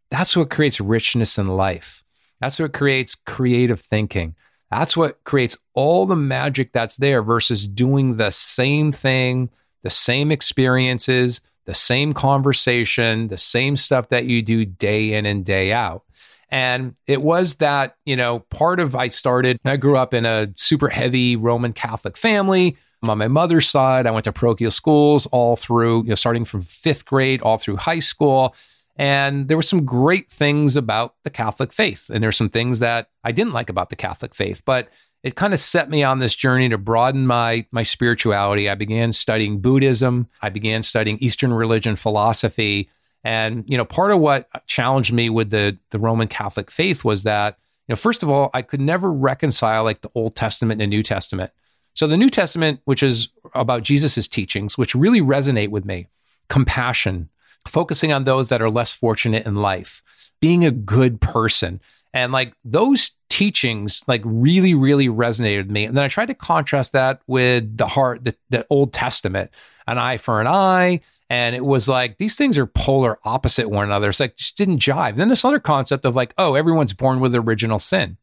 that's 0.10 0.36
what 0.36 0.50
creates 0.50 0.82
richness 0.82 1.38
in 1.38 1.48
life. 1.48 2.04
That's 2.42 2.60
what 2.60 2.74
creates 2.74 3.16
creative 3.16 3.80
thinking. 3.80 4.36
That's 4.70 4.98
what 4.98 5.24
creates 5.24 5.58
all 5.74 6.06
the 6.06 6.16
magic 6.16 6.74
that's 6.74 6.98
there 6.98 7.22
versus 7.22 7.68
doing 7.68 8.18
the 8.18 8.32
same 8.32 8.92
thing, 8.92 9.50
the 9.84 9.90
same 9.90 10.32
experiences, 10.32 11.42
the 11.66 11.74
same 11.74 12.14
conversation, 12.14 13.28
the 13.28 13.38
same 13.38 13.76
stuff 13.76 14.10
that 14.10 14.26
you 14.26 14.42
do 14.42 14.66
day 14.66 15.14
in 15.14 15.26
and 15.26 15.46
day 15.46 15.72
out. 15.72 16.04
And 16.50 16.96
it 17.08 17.22
was 17.22 17.56
that, 17.56 17.98
you 18.06 18.16
know, 18.16 18.40
part 18.40 18.80
of 18.80 18.96
I 18.96 19.10
started, 19.10 19.60
I 19.66 19.76
grew 19.78 19.98
up 19.98 20.14
in 20.14 20.26
a 20.26 20.48
super 20.56 20.88
heavy 20.88 21.36
Roman 21.36 21.74
Catholic 21.74 22.18
family. 22.18 22.78
I'm 23.04 23.10
on 23.10 23.18
my 23.18 23.28
mother's 23.28 23.70
side, 23.70 24.08
I 24.08 24.12
went 24.12 24.24
to 24.26 24.34
parochial 24.34 24.72
schools 24.72 25.28
all 25.28 25.56
through, 25.56 26.04
you 26.04 26.10
know, 26.10 26.16
starting 26.16 26.46
from 26.46 26.62
fifth 26.62 27.06
grade 27.06 27.42
all 27.42 27.58
through 27.58 27.78
high 27.78 28.00
school. 28.00 28.56
And 28.98 29.48
there 29.48 29.58
were 29.58 29.64
some 29.64 29.86
great 29.86 30.32
things 30.32 30.76
about 30.76 31.16
the 31.24 31.30
Catholic 31.30 31.72
faith. 31.72 32.10
And 32.12 32.24
there's 32.24 32.36
some 32.36 32.50
things 32.50 32.80
that 32.80 33.10
I 33.24 33.32
didn't 33.32 33.54
like 33.54 33.70
about 33.70 33.90
the 33.90 33.96
Catholic 33.96 34.34
faith, 34.34 34.64
but 34.66 34.90
it 35.24 35.36
kind 35.36 35.54
of 35.54 35.60
set 35.60 35.90
me 35.90 36.04
on 36.04 36.20
this 36.20 36.36
journey 36.36 36.70
to 36.70 36.78
broaden 36.78 37.28
my 37.28 37.66
my 37.72 37.84
spirituality. 37.84 38.70
I 38.70 38.76
began 38.76 39.12
studying 39.12 39.60
Buddhism, 39.60 40.28
I 40.42 40.50
began 40.50 40.84
studying 40.84 41.18
Eastern 41.20 41.54
religion 41.54 41.96
philosophy, 41.96 42.90
and 43.24 43.64
you 43.68 43.78
know, 43.78 43.86
part 43.86 44.12
of 44.12 44.20
what 44.20 44.48
challenged 44.68 45.12
me 45.12 45.30
with 45.30 45.50
the 45.50 45.78
the 45.92 46.00
Roman 46.00 46.28
Catholic 46.28 46.72
faith 46.72 47.04
was 47.04 47.24
that, 47.24 47.58
you 47.88 47.94
know, 47.94 47.98
first 47.98 48.24
of 48.24 48.30
all, 48.30 48.50
I 48.54 48.62
could 48.62 48.82
never 48.82 49.12
reconcile 49.12 49.84
like 49.84 50.02
the 50.02 50.12
Old 50.16 50.36
Testament 50.36 50.82
and 50.82 50.92
the 50.92 50.96
New 50.96 51.04
Testament. 51.04 51.52
So 51.94 52.06
the 52.06 52.18
New 52.18 52.30
Testament, 52.30 52.80
which 52.86 53.02
is 53.02 53.30
about 53.56 53.84
Jesus's 53.84 54.28
teachings, 54.28 54.78
which 54.78 54.94
really 54.94 55.20
resonate 55.20 55.70
with 55.70 55.84
me, 55.84 56.08
compassion, 56.48 57.30
focusing 57.68 58.12
on 58.12 58.24
those 58.24 58.50
that 58.50 58.62
are 58.62 58.70
less 58.70 58.92
fortunate 58.92 59.46
in 59.46 59.56
life, 59.56 60.04
being 60.40 60.66
a 60.66 60.72
good 60.72 61.22
person. 61.22 61.82
And 62.14 62.32
like 62.32 62.54
those 62.64 63.12
teachings 63.30 64.04
like 64.08 64.22
really, 64.26 64.74
really 64.74 65.08
resonated 65.08 65.58
with 65.60 65.72
me. 65.72 65.86
And 65.86 65.96
then 65.96 66.04
I 66.04 66.08
tried 66.08 66.28
to 66.28 66.34
contrast 66.34 66.94
that 66.94 67.22
with 67.28 67.78
the 67.78 67.88
heart, 67.88 68.24
the, 68.24 68.36
the 68.50 68.66
Old 68.70 68.94
Testament, 68.94 69.52
an 69.86 69.98
eye 69.98 70.18
for 70.18 70.42
an 70.42 70.48
eye. 70.48 71.02
And 71.30 71.56
it 71.56 71.66
was 71.66 71.90
like 71.90 72.18
these 72.18 72.36
things 72.36 72.58
are 72.58 72.66
polar 72.66 73.20
opposite 73.24 73.70
one 73.70 73.86
another. 73.86 74.10
It's 74.10 74.20
like 74.20 74.38
just 74.38 74.58
didn't 74.58 74.80
jive. 74.80 75.16
Then 75.16 75.30
this 75.30 75.46
other 75.46 75.60
concept 75.60 76.06
of 76.06 76.16
like, 76.16 76.34
oh, 76.38 76.56
everyone's 76.56 76.94
born 76.94 77.20
with 77.20 77.36
original 77.36 77.80
sin. 77.80 78.18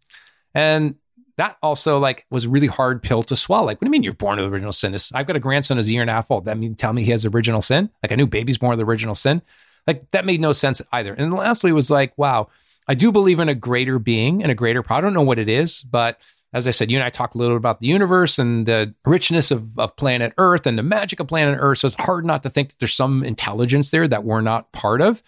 And 0.54 0.96
that 1.36 1.56
also 1.62 1.98
like 1.98 2.26
was 2.30 2.44
a 2.44 2.48
really 2.48 2.66
hard 2.66 3.02
pill 3.02 3.22
to 3.24 3.36
swallow. 3.36 3.66
Like, 3.66 3.80
what 3.80 3.86
do 3.86 3.88
you 3.88 3.90
mean 3.90 4.02
you're 4.02 4.14
born 4.14 4.38
with 4.38 4.46
original 4.46 4.72
sin? 4.72 4.92
This, 4.92 5.12
I've 5.12 5.26
got 5.26 5.36
a 5.36 5.40
grandson 5.40 5.76
who's 5.76 5.88
a 5.88 5.92
year 5.92 6.02
and 6.02 6.10
a 6.10 6.14
half 6.14 6.30
old. 6.30 6.44
That 6.44 6.58
mean 6.58 6.74
tell 6.74 6.92
me 6.92 7.02
he 7.02 7.10
has 7.10 7.26
original 7.26 7.62
sin? 7.62 7.90
Like 8.02 8.12
a 8.12 8.16
new 8.16 8.26
baby's 8.26 8.58
born 8.58 8.76
with 8.76 8.86
original 8.86 9.14
sin? 9.14 9.42
Like 9.86 10.10
that 10.12 10.24
made 10.24 10.40
no 10.40 10.52
sense 10.52 10.80
either. 10.92 11.12
And 11.12 11.32
lastly 11.34 11.72
was 11.72 11.90
like, 11.90 12.16
wow, 12.16 12.48
I 12.86 12.94
do 12.94 13.10
believe 13.10 13.40
in 13.40 13.48
a 13.48 13.54
greater 13.54 13.98
being 13.98 14.42
and 14.42 14.50
a 14.50 14.54
greater 14.54 14.82
power. 14.82 14.98
I 14.98 15.00
don't 15.00 15.14
know 15.14 15.22
what 15.22 15.38
it 15.38 15.48
is, 15.48 15.82
but 15.82 16.20
as 16.52 16.68
I 16.68 16.70
said, 16.70 16.90
you 16.90 16.96
and 16.96 17.04
I 17.04 17.10
talked 17.10 17.34
a 17.34 17.38
little 17.38 17.56
bit 17.56 17.58
about 17.58 17.80
the 17.80 17.88
universe 17.88 18.38
and 18.38 18.64
the 18.64 18.94
richness 19.04 19.50
of, 19.50 19.76
of 19.76 19.96
planet 19.96 20.32
Earth 20.38 20.66
and 20.66 20.78
the 20.78 20.84
magic 20.84 21.18
of 21.18 21.26
planet 21.26 21.58
Earth. 21.60 21.78
So 21.78 21.86
it's 21.86 21.96
hard 21.96 22.24
not 22.24 22.44
to 22.44 22.50
think 22.50 22.68
that 22.68 22.78
there's 22.78 22.94
some 22.94 23.24
intelligence 23.24 23.90
there 23.90 24.06
that 24.06 24.24
we're 24.24 24.40
not 24.40 24.70
part 24.70 25.00
of. 25.00 25.22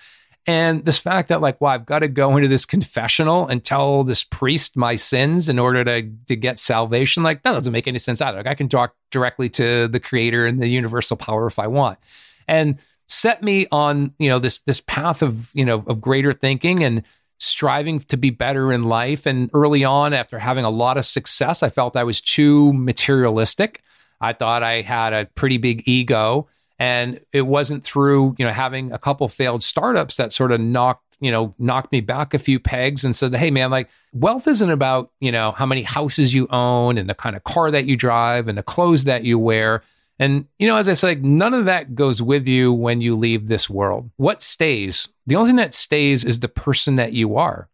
And 0.48 0.84
this 0.84 1.00
fact 1.00 1.28
that, 1.28 1.40
like, 1.40 1.60
well, 1.60 1.72
I've 1.72 1.86
got 1.86 1.98
to 2.00 2.08
go 2.08 2.36
into 2.36 2.48
this 2.48 2.64
confessional 2.64 3.48
and 3.48 3.64
tell 3.64 4.04
this 4.04 4.22
priest 4.22 4.76
my 4.76 4.94
sins 4.94 5.48
in 5.48 5.58
order 5.58 5.82
to, 5.82 6.08
to 6.28 6.36
get 6.36 6.60
salvation, 6.60 7.24
like, 7.24 7.42
that 7.42 7.52
doesn't 7.52 7.72
make 7.72 7.88
any 7.88 7.98
sense 7.98 8.20
either. 8.20 8.38
Like, 8.38 8.46
I 8.46 8.54
can 8.54 8.68
talk 8.68 8.94
directly 9.10 9.48
to 9.50 9.88
the 9.88 9.98
creator 9.98 10.46
and 10.46 10.60
the 10.60 10.68
universal 10.68 11.16
power 11.16 11.48
if 11.48 11.58
I 11.58 11.66
want. 11.66 11.98
And 12.46 12.78
set 13.08 13.42
me 13.42 13.66
on, 13.72 14.14
you 14.18 14.28
know, 14.28 14.38
this 14.38 14.60
this 14.60 14.80
path 14.80 15.22
of, 15.22 15.50
you 15.52 15.64
know, 15.64 15.82
of 15.86 16.00
greater 16.00 16.32
thinking 16.32 16.84
and 16.84 17.02
striving 17.38 17.98
to 18.00 18.16
be 18.16 18.30
better 18.30 18.72
in 18.72 18.84
life. 18.84 19.26
And 19.26 19.50
early 19.52 19.84
on, 19.84 20.12
after 20.12 20.38
having 20.38 20.64
a 20.64 20.70
lot 20.70 20.96
of 20.96 21.04
success, 21.04 21.62
I 21.62 21.68
felt 21.68 21.96
I 21.96 22.04
was 22.04 22.20
too 22.20 22.72
materialistic. 22.72 23.82
I 24.20 24.32
thought 24.32 24.62
I 24.62 24.82
had 24.82 25.12
a 25.12 25.26
pretty 25.26 25.58
big 25.58 25.86
ego. 25.86 26.48
And 26.78 27.20
it 27.32 27.42
wasn't 27.42 27.84
through, 27.84 28.34
you 28.38 28.44
know, 28.44 28.52
having 28.52 28.92
a 28.92 28.98
couple 28.98 29.28
failed 29.28 29.62
startups 29.62 30.16
that 30.16 30.32
sort 30.32 30.52
of 30.52 30.60
knocked, 30.60 31.16
you 31.20 31.30
know, 31.30 31.54
knocked 31.58 31.90
me 31.92 32.00
back 32.02 32.34
a 32.34 32.38
few 32.38 32.60
pegs 32.60 33.02
and 33.04 33.16
said, 33.16 33.34
hey, 33.34 33.50
man, 33.50 33.70
like 33.70 33.88
wealth 34.12 34.46
isn't 34.46 34.70
about, 34.70 35.10
you 35.20 35.32
know, 35.32 35.52
how 35.52 35.64
many 35.64 35.82
houses 35.82 36.34
you 36.34 36.46
own 36.50 36.98
and 36.98 37.08
the 37.08 37.14
kind 37.14 37.34
of 37.34 37.44
car 37.44 37.70
that 37.70 37.86
you 37.86 37.96
drive 37.96 38.48
and 38.48 38.58
the 38.58 38.62
clothes 38.62 39.04
that 39.04 39.24
you 39.24 39.38
wear. 39.38 39.82
And, 40.18 40.46
you 40.58 40.66
know, 40.66 40.76
as 40.76 40.88
I 40.88 40.94
said, 40.94 41.24
none 41.24 41.54
of 41.54 41.64
that 41.66 41.94
goes 41.94 42.20
with 42.22 42.46
you 42.46 42.72
when 42.72 43.00
you 43.00 43.16
leave 43.16 43.48
this 43.48 43.68
world. 43.68 44.10
What 44.16 44.42
stays? 44.42 45.08
The 45.26 45.36
only 45.36 45.50
thing 45.50 45.56
that 45.56 45.74
stays 45.74 46.24
is 46.24 46.40
the 46.40 46.48
person 46.48 46.96
that 46.96 47.12
you 47.12 47.36
are, 47.36 47.68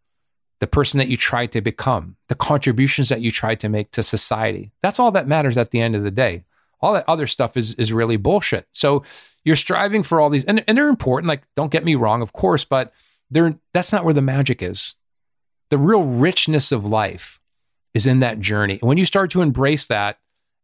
the 0.59 0.67
person 0.67 0.97
that 0.97 1.09
you 1.09 1.17
try 1.17 1.45
to 1.47 1.61
become, 1.61 2.15
the 2.29 2.35
contributions 2.35 3.09
that 3.09 3.21
you 3.21 3.31
try 3.31 3.55
to 3.55 3.69
make 3.69 3.91
to 3.91 4.03
society. 4.03 4.71
That's 4.81 4.99
all 4.99 5.11
that 5.11 5.27
matters 5.27 5.57
at 5.57 5.71
the 5.71 5.81
end 5.81 5.95
of 5.95 6.03
the 6.03 6.11
day. 6.11 6.45
All 6.83 6.93
that 6.93 7.07
other 7.07 7.25
stuff 7.25 7.57
is, 7.57 7.73
is 7.75 7.91
really 7.91 8.17
bullshit. 8.17 8.67
So 8.71 9.03
you're 9.43 9.55
striving 9.55 10.03
for 10.03 10.21
all 10.21 10.29
these, 10.29 10.45
and, 10.45 10.63
and 10.67 10.77
they're 10.77 10.89
important. 10.89 11.27
Like, 11.27 11.43
don't 11.55 11.71
get 11.71 11.83
me 11.83 11.95
wrong, 11.95 12.21
of 12.21 12.33
course, 12.33 12.65
but 12.65 12.93
they're, 13.31 13.55
that's 13.73 13.91
not 13.91 14.05
where 14.05 14.13
the 14.13 14.21
magic 14.21 14.61
is. 14.61 14.95
The 15.69 15.77
real 15.79 16.03
richness 16.03 16.71
of 16.71 16.85
life 16.85 17.39
is 17.95 18.05
in 18.05 18.19
that 18.19 18.39
journey. 18.39 18.77
And 18.79 18.87
when 18.87 18.97
you 18.97 19.05
start 19.05 19.31
to 19.31 19.41
embrace 19.41 19.87
that, 19.87 20.19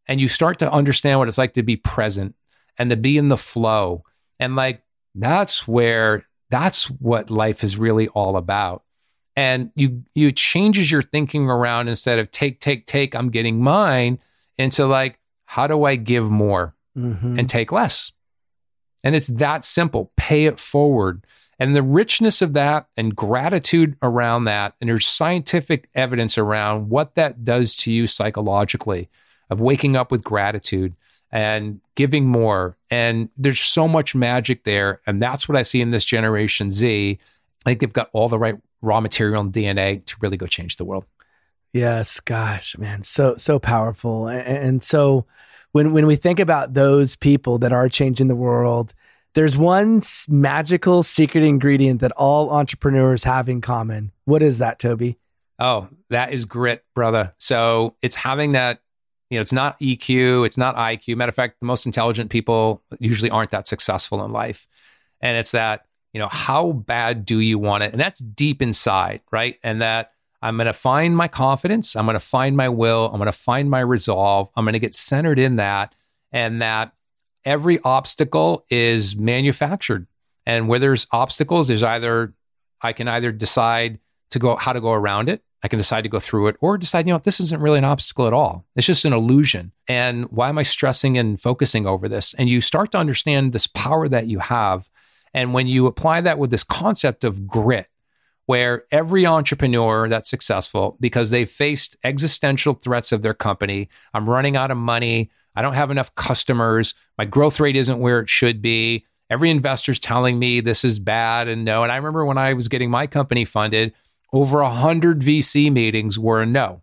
and 0.08 0.20
you 0.20 0.28
start 0.28 0.58
to 0.58 0.72
understand 0.72 1.20
what 1.20 1.28
it's 1.28 1.38
like 1.38 1.54
to 1.54 1.62
be 1.62 1.76
present 1.76 2.34
and 2.80 2.90
to 2.90 2.98
be 2.98 3.16
in 3.16 3.30
the 3.30 3.38
flow. 3.38 4.04
And 4.40 4.56
like, 4.56 4.82
that's 5.14 5.68
where, 5.68 6.26
that's 6.50 6.90
what 6.90 7.30
life 7.30 7.64
is 7.64 7.78
really 7.78 8.08
all 8.08 8.36
about. 8.36 8.84
And 9.36 9.70
you, 9.76 10.04
you 10.16 10.32
changes 10.32 10.92
your 10.92 11.04
thinking 11.04 11.48
around 11.48 11.90
instead 11.90 12.18
of 12.18 12.32
take, 12.32 12.60
take, 12.60 12.88
take, 12.88 13.14
I'm 13.14 13.30
getting 13.30 13.62
mine 13.62 14.18
into 14.58 14.88
like, 14.88 15.19
how 15.50 15.66
do 15.66 15.84
I 15.84 15.96
give 15.96 16.30
more 16.30 16.76
mm-hmm. 16.96 17.40
and 17.40 17.50
take 17.50 17.72
less? 17.72 18.12
And 19.04 19.16
it's 19.16 19.26
that 19.30 19.66
simple. 19.66 20.12
Pay 20.16 20.46
it 20.46 20.60
forward. 20.60 21.26
And 21.58 21.76
the 21.76 21.82
richness 21.82 22.44
of 22.44 22.54
that 22.54 22.86
and 22.96 23.16
gratitude 23.16 23.98
around 24.04 24.44
that, 24.44 24.76
and 24.80 24.92
there's 24.92 25.08
scientific 25.08 25.90
evidence 25.96 26.38
around 26.38 26.90
what 26.90 27.16
that 27.16 27.44
does 27.44 27.76
to 27.78 27.92
you 27.92 28.06
psychologically 28.06 29.10
of 29.50 29.60
waking 29.60 29.96
up 29.96 30.12
with 30.12 30.24
gratitude 30.24 30.96
and 31.32 31.82
giving 31.96 32.28
more. 32.28 32.78
And 32.92 33.30
there's 33.36 33.60
so 33.60 33.88
much 33.88 34.14
magic 34.14 34.66
there. 34.66 35.02
And 35.08 35.20
that's 35.20 35.50
what 35.50 35.58
I 35.58 35.64
see 35.64 35.82
in 35.82 35.90
this 35.90 36.06
Generation 36.06 36.72
Z. 36.72 37.18
I 37.66 37.70
think 37.72 37.80
they've 37.80 37.92
got 37.92 38.12
all 38.14 38.30
the 38.30 38.38
right 38.38 38.56
raw 38.84 39.02
material 39.02 39.42
and 39.42 39.52
DNA 39.52 40.06
to 40.06 40.16
really 40.22 40.38
go 40.38 40.46
change 40.46 40.78
the 40.78 40.86
world. 40.86 41.06
Yes, 41.74 42.20
gosh, 42.20 42.78
man, 42.78 43.04
so 43.04 43.36
so 43.38 43.60
powerful. 43.60 44.28
And, 44.28 44.48
and 44.48 44.84
so 44.84 45.26
when 45.72 45.94
when 45.94 46.08
we 46.08 46.16
think 46.16 46.40
about 46.40 46.74
those 46.74 47.16
people 47.16 47.58
that 47.60 47.72
are 47.72 47.90
changing 47.90 48.28
the 48.28 48.36
world, 48.36 48.94
there's 49.36 49.58
one 49.58 50.02
magical 50.28 51.04
secret 51.04 51.44
ingredient 51.44 52.02
that 52.02 52.12
all 52.14 52.50
entrepreneurs 52.50 53.24
have 53.24 53.48
in 53.48 53.62
common. 53.62 54.12
What 54.26 54.42
is 54.42 54.58
that, 54.58 54.80
Toby? 54.80 55.18
Oh, 55.60 55.90
that 56.10 56.34
is 56.34 56.46
grit, 56.46 56.84
brother. 56.96 57.34
So 57.38 57.96
it's 58.02 58.16
having 58.16 58.54
that 58.54 58.80
you 59.30 59.38
know, 59.38 59.42
it's 59.42 59.54
not 59.54 59.80
EQ, 59.80 60.46
it's 60.46 60.58
not 60.58 60.76
IQ. 60.76 61.16
Matter 61.16 61.30
of 61.30 61.36
fact, 61.36 61.60
the 61.60 61.66
most 61.66 61.86
intelligent 61.86 62.32
people 62.32 62.82
usually 63.00 63.30
aren't 63.30 63.52
that 63.52 63.68
successful 63.68 64.24
in 64.26 64.32
life. 64.32 64.68
And 65.22 65.38
it's 65.38 65.52
that, 65.52 65.86
you 66.14 66.20
know, 66.20 66.30
how 66.30 66.72
bad 66.72 67.26
do 67.26 67.40
you 67.40 67.60
want 67.60 67.84
it? 67.84 67.92
And 67.92 68.00
that's 68.00 68.20
deep 68.20 68.62
inside, 68.62 69.22
right? 69.32 69.58
And 69.64 69.82
that 69.82 70.14
I'm 70.42 70.56
going 70.58 70.68
to 70.68 70.74
find 70.74 71.16
my 71.16 71.28
confidence, 71.28 71.96
I'm 71.96 72.06
going 72.06 72.16
to 72.16 72.20
find 72.20 72.56
my 72.56 72.70
will, 72.70 73.08
I'm 73.08 73.18
going 73.18 73.26
to 73.26 73.32
find 73.32 73.70
my 73.70 73.82
resolve, 73.82 74.50
I'm 74.56 74.66
going 74.66 74.74
to 74.74 74.80
get 74.80 74.94
centered 74.94 75.40
in 75.40 75.58
that. 75.58 75.96
And 76.32 76.62
that 76.62 76.94
every 77.44 77.80
obstacle 77.80 78.66
is 78.70 79.16
manufactured. 79.16 80.08
And 80.46 80.68
where 80.68 80.80
there's 80.80 81.08
obstacles, 81.12 81.68
there's 81.68 81.84
either, 81.84 82.34
I 82.82 82.94
can 82.94 83.08
either 83.08 83.32
decide 83.32 84.00
to 84.32 84.40
go, 84.40 84.56
how 84.56 84.74
to 84.74 84.82
go 84.82 84.94
around 84.94 85.28
it 85.30 85.44
I 85.62 85.68
can 85.68 85.78
decide 85.78 86.02
to 86.04 86.10
go 86.10 86.20
through 86.20 86.48
it 86.48 86.56
or 86.62 86.78
decide, 86.78 87.06
you 87.06 87.14
know, 87.14 87.20
this 87.20 87.40
isn't 87.40 87.62
really 87.62 87.80
an 87.80 87.86
obstacle 87.86 88.28
at 88.28 88.34
all. 88.34 88.66
It's 88.76 88.88
just 88.88 89.06
an 89.06 89.14
illusion. 89.14 89.74
And 89.88 90.26
why 90.32 90.50
am 90.50 90.58
I 90.58 90.64
stressing 90.64 91.18
and 91.18 91.40
focusing 91.40 91.86
over 91.86 92.08
this? 92.08 92.34
And 92.36 92.50
you 92.50 92.62
start 92.62 92.92
to 92.92 92.98
understand 92.98 93.52
this 93.52 93.68
power 93.68 94.08
that 94.08 94.28
you 94.28 94.40
have. 94.40 94.90
And 95.34 95.54
when 95.54 95.68
you 95.68 95.86
apply 95.86 96.22
that 96.22 96.40
with 96.40 96.50
this 96.50 96.64
concept 96.64 97.24
of 97.24 97.46
grit, 97.46 97.88
where 98.50 98.86
every 98.92 99.28
entrepreneur 99.28 100.10
that's 100.10 100.28
successful, 100.28 100.98
because 101.00 101.30
they've 101.30 101.52
faced 101.52 101.96
existential 102.04 102.74
threats 102.74 103.12
of 103.12 103.22
their 103.22 103.36
company, 103.36 103.88
I'm 104.12 104.28
running 104.28 104.58
out 104.58 104.72
of 104.72 104.78
money, 104.78 105.30
I 105.56 105.62
don't 105.62 105.76
have 105.76 105.92
enough 105.92 106.16
customers, 106.16 106.96
my 107.16 107.26
growth 107.26 107.60
rate 107.60 107.76
isn't 107.76 108.00
where 108.00 108.20
it 108.22 108.28
should 108.28 108.60
be. 108.60 109.06
Every 109.30 109.52
investor's 109.52 110.00
telling 110.00 110.40
me 110.40 110.62
this 110.62 110.84
is 110.84 110.98
bad 110.98 111.48
and 111.48 111.64
no. 111.64 111.84
And 111.84 111.92
I 111.92 111.98
remember 111.98 112.26
when 112.26 112.40
I 112.40 112.54
was 112.54 112.68
getting 112.68 112.90
my 112.90 113.06
company 113.06 113.46
funded, 113.46 113.94
over 114.34 114.62
a 114.62 114.72
hundred 114.72 115.20
VC 115.20 115.72
meetings 115.72 116.18
were 116.18 116.42
a 116.42 116.46
no. 116.48 116.82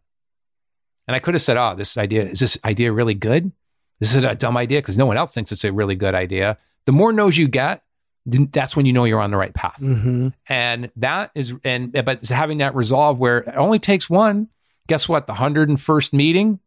And 1.08 1.16
I 1.16 1.18
could 1.18 1.34
have 1.34 1.42
said, 1.42 1.56
"Oh, 1.56 1.74
this 1.74 1.98
idea 1.98 2.26
is 2.26 2.38
this 2.38 2.56
idea 2.64 2.92
really 2.92 3.14
good? 3.14 3.50
This 3.98 4.14
is 4.14 4.22
a 4.22 4.36
dumb 4.36 4.56
idea 4.56 4.78
because 4.78 4.96
no 4.96 5.06
one 5.06 5.16
else 5.16 5.34
thinks 5.34 5.50
it's 5.50 5.64
a 5.64 5.72
really 5.72 5.96
good 5.96 6.14
idea." 6.14 6.58
The 6.84 6.92
more 6.92 7.12
no's 7.12 7.36
you 7.36 7.48
get, 7.48 7.82
that's 8.26 8.76
when 8.76 8.86
you 8.86 8.92
know 8.92 9.04
you're 9.04 9.20
on 9.20 9.30
the 9.30 9.36
right 9.36 9.54
path. 9.54 9.78
Mm-hmm. 9.80 10.28
And 10.48 10.90
that 10.96 11.30
is, 11.34 11.54
and 11.64 11.92
but 12.04 12.26
having 12.28 12.58
that 12.58 12.74
resolve 12.74 13.20
where 13.20 13.38
it 13.38 13.54
only 13.56 13.78
takes 13.78 14.10
one. 14.10 14.48
Guess 14.88 15.08
what? 15.08 15.26
The 15.26 15.34
hundred 15.34 15.68
and 15.68 15.80
first 15.80 16.12
meeting. 16.12 16.60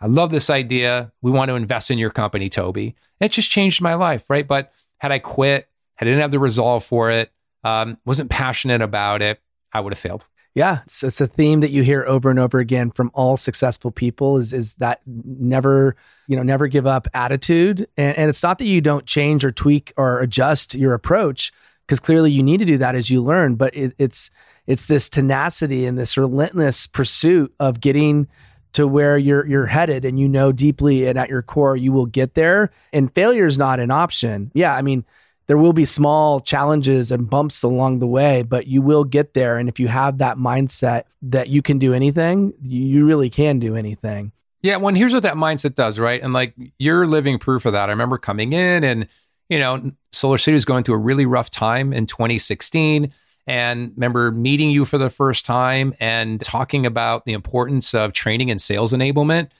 I 0.00 0.06
love 0.06 0.30
this 0.30 0.50
idea. 0.50 1.12
We 1.22 1.30
want 1.30 1.48
to 1.50 1.54
invest 1.54 1.90
in 1.90 1.98
your 1.98 2.10
company, 2.10 2.48
Toby. 2.48 2.94
It 3.20 3.32
just 3.32 3.50
changed 3.50 3.80
my 3.80 3.94
life, 3.94 4.28
right? 4.28 4.46
But 4.46 4.72
had 4.98 5.12
I 5.12 5.18
quit, 5.18 5.68
I 6.00 6.04
didn't 6.04 6.20
have 6.20 6.30
the 6.30 6.38
resolve 6.38 6.84
for 6.84 7.10
it, 7.10 7.32
um, 7.62 7.98
wasn't 8.04 8.30
passionate 8.30 8.82
about 8.82 9.22
it, 9.22 9.40
I 9.72 9.80
would 9.80 9.92
have 9.92 9.98
failed. 9.98 10.26
Yeah, 10.54 10.82
it's, 10.84 11.02
it's, 11.02 11.20
a 11.20 11.26
theme 11.26 11.60
that 11.60 11.72
you 11.72 11.82
hear 11.82 12.04
over 12.06 12.30
and 12.30 12.38
over 12.38 12.60
again 12.60 12.92
from 12.92 13.10
all 13.12 13.36
successful 13.36 13.90
people 13.90 14.38
is 14.38 14.52
is 14.52 14.74
that 14.74 15.00
never, 15.04 15.96
you 16.28 16.36
know, 16.36 16.44
never 16.44 16.68
give 16.68 16.86
up 16.86 17.08
attitude. 17.12 17.88
And, 17.96 18.16
and 18.16 18.28
it's 18.28 18.42
not 18.42 18.58
that 18.58 18.66
you 18.66 18.80
don't 18.80 19.04
change 19.04 19.44
or 19.44 19.50
tweak 19.50 19.92
or 19.96 20.20
adjust 20.20 20.76
your 20.76 20.94
approach, 20.94 21.52
because 21.84 21.98
clearly 21.98 22.30
you 22.30 22.44
need 22.44 22.58
to 22.58 22.64
do 22.64 22.78
that 22.78 22.94
as 22.94 23.10
you 23.10 23.20
learn. 23.20 23.56
But 23.56 23.76
it, 23.76 23.94
it's 23.98 24.30
it's 24.68 24.86
this 24.86 25.08
tenacity 25.08 25.86
and 25.86 25.98
this 25.98 26.16
relentless 26.16 26.86
pursuit 26.86 27.52
of 27.58 27.80
getting 27.80 28.28
to 28.74 28.86
where 28.86 29.18
you're 29.18 29.44
you're 29.46 29.66
headed, 29.66 30.04
and 30.04 30.20
you 30.20 30.28
know 30.28 30.52
deeply 30.52 31.08
and 31.08 31.18
at 31.18 31.28
your 31.30 31.42
core 31.42 31.76
you 31.76 31.90
will 31.90 32.06
get 32.06 32.34
there. 32.34 32.70
And 32.92 33.12
failure 33.12 33.46
is 33.46 33.58
not 33.58 33.80
an 33.80 33.90
option. 33.90 34.52
Yeah, 34.54 34.76
I 34.76 34.82
mean 34.82 35.04
there 35.46 35.58
will 35.58 35.72
be 35.72 35.84
small 35.84 36.40
challenges 36.40 37.10
and 37.10 37.28
bumps 37.28 37.62
along 37.62 37.98
the 37.98 38.06
way, 38.06 38.42
but 38.42 38.66
you 38.66 38.80
will 38.82 39.04
get 39.04 39.34
there. 39.34 39.58
And 39.58 39.68
if 39.68 39.78
you 39.78 39.88
have 39.88 40.18
that 40.18 40.36
mindset 40.36 41.04
that 41.22 41.48
you 41.48 41.62
can 41.62 41.78
do 41.78 41.92
anything, 41.92 42.54
you 42.62 43.04
really 43.04 43.30
can 43.30 43.58
do 43.58 43.76
anything. 43.76 44.32
Yeah. 44.62 44.78
Well, 44.78 44.94
here's 44.94 45.12
what 45.12 45.24
that 45.24 45.34
mindset 45.34 45.74
does, 45.74 45.98
right? 45.98 46.22
And 46.22 46.32
like 46.32 46.54
you're 46.78 47.06
living 47.06 47.38
proof 47.38 47.66
of 47.66 47.74
that. 47.74 47.90
I 47.90 47.92
remember 47.92 48.16
coming 48.16 48.54
in 48.54 48.82
and, 48.82 49.06
you 49.50 49.58
know, 49.58 49.92
Solar 50.12 50.38
City 50.38 50.54
was 50.54 50.64
going 50.64 50.84
through 50.84 50.94
a 50.94 50.98
really 50.98 51.26
rough 51.26 51.50
time 51.50 51.92
in 51.92 52.06
2016 52.06 53.12
and 53.46 53.92
remember 53.94 54.32
meeting 54.32 54.70
you 54.70 54.86
for 54.86 54.96
the 54.96 55.10
first 55.10 55.44
time 55.44 55.94
and 56.00 56.40
talking 56.40 56.86
about 56.86 57.26
the 57.26 57.34
importance 57.34 57.92
of 57.92 58.14
training 58.14 58.50
and 58.50 58.62
sales 58.62 58.94
enablement 58.94 59.50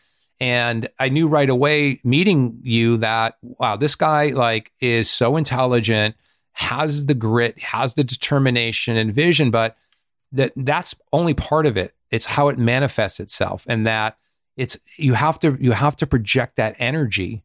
and 0.40 0.88
I 0.98 1.08
knew 1.08 1.28
right 1.28 1.48
away 1.48 2.00
meeting 2.04 2.58
you 2.62 2.96
that, 2.98 3.38
wow, 3.42 3.76
this 3.76 3.94
guy 3.94 4.28
like 4.30 4.72
is 4.80 5.08
so 5.10 5.36
intelligent, 5.36 6.16
has 6.52 7.06
the 7.06 7.14
grit, 7.14 7.58
has 7.60 7.94
the 7.94 8.04
determination 8.04 8.96
and 8.96 9.12
vision, 9.12 9.50
but 9.50 9.76
that 10.32 10.52
that's 10.56 10.94
only 11.12 11.34
part 11.34 11.66
of 11.66 11.76
it. 11.76 11.94
it's 12.10 12.26
how 12.26 12.48
it 12.48 12.58
manifests 12.58 13.20
itself 13.20 13.64
and 13.68 13.86
that 13.86 14.16
it's 14.56 14.76
you 14.96 15.14
have 15.14 15.38
to 15.40 15.56
you 15.60 15.72
have 15.72 15.96
to 15.96 16.06
project 16.06 16.56
that 16.56 16.76
energy 16.78 17.42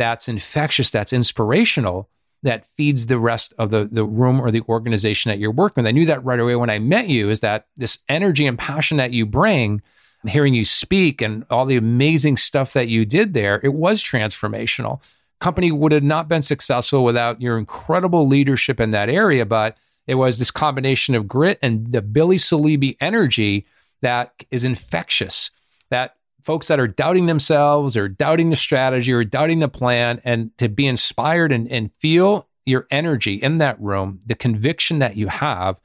that's 0.00 0.28
infectious, 0.28 0.90
that's 0.90 1.12
inspirational, 1.12 2.08
that 2.42 2.64
feeds 2.64 3.06
the 3.06 3.18
rest 3.18 3.52
of 3.58 3.70
the, 3.70 3.84
the 3.84 4.02
room 4.02 4.40
or 4.40 4.50
the 4.50 4.62
organization 4.62 5.28
that 5.28 5.38
you're 5.38 5.50
working 5.50 5.82
with. 5.82 5.88
I 5.88 5.92
knew 5.92 6.06
that 6.06 6.24
right 6.24 6.40
away 6.40 6.56
when 6.56 6.70
I 6.70 6.78
met 6.78 7.08
you 7.08 7.28
is 7.28 7.40
that 7.40 7.66
this 7.76 7.98
energy 8.08 8.46
and 8.46 8.58
passion 8.58 8.96
that 8.96 9.12
you 9.12 9.26
bring, 9.26 9.82
hearing 10.26 10.54
you 10.54 10.64
speak 10.64 11.22
and 11.22 11.44
all 11.50 11.66
the 11.66 11.76
amazing 11.76 12.36
stuff 12.36 12.72
that 12.74 12.88
you 12.88 13.04
did 13.04 13.34
there, 13.34 13.60
it 13.62 13.74
was 13.74 14.02
transformational. 14.02 15.02
Company 15.40 15.72
would 15.72 15.92
have 15.92 16.02
not 16.02 16.28
been 16.28 16.42
successful 16.42 17.04
without 17.04 17.40
your 17.40 17.56
incredible 17.56 18.26
leadership 18.26 18.78
in 18.78 18.90
that 18.90 19.08
area, 19.08 19.46
but 19.46 19.76
it 20.06 20.16
was 20.16 20.38
this 20.38 20.50
combination 20.50 21.14
of 21.14 21.28
grit 21.28 21.58
and 21.62 21.92
the 21.92 22.02
Billy 22.02 22.36
Salibi 22.36 22.96
energy 23.00 23.66
that 24.02 24.44
is 24.50 24.64
infectious, 24.64 25.50
that 25.88 26.16
folks 26.42 26.68
that 26.68 26.80
are 26.80 26.88
doubting 26.88 27.26
themselves 27.26 27.96
or 27.96 28.08
doubting 28.08 28.50
the 28.50 28.56
strategy 28.56 29.12
or 29.12 29.24
doubting 29.24 29.58
the 29.58 29.68
plan 29.68 30.20
and 30.24 30.56
to 30.58 30.68
be 30.68 30.86
inspired 30.86 31.52
and, 31.52 31.70
and 31.70 31.90
feel 31.98 32.48
your 32.66 32.86
energy 32.90 33.34
in 33.34 33.58
that 33.58 33.80
room, 33.80 34.20
the 34.26 34.34
conviction 34.34 34.98
that 34.98 35.16
you 35.16 35.28
have, 35.28 35.80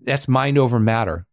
that's 0.00 0.28
mind 0.28 0.58
over 0.58 0.78
matter. 0.78 1.26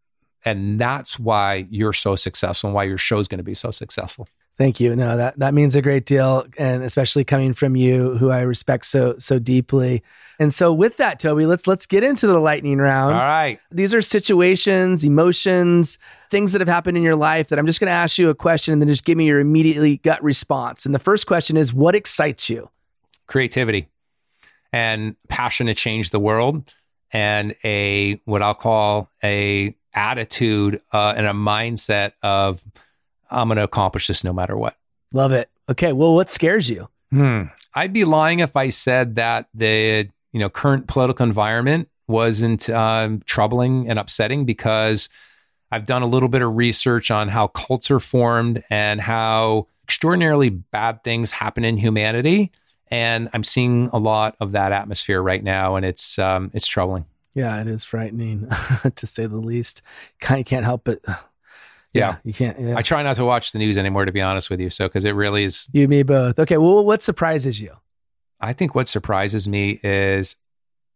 And 0.46 0.80
that's 0.80 1.20
why 1.20 1.68
you're 1.70 1.94
so 1.94 2.16
successful 2.16 2.70
and 2.70 2.76
why 2.76 2.84
your 2.84 2.98
show 2.98 3.20
is 3.20 3.28
going 3.28 3.40
to 3.40 3.44
be 3.44 3.54
so 3.54 3.72
successful. 3.72 4.28
Thank 4.58 4.82
you. 4.82 4.94
No, 4.94 5.16
that, 5.16 5.40
that 5.40 5.54
means 5.54 5.76
a 5.76 5.82
great 5.82 6.06
deal. 6.06 6.46
And 6.58 6.84
especially 6.84 7.24
coming 7.24 7.54
from 7.54 7.78
you, 7.78 8.18
who 8.18 8.30
I 8.30 8.42
respect 8.42 8.86
so, 8.86 9.16
so 9.18 9.40
deeply. 9.40 10.04
And 10.38 10.54
so 10.54 10.74
with 10.74 10.98
that, 10.98 11.20
Toby, 11.20 11.46
let's 11.46 11.68
let's 11.68 11.86
get 11.86 12.04
into 12.04 12.28
the 12.28 12.40
lightning 12.40 12.78
round. 12.78 13.16
All 13.16 13.22
right. 13.22 13.60
These 13.72 13.94
are 13.94 14.02
situations, 14.02 15.04
emotions, 15.04 15.98
things 16.30 16.54
that 16.54 16.62
have 16.62 16.68
happened 16.68 16.98
in 16.98 17.04
your 17.04 17.18
life 17.18 17.50
that 17.50 17.60
I'm 17.60 17.66
just 17.66 17.80
going 17.80 17.90
to 17.90 17.94
ask 17.94 18.18
you 18.18 18.30
a 18.30 18.36
question 18.36 18.72
and 18.72 18.82
then 18.82 18.88
just 18.88 19.04
give 19.04 19.18
me 19.18 19.26
your 19.26 19.42
immediately 19.42 19.98
gut 19.98 20.24
response. 20.24 20.86
And 20.86 20.96
the 20.96 21.00
first 21.00 21.28
question 21.28 21.58
is 21.58 21.74
what 21.74 21.94
excites 21.96 22.50
you? 22.50 22.70
Creativity 23.28 23.88
and 24.72 25.16
passion 25.28 25.68
to 25.68 25.74
change 25.74 26.10
the 26.10 26.20
world 26.20 26.74
and 27.12 27.56
a 27.64 28.22
what 28.26 28.42
I'll 28.42 28.54
call 28.54 29.10
a 29.24 29.76
attitude 29.94 30.82
uh, 30.92 31.14
and 31.16 31.26
a 31.26 31.32
mindset 31.32 32.14
of 32.22 32.64
I'm 33.30 33.48
going 33.48 33.58
to 33.58 33.64
accomplish 33.64 34.08
this 34.08 34.24
no 34.24 34.34
matter 34.34 34.58
what. 34.58 34.76
Love 35.14 35.32
it. 35.32 35.50
Okay, 35.70 35.94
well 35.94 36.16
what 36.16 36.30
scares 36.30 36.70
you? 36.70 36.88
Hmm. 37.12 37.44
I'd 37.74 37.94
be 37.94 38.06
lying 38.06 38.40
if 38.40 38.56
I 38.56 38.70
said 38.70 39.16
that 39.16 39.48
the 39.54 40.10
you 40.32 40.40
know 40.40 40.50
current 40.50 40.88
political 40.88 41.24
environment 41.26 41.90
wasn't 42.08 42.70
um, 42.70 43.22
troubling 43.26 43.88
and 43.90 44.00
upsetting 44.00 44.46
because 44.46 45.10
I've 45.72 45.86
done 45.86 46.02
a 46.02 46.08
little 46.08 46.30
bit 46.30 46.42
of 46.42 46.56
research 46.56 47.12
on 47.12 47.30
how 47.30 47.48
cults 47.48 47.92
are 47.92 48.00
formed 48.00 48.64
and 48.70 49.00
how 49.00 49.68
extraordinarily 49.84 50.50
bad 50.50 51.04
things 51.04 51.32
happen 51.32 51.64
in 51.64 51.78
humanity, 51.78 52.52
and 52.92 53.30
I'm 53.34 53.44
seeing 53.44 53.90
a 53.94 54.00
lot 54.00 54.36
of 54.40 54.52
that 54.54 54.72
atmosphere 54.72 55.22
right 55.22 55.44
now, 55.44 55.76
and 55.76 55.86
it's 55.86 56.18
um, 56.20 56.52
it's 56.54 56.68
troubling. 56.68 57.06
Yeah, 57.34 57.62
it 57.62 57.68
is 57.68 57.84
frightening 57.84 58.50
to 58.96 59.08
say 59.08 59.26
the 59.26 59.38
least. 59.38 59.82
Kind 60.20 60.46
can't 60.46 60.66
help 60.66 60.88
it. 60.88 61.02
Uh, 61.08 61.16
yeah. 61.94 62.02
yeah. 62.02 62.16
you 62.24 62.34
can't. 62.34 62.60
Yeah. 62.60 62.78
I 62.78 62.82
try 62.82 63.04
not 63.04 63.16
to 63.18 63.26
watch 63.26 63.52
the 63.52 63.60
news 63.60 63.78
anymore, 63.78 64.06
to 64.06 64.12
be 64.12 64.22
honest 64.22 64.50
with 64.50 64.60
you. 64.60 64.70
So, 64.70 64.88
because 64.88 65.06
it 65.06 65.12
really 65.12 65.44
is. 65.44 65.70
You, 65.72 65.88
me 65.88 66.04
both. 66.04 66.40
Okay. 66.40 66.58
Well, 66.58 66.86
what 66.86 67.02
surprises 67.02 67.62
you? 67.62 67.76
I 68.40 68.54
think 68.54 68.74
what 68.74 68.88
surprises 68.88 69.48
me 69.48 69.80
is 69.84 70.36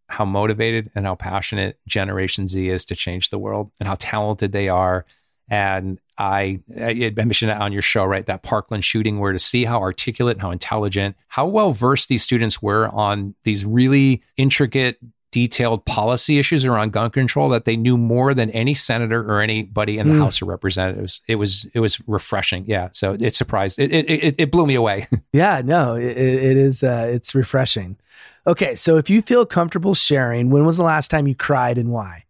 how 0.07 0.25
motivated 0.25 0.91
and 0.95 1.05
how 1.05 1.15
passionate 1.15 1.79
Generation 1.87 2.47
Z 2.47 2.69
is 2.69 2.85
to 2.85 2.95
change 2.95 3.29
the 3.29 3.39
world 3.39 3.71
and 3.79 3.87
how 3.87 3.95
talented 3.99 4.51
they 4.51 4.69
are. 4.69 5.05
And 5.49 5.99
I, 6.17 6.59
I 6.79 7.11
mentioned 7.15 7.51
it 7.51 7.57
on 7.57 7.73
your 7.73 7.81
show, 7.81 8.05
right? 8.05 8.25
That 8.25 8.43
Parkland 8.43 8.85
shooting, 8.85 9.19
where 9.19 9.33
to 9.33 9.39
see 9.39 9.65
how 9.65 9.81
articulate, 9.81 10.39
how 10.39 10.51
intelligent, 10.51 11.15
how 11.27 11.47
well 11.47 11.71
versed 11.71 12.09
these 12.09 12.23
students 12.23 12.61
were 12.61 12.87
on 12.89 13.35
these 13.43 13.65
really 13.65 14.21
intricate 14.37 14.99
detailed 15.33 15.83
policy 15.85 16.37
issues 16.37 16.63
around 16.63 16.93
gun 16.93 17.09
control 17.09 17.49
that 17.49 17.65
they 17.65 17.75
knew 17.75 17.97
more 17.97 18.35
than 18.35 18.51
any 18.51 18.75
senator 18.75 19.19
or 19.19 19.41
anybody 19.41 19.97
in 19.97 20.07
the 20.07 20.13
mm. 20.13 20.19
House 20.19 20.41
of 20.43 20.47
Representatives. 20.47 21.21
It 21.27 21.35
was 21.35 21.65
it 21.73 21.79
was 21.79 21.99
refreshing. 22.07 22.65
Yeah, 22.67 22.89
so 22.93 23.17
it 23.19 23.33
surprised 23.33 23.79
it 23.79 23.91
it, 23.91 24.35
it 24.37 24.51
blew 24.51 24.67
me 24.67 24.75
away. 24.75 25.07
yeah, 25.33 25.61
no, 25.65 25.95
it, 25.95 26.17
it 26.17 26.57
is 26.57 26.83
uh, 26.83 27.09
it's 27.11 27.33
refreshing. 27.33 27.97
Okay, 28.45 28.75
so 28.75 28.97
if 28.97 29.09
you 29.09 29.23
feel 29.23 29.45
comfortable 29.45 29.95
sharing, 29.95 30.51
when 30.51 30.65
was 30.65 30.77
the 30.77 30.83
last 30.83 31.09
time 31.09 31.27
you 31.27 31.35
cried 31.35 31.77
and 31.79 31.89
why? 31.89 32.25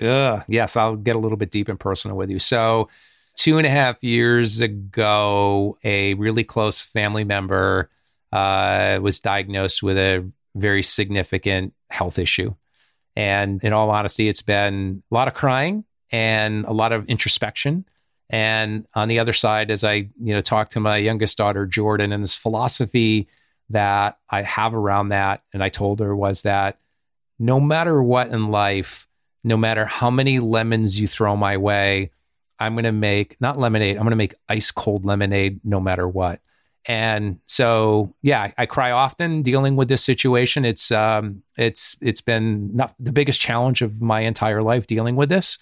Uh, 0.00 0.40
yes, 0.48 0.74
I'll 0.74 0.96
get 0.96 1.14
a 1.14 1.18
little 1.18 1.36
bit 1.36 1.50
deep 1.50 1.68
and 1.68 1.78
personal 1.78 2.16
with 2.16 2.30
you. 2.30 2.38
So, 2.38 2.88
two 3.36 3.58
and 3.58 3.66
a 3.66 3.70
half 3.70 4.02
years 4.02 4.62
ago, 4.62 5.76
a 5.84 6.14
really 6.14 6.44
close 6.44 6.80
family 6.80 7.24
member 7.24 7.90
uh, 8.32 9.00
was 9.02 9.20
diagnosed 9.20 9.82
with 9.82 9.98
a 9.98 10.26
very 10.54 10.82
significant 10.82 11.74
health 11.92 12.18
issue. 12.18 12.54
And 13.14 13.62
in 13.62 13.72
all 13.72 13.90
honesty, 13.90 14.28
it's 14.28 14.42
been 14.42 15.02
a 15.10 15.14
lot 15.14 15.28
of 15.28 15.34
crying 15.34 15.84
and 16.10 16.64
a 16.64 16.72
lot 16.72 16.92
of 16.92 17.06
introspection. 17.08 17.84
And 18.30 18.86
on 18.94 19.08
the 19.08 19.18
other 19.18 19.34
side, 19.34 19.70
as 19.70 19.84
I, 19.84 20.08
you 20.20 20.34
know, 20.34 20.40
talk 20.40 20.70
to 20.70 20.80
my 20.80 20.96
youngest 20.96 21.36
daughter, 21.36 21.66
Jordan, 21.66 22.12
and 22.12 22.22
this 22.22 22.34
philosophy 22.34 23.28
that 23.70 24.18
I 24.30 24.42
have 24.42 24.74
around 24.74 25.10
that, 25.10 25.42
and 25.52 25.62
I 25.62 25.68
told 25.68 26.00
her 26.00 26.16
was 26.16 26.42
that 26.42 26.78
no 27.38 27.60
matter 27.60 28.02
what 28.02 28.28
in 28.28 28.50
life, 28.50 29.06
no 29.44 29.56
matter 29.56 29.84
how 29.84 30.10
many 30.10 30.38
lemons 30.38 30.98
you 30.98 31.06
throw 31.06 31.36
my 31.36 31.56
way, 31.56 32.10
I'm 32.58 32.74
going 32.74 32.84
to 32.84 32.92
make 32.92 33.38
not 33.40 33.58
lemonade, 33.58 33.96
I'm 33.96 34.02
going 34.02 34.10
to 34.10 34.16
make 34.16 34.34
ice 34.48 34.70
cold 34.70 35.04
lemonade 35.04 35.60
no 35.64 35.80
matter 35.80 36.06
what. 36.06 36.40
And 36.86 37.38
so, 37.46 38.14
yeah, 38.22 38.42
I, 38.42 38.54
I, 38.58 38.66
cry 38.66 38.90
often 38.90 39.42
dealing 39.42 39.76
with 39.76 39.88
this 39.88 40.02
situation. 40.02 40.64
It's 40.64 40.90
um, 40.90 41.44
it's 41.56 41.96
it's 42.00 42.20
been 42.20 42.74
not 42.74 42.94
the 42.98 43.12
biggest 43.12 43.40
challenge 43.40 43.82
of 43.82 44.00
my 44.00 44.20
entire 44.20 44.62
life 44.62 44.88
dealing 44.88 45.14
with 45.14 45.28
this. 45.28 45.58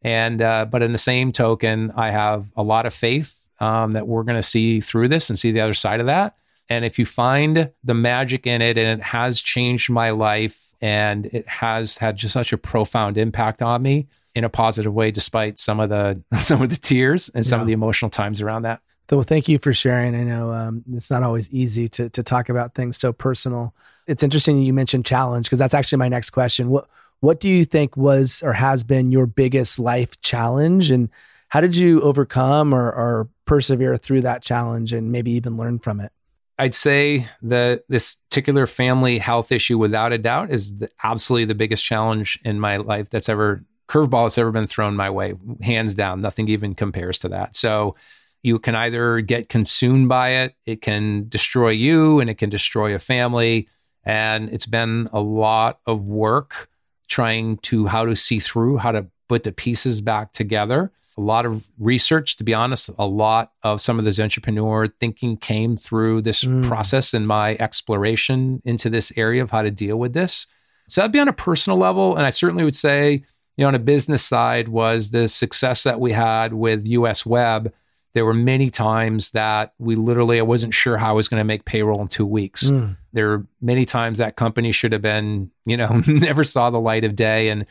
And 0.00 0.40
uh, 0.40 0.64
but 0.64 0.82
in 0.82 0.92
the 0.92 0.98
same 0.98 1.30
token, 1.30 1.92
I 1.94 2.10
have 2.10 2.50
a 2.56 2.62
lot 2.62 2.86
of 2.86 2.94
faith 2.94 3.46
um, 3.60 3.92
that 3.92 4.06
we're 4.06 4.22
going 4.22 4.40
to 4.40 4.42
see 4.42 4.80
through 4.80 5.08
this 5.08 5.28
and 5.28 5.38
see 5.38 5.52
the 5.52 5.60
other 5.60 5.74
side 5.74 6.00
of 6.00 6.06
that. 6.06 6.36
And 6.68 6.84
if 6.86 6.98
you 6.98 7.04
find 7.04 7.70
the 7.84 7.94
magic 7.94 8.46
in 8.46 8.62
it, 8.62 8.78
and 8.78 9.00
it 9.00 9.04
has 9.04 9.42
changed 9.42 9.90
my 9.90 10.10
life, 10.10 10.74
and 10.80 11.26
it 11.26 11.46
has 11.46 11.98
had 11.98 12.16
just 12.16 12.32
such 12.32 12.52
a 12.52 12.58
profound 12.58 13.18
impact 13.18 13.60
on 13.60 13.82
me 13.82 14.08
in 14.34 14.42
a 14.42 14.48
positive 14.48 14.94
way, 14.94 15.10
despite 15.10 15.58
some 15.58 15.80
of 15.80 15.90
the 15.90 16.22
some 16.38 16.62
of 16.62 16.70
the 16.70 16.76
tears 16.76 17.28
and 17.28 17.44
some 17.44 17.58
yeah. 17.58 17.62
of 17.62 17.66
the 17.66 17.74
emotional 17.74 18.10
times 18.10 18.40
around 18.40 18.62
that. 18.62 18.80
So 19.12 19.18
well, 19.18 19.24
thank 19.24 19.46
you 19.46 19.58
for 19.58 19.74
sharing. 19.74 20.14
I 20.14 20.22
know 20.22 20.54
um, 20.54 20.84
it's 20.90 21.10
not 21.10 21.22
always 21.22 21.50
easy 21.50 21.86
to 21.86 22.08
to 22.08 22.22
talk 22.22 22.48
about 22.48 22.74
things 22.74 22.96
so 22.96 23.12
personal. 23.12 23.74
It's 24.06 24.22
interesting 24.22 24.62
you 24.62 24.72
mentioned 24.72 25.04
challenge 25.04 25.44
because 25.44 25.58
that's 25.58 25.74
actually 25.74 25.98
my 25.98 26.08
next 26.08 26.30
question. 26.30 26.70
What 26.70 26.88
what 27.20 27.38
do 27.38 27.50
you 27.50 27.66
think 27.66 27.94
was 27.94 28.42
or 28.42 28.54
has 28.54 28.84
been 28.84 29.12
your 29.12 29.26
biggest 29.26 29.78
life 29.78 30.18
challenge, 30.22 30.90
and 30.90 31.10
how 31.50 31.60
did 31.60 31.76
you 31.76 32.00
overcome 32.00 32.74
or, 32.74 32.90
or 32.90 33.28
persevere 33.44 33.98
through 33.98 34.22
that 34.22 34.42
challenge, 34.42 34.94
and 34.94 35.12
maybe 35.12 35.32
even 35.32 35.58
learn 35.58 35.78
from 35.78 36.00
it? 36.00 36.10
I'd 36.58 36.74
say 36.74 37.28
that 37.42 37.84
this 37.90 38.14
particular 38.30 38.66
family 38.66 39.18
health 39.18 39.52
issue, 39.52 39.76
without 39.76 40.14
a 40.14 40.18
doubt, 40.18 40.50
is 40.50 40.78
the, 40.78 40.88
absolutely 41.04 41.44
the 41.44 41.54
biggest 41.54 41.84
challenge 41.84 42.38
in 42.46 42.58
my 42.58 42.78
life 42.78 43.10
that's 43.10 43.28
ever 43.28 43.62
curveball 43.90 44.24
that's 44.24 44.38
ever 44.38 44.52
been 44.52 44.66
thrown 44.66 44.96
my 44.96 45.10
way. 45.10 45.34
Hands 45.60 45.92
down, 45.94 46.22
nothing 46.22 46.48
even 46.48 46.74
compares 46.74 47.18
to 47.18 47.28
that. 47.28 47.56
So 47.56 47.94
you 48.42 48.58
can 48.58 48.74
either 48.74 49.20
get 49.20 49.48
consumed 49.48 50.08
by 50.08 50.30
it, 50.30 50.54
it 50.66 50.82
can 50.82 51.28
destroy 51.28 51.70
you, 51.70 52.20
and 52.20 52.28
it 52.28 52.34
can 52.34 52.50
destroy 52.50 52.94
a 52.94 52.98
family. 52.98 53.68
And 54.04 54.48
it's 54.50 54.66
been 54.66 55.08
a 55.12 55.20
lot 55.20 55.78
of 55.86 56.08
work 56.08 56.68
trying 57.06 57.58
to 57.58 57.86
how 57.86 58.04
to 58.04 58.16
see 58.16 58.40
through, 58.40 58.78
how 58.78 58.90
to 58.92 59.06
put 59.28 59.44
the 59.44 59.52
pieces 59.52 60.00
back 60.00 60.32
together. 60.32 60.90
A 61.16 61.20
lot 61.20 61.46
of 61.46 61.68
research, 61.78 62.36
to 62.36 62.44
be 62.44 62.54
honest, 62.54 62.90
a 62.98 63.06
lot 63.06 63.52
of 63.62 63.80
some 63.80 63.98
of 63.98 64.04
this 64.04 64.18
entrepreneur 64.18 64.88
thinking 64.88 65.36
came 65.36 65.76
through 65.76 66.22
this 66.22 66.42
mm. 66.42 66.66
process 66.66 67.14
and 67.14 67.28
my 67.28 67.54
exploration 67.60 68.62
into 68.64 68.90
this 68.90 69.12
area 69.16 69.42
of 69.42 69.50
how 69.50 69.62
to 69.62 69.70
deal 69.70 69.98
with 69.98 70.14
this. 70.14 70.46
So 70.88 71.00
that'd 71.00 71.12
be 71.12 71.18
on 71.20 71.28
a 71.28 71.34
personal 71.34 71.78
level. 71.78 72.16
And 72.16 72.26
I 72.26 72.30
certainly 72.30 72.64
would 72.64 72.76
say, 72.76 73.24
you 73.56 73.62
know, 73.62 73.68
on 73.68 73.74
a 73.74 73.78
business 73.78 74.24
side 74.24 74.68
was 74.68 75.10
the 75.10 75.28
success 75.28 75.82
that 75.84 76.00
we 76.00 76.12
had 76.12 76.54
with 76.54 76.86
US 76.86 77.26
Web 77.26 77.72
there 78.14 78.24
were 78.24 78.34
many 78.34 78.70
times 78.70 79.30
that 79.30 79.72
we 79.78 79.94
literally, 79.94 80.38
I 80.38 80.42
wasn't 80.42 80.74
sure 80.74 80.96
how 80.98 81.10
I 81.10 81.12
was 81.12 81.28
going 81.28 81.40
to 81.40 81.44
make 81.44 81.64
payroll 81.64 82.00
in 82.00 82.08
two 82.08 82.26
weeks. 82.26 82.64
Mm. 82.70 82.96
There 83.12 83.28
were 83.28 83.46
many 83.60 83.86
times 83.86 84.18
that 84.18 84.36
company 84.36 84.72
should 84.72 84.92
have 84.92 85.02
been, 85.02 85.50
you 85.64 85.76
know, 85.76 86.02
never 86.06 86.44
saw 86.44 86.70
the 86.70 86.80
light 86.80 87.04
of 87.04 87.16
day. 87.16 87.48
And, 87.48 87.66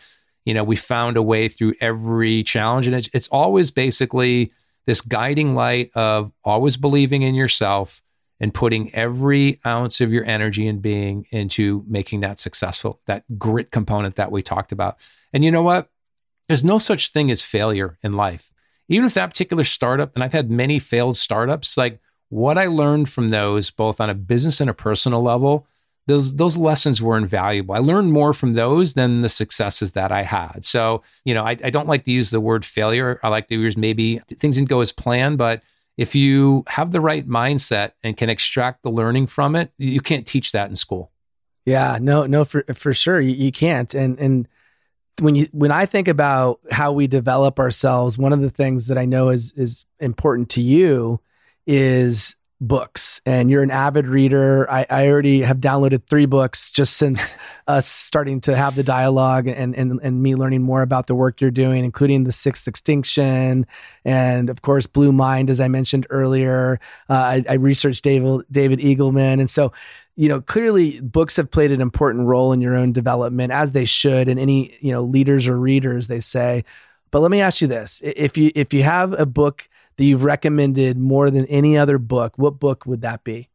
you 0.45 0.53
know, 0.53 0.63
we 0.63 0.75
found 0.75 1.17
a 1.17 1.21
way 1.21 1.47
through 1.47 1.75
every 1.79 2.43
challenge. 2.43 2.87
And 2.87 2.95
it's, 2.95 3.09
it's 3.13 3.27
always 3.27 3.71
basically 3.71 4.51
this 4.85 5.01
guiding 5.01 5.53
light 5.53 5.91
of 5.93 6.31
always 6.43 6.77
believing 6.77 7.21
in 7.21 7.35
yourself 7.35 8.01
and 8.39 8.53
putting 8.53 8.93
every 8.95 9.59
ounce 9.65 10.01
of 10.01 10.11
your 10.11 10.25
energy 10.25 10.67
and 10.67 10.81
being 10.81 11.27
into 11.29 11.85
making 11.87 12.21
that 12.21 12.39
successful, 12.39 12.99
that 13.05 13.37
grit 13.37 13.69
component 13.69 14.15
that 14.15 14.31
we 14.31 14.41
talked 14.41 14.71
about. 14.71 14.97
And 15.31 15.43
you 15.43 15.51
know 15.51 15.61
what? 15.61 15.91
there's 16.51 16.65
no 16.65 16.79
such 16.79 17.11
thing 17.11 17.31
as 17.31 17.41
failure 17.41 17.97
in 18.03 18.11
life. 18.11 18.51
Even 18.91 19.05
if 19.05 19.13
that 19.13 19.29
particular 19.29 19.63
startup, 19.63 20.13
and 20.13 20.23
I've 20.23 20.33
had 20.33 20.51
many 20.51 20.77
failed 20.77 21.17
startups, 21.17 21.77
like 21.77 21.99
what 22.27 22.57
I 22.57 22.67
learned 22.67 23.07
from 23.09 23.29
those, 23.29 23.71
both 23.71 24.01
on 24.01 24.09
a 24.09 24.13
business 24.13 24.59
and 24.59 24.69
a 24.69 24.73
personal 24.73 25.21
level, 25.21 25.65
those 26.07 26.35
those 26.35 26.57
lessons 26.57 27.01
were 27.01 27.17
invaluable. 27.17 27.73
I 27.73 27.79
learned 27.79 28.11
more 28.11 28.33
from 28.33 28.53
those 28.53 28.93
than 28.93 29.21
the 29.21 29.29
successes 29.29 29.93
that 29.93 30.11
I 30.11 30.23
had. 30.23 30.65
So, 30.65 31.03
you 31.23 31.33
know, 31.33 31.45
I, 31.45 31.51
I 31.63 31.69
don't 31.69 31.87
like 31.87 32.03
to 32.03 32.11
use 32.11 32.31
the 32.31 32.41
word 32.41 32.65
failure. 32.65 33.17
I 33.23 33.29
like 33.29 33.47
to 33.47 33.55
use 33.55 33.77
maybe 33.77 34.19
things 34.27 34.57
didn't 34.57 34.67
go 34.67 34.81
as 34.81 34.91
planned, 34.91 35.37
but 35.37 35.61
if 35.97 36.13
you 36.13 36.65
have 36.67 36.91
the 36.91 36.99
right 36.99 37.25
mindset 37.25 37.91
and 38.03 38.17
can 38.17 38.29
extract 38.29 38.83
the 38.83 38.89
learning 38.89 39.27
from 39.27 39.55
it, 39.55 39.71
you 39.77 40.01
can't 40.01 40.27
teach 40.27 40.51
that 40.51 40.69
in 40.69 40.75
school. 40.75 41.11
Yeah, 41.65 41.97
no, 42.01 42.25
no, 42.25 42.43
for 42.43 42.65
for 42.73 42.93
sure, 42.93 43.21
you, 43.21 43.35
you 43.35 43.51
can't. 43.53 43.93
And 43.93 44.19
and 44.19 44.47
when 45.19 45.35
you 45.35 45.47
when 45.51 45.71
I 45.71 45.85
think 45.85 46.07
about 46.07 46.59
how 46.71 46.91
we 46.91 47.07
develop 47.07 47.59
ourselves, 47.59 48.17
one 48.17 48.33
of 48.33 48.41
the 48.41 48.49
things 48.49 48.87
that 48.87 48.97
I 48.97 49.05
know 49.05 49.29
is 49.29 49.51
is 49.55 49.85
important 49.99 50.49
to 50.51 50.61
you 50.61 51.19
is 51.67 52.35
books 52.61 53.19
and 53.25 53.49
you're 53.49 53.63
an 53.63 53.71
avid 53.71 54.05
reader. 54.05 54.69
I, 54.69 54.85
I 54.87 55.07
already 55.07 55.41
have 55.41 55.57
downloaded 55.57 56.05
three 56.05 56.27
books 56.27 56.69
just 56.69 56.95
since 56.95 57.33
us 57.67 57.87
starting 57.87 58.39
to 58.41 58.55
have 58.55 58.75
the 58.75 58.83
dialogue 58.83 59.47
and, 59.47 59.75
and, 59.75 59.99
and 60.03 60.21
me 60.21 60.35
learning 60.35 60.61
more 60.61 60.83
about 60.83 61.07
the 61.07 61.15
work 61.15 61.41
you're 61.41 61.49
doing, 61.49 61.83
including 61.83 62.23
the 62.23 62.31
sixth 62.31 62.67
extinction 62.67 63.65
and 64.05 64.49
of 64.49 64.61
course, 64.61 64.85
Blue 64.85 65.11
Mind, 65.11 65.49
as 65.49 65.59
I 65.59 65.67
mentioned 65.67 66.05
earlier. 66.09 66.79
Uh, 67.09 67.13
I, 67.13 67.45
I 67.49 67.53
researched 67.53 68.03
David, 68.03 68.45
David 68.51 68.79
Eagleman. 68.79 69.39
And 69.39 69.49
so, 69.49 69.73
you 70.15 70.27
know, 70.29 70.41
clearly 70.41 70.99
books 71.01 71.35
have 71.37 71.51
played 71.51 71.71
an 71.71 71.81
important 71.81 72.25
role 72.25 72.51
in 72.53 72.61
your 72.61 72.75
own 72.75 72.91
development 72.91 73.51
as 73.51 73.71
they 73.71 73.85
should. 73.85 74.27
And 74.27 74.39
any, 74.39 74.77
you 74.81 74.91
know, 74.91 75.03
leaders 75.03 75.47
or 75.47 75.57
readers, 75.59 76.07
they 76.07 76.19
say, 76.19 76.65
but 77.11 77.21
let 77.21 77.31
me 77.31 77.41
ask 77.41 77.61
you 77.61 77.67
this. 77.67 78.01
If 78.03 78.37
you, 78.37 78.51
if 78.55 78.73
you 78.73 78.83
have 78.83 79.19
a 79.19 79.25
book 79.25 79.67
that 79.97 80.05
you've 80.05 80.23
recommended 80.23 80.97
more 80.97 81.29
than 81.29 81.45
any 81.47 81.77
other 81.77 81.97
book, 81.97 82.37
what 82.37 82.59
book 82.59 82.85
would 82.85 83.01
that 83.01 83.23
be? 83.23 83.49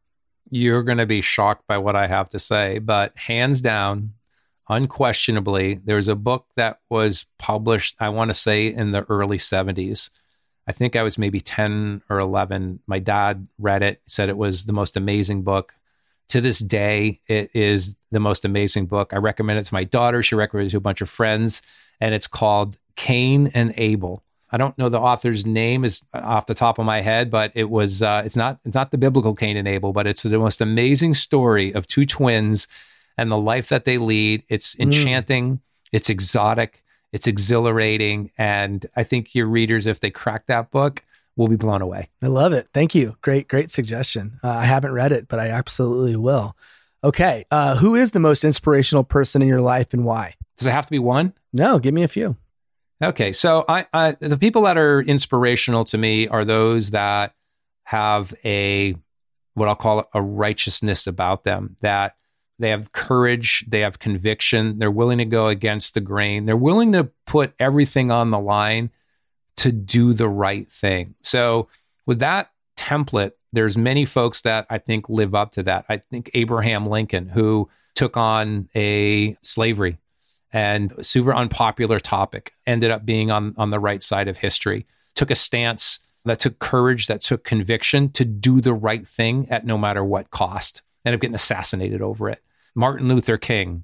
You're 0.49 0.83
going 0.83 0.99
to 0.99 1.05
be 1.05 1.21
shocked 1.21 1.67
by 1.67 1.77
what 1.77 1.95
I 1.95 2.07
have 2.07 2.29
to 2.29 2.39
say, 2.39 2.79
but 2.79 3.17
hands 3.17 3.61
down, 3.61 4.13
unquestionably, 4.69 5.75
there's 5.75 6.07
a 6.07 6.15
book 6.15 6.47
that 6.55 6.79
was 6.89 7.25
published, 7.37 7.95
I 7.99 8.09
want 8.09 8.29
to 8.29 8.33
say 8.33 8.67
in 8.67 8.91
the 8.91 9.03
early 9.09 9.37
70s. 9.37 10.09
I 10.67 10.71
think 10.71 10.95
I 10.95 11.03
was 11.03 11.17
maybe 11.17 11.39
10 11.39 12.01
or 12.09 12.19
11. 12.19 12.79
My 12.87 12.99
dad 12.99 13.47
read 13.57 13.83
it, 13.83 14.01
said 14.05 14.29
it 14.29 14.37
was 14.37 14.65
the 14.65 14.73
most 14.73 14.97
amazing 14.97 15.43
book. 15.43 15.73
To 16.29 16.41
this 16.41 16.59
day, 16.59 17.21
it 17.27 17.51
is 17.53 17.95
the 18.11 18.19
most 18.19 18.43
amazing 18.43 18.87
book. 18.87 19.13
I 19.13 19.17
recommend 19.17 19.59
it 19.59 19.65
to 19.65 19.73
my 19.73 19.85
daughter. 19.85 20.21
She 20.21 20.35
recommended 20.35 20.67
it 20.67 20.71
to 20.71 20.77
a 20.77 20.81
bunch 20.81 21.01
of 21.01 21.09
friends, 21.09 21.61
and 22.01 22.13
it's 22.13 22.27
called 22.27 22.77
Kane 22.95 23.47
and 23.53 23.73
Abel. 23.77 24.23
I 24.49 24.57
don't 24.57 24.77
know 24.77 24.87
the 24.89 24.99
author's 24.99 25.45
name 25.45 25.83
is 25.83 26.05
off 26.13 26.45
the 26.45 26.53
top 26.53 26.79
of 26.79 26.85
my 26.85 27.01
head, 27.01 27.29
but 27.29 27.51
it 27.53 27.69
was 27.69 28.01
uh, 28.01 28.21
it's 28.25 28.35
not 28.35 28.59
it's 28.63 28.75
not 28.75 28.91
the 28.91 28.97
biblical 28.97 29.35
Cain 29.35 29.57
and 29.57 29.67
Abel, 29.67 29.91
but 29.91 30.07
it's 30.07 30.23
the 30.23 30.39
most 30.39 30.61
amazing 30.61 31.15
story 31.15 31.73
of 31.73 31.87
two 31.87 32.05
twins 32.05 32.67
and 33.17 33.29
the 33.31 33.37
life 33.37 33.67
that 33.69 33.85
they 33.85 33.97
lead. 33.97 34.43
It's 34.47 34.75
mm. 34.75 34.83
enchanting, 34.83 35.57
mm. 35.57 35.59
it's 35.91 36.09
exotic, 36.09 36.83
it's 37.11 37.27
exhilarating, 37.27 38.31
and 38.37 38.85
I 38.95 39.03
think 39.03 39.35
your 39.35 39.47
readers, 39.47 39.85
if 39.85 39.99
they 39.99 40.11
crack 40.11 40.45
that 40.47 40.71
book, 40.71 41.03
will 41.37 41.47
be 41.47 41.55
blown 41.55 41.81
away. 41.81 42.09
I 42.21 42.27
love 42.27 42.51
it. 42.51 42.67
Thank 42.73 42.95
you. 42.95 43.15
Great, 43.21 43.47
great 43.47 43.71
suggestion. 43.71 44.39
Uh, 44.43 44.49
I 44.49 44.65
haven't 44.65 44.91
read 44.91 45.11
it, 45.11 45.27
but 45.27 45.39
I 45.39 45.49
absolutely 45.49 46.15
will. 46.15 46.57
Okay, 47.03 47.45
uh, 47.51 47.75
who 47.75 47.95
is 47.95 48.11
the 48.11 48.19
most 48.19 48.43
inspirational 48.43 49.03
person 49.03 49.41
in 49.41 49.47
your 49.47 49.61
life 49.61 49.93
and 49.93 50.03
why? 50.03 50.35
Does 50.57 50.67
it 50.67 50.71
have 50.71 50.87
to 50.87 50.91
be 50.91 50.99
one? 50.99 51.33
No, 51.53 51.79
give 51.79 51.93
me 51.93 52.03
a 52.03 52.07
few. 52.07 52.35
Okay, 53.01 53.31
so 53.31 53.63
I, 53.69 53.85
I 53.93 54.11
the 54.19 54.37
people 54.37 54.63
that 54.63 54.77
are 54.77 55.01
inspirational 55.01 55.85
to 55.85 55.97
me 55.99 56.27
are 56.27 56.43
those 56.43 56.91
that 56.91 57.35
have 57.83 58.33
a 58.43 58.95
what 59.53 59.67
I'll 59.67 59.75
call 59.75 60.09
a 60.13 60.21
righteousness 60.21 61.05
about 61.05 61.43
them 61.43 61.77
that 61.81 62.15
they 62.59 62.71
have 62.71 62.91
courage, 62.91 63.65
they 63.67 63.81
have 63.81 63.99
conviction, 63.99 64.79
they're 64.79 64.89
willing 64.89 65.19
to 65.19 65.25
go 65.25 65.47
against 65.47 65.93
the 65.93 66.01
grain, 66.01 66.45
they're 66.45 66.57
willing 66.57 66.91
to 66.93 67.11
put 67.27 67.53
everything 67.59 68.09
on 68.09 68.31
the 68.31 68.39
line 68.39 68.89
to 69.57 69.71
do 69.71 70.13
the 70.13 70.29
right 70.29 70.71
thing. 70.71 71.15
So 71.21 71.67
with 72.05 72.19
that 72.19 72.51
template, 72.77 73.31
there's 73.53 73.77
many 73.77 74.05
folks 74.05 74.41
that 74.41 74.65
I 74.69 74.77
think 74.77 75.09
live 75.09 75.33
up 75.35 75.51
to 75.53 75.63
that. 75.63 75.85
I 75.89 75.97
think 75.97 76.29
Abraham 76.33 76.87
Lincoln, 76.87 77.29
who 77.29 77.69
took 77.95 78.15
on 78.15 78.69
a 78.75 79.35
slavery 79.41 79.97
and 80.51 80.93
super 81.05 81.33
unpopular 81.33 81.99
topic 81.99 82.53
ended 82.65 82.91
up 82.91 83.05
being 83.05 83.31
on 83.31 83.53
on 83.57 83.71
the 83.71 83.79
right 83.79 84.03
side 84.03 84.27
of 84.27 84.37
history 84.37 84.85
took 85.15 85.31
a 85.31 85.35
stance 85.35 85.99
that 86.23 86.39
took 86.39 86.59
courage 86.59 87.07
that 87.07 87.21
took 87.21 87.43
conviction 87.43 88.09
to 88.11 88.23
do 88.23 88.61
the 88.61 88.73
right 88.73 89.07
thing 89.07 89.47
at 89.49 89.65
no 89.65 89.77
matter 89.77 90.03
what 90.03 90.29
cost 90.29 90.81
ended 91.05 91.17
up 91.17 91.21
getting 91.21 91.35
assassinated 91.35 92.01
over 92.01 92.29
it 92.29 92.43
martin 92.75 93.07
luther 93.07 93.37
king 93.37 93.83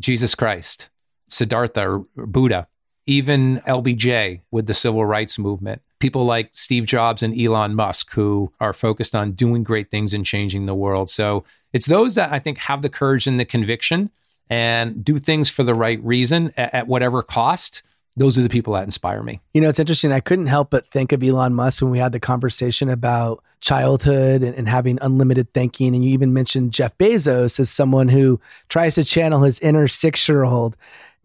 jesus 0.00 0.34
christ 0.34 0.90
siddhartha 1.28 2.04
buddha 2.16 2.68
even 3.06 3.60
lbj 3.66 4.40
with 4.50 4.66
the 4.66 4.74
civil 4.74 5.04
rights 5.04 5.38
movement 5.38 5.82
people 5.98 6.24
like 6.24 6.50
steve 6.52 6.86
jobs 6.86 7.22
and 7.22 7.38
elon 7.38 7.74
musk 7.74 8.12
who 8.12 8.52
are 8.60 8.72
focused 8.72 9.14
on 9.14 9.32
doing 9.32 9.62
great 9.62 9.90
things 9.90 10.14
and 10.14 10.26
changing 10.26 10.66
the 10.66 10.74
world 10.74 11.10
so 11.10 11.44
it's 11.72 11.86
those 11.86 12.14
that 12.14 12.32
i 12.32 12.38
think 12.38 12.58
have 12.58 12.82
the 12.82 12.88
courage 12.88 13.26
and 13.26 13.38
the 13.38 13.44
conviction 13.44 14.10
and 14.50 15.04
do 15.04 15.18
things 15.18 15.48
for 15.48 15.62
the 15.62 15.74
right 15.74 16.02
reason 16.04 16.52
at, 16.56 16.74
at 16.74 16.86
whatever 16.86 17.22
cost 17.22 17.82
those 18.16 18.38
are 18.38 18.42
the 18.42 18.48
people 18.48 18.74
that 18.74 18.84
inspire 18.84 19.22
me. 19.22 19.40
You 19.54 19.60
know, 19.60 19.68
it's 19.68 19.80
interesting. 19.80 20.12
I 20.12 20.20
couldn't 20.20 20.46
help 20.46 20.70
but 20.70 20.86
think 20.86 21.12
of 21.12 21.22
Elon 21.22 21.54
Musk 21.54 21.82
when 21.82 21.90
we 21.90 21.98
had 21.98 22.12
the 22.12 22.20
conversation 22.20 22.88
about 22.88 23.42
childhood 23.60 24.42
and, 24.42 24.54
and, 24.54 24.68
having 24.68 24.98
unlimited 25.02 25.52
thinking. 25.52 25.94
And 25.94 26.04
you 26.04 26.10
even 26.10 26.32
mentioned 26.32 26.72
Jeff 26.72 26.96
Bezos 26.98 27.58
as 27.58 27.70
someone 27.70 28.08
who 28.08 28.38
tries 28.68 28.94
to 28.96 29.04
channel 29.04 29.42
his 29.42 29.58
inner 29.60 29.88
six 29.88 30.28
year 30.28 30.44
old 30.44 30.76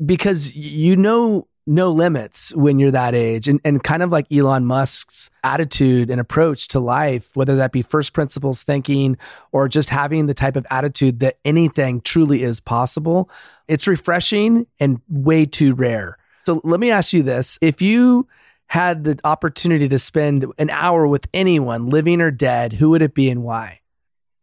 because 0.03 0.55
you 0.55 0.95
know 0.95 1.47
no 1.69 1.91
limits 1.91 2.53
when 2.55 2.79
you're 2.79 2.91
that 2.91 3.13
age. 3.13 3.47
And, 3.47 3.61
and 3.63 3.83
kind 3.83 4.01
of 4.01 4.09
like 4.09 4.25
Elon 4.31 4.65
Musk's 4.65 5.29
attitude 5.43 6.09
and 6.09 6.19
approach 6.19 6.67
to 6.69 6.79
life, 6.79 7.29
whether 7.35 7.55
that 7.57 7.71
be 7.71 7.83
first 7.83 8.11
principles 8.11 8.63
thinking 8.63 9.17
or 9.51 9.69
just 9.69 9.89
having 9.89 10.25
the 10.25 10.33
type 10.33 10.55
of 10.55 10.65
attitude 10.71 11.19
that 11.19 11.37
anything 11.45 12.01
truly 12.01 12.41
is 12.41 12.59
possible, 12.59 13.29
it's 13.67 13.87
refreshing 13.87 14.65
and 14.79 14.99
way 15.07 15.45
too 15.45 15.75
rare. 15.75 16.17
So 16.45 16.59
let 16.63 16.79
me 16.79 16.89
ask 16.89 17.13
you 17.13 17.21
this. 17.21 17.59
If 17.61 17.81
you 17.81 18.27
had 18.67 19.03
the 19.03 19.19
opportunity 19.23 19.87
to 19.89 19.99
spend 19.99 20.45
an 20.57 20.71
hour 20.71 21.07
with 21.07 21.27
anyone, 21.33 21.89
living 21.89 22.19
or 22.19 22.31
dead, 22.31 22.73
who 22.73 22.89
would 22.89 23.03
it 23.03 23.13
be 23.13 23.29
and 23.29 23.43
why? 23.43 23.79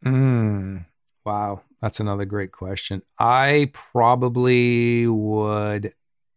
Mm, 0.04 0.84
wow. 1.24 1.62
That's 1.80 2.00
another 2.00 2.24
great 2.24 2.52
question. 2.52 3.02
I 3.18 3.70
probably 3.72 5.06
would 5.06 5.92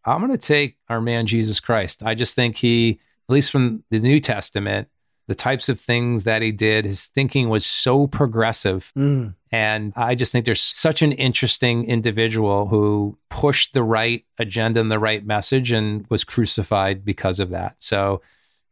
I'm 0.09 0.25
going 0.25 0.37
to 0.37 0.37
take 0.37 0.77
our 0.89 1.01
man 1.01 1.25
Jesus 1.25 1.59
Christ. 1.59 2.03
I 2.03 2.15
just 2.15 2.33
think 2.33 2.57
he, 2.57 2.99
at 3.29 3.33
least 3.33 3.51
from 3.51 3.83
the 3.89 3.99
New 3.99 4.19
Testament, 4.19 4.87
the 5.29 5.35
types 5.35 5.69
of 5.69 5.79
things 5.79 6.23
that 6.23 6.41
he 6.41 6.51
did, 6.51 6.85
his 6.85 7.05
thinking 7.05 7.49
was 7.49 7.63
so 7.63 8.07
progressive. 8.07 8.91
Mm. 8.97 9.35
And 9.51 9.93
I 9.95 10.15
just 10.15 10.31
think 10.31 10.45
there's 10.45 10.61
such 10.61 11.03
an 11.03 11.11
interesting 11.11 11.85
individual 11.85 12.67
who 12.67 13.17
pushed 13.29 13.73
the 13.73 13.83
right 13.83 14.25
agenda 14.39 14.79
and 14.79 14.91
the 14.91 14.97
right 14.97 15.23
message 15.23 15.71
and 15.71 16.05
was 16.09 16.23
crucified 16.23 17.05
because 17.05 17.39
of 17.39 17.51
that. 17.51 17.75
So, 17.77 18.21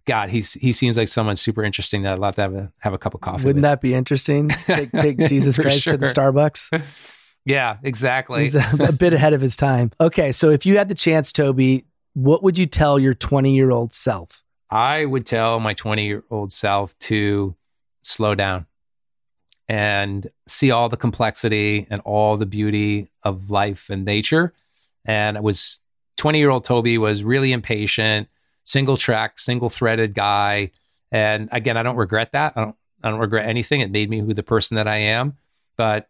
God, 0.05 0.29
he's 0.29 0.53
he 0.53 0.71
seems 0.71 0.97
like 0.97 1.09
someone 1.09 1.35
super 1.35 1.63
interesting 1.63 2.01
that 2.03 2.13
I'd 2.13 2.19
love 2.19 2.35
to 2.35 2.41
have 2.41 2.55
a 2.55 2.71
have 2.79 2.93
a 2.93 2.97
cup 2.97 3.13
of 3.13 3.21
coffee. 3.21 3.43
Wouldn't 3.43 3.57
with. 3.57 3.63
that 3.63 3.81
be 3.81 3.93
interesting? 3.93 4.49
Take, 4.49 4.91
take 4.91 5.17
Jesus 5.27 5.57
Christ 5.57 5.83
sure. 5.83 5.91
to 5.91 5.97
the 5.97 6.07
Starbucks. 6.07 6.83
Yeah, 7.47 7.77
exactly. 7.81 8.41
He's 8.41 8.55
a, 8.55 8.63
a 8.79 8.91
bit 8.91 9.13
ahead 9.13 9.31
of 9.31 9.39
his 9.39 9.55
time. 9.55 9.91
Okay, 10.01 10.33
so 10.33 10.49
if 10.49 10.65
you 10.65 10.77
had 10.77 10.89
the 10.89 10.95
chance, 10.95 11.31
Toby, 11.31 11.85
what 12.13 12.43
would 12.43 12.57
you 12.57 12.65
tell 12.65 12.99
your 12.99 13.13
20 13.13 13.55
year 13.55 13.71
old 13.71 13.93
self? 13.93 14.43
I 14.69 15.05
would 15.05 15.25
tell 15.25 15.61
my 15.61 15.73
20 15.73 16.05
year 16.05 16.23
old 16.29 16.51
self 16.51 16.97
to 16.99 17.55
slow 18.01 18.35
down 18.35 18.65
and 19.69 20.29
see 20.45 20.71
all 20.71 20.89
the 20.89 20.97
complexity 20.97 21.87
and 21.89 22.01
all 22.01 22.35
the 22.35 22.45
beauty 22.45 23.11
of 23.23 23.49
life 23.49 23.89
and 23.89 24.03
nature. 24.03 24.53
And 25.05 25.37
it 25.37 25.43
was 25.43 25.79
20 26.17 26.39
year 26.39 26.49
old 26.49 26.65
Toby 26.65 26.97
was 26.97 27.23
really 27.23 27.53
impatient, 27.53 28.27
single 28.65 28.97
track, 28.97 29.39
single 29.39 29.69
threaded 29.69 30.13
guy. 30.13 30.71
And 31.13 31.47
again, 31.53 31.77
I 31.77 31.83
don't 31.83 31.95
regret 31.95 32.33
that. 32.33 32.57
I 32.57 32.61
don't, 32.61 32.75
I 33.03 33.09
don't 33.09 33.19
regret 33.21 33.47
anything. 33.47 33.79
It 33.79 33.89
made 33.89 34.09
me 34.09 34.19
who 34.19 34.33
the 34.33 34.43
person 34.43 34.75
that 34.75 34.87
I 34.87 34.97
am. 34.97 35.37
But 35.77 36.09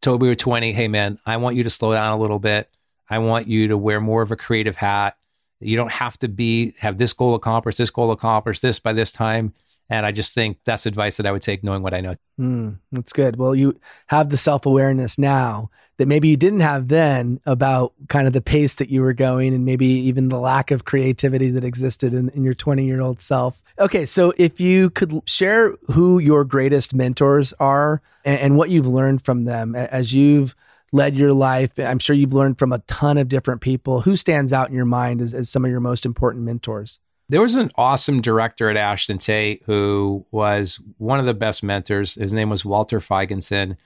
Toby 0.00 0.28
or 0.28 0.34
20, 0.34 0.72
hey 0.72 0.88
man, 0.88 1.18
I 1.26 1.36
want 1.36 1.56
you 1.56 1.64
to 1.64 1.70
slow 1.70 1.92
down 1.92 2.12
a 2.12 2.20
little 2.20 2.38
bit. 2.38 2.70
I 3.10 3.18
want 3.18 3.48
you 3.48 3.68
to 3.68 3.76
wear 3.76 4.00
more 4.00 4.22
of 4.22 4.30
a 4.30 4.36
creative 4.36 4.76
hat. 4.76 5.16
You 5.60 5.76
don't 5.76 5.92
have 5.92 6.18
to 6.20 6.28
be 6.28 6.74
have 6.78 6.98
this 6.98 7.12
goal 7.12 7.34
accomplished, 7.34 7.78
this 7.78 7.90
goal 7.90 8.12
accomplished, 8.12 8.62
this 8.62 8.78
by 8.78 8.92
this 8.92 9.12
time. 9.12 9.54
And 9.90 10.04
I 10.04 10.12
just 10.12 10.34
think 10.34 10.58
that's 10.64 10.86
advice 10.86 11.16
that 11.16 11.26
I 11.26 11.32
would 11.32 11.42
take 11.42 11.64
knowing 11.64 11.82
what 11.82 11.94
I 11.94 12.00
know. 12.00 12.14
Mm, 12.38 12.78
that's 12.92 13.12
good. 13.12 13.36
Well, 13.36 13.54
you 13.54 13.80
have 14.08 14.28
the 14.28 14.36
self 14.36 14.66
awareness 14.66 15.18
now 15.18 15.70
that 15.98 16.06
maybe 16.06 16.28
you 16.28 16.36
didn't 16.36 16.60
have 16.60 16.88
then 16.88 17.40
about 17.44 17.92
kind 18.08 18.26
of 18.26 18.32
the 18.32 18.40
pace 18.40 18.76
that 18.76 18.88
you 18.88 19.02
were 19.02 19.12
going 19.12 19.52
and 19.52 19.64
maybe 19.64 19.86
even 19.86 20.28
the 20.28 20.38
lack 20.38 20.70
of 20.70 20.84
creativity 20.84 21.50
that 21.50 21.64
existed 21.64 22.14
in, 22.14 22.28
in 22.30 22.44
your 22.44 22.54
20 22.54 22.84
year 22.84 23.00
old 23.00 23.20
self. 23.20 23.62
Okay, 23.78 24.04
so 24.04 24.32
if 24.38 24.60
you 24.60 24.90
could 24.90 25.20
share 25.26 25.74
who 25.90 26.18
your 26.18 26.44
greatest 26.44 26.94
mentors 26.94 27.52
are 27.54 28.00
and, 28.24 28.40
and 28.40 28.56
what 28.56 28.70
you've 28.70 28.86
learned 28.86 29.22
from 29.22 29.44
them 29.44 29.74
as 29.74 30.14
you've 30.14 30.54
led 30.92 31.16
your 31.16 31.32
life, 31.32 31.78
I'm 31.78 31.98
sure 31.98 32.16
you've 32.16 32.32
learned 32.32 32.58
from 32.58 32.72
a 32.72 32.78
ton 32.80 33.18
of 33.18 33.28
different 33.28 33.60
people. 33.60 34.00
Who 34.00 34.16
stands 34.16 34.52
out 34.52 34.68
in 34.68 34.74
your 34.74 34.84
mind 34.84 35.20
as, 35.20 35.34
as 35.34 35.50
some 35.50 35.64
of 35.64 35.70
your 35.70 35.80
most 35.80 36.06
important 36.06 36.44
mentors? 36.44 37.00
There 37.28 37.42
was 37.42 37.56
an 37.56 37.70
awesome 37.74 38.22
director 38.22 38.70
at 38.70 38.76
Ashton 38.76 39.18
Tate 39.18 39.62
who 39.66 40.24
was 40.30 40.80
one 40.96 41.20
of 41.20 41.26
the 41.26 41.34
best 41.34 41.62
mentors. 41.62 42.14
His 42.14 42.32
name 42.32 42.48
was 42.48 42.64
Walter 42.64 43.00
Feigenson 43.00 43.76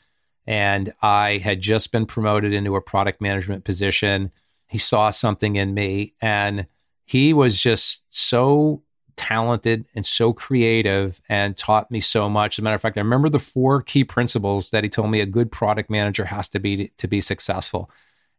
and 0.47 0.93
I 1.03 1.38
had 1.38 1.61
just 1.61 1.93
been 1.93 2.07
promoted 2.07 2.53
into 2.53 2.76
a 2.76 2.80
product 2.80 3.20
management 3.20 3.64
position. 3.64 4.32
He 4.66 4.78
saw 4.78 5.11
something 5.11 5.57
in 5.57 5.74
me 5.74 6.14
and 6.20 6.66
he 7.05 7.32
was 7.32 7.61
just 7.61 8.05
so 8.09 8.82
talented 9.16 9.84
and 9.95 10.05
so 10.05 10.32
creative 10.32 11.20
and 11.28 11.57
taught 11.57 11.90
me 11.90 12.01
so 12.01 12.28
much. 12.28 12.55
As 12.55 12.59
a 12.61 12.62
matter 12.62 12.74
of 12.74 12.80
fact, 12.80 12.97
I 12.97 13.03
remember 13.03 13.28
the 13.28 13.38
four 13.38 13.82
key 13.82 14.05
principles 14.05 14.70
that 14.70 14.82
he 14.84 14.90
told 14.90 15.11
me 15.11 15.20
a 15.20 15.26
good 15.26 15.53
product 15.53 15.90
manager 15.90 16.26
has 16.26 16.49
to 16.49 16.59
be 16.59 16.88
to, 16.99 17.07
be 17.07 17.20
successful. 17.20 17.90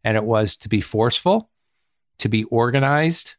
And 0.03 0.17
it 0.17 0.25
was 0.25 0.55
to 0.57 0.69
be 0.69 0.81
forceful, 0.81 1.49
to 2.17 2.27
be 2.27 2.43
organized, 2.45 3.35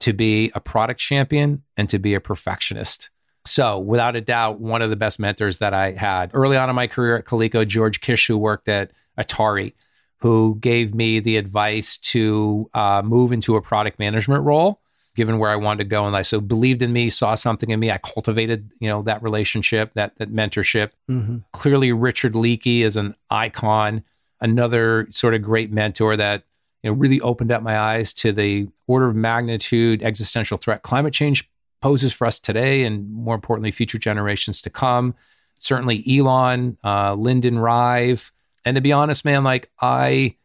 to 0.00 0.12
be 0.12 0.50
a 0.54 0.60
product 0.60 1.00
champion, 1.00 1.62
and 1.76 1.88
to 1.88 1.98
be 1.98 2.14
a 2.14 2.20
perfectionist. 2.20 3.08
So, 3.46 3.78
without 3.78 4.16
a 4.16 4.20
doubt, 4.20 4.60
one 4.60 4.82
of 4.82 4.90
the 4.90 4.96
best 4.96 5.18
mentors 5.18 5.58
that 5.58 5.72
I 5.72 5.92
had 5.92 6.30
early 6.34 6.56
on 6.56 6.68
in 6.68 6.76
my 6.76 6.86
career 6.86 7.16
at 7.16 7.24
Coleco, 7.24 7.66
George 7.66 8.00
Kish, 8.00 8.26
who 8.26 8.36
worked 8.36 8.68
at 8.68 8.90
Atari, 9.18 9.72
who 10.18 10.58
gave 10.60 10.94
me 10.94 11.20
the 11.20 11.36
advice 11.36 11.98
to 11.98 12.68
uh, 12.74 13.02
move 13.04 13.32
into 13.32 13.56
a 13.56 13.62
product 13.62 13.98
management 13.98 14.44
role, 14.44 14.80
given 15.14 15.38
where 15.38 15.50
I 15.50 15.56
wanted 15.56 15.84
to 15.84 15.88
go. 15.88 16.06
And 16.06 16.16
I 16.16 16.22
so 16.22 16.40
believed 16.40 16.82
in 16.82 16.92
me, 16.92 17.08
saw 17.08 17.34
something 17.34 17.70
in 17.70 17.80
me. 17.80 17.90
I 17.90 17.98
cultivated, 17.98 18.70
you 18.80 18.88
know, 18.88 19.02
that 19.02 19.22
relationship, 19.22 19.92
that 19.94 20.16
that 20.18 20.32
mentorship. 20.32 20.90
Mm-hmm. 21.08 21.38
Clearly, 21.52 21.92
Richard 21.92 22.32
Leakey 22.32 22.80
is 22.80 22.96
an 22.96 23.14
icon, 23.30 24.02
another 24.40 25.06
sort 25.10 25.34
of 25.34 25.42
great 25.42 25.70
mentor 25.70 26.16
that 26.16 26.44
you 26.82 26.90
know 26.90 26.96
really 26.96 27.20
opened 27.20 27.52
up 27.52 27.62
my 27.62 27.78
eyes 27.78 28.12
to 28.14 28.32
the 28.32 28.68
order 28.86 29.08
of 29.08 29.16
magnitude 29.16 30.02
existential 30.02 30.56
threat 30.56 30.82
climate 30.82 31.12
change 31.12 31.48
poses 31.80 32.12
for 32.12 32.26
us 32.26 32.38
today 32.38 32.84
and 32.84 33.10
more 33.10 33.34
importantly, 33.34 33.70
future 33.70 33.98
generations 33.98 34.62
to 34.62 34.70
come. 34.70 35.14
Certainly 35.58 36.04
Elon, 36.08 36.76
uh, 36.84 37.14
Lyndon 37.14 37.58
Rive. 37.58 38.32
And 38.64 38.74
to 38.74 38.80
be 38.80 38.92
honest, 38.92 39.24
man, 39.24 39.44
like 39.44 39.70
I, 39.80 40.36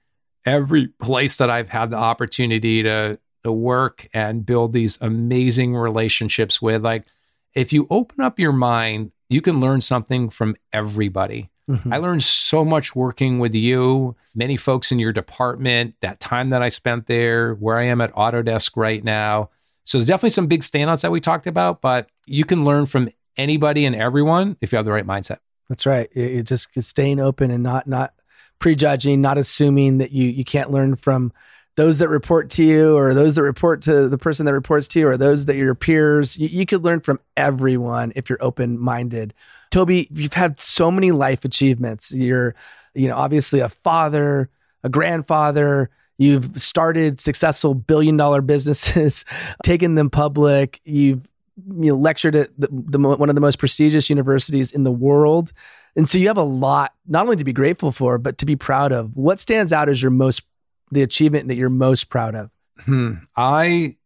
every 0.45 0.87
place 0.87 1.37
that 1.37 1.49
I've 1.49 1.69
had 1.69 1.89
the 1.89 1.97
opportunity 1.97 2.83
to, 2.83 3.19
to 3.43 3.51
work 3.51 4.07
and 4.13 4.45
build 4.45 4.73
these 4.73 4.97
amazing 5.01 5.75
relationships 5.75 6.61
with, 6.61 6.83
like 6.83 7.05
if 7.53 7.73
you 7.73 7.87
open 7.89 8.23
up 8.23 8.39
your 8.39 8.53
mind, 8.53 9.11
you 9.29 9.41
can 9.41 9.59
learn 9.59 9.81
something 9.81 10.29
from 10.29 10.55
everybody. 10.71 11.49
Mm-hmm. 11.69 11.93
I 11.93 11.97
learned 11.97 12.23
so 12.23 12.65
much 12.65 12.95
working 12.95 13.39
with 13.39 13.55
you, 13.55 14.15
many 14.35 14.57
folks 14.57 14.91
in 14.91 14.99
your 14.99 15.13
department, 15.13 15.95
that 16.01 16.19
time 16.19 16.49
that 16.49 16.61
I 16.61 16.69
spent 16.69 17.07
there, 17.07 17.53
where 17.55 17.77
I 17.77 17.85
am 17.85 18.01
at 18.01 18.13
Autodesk 18.13 18.71
right 18.75 19.03
now. 19.03 19.49
So 19.83 19.97
there's 19.97 20.07
definitely 20.07 20.31
some 20.31 20.47
big 20.47 20.61
standouts 20.61 21.01
that 21.01 21.11
we 21.11 21.19
talked 21.19 21.47
about, 21.47 21.81
but 21.81 22.09
you 22.25 22.45
can 22.45 22.63
learn 22.63 22.85
from 22.85 23.09
anybody 23.37 23.85
and 23.85 23.95
everyone 23.95 24.57
if 24.61 24.71
you 24.71 24.77
have 24.77 24.85
the 24.85 24.91
right 24.91 25.05
mindset. 25.05 25.39
That's 25.69 25.85
right. 25.85 26.09
It, 26.13 26.43
just 26.43 26.69
staying 26.81 27.19
open 27.19 27.49
and 27.49 27.63
not 27.63 27.87
not 27.87 28.13
prejudging, 28.59 29.21
not 29.21 29.37
assuming 29.37 29.99
that 29.99 30.11
you 30.11 30.27
you 30.27 30.43
can't 30.43 30.71
learn 30.71 30.95
from 30.95 31.31
those 31.77 31.99
that 31.99 32.09
report 32.09 32.49
to 32.51 32.63
you 32.63 32.97
or 32.97 33.13
those 33.13 33.35
that 33.35 33.43
report 33.43 33.81
to 33.83 34.09
the 34.09 34.17
person 34.17 34.45
that 34.45 34.53
reports 34.53 34.87
to 34.89 34.99
you 34.99 35.07
or 35.07 35.17
those 35.17 35.45
that 35.45 35.55
your 35.55 35.75
peers. 35.75 36.37
You, 36.37 36.47
you 36.47 36.65
could 36.65 36.83
learn 36.83 36.99
from 36.99 37.19
everyone 37.37 38.11
if 38.15 38.29
you're 38.29 38.43
open 38.43 38.77
minded. 38.77 39.33
Toby, 39.71 40.07
you've 40.11 40.33
had 40.33 40.59
so 40.59 40.91
many 40.91 41.11
life 41.11 41.45
achievements. 41.45 42.11
You're, 42.11 42.55
you 42.93 43.07
know, 43.07 43.15
obviously 43.15 43.61
a 43.61 43.69
father, 43.69 44.49
a 44.83 44.89
grandfather, 44.89 45.89
You've 46.17 46.61
started 46.61 47.19
successful 47.19 47.73
billion 47.73 48.17
dollar 48.17 48.41
businesses, 48.41 49.25
taken 49.63 49.95
them 49.95 50.09
public. 50.09 50.79
You've 50.83 51.27
you 51.67 51.91
know, 51.91 51.95
lectured 51.95 52.35
at 52.35 52.49
the, 52.57 52.67
the, 52.71 52.99
one 52.99 53.29
of 53.29 53.35
the 53.35 53.41
most 53.41 53.59
prestigious 53.59 54.09
universities 54.09 54.71
in 54.71 54.83
the 54.83 54.91
world. 54.91 55.51
And 55.95 56.07
so 56.07 56.17
you 56.17 56.27
have 56.27 56.37
a 56.37 56.43
lot, 56.43 56.93
not 57.07 57.23
only 57.23 57.37
to 57.37 57.43
be 57.43 57.53
grateful 57.53 57.91
for, 57.91 58.17
but 58.17 58.37
to 58.39 58.45
be 58.45 58.55
proud 58.55 58.91
of. 58.91 59.15
What 59.15 59.39
stands 59.39 59.73
out 59.73 59.89
as 59.89 60.01
your 60.01 60.11
most, 60.11 60.43
the 60.91 61.01
achievement 61.01 61.47
that 61.49 61.55
you're 61.55 61.69
most 61.69 62.09
proud 62.09 62.35
of? 62.35 62.49
Hmm. 62.85 63.15
I 63.35 63.97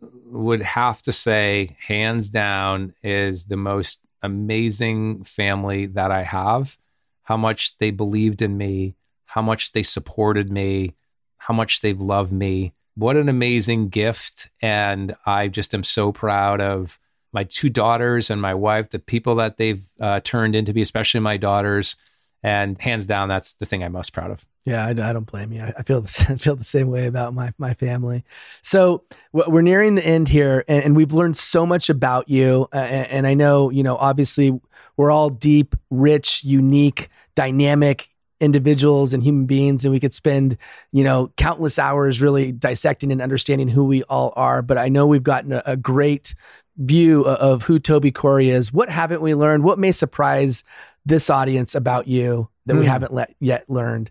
would 0.00 0.62
have 0.62 1.02
to 1.02 1.12
say, 1.12 1.76
hands 1.86 2.30
down, 2.30 2.94
is 3.02 3.44
the 3.44 3.56
most 3.56 4.00
amazing 4.22 5.24
family 5.24 5.86
that 5.86 6.10
I 6.10 6.22
have. 6.22 6.78
How 7.22 7.36
much 7.36 7.78
they 7.78 7.90
believed 7.90 8.42
in 8.42 8.56
me, 8.56 8.96
how 9.26 9.42
much 9.42 9.72
they 9.72 9.82
supported 9.82 10.50
me, 10.50 10.94
how 11.40 11.54
much 11.54 11.80
they've 11.80 12.00
loved 12.00 12.32
me. 12.32 12.72
What 12.94 13.16
an 13.16 13.28
amazing 13.28 13.88
gift. 13.88 14.50
And 14.60 15.16
I 15.24 15.48
just 15.48 15.74
am 15.74 15.84
so 15.84 16.12
proud 16.12 16.60
of 16.60 16.98
my 17.32 17.44
two 17.44 17.70
daughters 17.70 18.28
and 18.30 18.42
my 18.42 18.54
wife, 18.54 18.90
the 18.90 18.98
people 18.98 19.36
that 19.36 19.56
they've 19.56 19.82
uh, 20.00 20.20
turned 20.20 20.54
into 20.54 20.74
me, 20.74 20.82
especially 20.82 21.20
my 21.20 21.36
daughters. 21.36 21.96
And 22.42 22.80
hands 22.80 23.04
down, 23.06 23.28
that's 23.28 23.54
the 23.54 23.66
thing 23.66 23.82
I'm 23.84 23.92
most 23.92 24.12
proud 24.12 24.30
of. 24.30 24.46
Yeah, 24.64 24.84
I, 24.84 24.90
I 24.90 25.12
don't 25.12 25.26
blame 25.26 25.52
you. 25.52 25.62
I, 25.62 25.74
I 25.78 25.82
feel 25.82 26.00
the 26.00 26.26
I 26.30 26.36
feel 26.36 26.56
the 26.56 26.64
same 26.64 26.88
way 26.88 27.06
about 27.06 27.34
my 27.34 27.52
my 27.58 27.74
family. 27.74 28.24
So 28.62 29.04
we're 29.32 29.62
nearing 29.62 29.94
the 29.94 30.06
end 30.06 30.28
here, 30.28 30.64
and, 30.66 30.84
and 30.84 30.96
we've 30.96 31.12
learned 31.12 31.36
so 31.36 31.66
much 31.66 31.90
about 31.90 32.28
you. 32.30 32.68
Uh, 32.72 32.78
and, 32.78 33.06
and 33.08 33.26
I 33.26 33.34
know, 33.34 33.68
you 33.68 33.82
know, 33.82 33.96
obviously, 33.96 34.58
we're 34.96 35.10
all 35.10 35.28
deep, 35.28 35.76
rich, 35.90 36.42
unique, 36.44 37.10
dynamic 37.34 38.10
individuals 38.40 39.12
and 39.12 39.22
human 39.22 39.44
beings 39.44 39.84
and 39.84 39.92
we 39.92 40.00
could 40.00 40.14
spend 40.14 40.56
you 40.92 41.04
know 41.04 41.30
countless 41.36 41.78
hours 41.78 42.20
really 42.20 42.52
dissecting 42.52 43.12
and 43.12 43.20
understanding 43.20 43.68
who 43.68 43.84
we 43.84 44.02
all 44.04 44.32
are 44.34 44.62
but 44.62 44.78
i 44.78 44.88
know 44.88 45.06
we've 45.06 45.22
gotten 45.22 45.52
a, 45.52 45.62
a 45.66 45.76
great 45.76 46.34
view 46.78 47.22
of, 47.22 47.36
of 47.36 47.62
who 47.64 47.78
toby 47.78 48.10
corey 48.10 48.48
is 48.48 48.72
what 48.72 48.88
haven't 48.88 49.20
we 49.20 49.34
learned 49.34 49.62
what 49.62 49.78
may 49.78 49.92
surprise 49.92 50.64
this 51.04 51.28
audience 51.28 51.74
about 51.74 52.08
you 52.08 52.48
that 52.66 52.74
mm. 52.74 52.80
we 52.80 52.84
hmm. 52.84 52.90
haven't 52.90 53.12
let, 53.12 53.34
yet 53.40 53.68
learned 53.68 54.10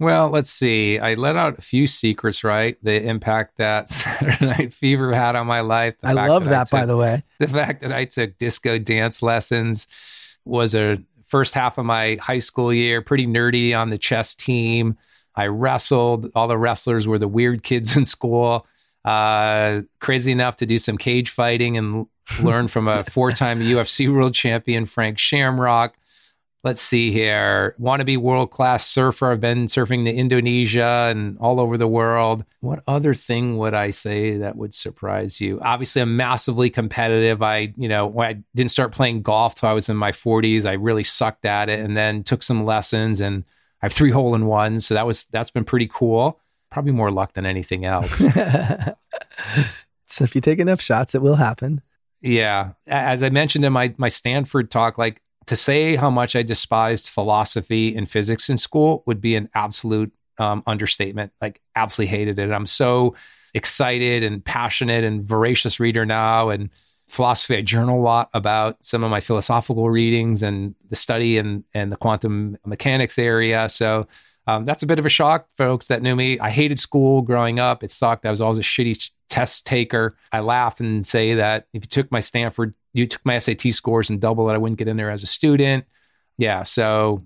well, 0.00 0.28
let's 0.28 0.52
see. 0.52 0.98
I 1.00 1.14
let 1.14 1.34
out 1.34 1.58
a 1.58 1.62
few 1.62 1.88
secrets, 1.88 2.44
right? 2.44 2.78
The 2.84 3.02
impact 3.02 3.58
that 3.58 3.90
Saturday 3.90 4.46
Night 4.46 4.72
Fever 4.72 5.12
had 5.12 5.34
on 5.34 5.48
my 5.48 5.60
life. 5.60 5.96
I 6.04 6.12
love 6.12 6.44
that, 6.44 6.50
that 6.50 6.64
took, 6.68 6.70
by 6.70 6.86
the 6.86 6.96
way. 6.96 7.24
The 7.40 7.48
fact 7.48 7.80
that 7.80 7.92
I 7.92 8.04
took 8.04 8.38
disco 8.38 8.78
dance 8.78 9.22
lessons 9.22 9.88
was 10.44 10.74
a 10.74 11.02
first 11.28 11.54
half 11.54 11.78
of 11.78 11.84
my 11.84 12.18
high 12.20 12.38
school 12.40 12.72
year, 12.72 13.00
pretty 13.02 13.26
nerdy 13.26 13.78
on 13.78 13.90
the 13.90 13.98
chess 13.98 14.34
team. 14.34 14.96
I 15.34 15.46
wrestled. 15.46 16.30
All 16.34 16.48
the 16.48 16.58
wrestlers 16.58 17.06
were 17.06 17.18
the 17.18 17.28
weird 17.28 17.62
kids 17.62 17.96
in 17.96 18.04
school. 18.04 18.66
Uh, 19.04 19.82
crazy 20.00 20.32
enough 20.32 20.56
to 20.56 20.66
do 20.66 20.78
some 20.78 20.98
cage 20.98 21.30
fighting 21.30 21.76
and 21.76 22.06
learn 22.42 22.68
from 22.68 22.88
a 22.88 23.04
four 23.04 23.30
time 23.30 23.60
UFC 23.60 24.12
world 24.12 24.34
champion, 24.34 24.86
Frank 24.86 25.18
Shamrock 25.18 25.97
let's 26.64 26.82
see 26.82 27.12
here. 27.12 27.74
Want 27.78 28.00
to 28.00 28.04
be 28.04 28.16
world 28.16 28.50
class 28.50 28.86
surfer. 28.86 29.32
I've 29.32 29.40
been 29.40 29.66
surfing 29.66 30.04
to 30.04 30.12
Indonesia 30.12 31.08
and 31.10 31.38
all 31.38 31.60
over 31.60 31.76
the 31.76 31.86
world. 31.86 32.44
What 32.60 32.82
other 32.86 33.14
thing 33.14 33.58
would 33.58 33.74
I 33.74 33.90
say 33.90 34.38
that 34.38 34.56
would 34.56 34.74
surprise 34.74 35.40
you? 35.40 35.60
Obviously, 35.62 36.02
I'm 36.02 36.16
massively 36.16 36.70
competitive. 36.70 37.42
I, 37.42 37.72
you 37.76 37.88
know, 37.88 38.06
when 38.06 38.28
I 38.28 38.42
didn't 38.54 38.72
start 38.72 38.92
playing 38.92 39.22
golf 39.22 39.54
till 39.54 39.68
I 39.68 39.72
was 39.72 39.88
in 39.88 39.96
my 39.96 40.12
40s, 40.12 40.66
I 40.66 40.72
really 40.72 41.04
sucked 41.04 41.44
at 41.44 41.68
it 41.68 41.80
and 41.80 41.96
then 41.96 42.24
took 42.24 42.42
some 42.42 42.64
lessons 42.64 43.20
and 43.20 43.44
I 43.80 43.86
have 43.86 43.92
three 43.92 44.10
hole 44.10 44.34
in 44.34 44.46
ones. 44.46 44.86
So 44.86 44.94
that 44.94 45.06
was, 45.06 45.26
that's 45.26 45.50
been 45.50 45.64
pretty 45.64 45.88
cool. 45.92 46.40
Probably 46.70 46.92
more 46.92 47.10
luck 47.10 47.34
than 47.34 47.46
anything 47.46 47.84
else. 47.84 48.18
so 50.06 50.24
if 50.24 50.34
you 50.34 50.40
take 50.40 50.58
enough 50.58 50.80
shots, 50.80 51.14
it 51.14 51.22
will 51.22 51.36
happen. 51.36 51.82
Yeah. 52.20 52.72
As 52.88 53.22
I 53.22 53.30
mentioned 53.30 53.64
in 53.64 53.72
my, 53.72 53.94
my 53.96 54.08
Stanford 54.08 54.70
talk, 54.72 54.98
like 54.98 55.22
to 55.48 55.56
say 55.56 55.96
how 55.96 56.10
much 56.10 56.36
I 56.36 56.42
despised 56.42 57.08
philosophy 57.08 57.96
and 57.96 58.08
physics 58.08 58.48
in 58.48 58.56
school 58.56 59.02
would 59.06 59.20
be 59.20 59.34
an 59.34 59.48
absolute 59.54 60.12
um, 60.38 60.62
understatement. 60.66 61.32
Like, 61.40 61.60
absolutely 61.74 62.16
hated 62.16 62.38
it. 62.38 62.52
I'm 62.52 62.66
so 62.66 63.16
excited 63.54 64.22
and 64.22 64.44
passionate 64.44 65.04
and 65.04 65.24
voracious 65.24 65.80
reader 65.80 66.06
now. 66.06 66.50
And 66.50 66.70
philosophy, 67.08 67.56
I 67.56 67.62
journal 67.62 67.98
a 67.98 68.02
lot 68.02 68.30
about 68.34 68.84
some 68.84 69.02
of 69.02 69.10
my 69.10 69.20
philosophical 69.20 69.90
readings 69.90 70.42
and 70.42 70.74
the 70.90 70.96
study 70.96 71.38
and, 71.38 71.64
and 71.74 71.90
the 71.90 71.96
quantum 71.96 72.58
mechanics 72.64 73.18
area. 73.18 73.68
So, 73.68 74.06
um, 74.46 74.64
that's 74.64 74.82
a 74.82 74.86
bit 74.86 74.98
of 74.98 75.04
a 75.04 75.10
shock 75.10 75.46
folks 75.58 75.88
that 75.88 76.00
knew 76.00 76.16
me. 76.16 76.38
I 76.38 76.48
hated 76.48 76.78
school 76.78 77.20
growing 77.20 77.60
up. 77.60 77.84
It 77.84 77.92
sucked. 77.92 78.24
I 78.24 78.30
was 78.30 78.40
always 78.40 78.58
a 78.58 78.62
shitty 78.62 79.10
test 79.28 79.66
taker. 79.66 80.16
I 80.32 80.40
laugh 80.40 80.80
and 80.80 81.06
say 81.06 81.34
that 81.34 81.66
if 81.74 81.82
you 81.82 81.88
took 81.88 82.10
my 82.10 82.20
Stanford 82.20 82.72
you 82.92 83.06
took 83.06 83.24
my 83.24 83.38
SAT 83.38 83.72
scores 83.72 84.10
and 84.10 84.20
double 84.20 84.48
it, 84.50 84.54
I 84.54 84.58
wouldn't 84.58 84.78
get 84.78 84.88
in 84.88 84.96
there 84.96 85.10
as 85.10 85.22
a 85.22 85.26
student. 85.26 85.84
Yeah. 86.36 86.62
So 86.62 87.24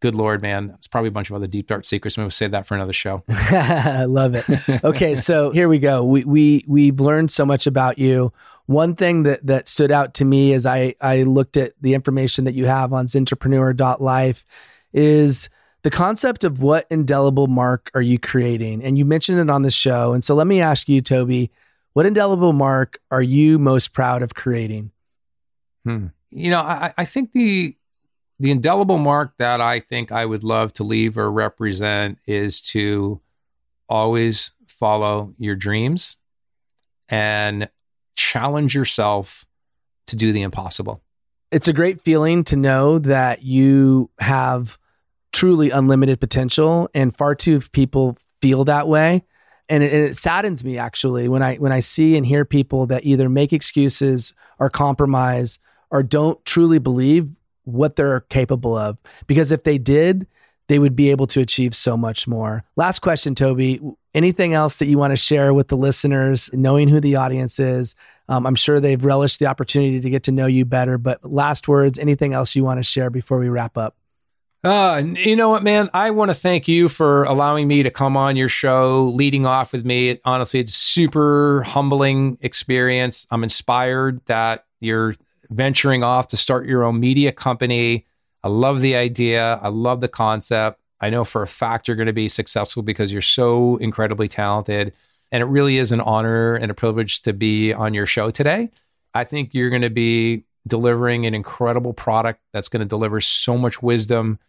good 0.00 0.14
Lord, 0.14 0.42
man, 0.42 0.72
it's 0.76 0.86
probably 0.86 1.08
a 1.08 1.12
bunch 1.12 1.30
of 1.30 1.36
other 1.36 1.46
deep 1.46 1.66
dark 1.66 1.84
secrets. 1.84 2.16
Maybe 2.16 2.24
we'll 2.24 2.30
save 2.30 2.52
that 2.52 2.66
for 2.66 2.74
another 2.74 2.92
show. 2.92 3.24
I 3.28 4.04
love 4.04 4.34
it. 4.34 4.84
Okay, 4.84 5.14
so 5.14 5.50
here 5.52 5.68
we 5.68 5.78
go. 5.78 6.04
We 6.04 6.24
we 6.24 6.64
we've 6.66 7.00
learned 7.00 7.30
so 7.30 7.44
much 7.44 7.66
about 7.66 7.98
you. 7.98 8.32
One 8.66 8.94
thing 8.94 9.22
that 9.24 9.46
that 9.46 9.68
stood 9.68 9.90
out 9.90 10.14
to 10.14 10.24
me 10.24 10.52
as 10.52 10.66
I 10.66 10.94
I 11.00 11.22
looked 11.22 11.56
at 11.56 11.72
the 11.80 11.94
information 11.94 12.44
that 12.44 12.54
you 12.54 12.66
have 12.66 12.92
on 12.92 13.06
Zentrepreneur.life 13.06 14.44
is 14.92 15.48
the 15.82 15.90
concept 15.90 16.44
of 16.44 16.60
what 16.60 16.86
indelible 16.90 17.46
mark 17.46 17.90
are 17.94 18.02
you 18.02 18.18
creating? 18.18 18.82
And 18.82 18.98
you 18.98 19.04
mentioned 19.04 19.38
it 19.38 19.48
on 19.48 19.62
the 19.62 19.70
show. 19.70 20.12
And 20.12 20.24
so 20.24 20.34
let 20.34 20.46
me 20.46 20.60
ask 20.60 20.88
you, 20.88 21.00
Toby, 21.00 21.50
what 21.98 22.06
indelible 22.06 22.52
mark 22.52 23.00
are 23.10 23.20
you 23.20 23.58
most 23.58 23.92
proud 23.92 24.22
of 24.22 24.32
creating? 24.32 24.92
Hmm. 25.84 26.06
You 26.30 26.52
know, 26.52 26.60
I, 26.60 26.94
I 26.96 27.04
think 27.04 27.32
the 27.32 27.74
the 28.38 28.52
indelible 28.52 28.98
mark 28.98 29.32
that 29.38 29.60
I 29.60 29.80
think 29.80 30.12
I 30.12 30.24
would 30.24 30.44
love 30.44 30.72
to 30.74 30.84
leave 30.84 31.18
or 31.18 31.28
represent 31.28 32.20
is 32.24 32.60
to 32.70 33.20
always 33.88 34.52
follow 34.68 35.34
your 35.38 35.56
dreams 35.56 36.18
and 37.08 37.68
challenge 38.14 38.76
yourself 38.76 39.44
to 40.06 40.14
do 40.14 40.30
the 40.32 40.42
impossible. 40.42 41.02
It's 41.50 41.66
a 41.66 41.72
great 41.72 42.00
feeling 42.02 42.44
to 42.44 42.54
know 42.54 43.00
that 43.00 43.42
you 43.42 44.08
have 44.20 44.78
truly 45.32 45.70
unlimited 45.70 46.20
potential 46.20 46.88
and 46.94 47.16
far 47.16 47.34
too 47.34 47.60
few 47.60 47.70
people 47.70 48.16
feel 48.40 48.64
that 48.66 48.86
way 48.86 49.24
and 49.68 49.82
it, 49.82 49.92
it, 49.92 50.16
saddens 50.16 50.64
me 50.64 50.78
actually 50.78 51.28
when 51.28 51.42
I 51.42 51.56
when 51.56 51.72
I 51.72 51.80
see 51.80 52.16
and 52.16 52.24
hear 52.24 52.44
people 52.44 52.86
that 52.86 53.04
either 53.04 53.28
make 53.28 53.52
excuses 53.52 54.32
or 54.58 54.70
compromise 54.70 55.58
or 55.90 56.02
don't 56.02 56.42
truly 56.44 56.78
believe 56.78 57.28
what 57.64 57.96
they're 57.96 58.20
capable 58.20 58.76
of. 58.76 58.98
Because 59.26 59.52
if 59.52 59.64
they 59.64 59.78
did, 59.78 60.26
they 60.68 60.78
would 60.78 60.96
be 60.96 61.10
able 61.10 61.26
to 61.28 61.40
achieve 61.40 61.74
so 61.74 61.96
much 61.96 62.26
more. 62.26 62.64
Last 62.76 63.00
question, 63.00 63.34
Toby. 63.34 63.80
Anything 64.14 64.54
else 64.54 64.78
that 64.78 64.86
you 64.86 64.98
want 64.98 65.12
to 65.12 65.16
share 65.16 65.52
with 65.54 65.68
the 65.68 65.76
listeners, 65.76 66.50
knowing 66.52 66.88
who 66.88 67.00
the 67.00 67.16
audience 67.16 67.58
is? 67.58 67.94
Um, 68.28 68.46
I'm 68.46 68.54
sure 68.54 68.80
they've 68.80 69.02
relished 69.02 69.38
the 69.38 69.46
opportunity 69.46 70.00
to 70.00 70.10
get 70.10 70.24
to 70.24 70.32
know 70.32 70.46
you 70.46 70.64
better. 70.64 70.98
But 70.98 71.24
last 71.24 71.68
words, 71.68 71.98
anything 71.98 72.34
else 72.34 72.54
you 72.54 72.64
want 72.64 72.78
to 72.78 72.84
share 72.84 73.10
before 73.10 73.38
we 73.38 73.48
wrap 73.48 73.78
up? 73.78 73.96
Uh, 74.64 75.02
you 75.14 75.36
know 75.36 75.50
what, 75.50 75.62
man? 75.62 75.88
I 75.94 76.10
want 76.10 76.30
to 76.30 76.34
thank 76.34 76.66
you 76.66 76.88
for 76.88 77.22
allowing 77.24 77.68
me 77.68 77.84
to 77.84 77.90
come 77.90 78.16
on 78.16 78.34
your 78.34 78.48
show, 78.48 79.08
leading 79.14 79.46
off 79.46 79.72
with 79.72 79.84
me. 79.86 80.18
honestly, 80.24 80.58
it's 80.58 80.74
super 80.74 81.62
humbling 81.62 82.38
experience. 82.40 83.26
I'm 83.30 83.44
inspired 83.44 84.20
that 84.26 84.66
you're 84.80 85.14
venturing 85.48 86.02
off 86.02 86.26
to 86.28 86.36
start 86.36 86.66
your 86.66 86.82
own 86.82 86.98
media 86.98 87.30
company. 87.30 88.04
I 88.42 88.48
love 88.48 88.80
the 88.80 88.96
idea. 88.96 89.60
I 89.62 89.68
love 89.68 90.00
the 90.00 90.08
concept. 90.08 90.80
I 91.00 91.10
know 91.10 91.24
for 91.24 91.42
a 91.42 91.46
fact 91.46 91.86
you're 91.86 91.96
going 91.96 92.06
to 92.06 92.12
be 92.12 92.28
successful 92.28 92.82
because 92.82 93.12
you're 93.12 93.22
so 93.22 93.76
incredibly 93.76 94.26
talented. 94.26 94.92
And 95.30 95.40
it 95.40 95.46
really 95.46 95.78
is 95.78 95.92
an 95.92 96.00
honor 96.00 96.56
and 96.56 96.70
a 96.70 96.74
privilege 96.74 97.22
to 97.22 97.32
be 97.32 97.72
on 97.72 97.94
your 97.94 98.06
show 98.06 98.30
today. 98.32 98.70
I 99.14 99.22
think 99.22 99.54
you're 99.54 99.70
going 99.70 99.82
to 99.82 99.90
be 99.90 100.44
delivering 100.66 101.26
an 101.26 101.34
incredible 101.34 101.92
product 101.92 102.40
that's 102.52 102.68
going 102.68 102.80
to 102.80 102.86
deliver 102.86 103.20
so 103.20 103.56
much 103.56 103.80
wisdom 103.80 104.40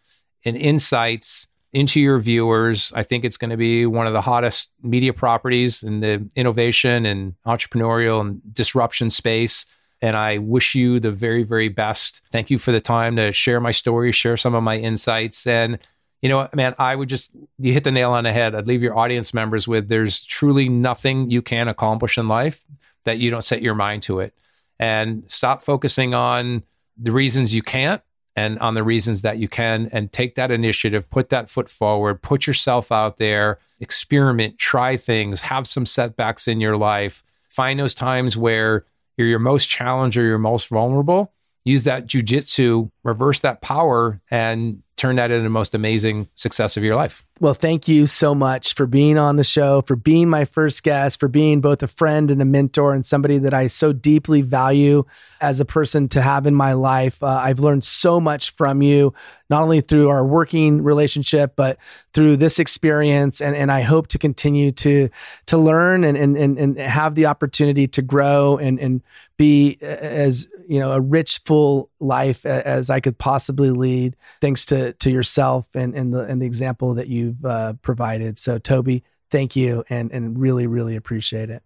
and 0.44 0.56
insights 0.56 1.46
into 1.72 2.00
your 2.00 2.18
viewers. 2.18 2.92
I 2.94 3.02
think 3.02 3.24
it's 3.24 3.36
going 3.36 3.50
to 3.50 3.56
be 3.56 3.86
one 3.86 4.06
of 4.06 4.12
the 4.12 4.20
hottest 4.20 4.70
media 4.82 5.12
properties 5.12 5.82
in 5.82 6.00
the 6.00 6.28
innovation 6.34 7.06
and 7.06 7.34
entrepreneurial 7.46 8.20
and 8.20 8.40
disruption 8.52 9.10
space. 9.10 9.66
And 10.02 10.16
I 10.16 10.38
wish 10.38 10.74
you 10.74 10.98
the 10.98 11.12
very, 11.12 11.42
very 11.42 11.68
best. 11.68 12.22
Thank 12.32 12.50
you 12.50 12.58
for 12.58 12.72
the 12.72 12.80
time 12.80 13.16
to 13.16 13.32
share 13.32 13.60
my 13.60 13.70
story, 13.70 14.12
share 14.12 14.36
some 14.36 14.54
of 14.54 14.62
my 14.62 14.78
insights. 14.78 15.46
And, 15.46 15.78
you 16.22 16.28
know, 16.28 16.48
man, 16.54 16.74
I 16.78 16.96
would 16.96 17.08
just, 17.08 17.30
you 17.58 17.72
hit 17.72 17.84
the 17.84 17.92
nail 17.92 18.12
on 18.12 18.24
the 18.24 18.32
head. 18.32 18.54
I'd 18.54 18.66
leave 18.66 18.82
your 18.82 18.98
audience 18.98 19.32
members 19.32 19.68
with 19.68 19.88
there's 19.88 20.24
truly 20.24 20.68
nothing 20.68 21.30
you 21.30 21.42
can 21.42 21.68
accomplish 21.68 22.18
in 22.18 22.28
life 22.28 22.62
that 23.04 23.18
you 23.18 23.30
don't 23.30 23.44
set 23.44 23.62
your 23.62 23.74
mind 23.74 24.02
to 24.04 24.20
it. 24.20 24.34
And 24.78 25.24
stop 25.28 25.62
focusing 25.62 26.14
on 26.14 26.62
the 26.96 27.12
reasons 27.12 27.54
you 27.54 27.62
can't 27.62 28.02
and 28.36 28.58
on 28.60 28.74
the 28.74 28.82
reasons 28.82 29.22
that 29.22 29.38
you 29.38 29.48
can 29.48 29.88
and 29.92 30.12
take 30.12 30.34
that 30.36 30.50
initiative, 30.50 31.10
put 31.10 31.30
that 31.30 31.50
foot 31.50 31.68
forward, 31.68 32.22
put 32.22 32.46
yourself 32.46 32.92
out 32.92 33.18
there, 33.18 33.58
experiment, 33.80 34.58
try 34.58 34.96
things, 34.96 35.42
have 35.42 35.66
some 35.66 35.86
setbacks 35.86 36.46
in 36.46 36.60
your 36.60 36.76
life. 36.76 37.22
Find 37.48 37.80
those 37.80 37.94
times 37.94 38.36
where 38.36 38.84
you're 39.16 39.26
your 39.26 39.38
most 39.38 39.68
challenged 39.68 40.16
or 40.16 40.22
you're 40.22 40.38
most 40.38 40.68
vulnerable. 40.68 41.32
Use 41.64 41.84
that 41.84 42.06
jujitsu, 42.06 42.90
reverse 43.02 43.40
that 43.40 43.60
power, 43.60 44.20
and 44.30 44.82
turn 44.96 45.16
that 45.16 45.30
into 45.30 45.42
the 45.42 45.50
most 45.50 45.74
amazing 45.74 46.28
success 46.34 46.76
of 46.76 46.84
your 46.84 46.94
life. 46.96 47.26
Well, 47.38 47.54
thank 47.54 47.88
you 47.88 48.06
so 48.06 48.34
much 48.34 48.74
for 48.74 48.86
being 48.86 49.16
on 49.16 49.36
the 49.36 49.44
show, 49.44 49.80
for 49.80 49.96
being 49.96 50.28
my 50.28 50.44
first 50.44 50.82
guest, 50.82 51.18
for 51.18 51.26
being 51.26 51.62
both 51.62 51.82
a 51.82 51.86
friend 51.86 52.30
and 52.30 52.42
a 52.42 52.44
mentor 52.44 52.92
and 52.92 53.04
somebody 53.04 53.38
that 53.38 53.54
I 53.54 53.66
so 53.68 53.94
deeply 53.94 54.42
value 54.42 55.04
as 55.40 55.58
a 55.58 55.64
person 55.64 56.06
to 56.10 56.20
have 56.20 56.46
in 56.46 56.54
my 56.54 56.74
life. 56.74 57.22
Uh, 57.22 57.28
I've 57.28 57.60
learned 57.60 57.82
so 57.82 58.20
much 58.20 58.50
from 58.50 58.82
you, 58.82 59.14
not 59.48 59.62
only 59.62 59.80
through 59.80 60.10
our 60.10 60.24
working 60.24 60.82
relationship, 60.82 61.56
but 61.56 61.78
through 62.12 62.36
this 62.36 62.58
experience. 62.58 63.40
And, 63.40 63.56
and 63.56 63.72
I 63.72 63.80
hope 63.80 64.08
to 64.08 64.18
continue 64.18 64.70
to, 64.72 65.08
to 65.46 65.56
learn 65.56 66.04
and, 66.04 66.16
and, 66.18 66.36
and, 66.36 66.58
and 66.58 66.78
have 66.78 67.14
the 67.14 67.24
opportunity 67.24 67.86
to 67.86 68.02
grow 68.02 68.58
and, 68.58 68.78
and 68.78 69.02
be 69.38 69.78
as 69.80 70.46
you 70.70 70.78
know 70.78 70.92
a 70.92 71.00
rich 71.00 71.40
full 71.44 71.90
life 71.98 72.46
as 72.46 72.90
i 72.90 73.00
could 73.00 73.18
possibly 73.18 73.70
lead 73.70 74.16
thanks 74.40 74.64
to 74.64 74.92
to 74.94 75.10
yourself 75.10 75.68
and 75.74 75.94
and 75.94 76.14
the 76.14 76.20
and 76.20 76.40
the 76.40 76.46
example 76.46 76.94
that 76.94 77.08
you've 77.08 77.44
uh, 77.44 77.74
provided. 77.82 78.38
So 78.38 78.58
toby 78.58 79.02
thank 79.30 79.56
you 79.56 79.84
and 79.90 80.12
and 80.12 80.38
really 80.38 80.66
really 80.66 80.96
appreciate 80.96 81.50
it. 81.50 81.62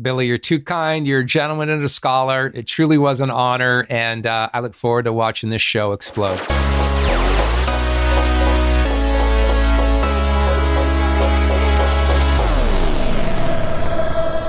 Billy 0.00 0.28
you're 0.28 0.38
too 0.38 0.60
kind. 0.60 1.06
You're 1.06 1.20
a 1.20 1.26
gentleman 1.26 1.68
and 1.68 1.82
a 1.82 1.88
scholar. 1.88 2.52
It 2.54 2.68
truly 2.68 2.96
was 2.96 3.20
an 3.20 3.30
honor 3.30 3.86
and 3.90 4.26
uh, 4.26 4.50
i 4.52 4.60
look 4.60 4.74
forward 4.74 5.06
to 5.06 5.12
watching 5.12 5.50
this 5.50 5.62
show 5.62 5.92
explode 5.92 6.40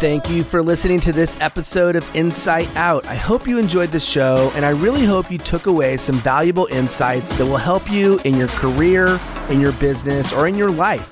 Thank 0.06 0.30
you 0.30 0.44
for 0.44 0.62
listening 0.62 1.00
to 1.00 1.12
this 1.12 1.36
episode 1.42 1.96
of 1.96 2.16
Insight 2.16 2.70
Out. 2.76 3.08
I 3.08 3.16
hope 3.16 3.48
you 3.48 3.58
enjoyed 3.58 3.90
the 3.90 4.00
show, 4.00 4.52
and 4.54 4.64
I 4.64 4.70
really 4.70 5.04
hope 5.04 5.32
you 5.32 5.40
took 5.40 5.66
away 5.66 5.98
some 5.98 6.14
valuable 6.18 6.68
insights 6.68 7.36
that 7.38 7.46
will 7.46 7.58
help 7.58 7.90
you 7.90 8.20
in 8.24 8.36
your 8.36 8.50
career, 8.50 9.20
in 9.50 9.60
your 9.60 9.72
business, 9.72 10.32
or 10.32 10.48
in 10.48 10.54
your 10.54 10.70
life. 10.70 11.10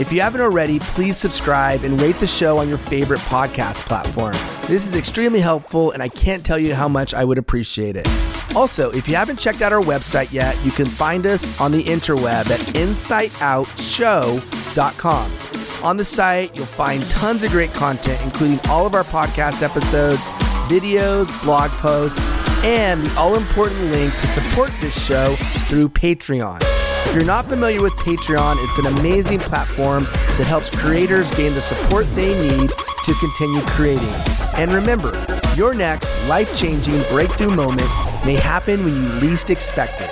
If 0.00 0.12
you 0.12 0.22
haven't 0.22 0.40
already, 0.40 0.80
please 0.80 1.16
subscribe 1.16 1.84
and 1.84 2.00
rate 2.00 2.16
the 2.16 2.26
show 2.26 2.58
on 2.58 2.68
your 2.68 2.78
favorite 2.78 3.20
podcast 3.20 3.86
platform. 3.86 4.34
This 4.66 4.88
is 4.88 4.96
extremely 4.96 5.38
helpful, 5.38 5.92
and 5.92 6.02
I 6.02 6.08
can't 6.08 6.44
tell 6.44 6.58
you 6.58 6.74
how 6.74 6.88
much 6.88 7.14
I 7.14 7.22
would 7.22 7.38
appreciate 7.38 7.94
it. 7.94 8.08
Also, 8.56 8.90
if 8.90 9.06
you 9.06 9.14
haven't 9.14 9.38
checked 9.38 9.62
out 9.62 9.72
our 9.72 9.82
website 9.82 10.32
yet, 10.32 10.58
you 10.64 10.72
can 10.72 10.86
find 10.86 11.26
us 11.26 11.60
on 11.60 11.70
the 11.70 11.84
interweb 11.84 12.50
at 12.50 12.58
insightoutshow.com. 12.74 15.65
On 15.82 15.96
the 15.96 16.04
site, 16.04 16.56
you'll 16.56 16.66
find 16.66 17.02
tons 17.10 17.42
of 17.42 17.50
great 17.50 17.72
content, 17.72 18.20
including 18.24 18.58
all 18.68 18.86
of 18.86 18.94
our 18.94 19.04
podcast 19.04 19.62
episodes, 19.62 20.20
videos, 20.68 21.30
blog 21.44 21.70
posts, 21.72 22.24
and 22.64 23.00
the 23.02 23.16
all 23.16 23.36
important 23.36 23.80
link 23.92 24.12
to 24.14 24.26
support 24.26 24.70
this 24.80 25.06
show 25.06 25.34
through 25.68 25.88
Patreon. 25.90 26.58
If 27.06 27.14
you're 27.14 27.24
not 27.24 27.44
familiar 27.44 27.80
with 27.82 27.92
Patreon, 27.94 28.56
it's 28.58 28.78
an 28.78 28.98
amazing 28.98 29.38
platform 29.38 30.04
that 30.04 30.46
helps 30.46 30.70
creators 30.70 31.30
gain 31.32 31.54
the 31.54 31.62
support 31.62 32.06
they 32.16 32.34
need 32.50 32.70
to 32.70 33.14
continue 33.20 33.60
creating. 33.66 34.12
And 34.56 34.72
remember, 34.72 35.12
your 35.54 35.72
next 35.72 36.08
life 36.26 36.56
changing 36.56 37.00
breakthrough 37.10 37.54
moment 37.54 37.88
may 38.24 38.34
happen 38.34 38.84
when 38.84 38.94
you 38.94 39.08
least 39.20 39.50
expect 39.50 40.00
it. 40.00 40.10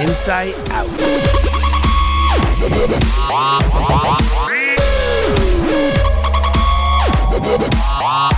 Insight 0.00 0.54
out. 0.70 0.88
Bye. 7.58 8.30